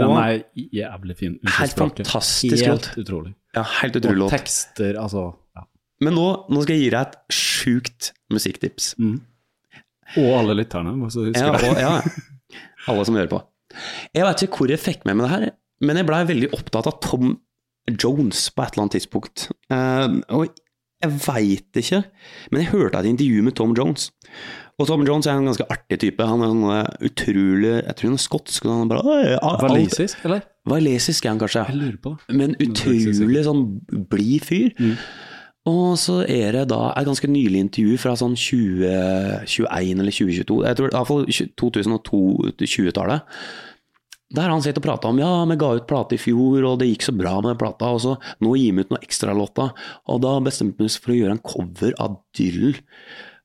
Den 0.01 0.13
er 0.17 0.43
jævlig 0.55 1.17
fin. 1.19 1.39
Helt 1.57 1.77
fantastisk 1.77 2.61
låt. 2.65 2.91
Helt 2.93 3.01
utrolig. 3.03 3.33
Ja, 3.57 3.65
helt 3.81 3.97
utrolig 3.99 4.15
Og 4.15 4.21
låt. 4.25 4.31
tekster, 4.37 4.95
altså 5.01 5.25
ja. 5.57 5.65
Men 6.01 6.15
nå, 6.15 6.27
nå 6.49 6.63
skal 6.63 6.77
jeg 6.77 6.85
gi 6.85 6.93
deg 6.93 7.01
et 7.09 7.35
sjukt 7.35 8.11
musikktips. 8.31 8.93
Og 10.21 10.29
alle 10.39 10.55
lytterne, 10.61 10.95
Ja, 11.35 11.51
og, 11.51 11.79
ja, 11.79 11.91
alle 12.91 13.05
som 13.07 13.15
hører 13.19 13.29
på. 13.31 13.41
Jeg 14.17 14.27
vet 14.27 14.43
ikke 14.45 14.61
hvor 14.61 14.73
jeg 14.73 14.81
fikk 14.81 15.07
med 15.07 15.19
meg 15.19 15.27
det 15.27 15.31
her, 15.35 15.47
men 15.81 15.99
jeg 15.99 16.09
blei 16.09 16.21
veldig 16.29 16.51
opptatt 16.57 16.89
av 16.89 16.99
Tom 17.03 17.37
Jones 17.89 18.49
på 18.53 18.63
et 18.63 18.75
eller 18.75 18.85
annet 18.85 18.97
tidspunkt. 18.99 19.47
Eh, 19.73 20.19
og 20.37 20.51
jeg 21.01 21.17
veit 21.25 21.79
ikke, 21.81 22.03
men 22.51 22.61
jeg 22.61 22.71
hørte 22.75 23.01
et 23.01 23.09
intervju 23.09 23.45
med 23.47 23.55
Tom 23.57 23.73
Jones. 23.77 24.11
Og 24.81 24.87
Tom 24.89 25.03
Jones 25.05 25.27
er 25.29 25.37
en 25.37 25.49
ganske 25.49 25.65
artig 25.73 25.99
type. 26.03 26.25
Han 26.25 26.43
er 26.45 26.53
en 26.53 26.63
eh, 26.73 27.09
utrolig 27.09 27.73
Jeg 27.73 27.95
tror 27.97 28.09
han 28.09 28.17
er 28.17 28.23
skotsk. 28.23 28.69
Han 28.69 28.85
er 28.85 28.91
bare, 28.93 29.57
Valesisk, 29.61 30.23
eller? 30.25 30.45
Valesisk 30.69 31.25
er 31.25 31.33
han 31.33 31.41
kanskje. 31.41 31.65
Jeg 31.69 31.79
lurer 31.79 31.99
på. 32.01 32.15
Men 32.37 32.55
utrolig 32.61 33.43
sånn 33.45 33.65
blid 34.11 34.45
fyr. 34.45 34.71
Mm. 34.77 34.95
Og 35.69 35.93
så 36.01 36.23
er 36.25 36.55
det 36.55 36.63
da 36.71 36.87
et 36.97 37.05
ganske 37.05 37.29
nylig 37.29 37.59
intervju 37.67 37.97
fra 38.01 38.15
sånn 38.17 38.33
2021 38.33 40.01
eller 40.01 40.15
2022, 40.15 40.61
jeg 40.65 40.77
tror 40.79 40.87
i 40.87 40.95
hvert 40.95 41.09
fall 41.11 41.27
2002-20-tallet. 41.61 43.35
Der 44.31 44.47
han 44.47 44.63
sitter 44.63 44.79
og 44.79 44.85
prater 44.87 45.11
om 45.11 45.19
ja, 45.19 45.29
vi 45.49 45.57
ga 45.59 45.73
ut 45.75 45.87
plate 45.89 46.15
i 46.15 46.21
fjor, 46.21 46.63
og 46.65 46.79
det 46.81 46.87
gikk 46.87 47.05
så 47.09 47.13
bra 47.13 47.35
med 47.41 47.51
den 47.51 47.59
plata, 47.61 47.91
og 47.91 48.01
så 48.01 48.15
nå 48.41 48.55
gir 48.57 48.77
vi 48.77 48.85
ut 48.85 48.93
noen 48.93 49.03
ekstralåter. 49.03 49.73
Og 50.09 50.21
da 50.23 50.37
bestemte 50.43 50.81
vi 50.81 50.87
oss 50.87 50.97
for 51.01 51.13
å 51.13 51.17
gjøre 51.19 51.35
en 51.35 51.43
cover 51.43 51.97
av 52.01 52.15
Dylan. 52.37 52.79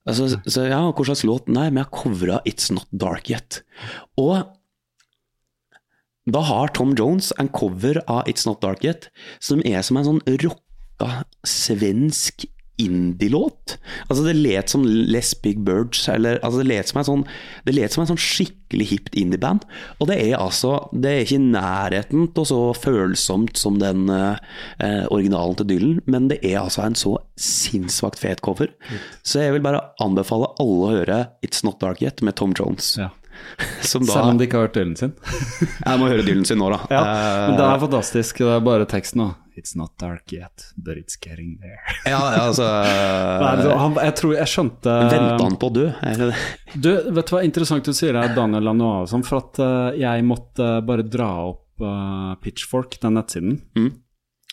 Altså, 0.07 0.29
så 0.47 0.69
ja, 0.69 0.85
hva 0.87 1.07
slags 1.09 1.25
låt? 1.27 1.51
Nei, 1.51 1.67
vi 1.75 1.83
har 1.83 1.91
covra 1.91 2.39
It's 2.47 2.71
Not 2.71 2.87
Dark 2.95 3.27
Yet. 3.33 3.65
Og 4.23 4.47
da 6.31 6.43
har 6.47 6.71
Tom 6.75 6.95
Jones 6.99 7.33
en 7.43 7.51
cover 7.55 7.99
av 8.07 8.31
It's 8.31 8.47
Not 8.47 8.63
Dark 8.63 8.87
Yet, 8.87 9.11
som 9.43 9.61
er 9.67 9.83
som 9.87 9.99
en 9.99 10.07
sånn 10.07 10.23
rocka 11.01 11.25
svensk 11.47 12.47
indie-låt. 12.79 13.79
Altså 14.11 14.23
Det 14.27 14.35
let 14.37 14.69
som 14.69 14.83
Les 14.85 15.35
Big 15.43 15.59
Birds, 15.65 16.09
eller 16.09 16.39
altså 16.45 16.59
det 16.61 16.67
let 16.69 16.89
som 16.91 16.99
en 17.01 17.05
sånn 17.07 17.23
Det 17.65 17.73
let 17.73 17.93
som 17.95 18.03
en 18.03 18.11
sånn 18.11 18.21
skikkelig 18.21 18.87
hipt 18.91 19.15
indie-band. 19.17 19.65
Og 19.99 20.09
det 20.11 20.19
er 20.21 20.37
altså 20.37 20.91
Det 20.93 21.09
er 21.09 21.23
ikke 21.25 21.39
i 21.39 21.47
nærheten 21.57 22.27
av 22.37 22.45
så 22.45 22.59
følsomt 22.77 23.57
som 23.57 23.79
den 23.81 24.11
eh, 24.11 25.07
originalen 25.09 25.57
til 25.57 25.67
Dylan, 25.71 26.03
men 26.05 26.29
det 26.29 26.43
er 26.45 26.61
altså 26.61 26.85
en 26.85 26.95
så 26.95 27.15
sinnssvakt 27.41 28.21
fet 28.21 28.43
cover. 28.45 28.69
Så 29.25 29.41
jeg 29.41 29.57
vil 29.57 29.65
bare 29.65 29.81
anbefale 30.05 30.53
alle 30.61 30.85
å 30.85 30.93
høre 30.99 31.23
It's 31.43 31.65
Not 31.65 31.81
Dark 31.81 32.03
Yet 32.05 32.21
med 32.21 32.37
Tom 32.37 32.53
Jones. 32.53 32.99
Ja. 33.01 33.09
Som 33.81 34.05
da 34.05 34.13
Selv 34.13 34.35
om 34.35 34.39
de 34.39 34.45
ikke 34.51 34.61
har 34.61 34.69
hørt 34.69 34.77
Dylan 34.77 34.97
sin. 35.01 35.17
Jeg 35.87 35.99
må 36.01 36.13
høre 36.13 36.25
Dylan 36.29 36.45
sin 36.45 36.61
nå, 36.61 36.69
da. 36.73 36.85
Ja, 36.93 37.03
men 37.49 37.57
det 37.57 37.65
Eh, 37.65 37.73
er 37.73 37.83
fantastisk. 37.89 38.45
Det 38.45 38.53
er 38.53 38.61
bare 38.69 38.85
teksten 38.89 39.25
nå. 39.25 39.33
It's 39.57 39.73
not 39.75 39.95
dark 39.99 40.33
yet, 40.37 40.67
but 40.77 40.99
it's 41.01 41.17
getting 41.17 41.55
there. 41.63 41.81
ja, 42.13 42.19
altså 42.45 42.67
Nei, 42.67 43.53
det- 43.63 43.77
han, 43.81 43.95
jeg 44.05 44.15
tror 44.21 44.35
jeg 44.37 44.51
skjønte 44.53 44.97
Venta 45.11 45.43
han 45.47 45.57
på 45.63 45.71
å 45.71 45.75
dø? 45.79 45.87
Det 46.03 46.31
det? 46.31 46.41
Du, 46.77 46.91
vet 47.17 47.27
du 47.31 47.35
hva 47.37 47.45
interessant 47.47 47.85
du 47.89 47.95
sier 47.97 48.19
her, 48.21 48.35
Daniel 48.37 48.69
Lanois, 48.69 49.09
sånn, 49.15 49.25
for 49.25 49.41
at 49.41 49.61
uh, 49.65 49.95
jeg 49.97 50.27
måtte 50.29 50.69
bare 50.87 51.07
dra 51.09 51.31
opp 51.55 51.81
uh, 51.81 52.35
Pitchfork, 52.45 52.99
den 53.01 53.17
nettsiden, 53.17 53.57
Mm. 53.77 53.89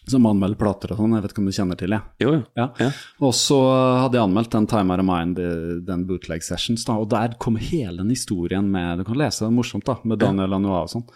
som 0.07 0.25
anmelder 0.27 0.59
plater 0.59 0.91
og 0.91 0.97
sånn, 0.99 1.13
jeg 1.15 1.23
vet 1.23 1.31
ikke 1.35 1.43
om 1.43 1.45
du 1.51 1.55
kjenner 1.55 1.77
til 1.80 1.93
det? 1.95 2.01
Jo, 2.23 2.31
jo. 2.38 2.41
Ja. 2.59 2.65
Ja. 2.80 2.89
Og 3.23 3.31
så 3.39 3.59
hadde 4.01 4.17
jeg 4.19 4.25
anmeldt 4.27 4.51
den 4.55 4.67
Time 4.71 4.91
Out 4.95 5.03
of 5.03 5.07
Mind, 5.07 5.39
eh, 5.39 5.77
den 5.88 6.07
bootleg 6.09 6.43
sessions, 6.43 6.84
da, 6.88 6.97
og 6.99 7.07
der 7.13 7.35
kom 7.39 7.55
hele 7.59 7.99
den 8.01 8.11
historien 8.11 8.67
med 8.71 8.99
Du 8.99 9.05
kan 9.07 9.19
lese 9.19 9.45
det 9.45 9.53
morsomt, 9.55 9.85
da, 9.88 9.95
med 10.03 10.19
Daniel 10.23 10.51
Lanois 10.55 10.88
og 10.88 10.91
sånn. 10.97 11.07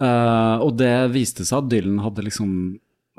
Uh, 0.00 0.56
og 0.64 0.72
det 0.80 0.92
viste 1.14 1.44
seg 1.46 1.60
at 1.60 1.68
Dylan 1.70 2.00
hadde 2.02 2.24
liksom 2.26 2.48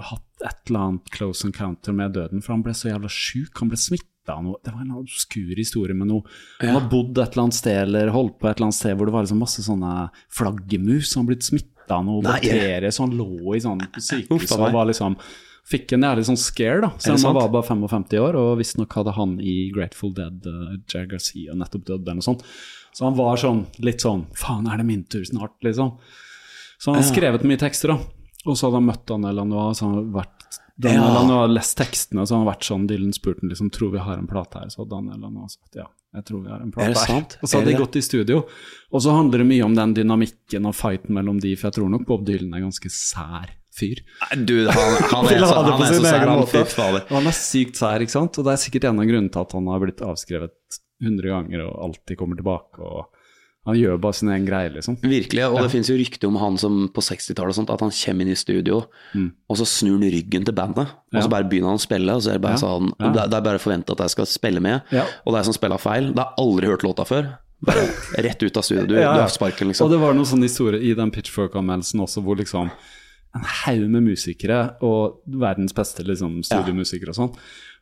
hatt 0.01 0.43
et 0.43 0.69
eller 0.69 0.79
annet 0.79 1.13
close 1.15 1.47
encounter 1.47 1.95
med 1.95 2.15
døden, 2.17 2.43
for 2.43 2.55
han 2.55 2.63
ble 2.65 2.73
så 2.75 2.89
jævla 2.89 3.11
sjuk. 3.11 3.53
Han 3.61 3.71
ble 3.71 3.79
smitta 3.79 4.35
av 4.35 4.43
noe 4.43 4.57
Det 4.65 4.73
var 4.73 4.81
en 4.81 4.95
obskur 4.97 5.53
historie 5.53 5.93
med 5.93 6.09
noe 6.09 6.25
Han 6.63 6.73
har 6.79 6.87
bodd 6.89 7.19
et 7.21 7.35
eller 7.35 7.43
annet 7.43 7.57
sted 7.59 7.81
eller 7.83 8.09
holdt 8.15 8.39
på 8.39 8.49
et 8.49 8.55
eller 8.57 8.71
annet 8.71 8.79
sted 8.79 8.95
hvor 8.97 9.05
det 9.05 9.13
var 9.13 9.25
liksom 9.27 9.41
masse 9.43 9.65
sånne 9.65 9.95
flaggermus. 10.33 11.15
Han 11.15 11.27
blitt 11.29 11.45
smitta 11.45 11.99
av 11.99 12.07
noe 12.07 12.25
bakterie, 12.25 12.91
så 12.91 13.05
han 13.05 13.17
lå 13.17 13.55
i 13.55 13.61
sånn 13.63 13.83
sykehus 14.09 14.55
og 14.57 14.71
var 14.75 14.89
liksom 14.91 15.19
Fikk 15.65 15.95
en 15.95 16.03
jævlig 16.05 16.27
sånn 16.27 16.37
scare, 16.37 16.81
da. 16.83 16.91
Selv 17.01 17.15
om 17.17 17.23
han 17.25 17.37
var 17.39 17.47
bare 17.55 17.65
55 17.65 18.03
år, 18.21 18.35
og 18.37 18.59
visstnok 18.59 18.91
hadde 18.99 19.15
han 19.15 19.31
i 19.41 19.71
Grateful 19.73 20.11
Dead, 20.13 20.45
uh, 20.45 20.75
Jair 20.85 21.07
Garcia, 21.09 21.55
nettopp 21.57 21.87
dødd 21.87 22.03
eller 22.03 22.19
noe 22.19 22.25
sånt. 22.27 22.43
Så 22.93 23.07
han 23.07 23.17
var 23.17 23.41
sånn 23.41 23.63
litt 23.81 24.05
sånn 24.05 24.27
Faen, 24.37 24.69
er 24.69 24.77
det 24.77 24.85
min 24.85 25.01
tur 25.09 25.25
snart, 25.25 25.55
liksom? 25.65 25.95
Så 26.77 26.91
han 26.91 27.01
har 27.01 27.07
skrevet 27.09 27.47
mye 27.49 27.57
tekster, 27.57 27.95
da. 27.95 28.14
Og 28.45 28.55
så 28.57 28.67
hadde 28.67 28.79
han 28.81 28.87
møtt 28.91 29.05
Daniel 29.09 29.35
Lanois, 29.41 29.77
så 29.79 29.85
han 29.87 29.95
hadde 29.99 30.15
vært 30.19 30.61
Daniel 30.77 31.05
Ja. 31.07 31.11
Lanois 31.19 31.53
lest 31.55 31.77
tekstene, 31.79 32.25
så 32.27 32.35
han 32.35 32.43
hadde 32.43 32.51
vært 32.53 32.67
sånn 32.67 32.87
Dylan 32.89 33.13
spurte 33.15 33.41
han 33.45 33.49
liksom 33.53 33.69
Tror 33.71 33.91
vi 33.93 34.01
har 34.03 34.17
en 34.19 34.27
plate 34.27 34.59
her? 34.59 34.69
Så 34.73 34.81
hadde 34.83 34.91
Daniel 34.97 35.21
Lanois 35.23 35.53
sagt 35.55 35.75
ja, 35.79 35.85
jeg 36.15 36.25
tror 36.27 36.41
vi 36.43 36.51
har 36.51 36.61
en 36.61 36.71
plate 36.75 36.89
Er 36.91 36.95
her. 36.99 37.11
sant? 37.13 37.37
Og 37.41 37.47
så 37.49 37.57
hadde 37.61 37.71
de 37.71 37.77
gått 37.79 37.95
i 37.95 38.03
studio. 38.05 38.41
Og 38.91 39.01
så 39.05 39.15
handler 39.15 39.41
det 39.43 39.47
mye 39.53 39.65
om 39.65 39.75
den 39.75 39.93
dynamikken 39.97 40.67
og 40.69 40.75
fighten 40.75 41.15
mellom 41.15 41.39
de, 41.43 41.55
for 41.55 41.69
jeg 41.71 41.77
tror 41.79 41.89
nok 41.95 42.05
Bob 42.09 42.25
Dylan 42.27 42.53
er 42.59 42.65
ganske 42.67 42.91
sær 42.91 43.49
fyr. 43.75 43.99
Nei, 44.21 44.37
Du, 44.47 44.55
han, 44.67 44.93
han 45.11 45.31
er 45.31 45.39
så, 45.43 45.51
ha 45.55 45.63
han 45.71 45.81
er 45.83 45.93
så 45.95 46.03
sær, 46.05 46.27
han. 46.27 46.39
måte. 46.43 46.65
Fader. 46.71 47.03
Han 47.09 47.27
er 47.31 47.35
sykt 47.39 47.79
sær, 47.81 48.03
ikke 48.05 48.15
sant? 48.19 48.37
Og 48.39 48.45
det 48.47 48.53
er 48.53 48.61
sikkert 48.67 48.87
en 48.91 48.99
av 49.03 49.09
grunnene 49.09 49.31
til 49.33 49.41
at 49.47 49.55
han 49.57 49.67
har 49.73 49.83
blitt 49.83 50.03
avskrevet 50.05 50.79
100 51.03 51.27
ganger 51.27 51.65
og 51.65 51.73
alltid 51.89 52.19
kommer 52.19 52.39
tilbake. 52.39 52.79
og 52.79 53.14
Han 53.65 53.75
gjør 53.79 53.97
bare 53.99 54.13
sin 54.13 54.29
egen 54.29 54.45
greie, 54.45 54.69
liksom. 54.69 54.97
Virkelig, 55.01 55.41
og 55.49 55.57
det 55.63 55.71
finnes 55.71 55.87
jo 55.89 55.95
rykte 55.97 56.27
om 56.27 56.35
han 56.37 56.57
som 56.61 56.87
på 56.93 57.01
60-tallet 57.01 57.57
at 57.73 57.79
han 57.81 57.89
kommer 57.89 58.21
inn 58.21 58.29
i 58.29 58.35
studio, 58.37 58.83
og 59.49 59.57
så 59.57 59.65
snur 59.65 59.95
han 59.97 60.11
ryggen 60.13 60.45
til 60.45 60.53
bandet, 60.53 60.85
og 60.85 61.13
Mm. 61.13 61.17
Ja. 61.17 61.21
så 61.25 61.29
bare 61.29 61.49
begynner 61.49 61.71
han 61.73 61.79
å 61.79 61.81
spille, 61.87 62.13
og 62.13 62.21
så 62.21 62.29
er 62.29 62.33
det 62.37 62.41
bare 62.41 62.59
Ja. 62.59 62.61
sånn, 62.61 62.91
Ja. 62.99 63.09
det, 63.11 63.21
er- 63.23 63.27
det 63.33 63.43
bare 63.43 63.57
forventet 63.59 63.89
at 63.91 63.97
jeg 64.05 64.09
skal 64.11 64.25
spille 64.25 64.59
med, 64.61 64.81
Ja. 64.91 65.05
og 65.25 65.33
det 65.33 65.39
er 65.39 65.43
som 65.43 65.53
spiller 65.53 65.77
feil, 65.79 66.13
det 66.13 66.19
har 66.19 66.33
aldri 66.37 66.67
hørt 66.67 66.83
låta 66.83 67.05
før, 67.05 67.37
bare 67.63 67.89
rett 68.21 68.43
ut 68.43 68.57
av 68.57 68.63
studio, 68.63 68.85
du, 68.85 68.93
Ja, 69.01 69.13
du 69.13 69.17
ja. 69.17 69.21
har 69.25 69.29
sparken 69.29 69.67
Og 69.67 69.73
liksom. 69.73 69.89
det 69.89 69.99
var 69.99 70.13
noen 70.13 70.25
sånne 70.25 70.43
historier 70.45 70.79
i 70.81 70.93
den 70.93 71.09
Pitchfork-anmeldelsen 71.11 71.99
også, 72.01 72.21
hvor 72.23 72.37
liksom 72.37 72.69
en 73.35 73.41
haug 73.65 73.89
med 73.89 74.03
musikere, 74.03 74.75
og 74.81 75.21
verdens 75.27 75.73
beste 75.73 76.03
liksom, 76.05 76.41
studiomusikere 76.45 77.09
og 77.09 77.15
sånn, 77.15 77.35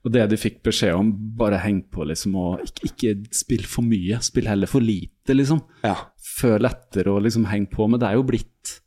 og 0.04 0.12
det 0.12 0.26
de 0.34 0.38
fikk 0.40 0.62
beskjed 0.68 0.94
om, 1.00 1.12
bare 1.40 1.62
heng 1.64 1.82
på 1.94 2.04
liksom, 2.10 2.34
og 2.36 2.64
ikke, 2.66 2.90
ikke 2.92 3.14
spill 3.40 3.64
for 3.70 3.86
mye, 3.88 4.18
spill 4.26 4.50
heller 4.52 4.68
for 4.68 4.84
lite, 4.84 5.32
liksom. 5.38 5.62
Ja. 5.86 5.96
Føl 6.20 6.66
etter 6.68 7.08
og 7.14 7.22
liksom 7.24 7.46
heng 7.52 7.70
på, 7.72 7.88
men 7.88 8.02
det 8.04 8.10
er 8.10 8.18
jo 8.20 8.26
blitt 8.28 8.80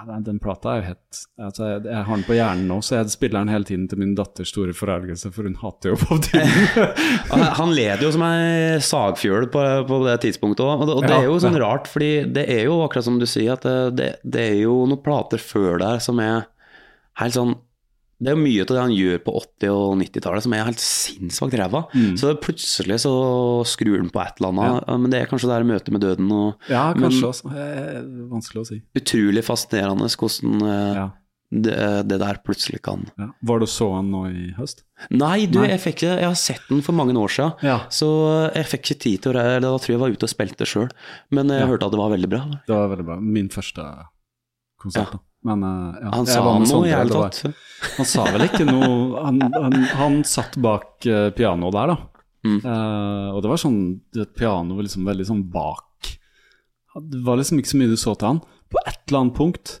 ja, 0.00 0.04
den, 0.06 0.22
den 0.24 0.38
plata 0.40 0.70
er 0.70 0.78
jo 0.78 0.84
helt 0.86 1.18
altså, 1.44 1.64
jeg, 1.66 1.80
jeg 1.90 2.04
har 2.06 2.14
den 2.16 2.22
på 2.24 2.36
hjernen 2.38 2.68
nå, 2.70 2.76
så 2.86 2.94
jeg 3.00 3.10
spiller 3.12 3.42
den 3.42 3.50
hele 3.52 3.66
tiden 3.68 3.88
til 3.90 3.98
min 4.00 4.14
datters 4.16 4.48
store 4.54 4.72
forargelse, 4.72 5.32
for 5.34 5.44
hun 5.48 5.58
hater 5.60 5.90
jo 5.92 5.98
Bob 6.04 6.22
Dylan. 6.24 6.94
Han, 7.32 7.42
han 7.58 7.74
leder 7.76 8.06
jo 8.06 8.12
som 8.14 8.22
ei 8.24 8.78
sagfjøl 8.86 9.48
på, 9.52 9.64
på 9.90 9.98
det 10.06 10.14
tidspunktet 10.24 10.62
òg, 10.64 10.84
og, 10.84 10.86
det- 10.88 10.94
og 10.96 11.04
det 11.10 11.16
er 11.18 11.26
jo 11.26 11.34
sånn 11.42 11.58
rart, 11.60 11.90
fordi 11.90 12.12
det 12.38 12.46
er 12.54 12.62
jo 12.70 12.78
akkurat 12.86 13.08
som 13.10 13.18
du 13.20 13.26
sier, 13.28 13.58
at 13.58 13.66
det, 13.66 13.76
det, 13.98 14.08
det 14.24 14.46
er 14.54 14.56
jo 14.62 14.78
noen 14.86 15.02
plater 15.04 15.42
før 15.42 15.82
der 15.82 15.98
som 16.06 16.22
er 16.24 16.46
helt 17.20 17.36
sånn 17.36 17.56
det 18.20 18.32
er 18.34 18.36
mye 18.36 18.60
av 18.62 18.66
det 18.68 18.80
han 18.82 18.92
gjør 18.92 19.18
på 19.24 19.32
80- 19.40 19.70
og 19.72 19.94
90-tallet 20.02 20.42
som 20.44 20.52
er 20.52 20.66
helt 20.68 20.82
sinnssykt 20.84 21.54
ræva. 21.56 21.80
Mm. 21.94 22.16
Så 22.20 22.34
plutselig 22.42 22.98
så 23.06 23.12
skrur 23.64 23.96
han 24.02 24.10
på 24.12 24.20
et 24.20 24.36
eller 24.42 24.50
annet, 24.52 24.90
men 25.00 25.10
det 25.14 25.22
er 25.22 25.30
kanskje 25.30 25.48
det 25.48 25.56
her 25.56 25.64
møtet 25.70 25.94
med 25.94 26.04
døden 26.04 26.28
og 26.36 26.68
Ja, 26.68 26.90
kanskje 26.92 27.30
også. 27.30 27.48
Eh, 27.54 28.02
Vanskelig 28.28 28.60
å 28.60 28.66
si. 28.68 28.82
utrolig 29.00 29.42
fascinerende 29.46 30.10
hvordan 30.12 30.60
eh, 30.68 30.94
Ja. 31.00 31.06
det, 31.50 31.76
det 32.12 32.18
der 32.20 32.38
plutselig 32.44 32.82
kan 32.84 33.06
Ja. 33.18 33.30
Var 33.42 33.58
du 33.58 33.66
så 33.66 33.88
han 33.96 34.10
nå 34.12 34.26
i 34.28 34.52
høst? 34.58 34.84
Nei, 35.10 35.46
du, 35.46 35.58
Nei. 35.62 35.70
jeg 35.72 35.80
fikk 35.80 36.02
Jeg 36.04 36.22
har 36.28 36.34
sett 36.38 36.60
den 36.68 36.82
for 36.82 36.92
mange 36.92 37.16
år 37.16 37.32
siden, 37.32 37.56
Ja. 37.64 37.78
så 37.88 38.52
jeg 38.54 38.66
fikk 38.66 38.84
ikke 38.90 39.00
tid 39.00 39.22
til 39.22 39.32
å 39.32 39.34
Da 39.64 39.72
tror 39.78 39.86
jeg 39.88 39.96
jeg 39.96 40.04
var 40.04 40.10
ute 40.12 40.28
og 40.28 40.34
spilte 40.36 40.68
sjøl, 40.68 40.90
men 41.32 41.48
jeg 41.48 41.60
Ja. 41.64 41.66
hørte 41.72 41.86
at 41.88 41.92
det 41.96 41.98
var 42.04 42.10
veldig 42.12 42.28
bra. 42.28 42.44
Det 42.68 42.76
var 42.76 42.88
veldig 42.92 43.06
bra. 43.06 43.16
Min 43.20 43.48
første 43.48 43.80
konsert. 44.78 45.08
Ja. 45.08 45.10
da. 45.16 45.18
Men 45.46 45.62
eh, 45.64 46.00
ja, 46.02 46.12
Han 46.14 46.26
sa 46.28 46.44
noe 46.60 46.86
i 46.88 46.92
hele 46.92 47.12
tatt. 47.16 47.58
Han 47.96 48.08
sa 48.08 48.26
vel 48.28 48.44
ikke 48.44 48.66
noe 48.68 49.22
Han, 49.24 49.40
han, 49.40 49.76
han 49.96 50.18
satt 50.28 50.58
bak 50.60 51.06
uh, 51.08 51.30
pianoet 51.36 51.76
der, 51.76 51.94
da. 51.94 52.24
Mm. 52.44 52.58
Uh, 52.64 53.28
og 53.36 53.42
det 53.44 53.50
var 53.52 53.60
sånn 53.60 53.80
Et 54.16 54.30
piano 54.36 54.76
var 54.76 54.86
liksom 54.86 55.08
veldig 55.08 55.26
sånn 55.28 55.42
bak. 55.52 56.10
Det 57.00 57.22
var 57.24 57.40
liksom 57.40 57.60
ikke 57.60 57.72
så 57.72 57.80
mye 57.80 57.92
du 57.92 57.98
så 58.00 58.16
til 58.18 58.34
han. 58.34 58.42
På 58.70 58.80
et 58.84 59.00
eller 59.08 59.24
annet 59.24 59.36
punkt 59.38 59.72
eh, 59.76 59.80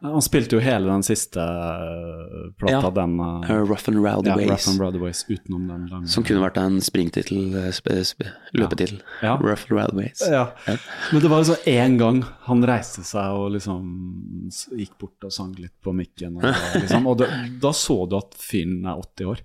Han 0.00 0.22
spilte 0.22 0.54
jo 0.54 0.60
hele 0.62 0.86
den 0.86 1.02
siste 1.02 1.42
eh, 1.42 2.50
plata, 2.58 2.86
Ja. 2.86 2.90
den 2.94 3.16
eh, 3.18 3.50
Uh, 3.50 3.64
Rough 3.66 3.88
and 3.88 3.98
Rowdy 3.98 4.28
ja, 4.30 4.36
Ways. 4.36 4.50
Rough 4.50 4.68
and 4.70 4.80
Rowdy 4.80 4.98
Ways, 5.02 5.24
utenom 5.28 5.66
den 5.68 5.86
lange 5.90 6.06
Som 6.08 6.22
kunne 6.24 6.42
vært 6.44 6.60
en 6.62 6.78
springtittel, 6.84 7.54
eh, 7.58 7.70
sp 7.74 7.90
løpetittel. 8.54 9.00
Ja. 9.22 9.34
Rough 9.42 9.66
and 9.66 9.74
Rowdy 9.78 9.96
Ways. 9.96 10.22
Ja. 10.22 10.52
Men 10.66 11.22
det 11.24 11.30
var 11.32 11.42
altså 11.42 11.58
én 11.66 11.98
gang 11.98 12.22
han 12.46 12.62
reiste 12.62 13.02
seg 13.06 13.34
og 13.34 13.52
liksom 13.56 14.50
gikk 14.78 14.94
bort 15.00 15.26
og 15.26 15.34
sang 15.34 15.54
litt 15.58 15.74
på 15.82 15.94
mikken. 15.96 16.38
Og, 16.38 16.46
liksom, 16.82 17.08
og 17.10 17.18
da, 17.22 17.30
da 17.62 17.72
så 17.74 18.04
du 18.06 18.18
at 18.20 18.38
fyren 18.38 18.84
er 18.86 19.00
80 19.02 19.32
år. 19.34 19.42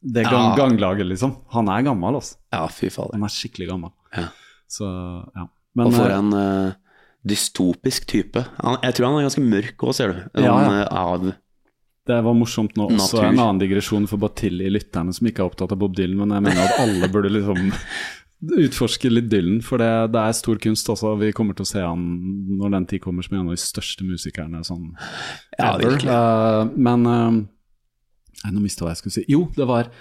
Det 0.00 0.24
gang, 0.28 0.52
ganglaget, 0.56 1.08
liksom. 1.10 1.32
Han 1.56 1.68
er 1.72 1.82
gammel, 1.88 2.20
altså. 2.20 2.36
Ja, 2.54 2.66
fy 2.70 2.90
fader. 2.92 3.16
Han 3.16 3.26
er 3.26 3.32
skikkelig 3.34 3.70
gammel. 3.72 3.90
Ja. 4.14 4.28
Så, 4.70 4.86
ja. 5.34 5.48
Men 5.78 5.88
Og 5.88 5.96
for 5.96 6.10
eh, 6.10 6.18
en 6.18 6.36
eh, 6.38 6.76
dystopisk 7.26 8.06
type. 8.10 8.44
Han, 8.62 8.78
jeg 8.84 8.94
tror 8.96 9.08
han 9.10 9.18
er 9.20 9.28
ganske 9.28 9.44
mørk 9.44 9.84
òg, 9.84 9.94
ser 9.96 10.14
du. 10.14 10.20
Ja, 10.44 10.54
Han, 10.54 10.72
ja. 10.78 10.86
eh, 10.86 11.02
Av 11.02 11.28
det 12.08 12.22
var 12.24 12.32
morsomt 12.32 12.72
nå 12.78 12.86
også. 12.88 13.18
Natur. 13.18 13.24
En 13.28 13.40
annen 13.42 13.58
digresjon 13.60 14.06
for 14.08 14.20
bare 14.22 14.32
til 14.40 14.62
i 14.64 14.70
lytterne 14.72 15.12
som 15.12 15.26
ikke 15.28 15.42
er 15.42 15.50
opptatt 15.50 15.74
av 15.74 15.80
Bob 15.82 15.92
Dylan, 15.96 16.16
men 16.22 16.30
jeg 16.38 16.44
mener 16.46 16.62
at 16.64 16.78
alle 16.80 17.10
burde 17.12 17.28
liksom 17.34 17.66
utforske 18.64 19.10
litt 19.12 19.28
Dylan, 19.28 19.58
for 19.66 19.82
det, 19.82 19.90
det 20.14 20.22
er 20.22 20.38
stor 20.38 20.60
kunst. 20.62 20.88
Altså. 20.88 21.12
Vi 21.20 21.34
kommer 21.36 21.58
til 21.58 21.66
å 21.66 21.68
se 21.68 21.82
han 21.84 22.06
når 22.56 22.72
den 22.78 22.86
tid 22.88 23.02
kommer 23.04 23.26
som 23.26 23.36
en 23.36 23.50
av 23.50 23.52
de 23.52 23.60
største 23.60 24.06
musikerne 24.08 24.62
sånn 24.64 24.86
Ja, 25.58 25.74
ever. 25.74 25.98
Eh, 26.00 26.72
men 26.80 27.04
eh, 27.12 27.28
Nei, 28.38 28.54
nå 28.54 28.62
mista 28.62 28.84
jeg 28.84 28.86
hva 28.86 28.94
jeg 28.94 29.02
skulle 29.02 29.16
si. 29.18 29.26
Jo, 29.28 29.42
det 29.58 29.66
var 29.68 29.92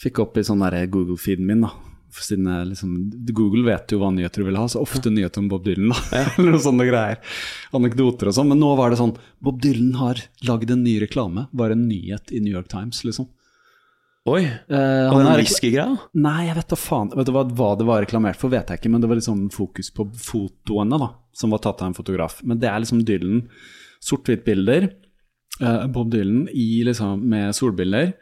Fikk 0.00 0.18
opp 0.22 0.38
i 0.40 0.44
sånn 0.46 0.62
Google-feeden 0.64 1.44
min, 1.44 1.60
da. 1.66 1.74
Siden 2.10 2.46
jeg 2.50 2.68
liksom, 2.72 2.94
Google 3.32 3.64
vet 3.68 3.92
jo 3.94 4.00
hva 4.02 4.10
nyheter 4.14 4.42
du 4.42 4.48
vil 4.50 4.58
ha, 4.58 4.66
så 4.68 4.82
ofte 4.82 5.12
nyheter 5.12 5.42
om 5.44 5.48
Bob 5.52 5.64
Dylan. 5.66 5.92
da, 5.94 6.22
Eller 6.38 6.50
noen 6.52 6.64
sånne 6.64 6.86
greier. 6.88 7.20
Anekdoter 7.76 8.30
og 8.30 8.36
sånn. 8.36 8.50
Men 8.50 8.60
nå 8.62 8.70
var 8.78 8.90
det 8.90 8.98
sånn 9.00 9.16
Bob 9.40 9.60
Dylan 9.62 9.92
har 10.00 10.22
lagd 10.48 10.72
en 10.74 10.82
ny 10.86 10.96
reklame. 11.04 11.46
Bare 11.52 11.76
en 11.78 11.86
nyhet 11.88 12.32
i 12.34 12.40
New 12.42 12.52
York 12.54 12.68
Times, 12.72 13.04
liksom. 13.06 13.28
Oi. 14.28 14.42
Eh, 14.44 15.06
var 15.08 15.16
han 15.16 15.30
en 15.32 15.38
whiskygreie? 15.40 15.94
Nei, 16.20 16.42
jeg 16.50 16.58
vet 16.58 16.72
da 16.74 16.76
faen. 16.76 17.08
Vet 17.16 17.30
du 17.30 17.32
hva, 17.32 17.46
hva 17.56 17.70
det 17.80 17.86
var 17.88 18.02
reklamert 18.04 18.36
for, 18.36 18.52
vet 18.52 18.68
jeg 18.68 18.82
ikke, 18.82 18.90
men 18.92 19.00
det 19.00 19.08
var 19.08 19.16
liksom 19.16 19.46
fokus 19.54 19.88
på 19.96 20.04
fotoene, 20.12 20.98
da, 21.00 21.08
som 21.32 21.54
var 21.54 21.62
tatt 21.64 21.80
av 21.80 21.88
en 21.88 21.96
fotograf. 21.96 22.36
Men 22.44 22.60
det 22.60 22.68
er 22.68 22.82
liksom 22.84 23.00
Dylan, 23.08 23.46
sort-hvitt-bilder. 24.04 24.90
eh, 25.60 25.86
Bob 25.94 26.10
Dylan 26.12 26.44
i, 26.52 26.82
liksom, 26.84 27.24
med 27.32 27.56
solbriller, 27.56 28.12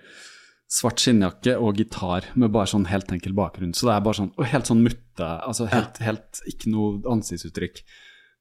svart 0.69 1.01
skinnjakke 1.01 1.55
og 1.65 1.79
gitar 1.81 2.27
med 2.37 2.53
bare 2.53 2.69
sånn 2.69 2.85
helt 2.91 3.09
enkel 3.15 3.33
bakgrunn. 3.37 3.73
Så 3.77 3.89
det 3.89 3.95
er 3.97 4.05
bare 4.05 4.19
sånn, 4.21 4.33
og 4.37 4.51
helt 4.53 4.69
sånn 4.69 4.83
mutte, 4.85 5.29
altså 5.49 5.69
helt, 5.73 5.97
helt 6.05 6.43
ikke 6.51 6.73
noe 6.75 6.99
ansiktsuttrykk. 7.09 7.81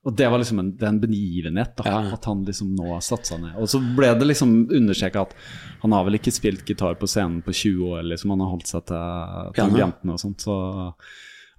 Og 0.08 0.16
det 0.16 0.28
var 0.32 0.40
liksom 0.40 0.60
en, 0.62 0.70
det 0.80 0.86
er 0.86 0.92
en 0.94 1.00
begivenhet, 1.02 1.72
da, 1.80 1.84
Ja. 1.90 2.14
at 2.16 2.26
han 2.30 2.44
liksom 2.48 2.76
nå 2.78 2.94
har 2.94 3.02
satt 3.04 3.26
seg 3.28 3.42
ned. 3.42 3.56
Og 3.60 3.68
så 3.68 3.80
ble 3.96 4.12
det 4.20 4.28
liksom 4.30 4.54
understreka 4.72 5.22
at 5.26 5.34
han 5.82 5.92
har 5.96 6.06
vel 6.08 6.16
ikke 6.20 6.32
spilt 6.36 6.64
gitar 6.68 6.96
på 7.00 7.08
scenen 7.10 7.42
på 7.44 7.52
20 7.52 7.90
år, 7.96 8.04
liksom. 8.12 8.30
Han 8.36 8.44
har 8.46 8.54
holdt 8.54 8.68
seg 8.72 8.86
til 8.88 9.52
til 9.58 10.14
og 10.16 10.20
sånt. 10.22 10.46
Så 10.48 10.94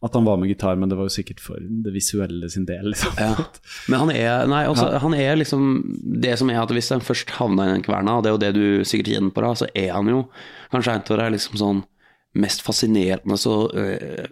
at 0.05 0.15
han 0.15 0.27
var 0.29 0.39
med 0.39 0.51
gitar, 0.53 0.77
men 0.79 0.91
det 0.91 0.95
var 0.99 1.09
jo 1.09 1.15
sikkert 1.17 1.41
for 1.43 1.59
det 1.59 1.91
visuelle 1.91 2.47
sin 2.53 2.67
del, 2.69 2.93
liksom. 2.93 3.17
Ja. 3.19 3.33
Men 3.91 4.03
han 4.05 4.13
er, 4.15 4.47
nei, 4.51 4.63
altså, 4.71 4.93
han 5.03 5.15
er 5.17 5.41
liksom 5.41 5.65
Det 6.23 6.37
som 6.39 6.51
er 6.53 6.61
at 6.63 6.73
hvis 6.75 6.93
han 6.95 7.03
først 7.03 7.33
havna 7.39 7.67
i 7.67 7.73
den 7.75 7.85
kverna, 7.87 8.19
og 8.19 8.23
det 8.23 8.31
er 8.31 8.37
jo 8.37 8.43
det 8.45 8.53
du 8.55 8.87
sikkert 8.87 9.11
kjenner 9.15 9.35
på, 9.35 9.43
da, 9.43 9.53
så 9.59 9.71
er 9.75 9.91
han 9.97 10.11
jo 10.13 10.23
kanskje 10.73 10.95
en 10.95 11.07
av 11.07 11.23
de 11.23 11.29
liksom 11.35 11.59
sånn 11.59 11.85
mest 12.39 12.63
fascinerende 12.63 13.39
så 13.41 13.55
øh, 13.73 14.29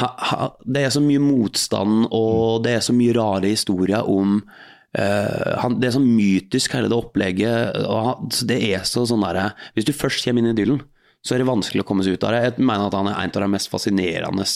ha, 0.00 0.08
ha, 0.30 0.48
Det 0.64 0.86
er 0.86 0.94
så 0.94 1.02
mye 1.04 1.20
motstand, 1.20 2.08
og 2.14 2.62
det 2.64 2.78
er 2.78 2.86
så 2.86 2.96
mye 2.96 3.16
rare 3.16 3.52
historier 3.52 4.08
om 4.08 4.40
Uh, 4.96 5.58
han, 5.60 5.74
Det 5.76 5.90
er 5.90 5.92
så 5.92 6.00
mytisk, 6.00 6.72
hele 6.72 6.88
det 6.88 6.96
opplegget. 6.96 7.74
Han, 7.84 8.30
det 8.48 8.56
er 8.70 8.86
så 8.88 9.02
sånn 9.04 9.20
der, 9.26 9.50
Hvis 9.74 9.84
du 9.84 9.92
først 9.92 10.24
kommer 10.24 10.40
inn 10.40 10.48
i 10.48 10.54
idyllen, 10.54 10.78
så 11.20 11.34
er 11.34 11.42
det 11.42 11.48
vanskelig 11.50 11.82
å 11.82 11.88
komme 11.88 12.06
seg 12.06 12.16
ut 12.16 12.24
av 12.24 12.32
det. 12.32 12.40
Jeg 12.46 12.62
mener 12.62 12.86
at 12.86 12.96
han 12.96 13.10
er 13.10 13.18
en 13.18 13.34
av 13.34 13.44
de 13.44 13.50
mest 13.52 13.68
fascinerende 13.68 14.46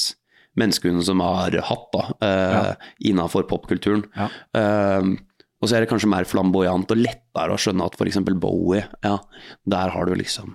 menneskene 0.60 1.02
som 1.06 1.22
har 1.24 1.56
hatt 1.70 1.88
da, 1.96 2.04
ja. 2.20 2.62
innenfor 3.10 3.48
popkulturen. 3.50 4.04
Ja. 4.16 4.28
Eh, 4.56 5.10
og 5.60 5.68
så 5.68 5.76
er 5.76 5.84
det 5.84 5.90
kanskje 5.90 6.08
mer 6.08 6.24
flamboyant 6.24 6.88
og 6.94 7.00
lettere 7.02 7.52
å 7.52 7.60
skjønne 7.60 7.84
at 7.84 7.96
f.eks. 7.98 8.16
Bowie, 8.40 8.86
ja, 9.04 9.18
der 9.68 9.92
har 9.92 10.08
du 10.08 10.14
liksom 10.16 10.54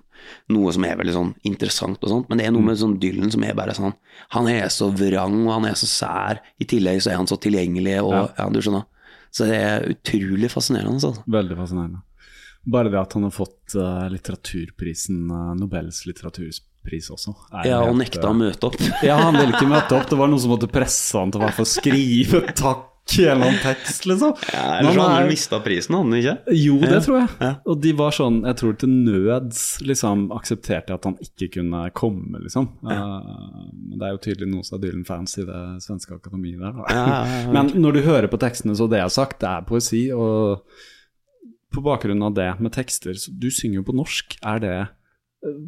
noe 0.50 0.72
som 0.74 0.86
er 0.88 0.98
veldig 0.98 1.14
sånn 1.14 1.32
interessant 1.46 2.02
og 2.02 2.10
sånt, 2.10 2.30
men 2.32 2.40
det 2.42 2.48
er 2.48 2.54
noe 2.56 2.66
med 2.66 2.80
sånn 2.80 2.96
Dylan 3.02 3.30
som 3.34 3.44
er 3.46 3.54
bare 3.58 3.76
sånn 3.78 3.94
Han 4.34 4.50
er 4.50 4.66
så 4.74 4.88
vrang, 4.96 5.36
og 5.44 5.52
han 5.54 5.68
er 5.70 5.78
så 5.78 5.86
sær. 5.90 6.42
I 6.58 6.66
tillegg 6.72 7.04
så 7.06 7.12
er 7.14 7.20
han 7.20 7.30
så 7.30 7.38
tilgjengelig, 7.38 8.00
og 8.02 8.16
ja, 8.16 8.24
Ja. 8.40 8.50
du 8.50 8.58
skjønner. 8.64 8.88
Så 9.30 9.46
det 9.46 9.60
er 9.62 9.86
utrolig 9.92 10.50
fascinerende, 10.50 10.96
altså. 10.98 11.12
Veldig 11.28 11.58
fascinerende. 11.60 12.02
Bare 12.66 12.90
det 12.90 12.98
at 12.98 13.14
han 13.14 13.28
har 13.28 13.36
fått 13.36 13.76
eh, 13.78 14.06
litteraturprisen, 14.10 15.20
eh, 15.30 15.52
Nobels 15.60 16.06
litteraturpris 16.08 16.64
også. 16.86 17.36
er 17.52 17.70
Ja, 17.70 17.84
og 17.86 17.96
nekta 18.00 18.24
eh, 18.24 18.32
å 18.32 18.36
møte 18.38 18.70
opp. 18.72 18.80
Ja, 19.06 19.18
han 19.22 19.38
ville 19.38 19.54
ikke 19.56 19.70
møte 19.70 19.98
opp. 19.98 20.10
Det 20.10 20.18
var 20.20 20.30
noen 20.32 20.42
som 20.42 20.54
måtte 20.54 20.72
presse 20.72 21.18
han 21.18 21.34
til 21.34 21.42
å 21.42 21.46
hvert 21.48 21.58
fall 21.60 21.70
skrive 21.70 22.42
takk 22.56 22.92
gjennom 23.06 23.44
eller 23.44 23.52
annen 23.52 23.60
tekst, 23.62 24.06
liksom. 24.10 24.32
Ja, 24.50 24.80
eller 24.80 24.96
så 24.96 25.02
hadde 25.04 25.18
han 25.20 25.28
mista 25.30 25.60
prisen, 25.62 25.94
han 25.96 26.14
ikke? 26.18 26.34
Jo, 26.58 26.80
det 26.82 26.90
Ja. 26.90 27.02
tror 27.06 27.18
jeg. 27.20 27.30
Ja. 27.40 27.52
Og 27.70 27.82
de 27.82 27.92
var 27.94 28.12
sånn, 28.18 28.40
jeg 28.48 28.56
tror 28.58 28.74
til 28.82 28.90
nøds 28.90 29.60
liksom 29.86 30.32
aksepterte 30.34 30.94
at 30.96 31.06
han 31.06 31.18
ikke 31.22 31.52
kunne 31.60 31.84
komme, 31.94 32.42
liksom. 32.42 32.70
Ja. 32.82 33.22
Uh, 33.22 33.70
det 33.94 34.08
er 34.08 34.16
jo 34.16 34.24
tydelig 34.26 34.50
noen 34.50 34.66
som 34.66 34.80
er 34.80 34.88
Dylan-fans 34.88 35.38
i 35.38 35.46
det 35.46 35.62
svenske 35.86 36.18
akademiet 36.18 36.60
der. 36.60 36.74
Da. 36.74 36.84
Ja, 36.90 37.06
ja, 37.06 37.22
ja. 37.46 37.52
Men 37.54 37.70
når 37.78 37.94
du 37.94 38.02
hører 38.02 38.28
på 38.28 38.42
tekstene, 38.42 38.76
så 38.76 38.90
det 38.90 38.98
jeg 39.04 39.10
har 39.12 39.14
sagt, 39.14 39.40
det 39.40 39.50
er 39.54 39.70
poesi. 39.70 40.08
Og 40.16 40.66
på 41.76 41.84
bakgrunn 41.86 42.24
av 42.26 42.34
det 42.38 42.50
med 42.64 42.72
tekster 42.72 43.14
så 43.20 43.34
Du 43.38 43.50
synger 43.52 43.82
jo 43.82 43.88
på 43.90 43.96
norsk. 43.96 44.38
Er 44.42 44.60
det, 44.64 44.76
eh, 45.46 45.64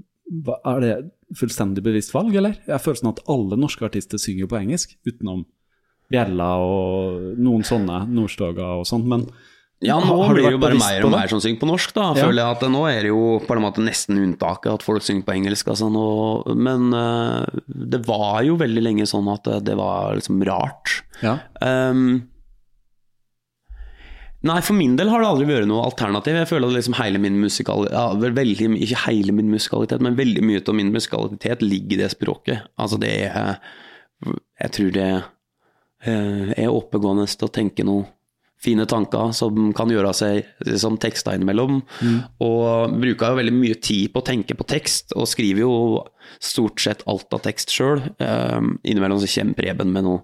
er 0.65 0.79
det 0.83 0.95
fullstendig 1.37 1.83
bevisst 1.83 2.13
valg, 2.15 2.35
eller? 2.35 2.57
Jeg 2.67 2.83
føler 2.83 2.99
sånn 3.01 3.13
at 3.15 3.23
alle 3.31 3.57
norske 3.59 3.85
artister 3.87 4.19
synger 4.21 4.47
på 4.51 4.59
engelsk, 4.59 4.95
utenom 5.07 5.45
Bjella 6.11 6.53
og 6.63 7.37
noen 7.43 7.65
sånne, 7.67 8.05
Nordstoga 8.07 8.77
og 8.79 8.85
sånn. 8.87 9.05
Men 9.07 9.25
Ja, 9.79 9.99
nå 9.99 10.05
har- 10.07 10.25
har 10.25 10.33
blir 10.33 10.43
det 10.43 10.51
jo 10.53 10.57
bare 10.57 10.79
mer 10.79 11.05
og 11.05 11.11
mer 11.11 11.27
som 11.27 11.39
synger 11.39 11.59
på 11.59 11.67
norsk, 11.67 11.93
da. 11.93 12.13
Ja. 12.15 12.25
Føler 12.25 12.41
jeg 12.41 12.55
at 12.55 12.61
nå 12.71 12.81
er 12.89 13.01
det 13.03 13.09
jo 13.11 13.39
på 13.45 13.55
en 13.55 13.61
måte 13.61 13.83
nesten 13.83 14.17
unntaket 14.17 14.73
at 14.73 14.81
folk 14.81 15.03
synger 15.03 15.23
på 15.23 15.35
engelsk. 15.35 15.67
Altså, 15.67 15.91
nå, 15.91 16.55
men 16.57 16.93
uh, 16.93 17.45
det 17.67 17.99
var 18.07 18.41
jo 18.43 18.57
veldig 18.57 18.81
lenge 18.81 19.05
sånn 19.05 19.27
at 19.31 19.43
det, 19.63 19.75
var 19.77 20.15
liksom 20.15 20.41
rart. 20.43 21.03
ja. 21.21 21.39
Ehm, 21.61 22.23
nei, 24.45 24.57
for 24.61 24.77
min 24.77 24.97
del 24.99 25.09
har 25.09 25.23
det 25.23 25.29
aldri 25.29 25.47
vært 25.49 25.69
noe 25.69 25.85
alternativ. 25.87 26.37
Jeg 26.37 26.49
føler 26.49 26.69
at 26.69 26.77
liksom 26.77 26.97
hele 26.99 27.21
min 27.21 27.39
musikal... 27.41 27.87
Ja, 27.93 28.09
veldig, 28.17 28.69
ikke 28.77 29.03
hele 29.07 29.33
min 29.35 29.49
musikalitet, 29.53 30.03
men 30.03 30.19
veldig 30.19 30.43
mye 30.45 30.61
av 30.61 30.77
min 30.77 30.93
musikalitet 30.93 31.65
ligger 31.65 31.97
i 31.97 32.01
det 32.03 32.11
språket. 32.13 32.67
Altså 32.77 32.99
det 33.01 33.13
er 33.29 33.57
Jeg 34.57 34.73
tror 34.73 34.93
det 34.95 35.09
eh, 35.13 36.53
er 36.57 36.73
oppegående 36.73 37.27
til 37.29 37.49
å 37.49 37.53
tenke 37.53 37.85
noe 37.85 38.07
fine 38.63 38.87
tanker 38.89 39.31
som 39.37 39.69
kan 39.77 39.91
gjøre 39.93 40.11
seg 40.17 40.77
som 40.81 40.97
tekster 40.97 41.37
innimellom. 41.37 41.81
Og 42.43 42.95
bruker 42.97 43.33
jo 43.33 43.39
veldig 43.41 43.53
mye 43.53 43.77
tid 43.83 44.09
på 44.13 44.23
å 44.23 44.25
tenke 44.25 44.57
på 44.57 44.65
tekst, 44.69 45.13
og 45.15 45.29
skriver 45.29 45.61
jo 45.61 45.73
stort 46.43 46.81
sett 46.83 47.05
alt 47.07 47.31
av 47.33 47.43
tekst 47.45 47.71
sjøl. 47.73 48.01
innimellom 48.83 49.21
så 49.21 49.29
kommer 49.29 49.57
Preben 49.61 49.93
med 49.93 50.07
noe 50.07 50.23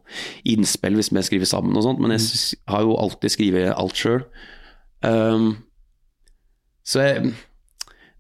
innspill 0.49 0.97
hvis 0.97 1.11
vi 1.14 1.23
skriver 1.26 1.49
sammen 1.49 1.77
og 1.77 1.85
sånt, 1.85 2.01
men 2.03 2.15
jeg 2.15 2.60
har 2.73 2.84
jo 2.85 2.97
alltid 2.97 3.35
skrevet 3.38 3.73
alt 3.77 4.01
sjøl. 4.01 4.26
så 6.84 7.07
jeg 7.07 7.34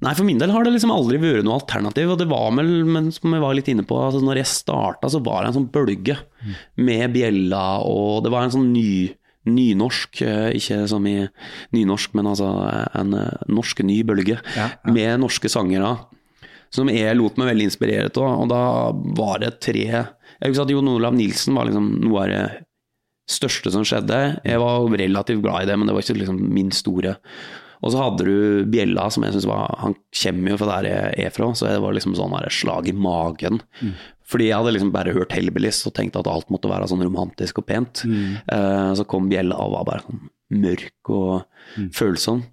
Nei, 0.03 0.11
for 0.17 0.27
min 0.27 0.39
del 0.41 0.51
har 0.51 0.65
det 0.65 0.73
liksom 0.73 0.91
aldri 0.91 1.15
vært 1.21 1.45
noe 1.47 1.61
alternativ, 1.61 2.09
og 2.11 2.17
det 2.19 2.25
var 2.27 2.49
vel, 2.57 2.71
men 2.83 3.05
som 3.15 3.31
jeg 3.31 3.39
var 3.39 3.53
litt 3.55 3.69
inne 3.71 3.85
på, 3.87 3.95
altså 3.95 4.19
når 4.19 4.41
jeg 4.41 4.49
starta, 4.51 5.07
så 5.07 5.21
var 5.23 5.43
det 5.45 5.51
en 5.53 5.57
sånn 5.61 5.69
bølge 5.71 6.17
med 6.75 7.13
bjella, 7.15 7.61
og 7.87 8.25
det 8.25 8.33
var 8.33 8.43
en 8.43 8.51
sånn 8.51 8.73
ny 8.73 9.13
nynorsk, 9.49 10.21
eh, 10.25 10.49
ikke 10.57 10.83
som 10.89 11.05
i 11.09 11.17
nynorsk, 11.75 12.13
men 12.17 12.29
altså 12.31 12.49
en 12.99 13.15
eh, 13.19 13.45
norsk 13.51 13.83
ny 13.85 14.01
bølge, 14.07 14.39
Ja, 14.55 14.69
ja. 14.73 14.91
med 14.91 15.23
norske 15.23 15.51
sangere, 15.51 15.95
som 16.73 16.89
jeg 16.89 17.15
lot 17.17 17.37
meg 17.37 17.51
veldig 17.51 17.69
inspirere 17.69 18.09
av, 18.09 18.43
og 18.43 18.47
da 18.49 18.61
var 19.19 19.43
det 19.43 19.59
tre 19.61 19.83
Jeg 19.85 20.49
husker 20.49 20.63
at 20.65 20.71
Jon 20.73 20.89
Olav 20.89 21.13
Nilsen 21.13 21.53
var 21.55 21.67
liksom 21.69 21.89
noe 22.03 22.23
av 22.23 22.31
det 22.31 22.45
største 23.29 23.71
som 23.71 23.85
skjedde. 23.87 24.41
Jeg 24.43 24.59
var 24.59 24.89
relativt 24.89 25.43
glad 25.43 25.63
i 25.63 25.69
det, 25.69 25.77
men 25.77 25.87
det 25.87 25.93
var 25.95 26.03
ikke 26.03 26.17
liksom 26.19 26.41
min 26.51 26.71
store 26.75 27.13
og 27.83 27.91
så 27.91 27.99
hadde 27.99 28.23
du 28.23 28.69
Bjella, 28.71 29.09
som 29.11 29.25
jeg 29.25 29.35
synes 29.35 29.47
var 29.49 29.73
Han 29.81 29.95
kommer 30.15 30.53
jo 30.53 30.59
fra 30.61 30.79
der 30.79 30.87
jeg 30.87 31.25
er 31.27 31.33
fra, 31.35 31.49
så 31.51 31.67
det 31.67 31.81
var 31.83 31.95
liksom 31.95 32.15
sånn 32.15 32.35
slag 32.47 32.87
i 32.87 32.95
magen. 32.95 33.59
Fordi 34.29 34.47
jeg 34.49 34.55
hadde 34.57 34.73
liksom 34.75 34.91
bare 34.93 35.13
hørt 35.15 35.33
Hellbillies 35.35 35.81
og 35.89 35.93
tenkt 35.97 36.15
at 36.19 36.27
alt 36.31 36.49
måtte 36.53 36.69
være 36.71 36.87
sånn 36.91 37.03
romantisk 37.03 37.59
og 37.59 37.67
pent. 37.67 38.05
Eh, 38.07 38.93
så 38.97 39.05
kom 39.09 39.27
Bjella 39.29 39.57
og 39.59 39.73
var 39.75 39.85
bare 39.89 40.05
sånn 40.07 40.23
mørk 40.53 41.09
og 41.09 41.43
følsom. 41.95 42.43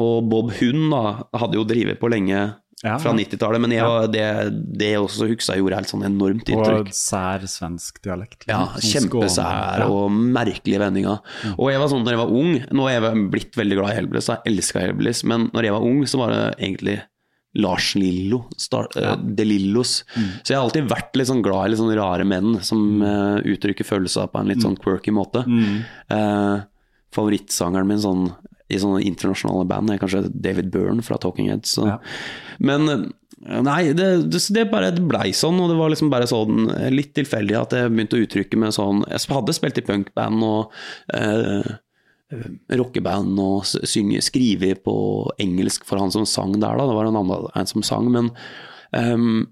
Og 0.00 0.28
Bob 0.30 0.52
Hund 0.58 0.90
da, 0.94 1.02
hadde 1.38 1.58
jo 1.58 1.64
drevet 1.68 2.00
på 2.00 2.08
lenge 2.12 2.38
Ja, 2.84 2.98
fra 3.00 3.12
90-tallet, 3.16 3.60
men 3.62 3.72
jeg, 3.72 3.80
ja. 3.80 4.06
det, 4.10 4.24
det 4.76 4.88
jeg 4.92 5.00
også 5.00 5.28
huska 5.30 5.54
gjorde 5.56 5.78
helt 5.78 5.88
sånn 5.88 6.02
enormt 6.04 6.50
inntrykk. 6.52 6.90
Og 6.90 6.96
sær 6.96 7.44
svensk 7.48 8.00
dialekt. 8.04 8.42
liksom. 8.44 8.50
Ja, 8.52 8.66
Sånn 8.76 9.08
kjempesær 9.08 9.84
Ja. 9.84 9.86
og 9.88 10.10
merkelige 10.12 10.82
vendinger. 10.82 11.22
Og 11.54 11.70
jeg 11.72 11.80
var 11.80 11.88
sånn 11.92 12.04
når 12.04 12.16
jeg 12.16 12.22
var 12.24 12.34
ung, 12.42 12.52
nå 12.80 12.88
er 12.90 12.98
jeg 12.98 13.24
blitt 13.32 13.56
veldig 13.56 13.78
glad 13.80 13.92
i 13.94 13.98
Hellbillies, 14.00 14.28
jeg 14.34 14.52
elska 14.52 14.82
Hellbillies, 14.84 15.22
men 15.24 15.48
når 15.54 15.68
jeg 15.70 15.76
var 15.78 15.86
ung, 15.88 16.02
så 16.10 16.20
var 16.20 16.34
det 16.34 16.42
egentlig 16.58 16.98
Lars 17.54 17.92
Lillo, 17.94 18.44
star, 18.58 18.88
ja. 18.98 19.14
De 19.16 19.44
Lillos. 19.46 20.00
Så 20.42 20.52
jeg 20.52 20.58
har 20.58 20.64
alltid 20.64 20.88
vært 20.90 21.14
litt 21.18 21.30
sånn 21.30 21.42
glad 21.44 21.68
i 21.68 21.72
litt 21.72 21.80
sånn 21.80 21.94
rare 21.94 22.26
menn 22.26 22.56
som 22.66 23.02
uh, 23.04 23.38
uttrykker 23.46 23.86
følelser 23.86 24.26
på 24.32 24.40
en 24.40 24.50
litt 24.50 24.64
sånn 24.64 24.78
quirky 24.82 25.14
måte. 25.14 25.44
Uh, 26.10 26.64
favorittsangeren 27.14 27.88
min 27.88 28.02
sånn, 28.02 28.24
i 28.72 28.80
sånne 28.80 29.02
internasjonale 29.06 29.66
band 29.70 29.92
er 29.92 30.00
kanskje 30.02 30.26
David 30.32 30.72
Byrne 30.74 31.04
fra 31.04 31.18
Talking 31.20 31.50
Heads. 31.52 31.76
Så. 31.76 31.86
Ja. 31.88 31.98
Men 32.64 32.88
eh, 32.90 33.60
nei, 33.64 33.80
det, 33.96 34.08
det, 34.32 34.42
det 34.56 34.66
bare 34.72 34.92
blei 34.98 35.30
sånn, 35.36 35.60
og 35.62 35.70
det 35.70 35.78
var 35.78 35.92
liksom 35.92 36.10
bare 36.12 36.28
sånn 36.30 36.70
eh, 36.74 36.90
litt 36.94 37.14
tilfeldig 37.16 37.58
at 37.60 37.76
jeg 37.76 37.92
begynte 37.92 38.18
å 38.18 38.24
uttrykke 38.24 38.60
meg 38.60 38.74
sånn 38.76 39.04
Jeg 39.10 39.26
hadde 39.30 39.56
spilt 39.56 39.80
i 39.80 39.86
punkband 39.86 40.46
og 40.46 40.74
eh, 41.14 41.74
rockeband 42.72 43.38
og 43.42 43.66
synge, 43.66 44.22
skrive 44.24 44.74
på 44.80 44.94
engelsk 45.42 45.84
for 45.86 46.00
han 46.00 46.12
som 46.14 46.26
sang 46.28 46.54
der, 46.56 46.78
da. 46.78 46.86
Det 46.88 46.96
var 46.96 47.10
en 47.10 47.20
annen 47.20 47.70
som 47.70 47.84
sang, 47.86 48.08
men 48.12 48.30
um, 48.96 49.44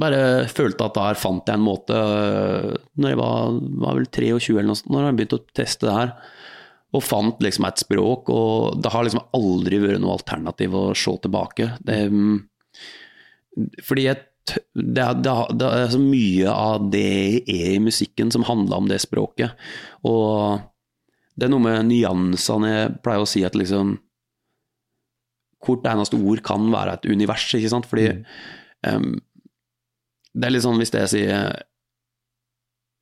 bare 0.00 0.46
følte 0.50 0.86
at 0.86 0.96
der 0.98 1.18
fant 1.18 1.46
jeg 1.46 1.60
en 1.60 1.62
måte 1.62 1.94
øh, 1.94 2.72
Når 2.98 3.12
jeg 3.12 3.18
var, 3.20 3.58
var 3.84 3.94
vel 3.94 4.08
23 4.10 4.56
eller 4.56 4.72
noe 4.72 4.78
sånt, 4.80 4.90
når 4.90 5.04
jeg 5.04 5.18
begynte 5.20 5.38
å 5.38 5.44
teste 5.54 5.86
det 5.86 5.94
her. 5.94 6.14
og 6.96 7.04
fant 7.04 7.42
liksom 7.44 7.66
et 7.68 7.82
språk, 7.82 8.30
og 8.32 8.80
det 8.80 8.90
har 8.90 9.04
liksom 9.04 9.26
aldri 9.36 9.78
vært 9.82 10.00
noe 10.00 10.14
alternativ 10.16 10.74
å 10.74 10.84
se 10.96 11.12
tilbake. 11.22 11.66
Det, 11.84 11.96
mm, 12.08 12.38
fordi 13.84 14.06
jeg, 14.06 14.22
det, 14.46 15.02
er, 15.02 15.18
det, 15.20 15.32
er, 15.32 15.50
det 15.60 15.68
er 15.68 15.90
så 15.92 16.00
mye 16.00 16.54
av 16.54 16.86
det 16.94 17.04
jeg 17.04 17.42
er 17.52 17.74
i 17.74 17.82
musikken 17.84 18.32
som 18.32 18.46
handler 18.48 18.80
om 18.80 18.88
det 18.88 19.02
språket. 19.04 19.58
Og 20.08 20.62
det 21.36 21.46
er 21.46 21.52
noe 21.52 21.64
med 21.64 21.88
nyansene 21.90 22.72
jeg 22.72 22.98
pleier 23.04 23.24
å 23.24 23.28
si 23.28 23.44
at 23.46 23.56
liksom 23.58 23.96
Hvert 25.66 25.86
eneste 25.90 26.18
ord 26.20 26.42
kan 26.46 26.68
være 26.70 26.92
et 26.94 27.06
univers, 27.10 27.42
ikke 27.56 27.70
sant? 27.72 27.86
Fordi 27.90 28.04
um, 28.86 29.16
det 30.36 30.46
er 30.46 30.52
litt 30.52 30.62
sånn 30.62 30.78
hvis 30.78 30.92
jeg 30.94 31.10
sier 31.10 31.56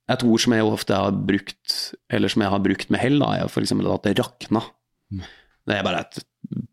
et 0.09 0.23
ord 0.25 0.41
som 0.41 0.55
jeg 0.55 0.65
ofte 0.65 0.97
har 0.97 1.13
brukt, 1.29 1.75
eller 2.09 2.31
som 2.31 2.41
jeg 2.41 2.53
har 2.53 2.63
brukt 2.65 2.89
med 2.93 3.01
hell, 3.03 3.19
da, 3.21 3.35
er 3.35 3.45
eksempel 3.61 3.91
at 3.91 4.07
det 4.07 4.15
rakna. 4.17 4.63
Det 5.65 5.77
er 5.77 5.85
bare 5.85 6.01
et, 6.07 6.19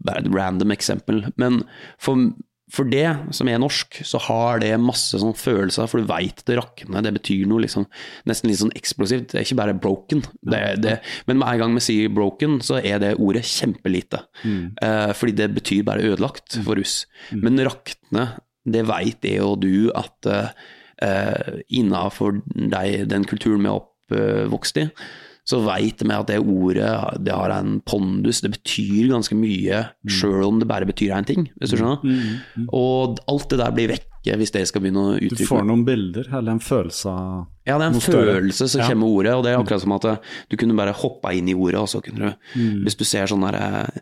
bare 0.07 0.23
et 0.23 0.31
random 0.33 0.73
eksempel. 0.73 1.25
Men 1.41 1.63
for, 2.01 2.31
for 2.73 2.89
det 2.89 3.05
som 3.37 3.49
er 3.53 3.61
norsk, 3.61 3.99
så 4.09 4.19
har 4.31 4.63
det 4.63 4.71
masse 4.81 5.19
sånn 5.21 5.35
følelser, 5.37 5.89
for 5.91 6.01
du 6.01 6.09
veit 6.09 6.41
det 6.49 6.57
rakner. 6.57 7.05
Det 7.05 7.13
betyr 7.19 7.49
noe 7.51 7.67
liksom, 7.67 7.85
nesten 8.29 8.49
litt 8.49 8.63
sånn 8.63 8.73
eksplosivt. 8.79 9.29
Det 9.33 9.41
er 9.41 9.45
ikke 9.45 9.59
bare 9.61 9.77
broken. 9.77 10.23
Det, 10.41 10.63
det, 10.81 10.95
men 11.29 11.41
med 11.43 11.51
en 11.51 11.61
gang 11.63 11.77
vi 11.77 11.85
sier 11.85 12.15
broken, 12.17 12.61
så 12.65 12.81
er 12.81 13.03
det 13.03 13.15
ordet 13.21 13.45
kjempelite. 13.49 14.23
Eh, 14.87 15.13
fordi 15.19 15.37
det 15.43 15.51
betyr 15.59 15.85
bare 15.89 16.07
ødelagt 16.15 16.57
for 16.65 16.81
oss. 16.81 17.03
Men 17.37 17.61
rakne, 17.61 18.31
det 18.65 18.87
veit 18.89 19.27
jeg 19.27 19.45
og 19.45 19.61
du 19.67 19.91
at 19.99 20.31
eh, 20.33 20.49
eh, 21.05 21.61
innafor 21.77 22.41
den 22.57 23.29
kulturen 23.29 23.67
vi 23.67 23.73
er 23.73 23.83
oppvokst 23.83 24.81
i, 24.81 24.89
så 25.45 25.59
veit 25.67 25.99
vi 26.07 26.15
at 26.15 26.29
det 26.31 26.39
ordet 26.39 27.25
det 27.25 27.33
har 27.35 27.51
en 27.51 27.81
pondus, 27.83 28.41
det 28.45 28.53
betyr 28.53 29.09
ganske 29.11 29.35
mye, 29.35 29.81
sjøl 30.07 30.45
om 30.47 30.61
det 30.63 30.69
bare 30.71 30.87
betyr 30.87 31.11
én 31.17 31.27
ting, 31.27 31.49
hvis 31.59 31.71
du 31.75 31.77
skjønner. 31.81 32.43
Og 32.73 33.19
alt 33.29 33.49
det 33.51 33.59
der 33.59 33.73
blir 33.75 33.89
vekke 33.97 34.37
hvis 34.39 34.53
dere 34.55 34.69
skal 34.71 34.85
begynne 34.85 35.03
å 35.03 35.17
uttrykke 35.19 35.43
Du 35.43 35.49
får 35.51 35.65
noen 35.67 35.83
bilder, 35.85 36.29
eller 36.31 36.53
en 36.55 36.61
følelse 36.63 37.11
av 37.11 37.41
ja, 37.67 37.75
det 37.79 37.89
er 37.89 37.91
en 37.91 38.01
følelse 38.01 38.69
som 38.71 38.81
Ja. 38.81 38.87
kommer 38.87 39.03
med 39.03 39.17
ordet, 39.19 39.35
og 39.35 39.43
det 39.45 39.51
er 39.53 39.59
akkurat 39.59 39.81
som 39.83 39.93
at 39.99 40.05
eh, 40.05 40.17
du 40.51 40.57
kunne 40.57 40.77
bare 40.79 40.93
hoppa 40.95 41.33
inn 41.35 41.49
i 41.51 41.55
ordet, 41.55 41.81
og 41.81 41.89
så 41.91 42.01
kunne 42.03 42.31
du 42.31 42.35
Mm. 42.59 42.85
Hvis 42.85 42.97
du 42.99 43.05
ser 43.05 43.27
sånne 43.27 43.51
der, 43.51 43.59
eh, 43.59 44.01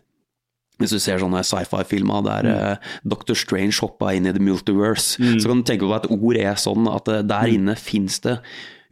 hvis 0.79 0.89
du 0.93 0.99
ser 0.99 1.17
sånne 1.19 1.41
sci-fi-filmer 1.45 2.23
der 2.23 2.43
Mm. 2.43 2.71
eh, 2.71 2.77
Dr. 3.07 3.33
Strange 3.33 3.79
hoppa 3.81 4.13
inn 4.15 4.25
i 4.27 4.31
the 4.31 4.39
multiverse, 4.39 5.17
så 5.17 5.45
kan 5.47 5.61
du 5.61 5.63
tenke 5.63 5.85
på 5.89 5.93
at 5.95 6.05
ord 6.11 6.37
er 6.37 6.53
sånn 6.55 6.87
at 6.95 7.07
eh, 7.07 7.21
der 7.23 7.47
Mm. 7.49 7.53
inne 7.55 7.75
fins 7.77 8.19
det 8.19 8.39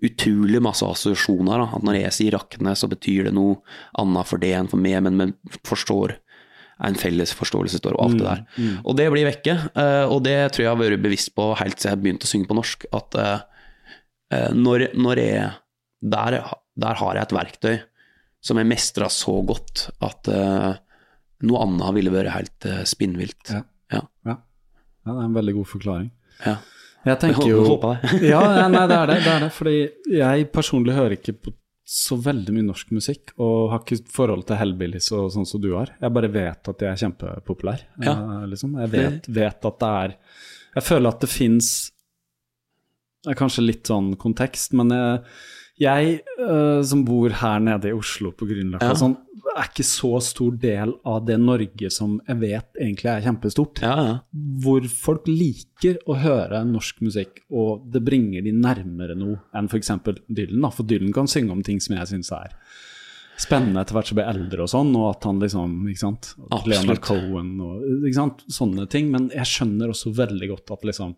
utrolig 0.05 0.61
masse 0.63 0.85
assosiasjoner. 0.85 1.61
Da. 1.61 1.67
At 1.77 1.85
når 1.88 1.99
jeg 1.99 2.15
sier 2.15 2.38
rakne, 2.38 2.76
så 2.77 2.89
betyr 2.91 3.30
det 3.30 3.35
noe 3.35 3.59
annet 3.99 4.30
for 4.30 4.41
det 4.41 4.53
enn 4.55 4.71
for 4.71 4.81
meg, 4.81 4.99
men 5.05 5.19
vi 5.19 5.59
forstår 5.67 6.15
en 6.88 6.95
felles 6.95 7.34
forståelse 7.35 7.81
står 7.81 7.97
og 7.97 8.05
alt 8.05 8.19
det 8.19 8.27
der. 8.27 8.43
Og 8.88 8.95
det 8.95 9.09
blir 9.11 9.27
vekke, 9.27 9.55
eh, 9.76 10.05
og 10.07 10.23
det 10.23 10.38
tror 10.53 10.63
jeg 10.63 10.71
har 10.71 10.80
vært 10.80 11.03
bevisst 11.03 11.34
på 11.35 11.51
helt 11.59 11.80
siden 11.80 11.97
jeg 11.97 12.03
begynte 12.05 12.30
å 12.30 12.31
synge 12.31 12.47
på 12.47 12.55
norsk, 12.55 12.85
at 12.95 13.17
eh, 13.19 13.41
eh, 14.38 14.51
når, 14.55 14.89
når 14.95 15.23
jeg 15.23 15.49
der, 15.99 16.38
der 16.80 17.01
har 17.01 17.17
jeg 17.17 17.27
et 17.27 17.35
verktøy 17.35 17.73
som 18.39 18.61
jeg 18.61 18.69
mestra 18.69 19.09
så 19.11 19.34
godt 19.43 19.89
at 19.99 20.30
noe 21.43 21.63
annet 21.65 21.95
ville 21.97 22.13
vært 22.13 22.31
helt 22.31 22.67
spinnvilt. 22.88 23.51
Ja. 23.51 23.65
Ja. 23.91 23.99
Ja. 24.23 24.35
ja, 24.39 25.09
det 25.09 25.17
er 25.17 25.26
en 25.26 25.35
veldig 25.35 25.55
god 25.57 25.67
forklaring. 25.73 26.07
Ja. 26.45 26.53
Jeg 27.09 27.19
tenker 27.21 27.47
jo 27.47 27.63
ja, 28.34 28.41
nei, 28.67 28.84
det 28.91 28.95
er 28.97 29.09
det, 29.11 29.17
det 29.23 29.31
er 29.31 29.43
det. 29.45 29.49
Fordi 29.55 29.76
jeg 30.11 30.47
personlig 30.51 30.97
hører 30.97 31.15
ikke 31.15 31.35
på 31.39 31.53
så 31.89 32.17
veldig 32.21 32.53
mye 32.53 32.67
norsk 32.67 32.91
musikk, 32.93 33.31
og 33.41 33.71
har 33.71 33.80
ikke 33.81 34.11
forhold 34.13 34.43
til 34.45 34.59
Hellbillies 34.59 35.07
og 35.17 35.31
sånn 35.34 35.47
som 35.49 35.61
du 35.63 35.71
har. 35.73 35.89
Jeg 35.97 36.13
bare 36.13 36.30
vet 36.30 36.69
at 36.69 36.81
de 36.81 36.89
er 36.89 36.99
kjempepopulær. 37.01 37.85
Ja. 38.05 38.13
eh, 38.13 38.43
liksom. 38.51 38.76
Jeg 38.84 38.91
vet, 38.93 39.30
vet 39.39 39.69
at 39.71 39.80
det 39.81 39.93
er 40.03 40.13
Jeg 40.76 40.85
føler 40.85 41.09
at 41.15 41.23
det 41.26 41.31
fins 41.31 41.71
Kanskje 43.35 43.65
litt 43.65 43.89
sånn 43.89 44.13
kontekst, 44.15 44.71
men 44.80 44.93
jeg, 44.95 45.17
jeg 45.80 46.19
uh, 46.41 46.81
som 46.84 47.06
bor 47.07 47.30
her 47.41 47.60
nede 47.64 47.89
i 47.91 47.95
Oslo 47.95 48.31
på 48.35 48.47
Grünerløkka, 48.49 48.89
Ja. 48.91 48.97
sånn, 48.99 49.18
er 49.60 49.65
ikke 49.65 49.84
så 49.84 50.11
stor 50.23 50.51
del 50.61 50.91
av 51.10 51.23
det 51.26 51.35
Norge 51.41 51.89
som 51.91 52.19
jeg 52.27 52.38
vet 52.39 52.77
egentlig 52.80 53.10
er 53.11 53.23
kjempestort 53.26 53.81
Ja, 53.81 53.95
ja. 54.06 54.14
hvor 54.61 54.85
folk 54.88 55.26
liker 55.27 55.97
å 56.07 56.15
høre 56.22 56.61
norsk 56.69 57.01
musikk, 57.01 57.41
og 57.51 57.88
det 57.91 58.03
bringer 58.06 58.45
de 58.45 58.53
nærmere 58.53 59.18
noe 59.18 59.39
enn 59.57 59.68
f.eks. 59.68 59.89
Dylan. 60.30 60.61
Da. 60.61 60.69
For 60.69 60.84
Dylan 60.88 61.11
kan 61.15 61.27
synge 61.27 61.51
om 61.51 61.64
ting 61.65 61.81
som 61.84 61.97
jeg 61.97 62.07
syns 62.14 62.31
er 62.38 62.53
spennende 63.39 63.81
etter 63.81 63.95
hvert 63.95 64.10
som 64.11 64.19
blir 64.19 64.27
eldre 64.30 64.64
og 64.65 64.69
sånn, 64.69 64.89
og 64.99 65.10
at 65.15 65.23
han 65.23 65.39
liksom 65.39 65.76
ikke 65.89 66.03
sant? 66.03 66.34
Absolutt. 66.51 66.68
Leonard 66.73 67.01
Cohen 67.07 67.51
og 67.64 67.84
ikke 68.03 68.18
sant? 68.19 68.41
sånne 68.51 68.88
ting. 68.91 69.10
Men 69.11 69.30
jeg 69.34 69.47
skjønner 69.47 69.89
også 69.93 70.11
veldig 70.15 70.49
godt 70.53 70.73
at 70.76 70.84
liksom 70.91 71.15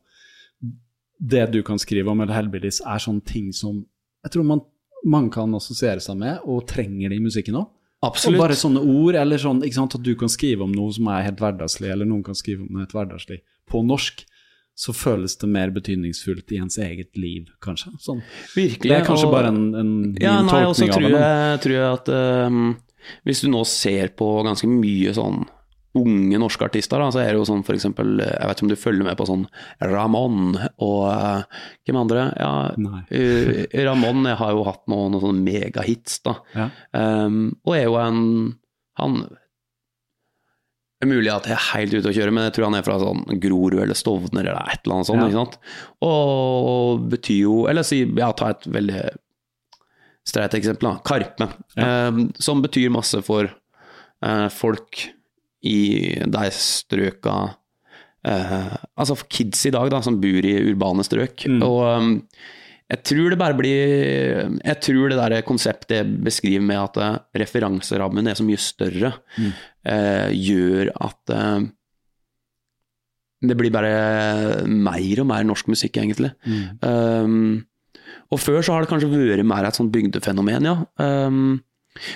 det 1.19 1.47
du 1.53 1.61
kan 1.65 1.77
skrive 1.81 2.09
om, 2.13 2.21
eller 2.21 2.33
Hellbillies, 2.33 2.79
er 2.85 3.01
sånne 3.01 3.25
ting 3.25 3.51
som 3.53 3.83
jeg 4.23 4.31
tror 4.35 4.43
man, 4.45 4.61
man 5.05 5.29
kan 5.33 5.53
assosiere 5.57 5.99
seg 6.03 6.17
med, 6.21 6.39
og 6.45 6.65
trenger 6.69 7.09
det 7.09 7.17
i 7.17 7.23
musikken 7.23 7.55
òg. 7.61 7.69
Absolutt. 8.03 8.39
Og 8.39 8.41
bare 8.47 8.55
sånne 8.57 8.81
ord, 8.81 9.15
eller 9.15 9.37
sånn, 9.37 9.59
ikke 9.61 9.77
sant, 9.77 9.95
at 9.95 10.01
du 10.05 10.15
kan 10.17 10.29
skrive 10.29 10.65
om 10.65 10.71
noe 10.73 10.89
som 10.93 11.07
er 11.13 11.21
helt 11.27 11.41
hverdagslig, 11.41 11.91
eller 11.93 12.05
noen 12.09 12.23
kan 12.25 12.37
skrive 12.37 12.63
om 12.65 12.69
noe 12.73 12.81
helt 12.87 12.95
hverdagslig 12.97 13.41
på 13.69 13.83
norsk, 13.85 14.23
så 14.81 14.93
føles 14.95 15.35
det 15.37 15.49
mer 15.51 15.69
betydningsfullt 15.75 16.49
i 16.55 16.57
ens 16.63 16.79
eget 16.81 17.17
liv, 17.19 17.49
kanskje. 17.61 17.91
Sånn. 18.01 18.23
Virkelig. 18.55 18.89
Det 18.89 18.97
er 18.97 19.05
kanskje 19.05 19.27
og- 19.27 19.33
bare 19.35 19.47
en, 19.53 19.75
en 19.75 19.91
Ja, 20.19 20.41
nei, 20.41 20.63
tolkning 20.63 20.89
av 20.95 21.01
det. 21.01 21.09
det. 21.11 21.13
og 21.13 21.21
jeg, 21.21 21.59
tror 21.65 21.75
jeg 21.75 21.93
at 21.93 22.09
um, 22.47 22.77
hvis 23.25 23.41
du 23.41 23.47
nå 23.49 23.61
ser 23.67 24.07
på 24.17 24.29
ganske 24.47 24.67
mye 24.71 25.13
sånn 25.13 25.43
unge 25.97 26.39
norske 26.39 26.63
artister, 26.65 27.01
da, 27.01 27.09
så 27.11 27.19
er 27.19 27.33
det 27.33 27.41
jo 27.41 27.47
sånn 27.49 27.65
eksempel 27.73 28.21
Jeg 28.21 28.47
vet 28.47 28.57
ikke 28.57 28.65
om 28.67 28.71
du 28.71 28.79
følger 28.79 29.07
med 29.07 29.17
på 29.19 29.27
sånn 29.27 29.43
Ramón 29.91 30.55
og 30.55 31.01
uh, 31.09 31.43
hvem 31.87 31.99
andre? 31.99 32.29
Ja, 32.39 32.53
eh, 33.11 33.65
Ramón 33.87 34.23
har 34.27 34.55
jo 34.55 34.63
hatt 34.67 34.85
noen, 34.91 35.11
noen 35.11 35.25
sånne 35.25 35.45
megahits, 35.45 36.21
da. 36.23 36.37
Ja. 36.55 36.69
Um, 36.95 37.43
og 37.67 37.75
er 37.75 37.85
jo 37.89 37.99
en 38.01 38.25
Han 39.01 39.21
det 41.01 41.07
er 41.07 41.15
mulig 41.15 41.31
at 41.33 41.47
jeg 41.49 41.55
er 41.55 41.69
helt 41.71 41.93
ute 41.97 42.09
å 42.11 42.13
kjøre, 42.13 42.29
men 42.29 42.43
jeg 42.45 42.53
tror 42.53 42.67
han 42.67 42.75
er 42.77 42.83
fra 42.85 42.95
sånn 43.01 43.23
Grorud 43.41 43.79
eller 43.81 43.97
Stovner 43.97 44.45
eller 44.45 44.67
et 44.69 44.83
eller 44.83 44.99
annet 44.99 45.07
sånt. 45.09 45.17
Ja. 45.17 45.29
ikke 45.31 45.39
sant? 45.39 45.55
Og 46.05 47.07
betyr 47.09 47.39
jo 47.39 47.55
Eller 47.71 47.87
si, 47.87 48.03
ja, 48.19 48.27
ta 48.37 48.51
et 48.53 48.67
veldig 48.69 48.99
streit 50.29 50.53
eksempel, 50.53 50.91
da. 50.91 51.01
Karpe. 51.01 51.47
Eh, 51.73 52.19
som 52.37 52.61
betyr 52.61 52.93
masse 52.93 53.17
for 53.25 53.49
eh, 53.49 54.47
folk 54.53 55.01
i 55.67 55.79
de 56.25 56.47
strøka 56.55 57.35
eh, 58.25 58.71
Altså 58.97 59.17
for 59.19 59.29
kids 59.29 59.65
i 59.69 59.73
dag, 59.73 59.91
da, 59.93 60.01
som 60.01 60.19
bor 60.21 60.47
i 60.47 60.55
urbane 60.71 61.05
strøk. 61.05 61.45
Og 61.61 61.79
um, 61.85 62.15
jeg 62.91 63.03
tror 63.07 63.31
det 63.31 63.39
bare 63.39 63.55
blir 63.55 64.57
Jeg 64.59 64.77
tror 64.83 65.11
det 65.11 65.19
der 65.19 65.45
konseptet 65.47 66.01
jeg 66.01 66.15
beskriver 66.25 66.65
med 66.65 66.81
at 66.81 66.97
eh, 66.99 67.19
referanserammen 67.43 68.27
er 68.27 68.39
så 68.39 68.47
mye 68.47 68.59
større, 68.59 69.13
eh, 69.85 70.29
gjør 70.35 70.91
at 71.07 71.35
eh, 71.35 71.69
det 73.41 73.57
blir 73.57 73.73
bare 73.73 74.65
mer 74.69 75.23
og 75.23 75.27
mer 75.31 75.45
norsk 75.47 75.71
musikk, 75.71 75.97
egentlig. 75.97 76.29
Um, 76.85 77.63
og 78.29 78.37
før 78.39 78.61
så 78.61 78.75
har 78.75 78.83
det 78.83 78.91
kanskje 78.91 79.09
vært 79.09 79.47
mer 79.49 79.65
et 79.65 79.77
sånt 79.79 79.89
bygdefenomen, 79.93 80.67
ja. 80.69 80.75
Um, 81.01 81.55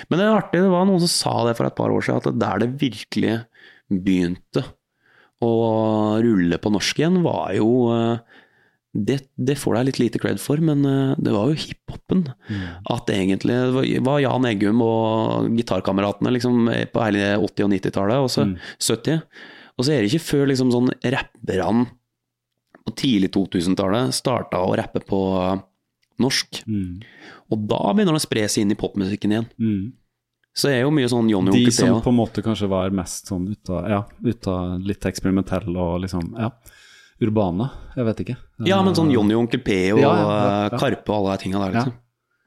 men 0.08 0.18
det 0.18 0.24
er 0.26 0.38
artig, 0.38 0.62
det 0.64 0.72
var 0.72 0.86
noen 0.88 1.02
som 1.04 1.12
sa 1.12 1.34
det 1.48 1.56
for 1.58 1.68
et 1.68 1.76
par 1.76 1.92
år 1.92 2.04
siden, 2.06 2.22
at 2.24 2.40
der 2.40 2.62
det 2.64 2.72
virkelig 2.80 3.34
begynte 3.92 4.64
å 5.44 5.50
rulle 6.24 6.56
på 6.62 6.72
norsk 6.72 6.98
igjen, 7.02 7.18
var 7.26 7.52
jo 7.58 7.68
eh, 7.92 8.18
det, 8.96 9.18
det 9.36 9.58
får 9.60 9.76
deg 9.76 9.88
litt 9.90 9.98
lite 10.00 10.20
cred 10.22 10.40
for, 10.40 10.56
men 10.64 10.80
eh, 10.88 11.10
det 11.20 11.34
var 11.34 11.50
jo 11.52 11.58
hiphopen. 11.60 12.22
At 12.88 13.12
egentlig 13.12 13.52
det 13.76 14.00
var- 14.06 14.22
Jan 14.24 14.48
Eggum 14.48 14.80
og 14.86 15.50
gitarkameratene 15.58 16.32
liksom, 16.32 16.70
på 16.94 17.04
hele 17.04 17.34
80- 17.44 17.66
og 17.68 17.70
90-tallet, 17.76 18.24
og 18.24 18.32
så 18.32 18.46
70. 18.80 19.20
Og 19.76 19.84
så 19.84 19.92
er 19.92 20.00
det 20.00 20.08
ikke 20.08 20.24
før 20.30 20.46
liksom 20.48 20.72
sånn 20.72 20.88
rapperne 21.04 21.90
på 22.86 22.94
tidlig 22.96 23.28
2000-tallet 23.36 24.14
starta 24.16 24.62
å 24.64 24.72
rappe 24.78 25.02
på 25.04 25.20
norsk. 26.22 26.62
Mm. 26.66 27.02
Og 27.52 27.68
da 27.70 27.80
begynner 27.92 28.16
det 28.16 28.22
å 28.22 28.26
spre 28.26 28.46
seg 28.48 28.64
inn 28.64 28.74
i 28.74 28.78
popmusikken 28.78 29.34
igjen. 29.34 29.48
Mm. 29.60 29.84
Så 30.56 30.70
det 30.70 30.78
er 30.78 30.86
jo 30.86 30.94
mye 30.96 31.08
sånn 31.12 31.28
Johnny 31.28 31.52
De 31.52 31.60
Onkel 31.60 31.74
som 31.76 31.98
på 32.00 32.12
en 32.14 32.16
måte 32.16 32.44
kanskje 32.44 32.70
var 32.72 32.94
mest 32.96 33.28
sånn 33.28 33.44
ut 33.52 33.70
av, 33.70 33.90
ja, 33.92 34.00
ut 34.24 34.48
av 34.48 34.86
litt 34.88 35.04
eksperimentell 35.04 35.68
og 35.74 35.98
liksom, 36.06 36.30
ja, 36.40 36.48
urbane. 37.20 37.68
Jeg 37.92 38.08
vet 38.08 38.24
ikke. 38.24 38.36
Ja, 38.64 38.80
men 38.84 38.96
sånn 38.96 39.12
Johnny 39.12 39.36
Onkel 39.36 39.60
P 39.64 39.76
og 39.92 40.00
Ja, 40.00 40.14
ja, 40.16 40.40
eh, 40.72 40.78
Karpe 40.80 41.12
og 41.12 41.18
alle 41.18 41.36
de 41.36 41.44
tinga 41.44 41.60
der, 41.60 41.72
Ja. 41.72 41.84
liksom. 41.84 42.02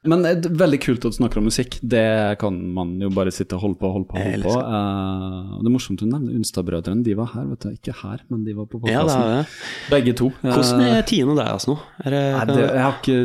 Men 0.07 0.21
det 0.23 0.29
er 0.31 0.55
veldig 0.55 0.77
kult 0.79 1.03
at 1.03 1.11
du 1.11 1.17
snakker 1.17 1.41
om 1.41 1.47
musikk. 1.49 1.75
Det 1.83 2.39
kan 2.39 2.55
man 2.73 2.93
jo 3.03 3.09
bare 3.11 3.33
sitte 3.35 3.57
og 3.57 3.65
holde 3.65 3.79
på 3.81 3.89
og 3.89 3.93
holde 3.97 4.07
på. 4.07 4.15
Holde 4.15 4.47
på. 4.47 4.53
Uh, 4.55 5.57
det 5.59 5.67
er 5.67 5.73
morsomt 5.73 6.03
å 6.05 6.07
nevne 6.07 6.37
Unstad-brødrene. 6.39 7.03
De 7.03 7.17
var 7.19 7.33
her, 7.33 7.49
vet 7.51 7.65
du. 7.65 7.73
Ikke 7.75 7.95
her, 7.99 8.23
men 8.31 8.45
de 8.47 8.55
var 8.55 8.69
på 8.71 8.79
podkasten. 8.79 9.33
Ja. 9.35 9.43
Begge 9.91 10.15
to. 10.15 10.31
Hvordan 10.39 10.85
er 10.85 11.01
er 11.01 11.03
deg 11.03 11.43
altså 11.43 11.73
nå? 11.73 11.77
Er 12.05 12.15
det, 12.15 12.23
Nei, 12.37 12.45
det, 12.47 12.63
jeg 12.63 12.85
har 12.85 12.95
ikke 13.01 13.19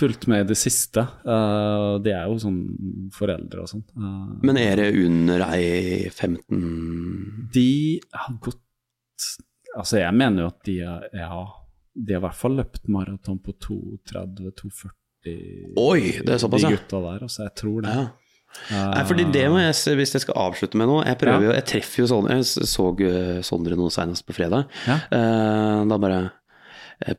fulgt 0.00 0.26
med 0.30 0.44
i 0.44 0.48
det 0.50 0.58
siste. 0.58 1.04
Uh, 1.24 1.98
de 2.02 2.10
er 2.16 2.26
jo 2.26 2.38
sånn 2.42 2.60
foreldre 3.14 3.64
og 3.64 3.70
sånn. 3.70 3.84
Uh, 3.94 4.40
Men 4.46 4.58
er 4.60 4.80
det 4.80 4.88
under 5.04 5.38
ei 5.50 6.10
15 6.10 7.50
de 7.54 8.00
har 8.14 8.34
gått 8.42 8.66
Altså, 9.76 10.00
jeg 10.00 10.14
mener 10.16 10.42
jo 10.42 10.48
at 10.50 10.62
de 10.66 10.76
er 10.82 11.04
Ja, 11.14 11.44
de 11.94 12.14
har 12.14 12.22
i 12.22 12.24
hvert 12.24 12.38
fall 12.38 12.56
løpt 12.58 12.88
maraton 12.90 13.38
på 13.44 13.52
2.30-2.40. 13.68 15.76
Oi, 15.78 16.00
det 16.24 16.34
er 16.34 16.40
såpass, 16.42 16.64
De 16.64 16.72
gutta 16.74 16.98
der, 17.04 17.22
altså. 17.26 17.40
Jeg 17.44 17.54
tror 17.60 17.78
det. 17.84 17.94
Ja. 17.94 18.04
Nei, 18.70 19.02
fordi 19.06 19.24
det 19.30 19.44
må 19.50 19.60
jeg 19.62 19.96
hvis 19.98 20.14
jeg 20.16 20.24
skal 20.24 20.38
avslutte 20.42 20.78
med 20.78 20.88
noe 20.90 21.04
Jeg 21.06 21.18
prøver 21.20 21.44
jo, 21.46 21.52
jeg 21.54 21.66
treffer 21.70 22.02
jo 22.02 22.08
Sondre. 22.10 22.40
Jeg 22.40 22.68
så 22.68 22.86
eh, 23.06 23.38
Sondre 23.46 23.78
noe 23.78 23.94
senest 23.94 24.26
på 24.26 24.34
fredag. 24.36 24.66
Ja. 24.88 24.96
Eh, 25.14 25.82
da 25.90 25.98
bare 26.02 26.20
eh, 26.24 26.30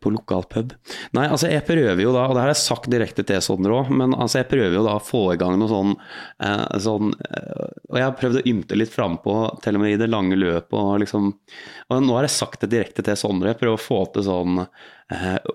på 0.02 0.12
lokal 0.14 0.44
pub. 0.50 0.74
Nei, 1.18 1.26
altså 1.28 1.50
jeg 1.50 1.66
prøver 1.66 2.02
jo 2.04 2.14
da, 2.14 2.28
og 2.28 2.36
det 2.38 2.44
har 2.44 2.52
jeg 2.52 2.62
sagt 2.62 2.90
direkte 2.92 3.26
til 3.28 3.42
Sondre 3.44 3.74
òg, 3.80 3.90
men 3.98 4.14
altså 4.14 4.42
jeg 4.42 4.50
prøver 4.52 4.78
jo 4.78 4.86
da 4.86 4.98
å 4.98 5.04
få 5.04 5.24
i 5.34 5.40
gang 5.42 5.58
noe 5.60 5.72
sånn, 5.72 5.96
eh, 6.46 6.78
sånn 6.86 7.14
eh, 7.18 7.68
Og 7.90 7.98
jeg 8.00 8.06
har 8.06 8.18
prøvd 8.20 8.42
å 8.42 8.46
ymte 8.54 8.78
litt 8.78 8.94
frampå, 8.94 9.36
til 9.64 9.78
og 9.78 9.84
med 9.84 9.96
i 9.96 10.00
det 10.02 10.10
lange 10.12 10.38
løpet, 10.38 10.78
og 10.78 11.02
liksom 11.04 11.32
Og 11.32 12.06
nå 12.06 12.18
har 12.18 12.28
jeg 12.28 12.38
sagt 12.38 12.66
det 12.66 12.72
direkte 12.76 13.06
til 13.06 13.18
Sondre, 13.20 13.54
jeg 13.54 13.62
prøver 13.64 13.80
å 13.80 13.86
få 13.90 14.04
til 14.14 14.28
sånn 14.30 14.64
eh, 14.64 14.70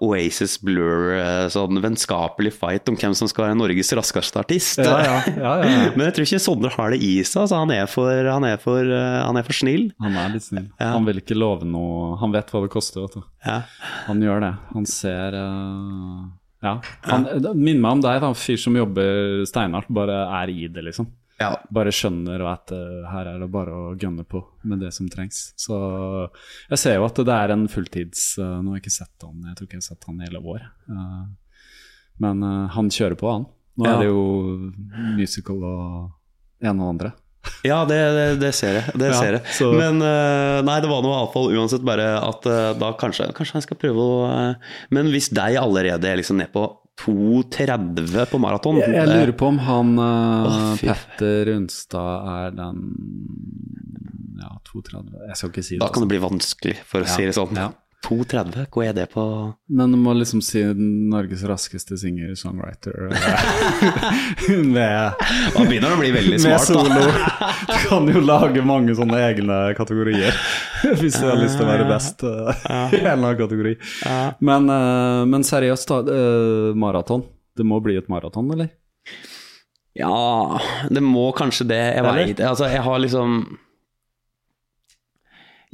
Oasis 0.04 0.58
Blur, 0.60 1.14
eh, 1.16 1.46
sånn 1.52 1.80
vennskapelig 1.80 2.52
fight 2.58 2.90
om 2.90 2.98
hvem 2.98 3.14
som 3.16 3.30
skal 3.30 3.48
være 3.48 3.58
Norges 3.58 3.92
raskeste 3.96 4.40
artist. 4.42 4.82
Ja, 4.84 4.98
ja, 5.00 5.18
ja. 5.32 5.52
Men 5.96 6.06
jeg 6.08 6.16
tror 6.16 6.28
ikke 6.28 6.42
Sondre 6.44 6.72
har 6.74 6.92
det 6.92 7.00
i 7.00 7.12
seg. 7.22 7.46
Altså, 7.46 7.60
han, 7.62 7.72
er 7.72 7.90
for, 7.90 8.30
han, 8.30 8.46
er 8.48 8.60
for, 8.62 8.82
eh, 8.84 9.20
han 9.24 9.40
er 9.40 9.46
for 9.46 9.56
snill. 9.56 9.88
Han 10.04 10.18
er 10.20 10.34
litt 10.34 10.46
snill. 10.46 10.68
Han 10.82 11.08
vil 11.08 11.22
ikke 11.22 11.38
love 11.38 11.66
noe 11.68 12.16
Han 12.20 12.34
vet 12.34 12.50
hva 12.52 12.64
det 12.64 12.72
koster, 12.72 13.06
vet 13.06 13.16
du. 13.16 13.28
Ja. 13.46 13.60
Han 14.08 14.24
gjør 14.24 14.42
det. 14.44 14.56
Han 14.74 14.90
ser 14.90 15.38
uh... 15.40 16.26
Ja. 16.64 16.78
Han 17.06 17.26
minner 17.54 17.82
meg 17.82 17.90
om 17.98 18.02
deg, 18.02 18.20
da. 18.22 18.32
En 18.32 18.38
fyr 18.38 18.58
som 18.60 18.76
jobber 18.76 19.44
steinhardt, 19.48 19.92
bare 19.92 20.24
er 20.40 20.52
i 20.52 20.66
det, 20.72 20.84
liksom. 20.88 21.08
Ja. 21.40 21.50
Bare 21.68 21.92
skjønner 21.92 22.40
at 22.48 22.70
uh, 22.72 23.02
her 23.12 23.28
er 23.28 23.42
det 23.42 23.48
bare 23.52 23.72
å 23.76 23.90
gønne 24.00 24.24
på 24.24 24.40
med 24.64 24.80
det 24.80 24.88
som 24.96 25.08
trengs. 25.12 25.50
Så 25.60 25.76
jeg 26.70 26.78
ser 26.80 26.94
jo 26.96 27.04
at 27.04 27.18
det 27.28 27.34
er 27.34 27.52
en 27.52 27.66
fulltids 27.68 28.38
uh, 28.40 28.62
Nå 28.62 28.72
har 28.72 28.78
jeg 28.78 28.86
ikke 28.86 28.94
sett 28.96 29.26
han, 29.26 29.42
jeg 29.50 29.58
tror 29.58 29.68
ikke 29.68 29.76
jeg 29.76 29.82
har 29.84 29.88
sett 29.90 30.06
han 30.08 30.22
i 30.22 30.28
hele 30.30 30.40
år. 30.40 30.64
Uh, 30.88 31.26
men 32.24 32.40
han 32.72 32.88
kjører 32.88 33.18
på, 33.20 33.28
han. 33.28 33.44
Nå 33.76 33.84
Ja. 33.84 33.92
er 33.92 33.98
det 34.00 34.06
jo 34.08 34.22
musical 35.18 35.58
og 35.68 36.64
en 36.64 36.80
og 36.80 36.88
andre. 36.94 37.10
Ja, 37.62 37.82
det, 37.84 37.98
det, 38.16 38.24
det 38.40 38.54
ser 38.56 38.78
jeg. 38.78 38.94
Det 38.96 39.10
Ja, 39.12 39.18
ser 39.20 39.36
jeg. 39.36 39.42
så- 39.58 39.68
Men 39.76 40.00
nei, 40.00 40.78
det 40.80 40.88
var 40.88 41.04
noe 41.04 41.18
avfall 41.26 41.52
uansett 41.52 41.84
bare 41.84 42.06
at 42.16 42.48
da 42.80 42.88
kanskje, 42.98 43.28
kanskje 43.36 43.60
jeg 43.60 43.66
skal 43.68 43.76
prøve 43.84 44.00
å 44.00 44.56
Men 44.90 45.12
hvis 45.12 45.28
deg 45.36 45.60
allerede 45.60 46.08
er 46.08 46.16
liksom 46.16 46.40
ned 46.40 46.48
på 46.56 46.64
2,30 47.02 48.26
på 48.30 48.38
maraton 48.40 48.78
Jeg, 48.80 48.92
jeg 48.96 49.08
lurer 49.10 49.32
på 49.36 49.48
om 49.52 49.58
han 49.66 49.90
Å. 50.00 50.06
Petter 50.80 51.50
Unstad 51.54 52.28
er 52.32 52.54
den 52.56 52.78
Ja, 54.40 54.54
2,30 54.70 55.26
Jeg 55.28 55.36
skal 55.40 55.52
ikke 55.52 55.64
si 55.66 55.76
det. 55.76 55.82
Da 55.84 55.90
kan 55.92 56.04
det 56.06 56.10
bli 56.14 56.22
vanskelig, 56.22 56.76
for 56.88 57.04
å 57.04 57.08
Ja, 57.08 57.14
si 57.16 57.26
det 57.28 57.34
sånn. 57.36 57.56
ja. 57.56 57.68
2,30, 58.06 58.66
hva 58.70 58.84
er 58.86 58.92
det 58.94 59.04
på 59.10 59.22
Men 59.74 59.90
du 59.94 59.98
må 59.98 60.12
liksom 60.14 60.38
si 60.44 60.60
Norges 60.78 61.42
raskeste 61.48 61.96
singer-songwriter 61.98 63.08
med, 64.76 65.24
Man 65.56 65.66
begynner 65.66 65.94
å 65.96 65.98
bli 65.98 66.12
veldig 66.14 66.38
med 66.38 66.44
smart, 66.44 66.68
solo. 66.68 66.86
da. 66.94 67.50
Du 67.66 67.76
kan 67.88 68.06
jo 68.12 68.22
lage 68.22 68.62
mange 68.66 68.94
sånne 68.98 69.18
egne 69.26 69.58
kategorier 69.78 70.38
hvis 71.00 71.18
du 71.18 71.26
har 71.26 71.38
lyst 71.40 71.58
til 71.58 71.66
å 71.66 71.70
være 71.72 71.88
best 71.90 72.22
eh, 72.26 72.64
i 72.94 73.00
en 73.00 73.06
eller 73.06 73.14
annen 73.16 73.38
kategori. 73.40 73.74
Men, 74.46 74.70
eh, 74.70 75.22
men 75.34 75.46
seriøst, 75.46 75.90
da. 75.90 76.16
eh, 76.16 76.72
maraton. 76.78 77.24
Det 77.56 77.64
må 77.66 77.80
bli 77.82 77.96
et 77.98 78.10
maraton, 78.12 78.50
eller? 78.54 78.70
Ja, 79.96 80.60
det 80.92 81.00
må 81.02 81.30
kanskje 81.34 81.64
det. 81.70 81.82
Jeg 81.96 82.04
veit 82.04 82.40
Altså, 82.44 82.66
jeg 82.68 82.82
har 82.84 82.98
liksom 83.00 83.38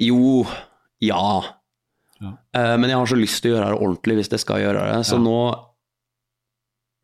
Jo, 0.01 0.47
ja. 1.03 1.25
Ja. 2.23 2.33
Eh, 2.55 2.75
men 2.79 2.91
jeg 2.93 2.99
har 3.01 3.11
så 3.11 3.19
lyst 3.19 3.43
til 3.43 3.53
å 3.53 3.57
gjøre 3.59 3.71
det 3.75 3.81
ordentlig 3.83 4.17
hvis 4.21 4.33
jeg 4.37 4.43
skal 4.45 4.63
gjøre 4.63 4.85
det. 4.89 4.99
Så 5.09 5.19
Ja. 5.19 5.25
nå 5.27 5.39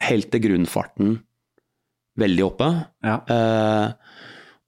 helte 0.08 0.38
grunnfarten 0.42 1.18
veldig 2.18 2.44
oppe. 2.46 2.68
Ja. 3.06 3.16
Eh, 3.26 3.92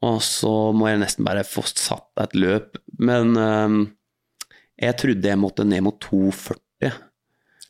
og 0.07 0.19
så 0.25 0.53
må 0.75 0.89
jeg 0.89 1.03
nesten 1.03 1.27
bare 1.27 1.45
få 1.47 1.63
satt 1.69 2.23
et 2.23 2.35
løp. 2.39 2.79
Men 2.99 3.37
eh, 3.37 3.77
jeg 4.87 4.97
trodde 5.03 5.29
jeg 5.29 5.39
måtte 5.41 5.67
ned 5.69 5.85
mot 5.87 5.99
2,40. 6.01 6.93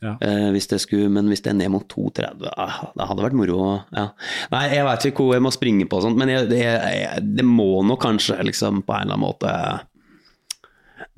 Ja. 0.00 0.14
Eh, 0.24 0.46
hvis 0.54 0.68
det 0.70 0.78
skulle, 0.80 1.10
men 1.12 1.26
hvis 1.28 1.42
det 1.44 1.50
er 1.52 1.58
ned 1.58 1.68
mot 1.74 1.84
2,30 1.92 2.46
ah, 2.56 2.78
Det 2.96 3.04
hadde 3.10 3.24
vært 3.26 3.36
moro. 3.36 3.58
Ja. 3.92 4.06
Nei, 4.54 4.62
jeg 4.72 4.86
veit 4.86 5.04
ikke 5.10 5.26
hvor 5.26 5.34
jeg 5.36 5.44
må 5.44 5.50
springe 5.52 5.84
på 5.90 5.98
og 5.98 6.06
sånt, 6.06 6.16
men 6.16 6.30
jeg, 6.32 6.46
det, 6.48 6.60
jeg, 6.64 7.24
det 7.36 7.44
må 7.44 7.82
nok 7.84 8.00
kanskje 8.06 8.38
liksom 8.48 8.80
på 8.86 8.94
en 8.96 9.02
eller 9.04 9.18
annen 9.18 9.26
måte 9.26 9.52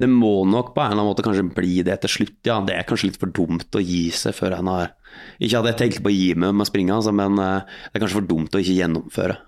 Det 0.03 0.09
må 0.11 0.33
nok 0.49 0.73
på 0.74 0.83
en 0.83 0.91
eller 0.91 0.99
annen 1.05 1.12
måte 1.12 1.23
kanskje 1.23 1.45
bli 1.55 1.77
det 1.87 2.01
til 2.03 2.11
slutt, 2.16 2.39
ja. 2.49 2.57
Det 2.66 2.74
er 2.74 2.87
kanskje 2.89 3.12
litt 3.12 3.20
for 3.23 3.31
dumt 3.31 3.79
å 3.79 3.83
gi 3.85 4.09
seg 4.19 4.35
før 4.35 4.57
en 4.59 4.70
har 4.73 4.91
Ikke 5.39 5.61
hadde 5.61 5.70
jeg 5.74 5.79
tenkt 5.85 6.03
på 6.03 6.11
å 6.11 6.15
gi 6.16 6.29
meg 6.35 6.55
med 6.57 6.65
å 6.65 6.69
springe, 6.70 6.95
altså, 6.97 7.12
men 7.15 7.39
eh, 7.39 7.65
det 7.93 7.99
er 8.01 8.03
kanskje 8.07 8.19
for 8.19 8.29
dumt 8.33 8.55
å 8.57 8.62
ikke 8.62 8.79
gjennomføre. 8.81 9.39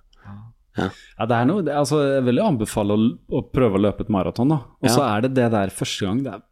Ja, 0.74 1.26
det 1.30 1.36
er 1.38 1.44
noe, 1.46 1.62
det, 1.62 1.74
altså, 1.78 2.00
jeg 2.16 2.24
vil 2.26 2.40
jo 2.40 2.46
anbefale 2.50 2.94
å, 2.98 3.02
å 3.38 3.42
prøve 3.54 3.78
å 3.78 3.82
løpe 3.84 4.02
et 4.02 4.10
maraton, 4.10 4.50
da. 4.50 4.56
Og 4.82 4.88
så 4.90 5.00
Ja. 5.04 5.12
er 5.16 5.22
det 5.26 5.34
det 5.38 5.50
der 5.54 5.70
første 5.70 6.08
gang 6.08 6.22
det 6.24 6.32
er, 6.34 6.42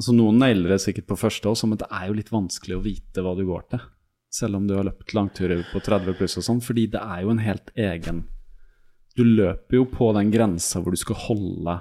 altså 0.00 0.14
Noen 0.16 0.38
nailer 0.40 0.72
det 0.74 0.80
sikkert 0.84 1.06
på 1.10 1.18
første 1.20 1.48
også, 1.50 1.68
men 1.68 1.78
det 1.80 1.88
er 1.92 2.06
jo 2.08 2.16
litt 2.16 2.32
vanskelig 2.32 2.76
å 2.78 2.82
vite 2.84 3.24
hva 3.24 3.34
du 3.36 3.44
går 3.48 3.66
til. 3.74 3.84
Selv 4.32 4.56
om 4.58 4.66
du 4.68 4.74
har 4.76 4.84
løpt 4.88 5.12
langturer 5.16 5.60
på 5.72 5.80
30 5.84 6.16
pluss 6.18 6.36
og 6.40 6.44
sånn, 6.48 6.62
fordi 6.64 6.86
det 6.96 7.00
er 7.04 7.22
jo 7.24 7.30
en 7.32 7.44
helt 7.44 7.70
egen 7.76 8.24
Du 9.16 9.22
løper 9.24 9.78
jo 9.78 9.84
på 9.88 10.10
den 10.12 10.28
grensa 10.34 10.82
hvor 10.82 10.92
du 10.92 11.00
skal 11.00 11.16
holde 11.28 11.78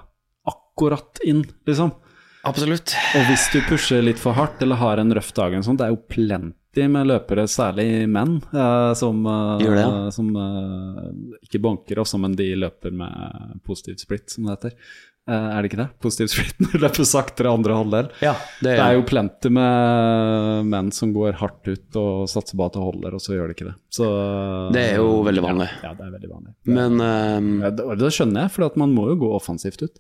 akkurat 0.75 1.19
inn, 1.23 1.45
liksom. 1.65 1.91
Absolutt. 2.43 2.93
Og 3.15 3.25
hvis 3.29 3.47
du 3.53 3.61
pusher 3.65 4.03
litt 4.05 4.19
for 4.21 4.35
hardt 4.37 4.61
eller 4.61 4.77
har 4.77 5.01
en 5.01 5.13
røff 5.15 5.31
dag, 5.33 5.55
sånn, 5.65 5.79
det 5.79 5.87
er 5.87 5.95
jo 5.95 6.03
plenty 6.11 6.85
med 6.91 7.07
løpere, 7.07 7.47
særlig 7.49 8.05
menn, 8.11 8.37
eh, 8.53 8.91
som, 8.99 9.23
eh, 9.25 9.63
det, 9.63 9.79
ja. 9.79 10.11
som 10.11 10.29
eh, 10.35 11.09
ikke 11.47 11.63
banker 11.63 12.03
også, 12.03 12.19
men 12.21 12.35
de 12.37 12.51
løper 12.59 12.93
med 12.93 13.61
positiv 13.65 13.97
split, 14.03 14.29
som 14.29 14.45
det 14.45 14.57
heter. 14.57 14.75
Eh, 15.25 15.33
er 15.33 15.63
det 15.63 15.71
ikke 15.71 15.79
det? 15.79 15.87
Positiv 16.05 16.29
split 16.29 16.59
når 16.61 16.75
du 16.75 16.83
løper 16.83 17.07
saktere 17.09 17.49
andre 17.57 17.79
halvdel. 17.79 18.09
Ja, 18.21 18.35
det, 18.59 18.75
Det 18.75 18.83
er 18.83 18.97
jo 18.99 19.05
plenty 19.09 19.49
med 19.57 20.69
menn 20.69 20.91
som 20.93 21.15
går 21.15 21.39
hardt 21.39 21.65
ut 21.65 21.97
og 21.97 22.27
satser 22.29 22.59
på 22.59 22.67
at 22.67 22.77
det 22.77 22.83
holder, 22.85 23.17
og 23.17 23.23
så 23.23 23.33
gjør 23.33 23.49
det 23.49 23.57
ikke 23.57 23.71
det. 23.71 23.77
Så, 23.89 24.09
Det 24.75 24.83
er 24.91 24.99
jo 25.01 25.23
veldig 25.25 25.45
vanlig. 25.47 25.71
Ja, 25.81 25.89
ja 25.89 25.97
det 25.97 26.05
er 26.05 26.13
veldig 26.19 26.33
vanlig. 26.35 26.53
Men, 26.69 27.01
eh, 27.07 27.71
det, 27.71 27.87
det 28.03 28.13
skjønner 28.13 28.45
jeg, 28.45 28.53
for 28.53 28.83
man 28.83 28.93
må 28.93 29.09
jo 29.15 29.23
gå 29.25 29.31
offensivt 29.39 29.81
ut. 29.87 29.97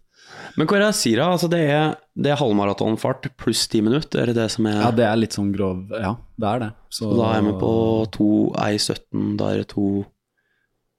Men 0.55 0.67
hva 0.67 0.77
er 0.77 0.83
det 0.85 0.89
jeg 0.93 0.99
sier 1.01 1.21
da? 1.21 1.27
Altså, 1.35 1.49
det 1.51 1.61
er, 1.67 1.93
det 2.15 2.31
er 2.31 2.39
halvmaratonfart 2.39 3.29
pluss 3.39 3.65
ti 3.71 3.81
minutter, 3.85 4.21
er 4.23 4.31
det 4.31 4.37
det 4.39 4.49
som 4.53 4.67
er 4.71 4.79
Ja, 4.79 4.91
det 4.95 5.05
er 5.07 5.19
litt 5.19 5.35
sånn 5.35 5.51
grov 5.55 5.91
Ja, 5.91 6.15
det 6.39 6.51
er 6.51 6.61
det. 6.63 6.69
Så, 6.95 7.11
da 7.19 7.31
er 7.35 7.45
vi 7.45 7.55
på 7.59 7.71
2.17, 8.15 9.33
da 9.39 9.51
er 9.53 9.63
det 9.63 9.71
to 9.75 9.87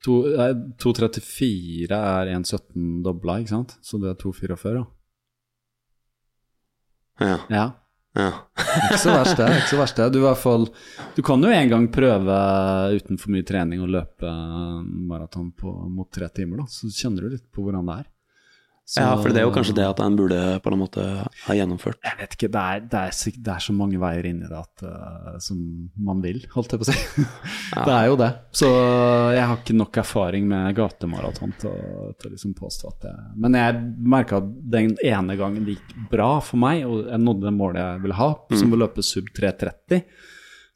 To- 0.05 0.23
2.34 0.77 1.89
er 1.97 2.29
1.17 2.35 3.01
dobla, 3.03 3.39
ikke 3.41 3.49
sant? 3.55 3.73
Så 3.83 3.97
det 3.99 4.11
er 4.13 4.19
2.44, 4.21 4.75
da. 4.77 4.85
Ja. 7.25 7.37
Ja. 7.49 7.63
ja. 8.13 8.27
Ikke 8.77 8.99
så 9.01 9.15
verst, 9.15 9.39
det. 9.39 9.47
Ikke 9.57 9.71
så 9.71 9.79
verst 9.81 9.97
det. 9.99 10.07
Du, 10.13 10.21
fall, 10.37 10.67
du 11.17 11.23
kan 11.25 11.43
jo 11.43 11.49
en 11.53 11.71
gang 11.73 11.87
prøve 11.93 12.37
uten 12.93 13.17
for 13.19 13.33
mye 13.33 13.47
trening 13.47 13.81
å 13.83 13.89
løpe 13.89 14.31
maraton 15.09 15.49
mot 15.89 16.11
tre 16.13 16.29
timer, 16.29 16.61
da. 16.61 16.69
Så 16.71 16.91
kjenner 16.93 17.25
du 17.25 17.33
litt 17.33 17.47
på 17.51 17.65
hvordan 17.65 17.89
det 17.89 17.97
er. 18.03 18.07
Så- 18.87 19.01
ja, 19.03 19.17
for 19.19 19.33
det 19.35 19.41
er 19.41 19.43
jo 19.43 19.51
kanskje 19.51 19.73
det 19.75 19.83
at 19.83 19.99
en 19.99 20.15
burde 20.15 20.37
på 20.63 20.71
en 20.71 20.79
måte 20.79 21.03
ha 21.43 21.53
gjennomført. 21.57 21.97
Jeg 22.07 22.15
vet 22.21 22.35
ikke, 22.37 22.47
det 22.53 22.61
er, 22.61 22.79
det 22.87 22.99
er, 23.01 23.31
det 23.43 23.51
er 23.51 23.63
så 23.65 23.73
mange 23.75 23.99
veier 23.99 24.25
inn 24.29 24.37
i 24.45 24.47
det 24.47 24.55
at, 24.61 24.83
uh, 24.87 25.33
som 25.43 25.57
man 25.99 26.21
vil, 26.23 26.39
holdt 26.53 26.71
jeg 26.71 26.79
på 26.79 26.87
å 26.87 26.93
si. 26.93 27.25
Det 27.87 27.93
er 27.97 28.05
jo 28.07 28.15
det. 28.15 28.29
Så 28.55 28.69
jeg 29.35 29.43
har 29.43 29.57
ikke 29.59 29.75
nok 29.75 29.99
erfaring 29.99 30.47
med 30.47 30.71
gatemaraton 30.79 31.51
til, 31.59 31.75
til 32.15 32.29
å 32.29 32.33
liksom 32.37 32.55
påstå 32.55 32.93
at 32.93 33.03
det 33.09 33.13
Men 33.43 33.59
jeg 33.59 33.83
merka 34.15 34.39
at 34.39 34.47
den 34.77 34.95
ene 35.03 35.35
gangen 35.35 35.67
det 35.67 35.75
gikk 35.75 36.07
bra 36.15 36.31
for 36.39 36.55
meg, 36.63 36.85
og 36.87 37.11
jeg 37.11 37.19
nådde 37.27 37.43
det 37.49 37.55
målet 37.59 37.83
jeg 37.83 38.01
ville 38.07 38.19
ha, 38.23 38.29
som 38.55 38.71
å 38.71 38.79
løpe 38.85 39.03
sub 39.03 39.27
330, 39.35 40.03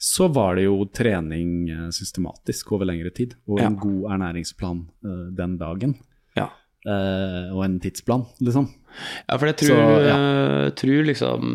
så 0.02 0.28
var 0.34 0.56
det 0.60 0.64
jo 0.68 0.82
trening 0.92 1.70
eh, 1.70 1.90
systematisk 1.96 2.72
over 2.76 2.88
lengre 2.92 3.12
tid, 3.16 3.36
og 3.48 3.60
en 3.62 3.76
Ja. 3.78 3.80
god 3.88 4.12
ernæringsplan 4.18 4.80
uh, 5.06 5.28
den 5.38 5.58
dagen. 5.62 5.96
Eh, 6.82 7.52
og 7.54 7.60
en 7.66 7.76
tidsplan, 7.80 8.24
liksom. 8.42 8.66
Ja, 9.30 9.38
for 9.38 9.46
jeg 9.48 9.58
tror, 9.62 9.78
Så, 9.78 9.98
ja. 10.08 10.16
eh, 10.18 10.70
tror 10.76 11.04
liksom 11.06 11.52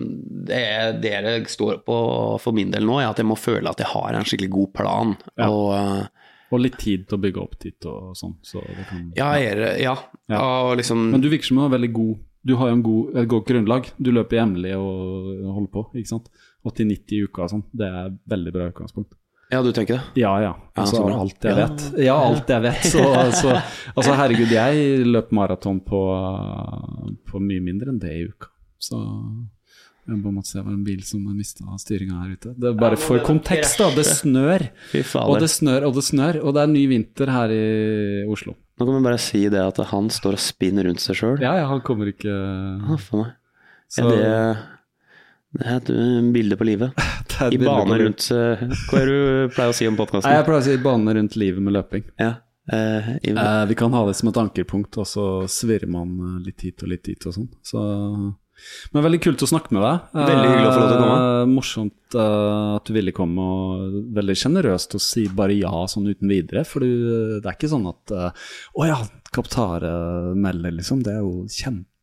det, 0.47 0.61
det 1.03 1.11
jeg 1.17 1.49
står 1.51 1.81
på 1.85 1.97
for 2.41 2.55
min 2.57 2.71
del 2.71 2.87
nå, 2.87 3.01
er 3.03 3.09
at 3.11 3.19
jeg 3.19 3.27
må 3.27 3.35
føle 3.37 3.69
at 3.69 3.83
jeg 3.83 3.91
har 3.91 4.15
en 4.15 4.25
skikkelig 4.29 4.51
god 4.55 4.71
plan. 4.79 5.17
Ja. 5.37 5.49
Og 5.51 5.73
eh, 5.75 6.07
Og 6.55 6.61
litt 6.63 6.79
tid 6.79 7.09
til 7.11 7.19
å 7.19 7.23
bygge 7.25 7.43
opp 7.43 7.57
dit 7.59 7.87
og 7.91 8.15
sånn. 8.15 8.37
Så 8.47 8.63
kan, 8.63 9.09
ja, 9.19 9.33
er, 9.35 9.57
det- 9.65 9.81
ja. 9.83 9.97
Ja. 10.31 10.39
og 10.71 10.77
liksom 10.79 11.11
Men 11.11 11.21
du 11.21 11.29
virker 11.29 11.45
som 11.51 11.57
du 11.59 11.63
har 11.67 11.75
veldig 11.75 11.93
god 11.93 12.17
Du 12.47 12.55
har 12.61 12.69
jo 12.71 12.75
en 12.77 12.83
god, 12.87 13.17
et 13.17 13.29
godt 13.29 13.47
grunnlag. 13.51 13.89
Du 13.99 14.13
løper 14.13 14.37
jevnlig 14.39 14.77
og 14.79 15.43
holder 15.57 15.73
på, 15.75 15.83
ikke 15.99 16.13
sant. 16.13 16.29
80-90 16.65 17.17
i 17.19 17.25
uka 17.27 17.43
og 17.43 17.51
sånn. 17.51 17.65
Det 17.75 17.87
er 17.91 18.13
veldig 18.31 18.53
bra 18.55 18.69
utgangspunkt. 18.71 19.17
Ja, 19.53 19.61
du 19.63 19.71
tenker 19.73 20.01
det? 20.01 20.21
Ja, 20.23 20.33
ja. 20.43 20.53
Altså, 20.75 21.05
ja 21.07 21.19
alt 21.23 21.45
jeg 21.47 21.53
Ja. 21.57 21.67
vet. 21.67 21.83
Ja, 22.03 22.15
alt 22.19 22.49
jeg 22.51 22.63
vet. 22.65 22.87
Så, 22.91 23.03
altså, 23.15 23.53
altså, 23.95 24.15
herregud, 24.19 24.51
jeg 24.51 25.07
løp 25.07 25.31
maraton 25.31 25.79
på, 25.87 26.01
på 27.31 27.43
mye 27.43 27.63
mindre 27.63 27.93
enn 27.93 28.01
det 28.03 28.11
i 28.17 28.25
uka. 28.27 28.51
Så 28.83 28.99
jeg 30.07 30.19
må 30.23 30.43
se 30.47 30.61
var 30.61 30.71
en 30.71 30.83
bil 30.87 31.01
som 31.07 31.23
mista 31.35 31.65
styringa 31.83 32.21
her 32.25 32.35
ute. 32.37 32.53
Det 32.59 32.69
er 32.73 32.77
bare 32.79 32.99
for 33.01 33.23
kontekst, 33.27 33.79
da. 33.79 33.89
Det 33.95 34.05
snør. 34.07 34.67
Og 35.27 35.41
det 35.43 35.51
snør, 35.51 35.89
og 35.89 35.97
det 35.99 36.05
snør. 36.07 36.41
Og 36.43 36.55
det 36.55 36.63
er 36.63 36.71
ny 36.75 36.85
vinter 36.91 37.33
her 37.35 37.55
i 37.55 37.65
Oslo. 38.31 38.55
Nå 38.77 38.85
kan 38.87 38.99
vi 38.99 39.07
bare 39.07 39.19
si 39.23 39.41
det 39.49 39.63
at 39.63 39.79
han 39.91 40.11
står 40.13 40.37
og 40.37 40.43
spinner 40.43 40.87
rundt 40.87 41.01
seg 41.03 41.17
sjøl. 41.19 41.39
Ja, 41.41 41.55
ja, 41.63 41.67
han 41.71 41.81
kommer 41.87 42.11
ikke 42.13 42.35
for 43.07 43.23
meg. 43.23 43.35
så, 43.89 44.05
Er 44.05 44.11
det, 44.11 44.25
det 45.57 45.67
er 45.71 45.79
et 45.81 45.91
uh, 45.97 46.33
bilde 46.35 46.59
på 46.61 46.67
livet. 46.69 47.07
I 47.51 47.59
bane 47.61 47.99
rundt 48.01 48.27
uh, 48.33 48.65
Hva 48.91 49.01
er 49.03 49.07
det 49.11 49.15
du 49.17 49.55
pleier 49.55 49.73
å 49.73 49.77
si 49.77 49.87
om 49.89 49.97
podkasten? 49.99 50.33
jeg 50.33 50.47
pleier 50.49 50.63
å 50.63 50.67
si 50.67 50.77
bane 50.83 51.15
rundt 51.19 51.37
livet 51.41 51.63
med 51.63 51.77
løping. 51.77 52.05
Ja. 52.21 52.33
eh, 52.73 53.13
Eh, 53.23 53.67
vi 53.71 53.75
kan 53.79 53.93
ha 53.95 54.07
det 54.09 54.17
som 54.19 54.29
et 54.31 54.41
ankerpunkt, 54.41 54.97
og 54.99 55.07
så 55.07 55.27
svirrer 55.51 55.91
man 55.91 56.17
eh, 56.19 56.41
litt 56.49 56.65
hit 56.67 56.83
og 56.83 56.91
litt 56.91 57.05
dit 57.07 57.27
og 57.29 57.37
sånn. 57.37 57.49
Så 57.63 57.83
Men 58.93 59.05
veldig 59.05 59.21
kult 59.21 59.43
å 59.45 59.49
snakke 59.51 59.75
med 59.77 59.85
deg. 59.85 60.07
Veldig 60.17 60.49
hyggelig 60.49 60.69
å 60.69 60.73
få 60.73 60.81
lov 60.81 60.89
til 60.89 60.97
å 60.97 61.03
komme. 61.03 61.19
Eh, 61.43 61.51
morsomt 61.53 62.17
eh, 62.17 62.77
at 62.79 62.89
du 62.89 62.95
ville 62.97 63.13
komme, 63.17 63.47
og 63.47 63.99
veldig 64.17 64.37
sjenerøst 64.43 64.97
å 64.97 65.03
si 65.03 65.27
bare 65.29 65.59
ja 65.59 65.85
sånn 65.93 66.09
uten 66.09 66.33
videre. 66.33 66.65
For 66.69 66.81
du, 66.81 67.37
det 67.43 67.47
er 67.51 67.59
ikke 67.59 67.73
sånn 67.75 67.87
at 67.93 68.17
eh, 68.17 68.49
Å 68.81 68.89
ja, 68.89 68.99
Kaptare 69.37 69.93
melder, 70.39 70.73
liksom. 70.79 71.03
Det 71.05 71.13
er 71.13 71.21
jo 71.21 71.45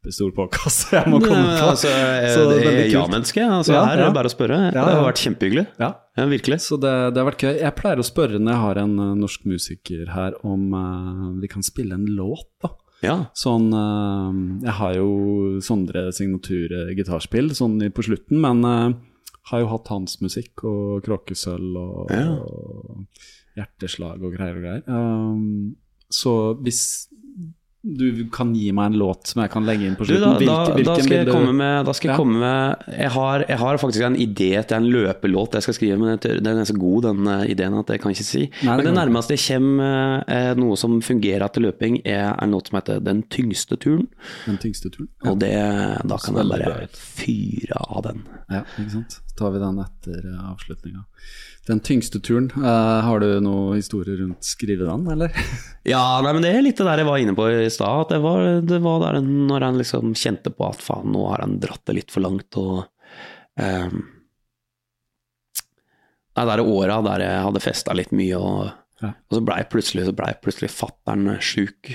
kjempestor 0.04 0.34
påkast 0.36 0.92
jeg 0.92 1.08
må 1.08 1.20
komme 1.24 1.56
på. 1.56 1.68
altså, 1.72 1.88
eh, 1.88 2.34
Så 2.34 2.48
det 2.50 2.68
er 2.68 2.92
ja-menneske. 2.92 3.42
Altså, 3.42 3.74
Ja, 3.74 3.86
her 3.86 4.00
er 4.00 4.06
det 4.08 4.16
bare 4.16 4.28
å 4.28 4.34
spørre. 4.34 4.58
Ja, 4.74 4.86
Det 4.86 4.96
har 4.96 5.06
vært 5.08 5.24
kjempehyggelig. 5.24 5.68
Ja. 5.80 5.94
Virkelig. 6.18 6.60
Så 6.62 6.80
det, 6.80 7.14
det 7.14 7.22
har 7.22 7.32
vært 7.32 7.44
gøy. 7.44 7.60
Jeg 7.60 7.76
pleier 7.76 8.00
å 8.00 8.04
spørre 8.04 8.40
når 8.40 8.52
jeg 8.52 8.62
har 8.62 8.78
en 8.84 9.00
eh, 9.00 9.16
norsk 9.16 9.46
musiker 9.46 10.12
her, 10.12 10.34
om 10.44 10.74
uh, 10.74 11.40
vi 11.40 11.48
kan 11.48 11.64
spille 11.64 11.94
en 11.94 12.06
låt, 12.06 12.50
da. 12.62 12.74
Ja. 13.04 13.16
Sånn 13.36 13.68
uh, 13.76 14.32
Jeg 14.64 14.76
har 14.78 14.94
jo 14.96 15.60
Sondre 15.60 16.08
signatur-gitarspill 16.16 17.52
sånn 17.52 17.82
på 17.92 18.04
slutten, 18.04 18.40
men 18.40 18.64
uh, 18.64 18.94
har 19.52 19.60
jo 19.64 19.72
hatt 19.74 19.92
hans 19.92 20.20
musikk 20.22 20.64
og 20.64 21.04
Kråkesølv 21.04 21.80
og, 21.80 22.12
og 22.12 23.08
Hjerteslag 23.58 24.24
og 24.24 24.36
greier 24.36 24.56
og 24.56 24.64
greier. 24.64 24.84
Um, 24.88 25.76
så 26.14 26.54
hvis 26.64 27.10
du 27.84 28.30
kan 28.32 28.54
gi 28.56 28.70
meg 28.72 28.94
en 28.94 28.98
låt 29.02 29.28
som 29.28 29.42
jeg 29.44 29.52
kan 29.52 29.66
legge 29.68 29.84
inn 29.90 29.96
på 30.00 30.06
Du, 30.08 30.14
da, 30.16 30.30
da, 30.40 30.54
hvilken, 30.72 30.86
da 30.88 30.94
skal 31.04 31.18
jeg 31.18 31.28
komme 31.28 31.52
med, 31.58 31.86
da 31.90 31.92
skal 31.98 32.08
jeg, 32.10 32.14
Ja. 32.14 32.20
komme 32.22 32.40
med 32.40 32.86
jeg, 32.96 33.10
har, 33.12 33.44
jeg 33.50 33.58
har 33.60 33.80
faktisk 33.82 34.06
en 34.08 34.16
idé 34.16 34.52
til 34.64 34.78
en 34.78 34.88
løpelåt 34.94 35.58
jeg 35.58 35.66
skal 35.66 35.76
skrive, 35.76 35.98
men 36.00 36.18
den 36.24 36.62
er 36.62 36.64
så 36.70 36.78
god, 36.80 37.02
den 37.10 37.28
eh, 37.28 37.44
ideen, 37.52 37.76
at 37.82 37.92
jeg 37.92 38.00
kan 38.00 38.16
ikke 38.16 38.24
si. 38.24 38.46
Nei, 38.64 38.78
men 38.80 38.88
det 38.88 38.94
nærmeste 38.96 39.36
jeg 39.36 39.44
kommer 39.50 40.24
eh, 40.32 40.54
noe 40.56 40.80
som 40.80 40.96
fungerer 41.04 41.52
til 41.52 41.68
løping, 41.68 42.00
er 42.08 42.32
en 42.40 42.56
låt 42.56 42.72
som 42.72 42.80
heter 42.80 43.04
Den 43.04 43.26
tyngste 43.28 43.76
turen. 43.76 44.08
Den 44.46 44.62
tyngste 44.64 44.88
turen? 44.94 45.10
Og 45.28 45.40
det, 45.44 45.52
da 46.08 46.22
kan 46.24 46.40
jeg 46.40 46.54
bare 46.56 46.88
fyre 46.96 47.84
av 47.84 48.04
den. 48.08 48.24
Ja, 48.48 48.64
ikke 48.80 48.92
sant. 48.96 49.20
Så 49.28 49.36
tar 49.44 49.52
vi 49.58 49.60
den 49.60 49.84
etter 49.84 50.32
avslutninga. 50.54 51.04
Den 51.68 51.80
tyngste 51.80 52.20
turen, 52.20 52.50
Uh, 52.58 53.00
har 53.06 53.22
du 53.24 53.38
noen 53.40 53.78
historie 53.80 54.18
rundt 54.20 54.44
skrive 54.44 54.84
den, 54.90 55.06
eller? 55.14 55.32
Ja, 55.88 56.20
nei, 56.24 56.32
men 56.36 56.44
det 56.44 56.52
er 56.56 56.64
litt 56.64 56.78
det 56.80 56.86
der 56.88 57.02
jeg 57.02 57.08
var 57.10 57.20
inne 57.20 57.36
på 57.36 57.46
i 57.52 57.70
stad. 57.72 58.10
Det 58.12 58.20
var, 58.24 58.46
det 58.64 58.78
var 58.84 59.02
der 59.04 59.18
når 59.24 59.66
han 59.68 59.80
liksom 59.80 60.14
kjente 60.16 60.52
på 60.56 60.68
at 60.70 60.84
faen, 60.84 61.10
nå 61.12 61.26
har 61.32 61.44
han 61.44 61.58
dratt 61.64 61.84
det 61.90 61.96
litt 61.98 62.12
for 62.14 62.24
langt, 62.24 62.56
og 62.60 62.86
um, 63.60 64.04
Det 66.34 66.46
er 66.56 66.64
åra 66.64 67.02
der 67.06 67.26
jeg 67.26 67.42
hadde 67.48 67.64
festa 67.64 67.96
litt 67.96 68.16
mye, 68.16 68.40
og, 68.40 68.72
Ja. 69.04 69.10
og 69.28 69.36
så 69.38 69.44
blei 69.44 69.60
plutselig, 69.68 70.06
så 70.08 70.16
ble 70.16 70.32
plutselig 70.44 70.72
fattern 70.72 71.34
sjuk. 71.44 71.92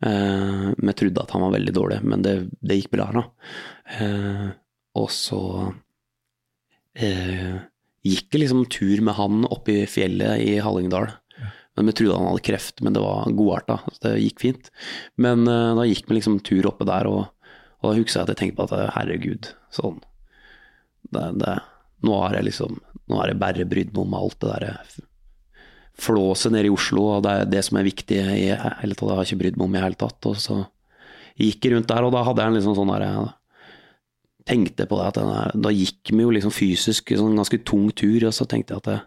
Uh, 0.00 0.72
jeg 0.80 0.96
trodde 1.02 1.24
at 1.26 1.34
han 1.36 1.44
var 1.44 1.52
veldig 1.58 1.76
dårlig, 1.76 2.00
men 2.08 2.24
det, 2.24 2.34
det 2.64 2.80
gikk 2.80 2.94
bra, 2.96 3.10
da. 3.16 3.26
Eh, 4.00 4.46
og 4.96 5.08
så 5.12 5.42
eh, 6.96 7.60
gikk 8.06 8.38
liksom 8.38 8.64
tur 8.72 9.02
med 9.04 9.16
han 9.18 9.44
oppe 9.48 9.82
i 9.82 9.88
fjellet 9.90 10.44
i 10.44 10.58
Hallingdal. 10.62 11.10
Men 11.76 11.86
Vi 11.86 11.96
trodde 11.96 12.16
han 12.16 12.28
hadde 12.28 12.44
kreft, 12.44 12.80
men 12.84 12.92
det 12.92 13.00
var 13.00 13.30
godarta, 13.32 13.78
så 13.92 14.02
det 14.08 14.20
gikk 14.24 14.40
fint. 14.42 14.70
Men 15.16 15.46
uh, 15.48 15.76
da 15.78 15.86
gikk 15.88 16.08
vi 16.08 16.18
liksom 16.18 16.40
tur 16.44 16.66
oppe 16.68 16.84
der, 16.88 17.08
og, 17.08 17.52
og 17.80 17.86
da 17.86 17.96
husker 17.96 18.18
jeg 18.18 18.26
at 18.26 18.32
jeg 18.34 18.40
tenkte 18.40 18.58
på 18.58 18.66
at 18.66 18.74
eh, 18.76 18.90
herregud, 18.96 19.52
sånn 19.72 20.00
det, 21.14 21.22
det, 21.40 21.54
Nå 22.04 22.18
har 22.20 22.36
jeg 22.36 22.46
liksom 22.50 22.76
Nå 23.10 23.16
har 23.18 23.30
jeg 23.30 23.40
bare 23.40 23.68
brydd 23.68 23.94
meg 23.94 24.02
om 24.02 24.18
alt 24.18 24.36
det 24.42 24.50
derre 24.50 24.74
flåset 26.00 26.52
nede 26.54 26.68
i 26.68 26.72
Oslo, 26.72 27.02
og 27.16 27.24
det 27.24 27.32
er 27.32 27.48
det 27.50 27.62
som 27.66 27.76
er 27.76 27.84
viktig 27.84 28.18
i 28.20 28.52
hele 28.54 28.94
tatt. 28.94 29.08
Det 29.08 29.16
har 29.16 29.24
jeg 29.24 29.30
ikke 29.30 29.40
brydd 29.42 29.58
meg 29.58 29.66
om 29.66 29.74
i 29.74 29.76
det 29.76 29.82
hele 29.84 29.98
tatt. 30.00 30.28
Og 30.30 30.38
så 30.40 30.56
gikk 31.40 31.66
jeg 31.66 31.74
rundt 31.74 31.90
der, 31.90 32.06
og 32.06 32.14
da 32.14 32.22
hadde 32.24 32.44
jeg 32.44 32.52
en 32.52 32.56
liksom 32.56 32.76
sånn 32.78 32.92
der 32.94 33.04
Tenkte 34.48 34.86
på 34.88 34.98
det 34.98 35.06
at 35.10 35.18
denne, 35.20 35.50
Da 35.62 35.72
gikk 35.74 36.12
vi 36.12 36.24
jo 36.24 36.32
liksom 36.34 36.54
fysisk 36.54 37.12
en 37.12 37.22
sånn 37.24 37.38
ganske 37.40 37.60
tung 37.66 37.90
tur, 37.92 38.28
og 38.28 38.34
så 38.34 38.46
tenkte 38.48 38.74
jeg 38.74 38.82
at 38.82 38.90
det, 38.90 38.98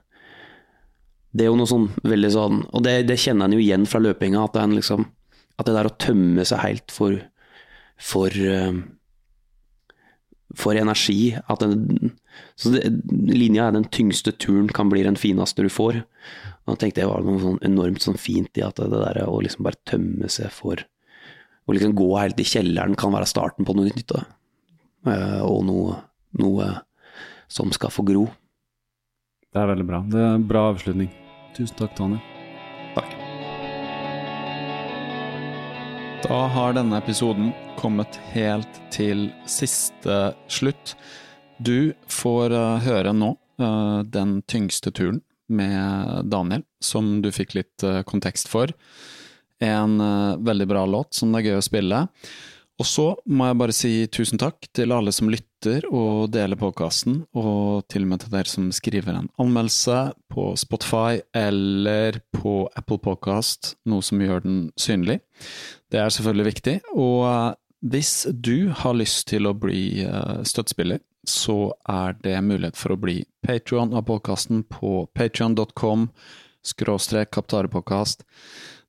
det 1.33 1.45
er 1.45 1.51
jo 1.51 1.57
noe 1.57 1.69
sånn 1.69 1.87
veldig 2.05 2.31
sånn 2.33 2.63
Og 2.71 2.83
det, 2.85 2.97
det 3.09 3.19
kjenner 3.21 3.49
en 3.49 3.55
jo 3.57 3.61
igjen 3.63 3.87
fra 3.89 4.01
løpinga, 4.03 4.43
at 4.45 4.59
liksom 4.69 5.07
At 5.57 5.69
det 5.69 5.77
der 5.77 5.89
å 5.89 5.95
tømme 6.01 6.45
seg 6.45 6.61
helt 6.63 6.93
for 6.93 7.17
For 7.97 8.29
eh, 8.29 8.83
For 10.53 10.77
energi. 10.77 11.33
At 11.49 11.63
den, 11.65 12.13
så 12.59 12.75
det, 12.75 12.85
linja 13.09 13.67
er 13.67 13.73
den 13.73 13.87
tyngste 13.89 14.35
turen 14.37 14.67
kan 14.69 14.91
bli 14.91 15.01
den 15.01 15.17
fineste 15.17 15.65
du 15.65 15.69
får. 15.73 16.03
Og 16.63 16.75
da 16.75 16.75
tenkte 16.77 17.01
jeg 17.01 17.09
var 17.09 17.25
noe 17.25 17.41
sånn 17.41 17.57
enormt 17.65 18.05
sånn 18.05 18.19
fint 18.21 18.53
i 18.61 18.61
at 18.61 18.77
det 18.77 18.91
der 18.93 19.23
å 19.25 19.39
liksom 19.41 19.65
bare 19.65 19.81
tømme 19.89 20.29
seg 20.29 20.53
for 20.53 20.85
Å 21.63 21.73
liksom 21.73 21.95
gå 21.97 22.09
helt 22.19 22.37
i 22.43 22.45
kjelleren 22.45 22.93
kan 22.99 23.15
være 23.15 23.25
starten 23.29 23.65
på 23.65 23.73
noe 23.73 23.89
nytt. 23.89 24.05
Da. 24.11 24.25
Eh, 25.07 25.41
Og 25.43 25.63
noe, 25.67 25.97
noe 26.39 26.69
som 27.51 27.71
skal 27.75 27.91
få 27.93 28.05
gro. 28.07 28.27
Det 29.53 29.61
er 29.61 29.67
veldig 29.69 29.85
bra. 29.85 29.99
Det 30.09 30.21
er 30.21 30.37
en 30.37 30.47
bra 30.49 30.63
avslutning. 30.71 31.09
Tusen 31.53 31.77
takk, 31.77 31.91
Daniel. 31.97 32.21
Takk. 32.95 33.11
Da 36.23 36.39
har 36.55 36.73
denne 36.77 36.97
episoden 36.97 37.51
kommet 37.77 38.15
helt 38.31 38.79
til 38.95 39.27
siste 39.45 40.33
slutt. 40.47 40.95
Du 41.59 41.93
får 42.09 42.55
eh, 42.55 42.79
høre 42.87 43.13
nå 43.13 43.33
eh, 43.59 43.99
Den 44.09 44.39
tyngste 44.49 44.91
turen 44.95 45.21
med 45.53 46.29
Daniel, 46.31 46.63
som 46.81 47.19
du 47.21 47.27
fikk 47.35 47.53
litt 47.59 47.83
kontekst 48.07 48.47
for. 48.49 48.71
En 49.61 49.99
veldig 50.41 50.65
bra 50.71 50.85
låt 50.89 51.13
som 51.13 51.31
det 51.35 51.41
er 51.43 51.49
gøy 51.51 51.57
å 51.59 51.65
spille. 51.67 51.99
Og 52.81 52.87
så 52.89 53.05
må 53.29 53.45
jeg 53.47 53.57
bare 53.59 53.75
si 53.75 53.91
tusen 54.09 54.39
takk 54.41 54.65
til 54.73 54.93
alle 54.95 55.13
som 55.13 55.29
lytter 55.29 55.85
og 55.93 56.31
deler 56.33 56.57
podkasten, 56.57 57.19
og 57.37 57.85
til 57.91 58.07
og 58.07 58.09
med 58.09 58.23
til 58.23 58.33
dere 58.33 58.49
som 58.49 58.71
skriver 58.73 59.13
en 59.13 59.29
anmeldelse 59.39 59.99
på 60.33 60.47
Spotify 60.57 61.21
eller 61.37 62.17
på 62.33 62.63
Apple 62.79 62.97
Podcast, 63.03 63.75
noe 63.85 64.01
som 64.05 64.21
gjør 64.23 64.41
den 64.47 64.59
synlig. 64.79 65.19
Det 65.93 66.01
er 66.01 66.13
selvfølgelig 66.13 66.49
viktig. 66.49 66.75
Og 66.97 67.27
eh, 67.29 67.49
hvis 67.93 68.15
du 68.33 68.73
har 68.81 68.97
lyst 68.97 69.27
til 69.29 69.45
å 69.45 69.53
bli 69.53 70.01
eh, 70.07 70.41
støttespiller, 70.47 71.03
så 71.29 71.71
er 71.87 72.17
det 72.25 72.39
mulighet 72.43 72.79
for 72.79 72.95
å 72.95 72.99
bli 72.99 73.21
Patrion 73.45 73.93
av 73.95 74.07
podkasten 74.09 74.65
på 74.67 75.05
patreon.com 75.15 76.09
skråstrek 76.63 77.31
kaptarepodkast. 77.35 78.23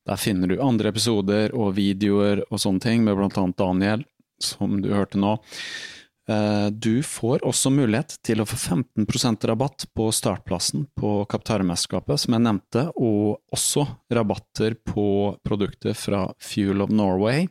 Der 0.05 0.21
finner 0.21 0.51
du 0.51 0.59
andre 0.61 0.91
episoder 0.93 1.55
og 1.57 1.75
videoer 1.79 2.43
og 2.51 2.61
sånne 2.61 2.83
ting, 2.85 3.05
med 3.07 3.17
blant 3.17 3.39
annet 3.41 3.57
Daniel, 3.61 4.03
som 4.43 4.81
du 4.85 4.91
hørte 4.93 5.21
nå. 5.21 5.39
Eh, 6.29 6.69
Du 6.71 7.03
får 7.03 7.45
også 7.45 7.73
mulighet 7.73 8.19
til 8.25 8.41
å 8.41 8.47
få 8.49 8.57
15% 8.57 9.45
rabatt 9.49 9.87
på 9.97 10.11
startplassen 10.13 10.87
på 10.97 11.25
Kaptarmesterskapet, 11.29 12.21
som 12.21 12.37
jeg 12.37 12.45
nevnte, 12.45 12.87
og 12.97 13.41
også 13.53 13.87
rabatter 14.13 14.77
på 14.85 15.37
produkter 15.45 15.97
fra 15.97 16.27
Fuel 16.41 16.85
of 16.85 16.93
Norway. 16.93 17.49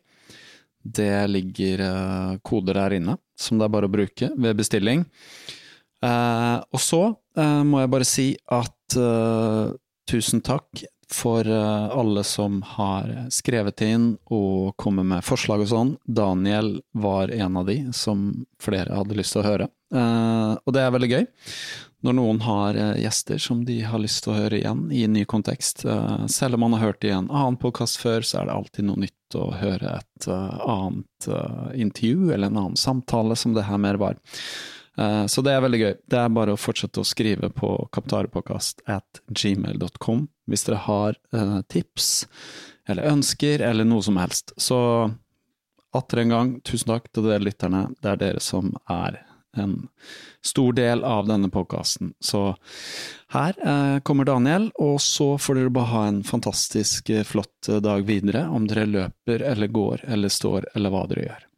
Det 0.84 1.30
ligger 1.30 1.86
eh, 1.90 2.38
koder 2.44 2.78
der 2.84 2.98
inne, 3.00 3.18
som 3.40 3.58
det 3.58 3.66
er 3.66 3.74
bare 3.78 3.90
å 3.90 3.94
bruke 3.94 4.30
ved 4.36 4.58
bestilling. 4.62 5.06
Eh, 6.04 6.58
og 6.70 6.82
så 6.84 7.06
må 7.34 7.80
jeg 7.82 7.90
bare 7.90 8.06
si 8.06 8.26
at 8.54 8.94
tusen 10.06 10.42
takk 10.46 10.84
for 11.14 11.48
eh, 11.48 11.90
alle 11.90 12.24
som 12.24 12.62
har 12.62 13.28
skrevet 13.30 13.82
inn 13.86 14.14
og 14.34 14.74
kommet 14.82 15.06
med 15.06 15.26
forslag 15.26 15.64
og 15.64 15.70
sånn. 15.70 15.96
Daniel 16.04 16.76
var 16.92 17.32
en 17.32 17.62
av 17.62 17.70
de 17.70 17.78
som 17.94 18.32
flere 18.62 18.98
hadde 18.98 19.18
lyst 19.20 19.36
til 19.36 19.44
å 19.44 19.48
høre, 19.48 19.70
eh, 19.94 20.52
og 20.58 20.76
det 20.76 20.84
er 20.84 20.94
veldig 20.96 21.12
gøy. 21.14 21.26
Når 22.04 22.18
noen 22.18 22.42
har 22.44 22.76
eh, 22.80 22.98
gjester 23.06 23.40
som 23.40 23.62
de 23.68 23.78
har 23.86 24.02
lyst 24.02 24.26
til 24.26 24.34
å 24.34 24.40
høre 24.42 24.60
igjen 24.60 24.88
i 24.92 25.06
en 25.06 25.16
ny 25.16 25.24
kontekst. 25.30 25.86
Selv 26.34 26.58
om 26.58 26.66
man 26.66 26.76
har 26.76 26.90
hørt 26.90 27.06
i 27.08 27.14
en 27.14 27.30
annen 27.30 27.60
podkast 27.62 28.02
før, 28.02 28.26
så 28.26 28.42
er 28.42 28.50
det 28.50 28.58
alltid 28.58 28.90
noe 28.90 29.06
nytt 29.06 29.38
å 29.38 29.48
høre 29.58 29.98
et 30.02 30.28
annet 30.28 31.28
intervju 31.80 32.34
eller 32.34 32.50
en 32.50 32.60
annen 32.66 32.80
samtale, 32.80 33.38
som 33.40 33.56
det 33.56 33.66
her 33.70 33.80
mer 33.82 33.98
var. 34.02 34.20
Så 35.26 35.42
det 35.42 35.56
er 35.56 35.64
veldig 35.64 35.80
gøy. 35.80 35.94
Det 36.06 36.20
er 36.20 36.36
bare 36.36 36.54
å 36.54 36.60
fortsette 36.60 37.02
å 37.02 37.08
skrive 37.08 37.50
på 37.56 37.72
kaptarepodkast 37.96 38.84
at 38.94 39.24
gmail.com 39.32 40.28
hvis 40.50 40.66
dere 40.68 40.82
har 40.86 41.20
eh, 41.34 41.60
tips 41.72 42.10
eller 42.90 43.12
ønsker 43.14 43.64
eller 43.64 43.88
noe 43.88 44.04
som 44.04 44.18
helst. 44.20 44.56
Så 44.58 44.78
atter 45.94 46.24
en 46.24 46.34
gang, 46.34 46.56
tusen 46.66 46.90
takk 46.90 47.12
til 47.12 47.30
dere 47.30 47.46
lytterne. 47.46 47.86
Det 48.02 48.12
er 48.12 48.20
dere 48.26 48.44
som 48.44 48.74
er 48.92 49.22
en 49.58 49.76
stor 50.42 50.74
del 50.74 51.04
av 51.06 51.28
denne 51.30 51.52
podkasten. 51.54 52.16
Så 52.20 52.56
her 53.36 53.54
eh, 53.62 54.00
kommer 54.02 54.26
Daniel, 54.26 54.72
og 54.82 54.98
så 55.02 55.36
får 55.38 55.60
dere 55.60 55.74
bare 55.78 55.92
ha 55.94 56.04
en 56.10 56.24
fantastisk 56.26 57.14
flott 57.30 57.70
dag 57.86 58.06
videre, 58.10 58.48
om 58.50 58.66
dere 58.68 58.90
løper 58.90 59.46
eller 59.54 59.70
går 59.70 60.08
eller 60.10 60.34
står 60.34 60.72
eller 60.74 60.94
hva 60.94 61.06
dere 61.12 61.28
gjør. 61.30 61.50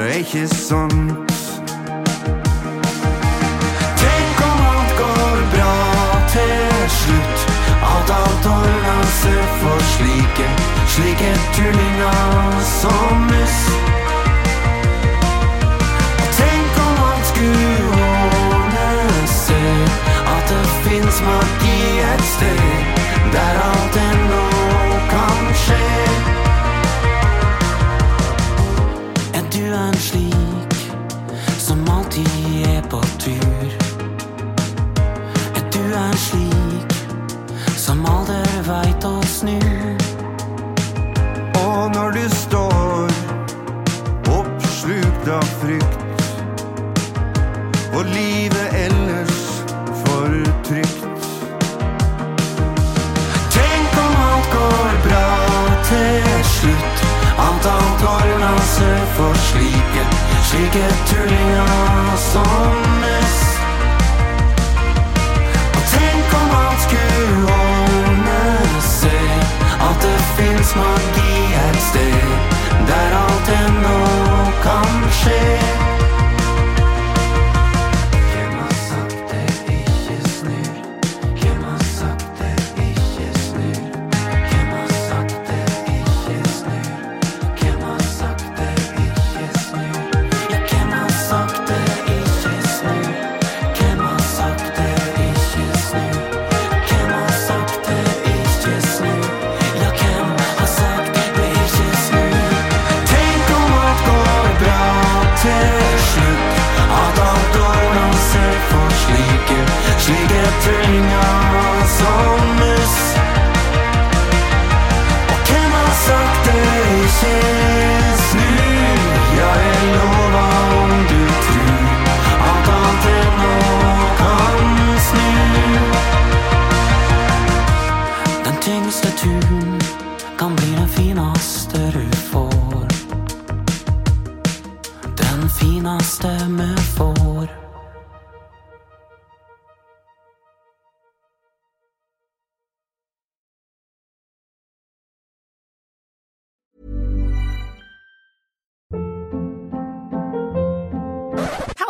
Ikke 0.00 0.48
sant. 0.48 1.12
Tenk 4.02 4.38
om 4.50 4.60
alt 4.72 4.92
går 5.00 5.38
bra 5.54 5.74
til 6.34 6.90
slutt. 7.00 7.40
At 7.82 8.12
alt 8.20 8.46
ordner 8.46 9.04
seg 9.20 9.42
for 9.60 9.84
slike, 9.94 10.48
slike 10.94 11.32
tullinger 11.56 12.60
som 12.80 13.28
oss. 13.42 13.60
Tenk 16.38 16.80
om 16.86 17.04
alt 17.10 17.26
skulle 17.34 18.00
ordne 18.46 18.88
seg. 19.26 20.00
At 20.36 20.48
det 20.48 20.64
fins 20.86 21.22
magi 21.28 21.78
et 22.14 22.26
sted 22.34 22.64
der 23.32 23.62
alt 23.68 23.96
ennå 23.96 24.11
interesse 58.82 59.06
for 59.16 59.34
slike, 59.34 60.04
slike 60.44 60.86
tullinger 61.06 62.16
som 62.16 63.02
oss. 63.18 63.38
Og 65.74 65.82
tenk 65.92 66.34
om 66.40 66.50
alt 66.56 66.80
skulle 66.80 67.52
ordne 67.52 68.80
seg, 68.80 69.46
at 69.88 70.02
det 70.02 70.18
fins 70.36 70.74
magi 70.76 71.38
et 71.66 71.80
sted 71.90 72.34
der 72.88 73.16
alt 73.22 73.54
ennå 73.60 73.98
kan 74.62 75.08
skje. 75.22 75.81
say 117.22 117.51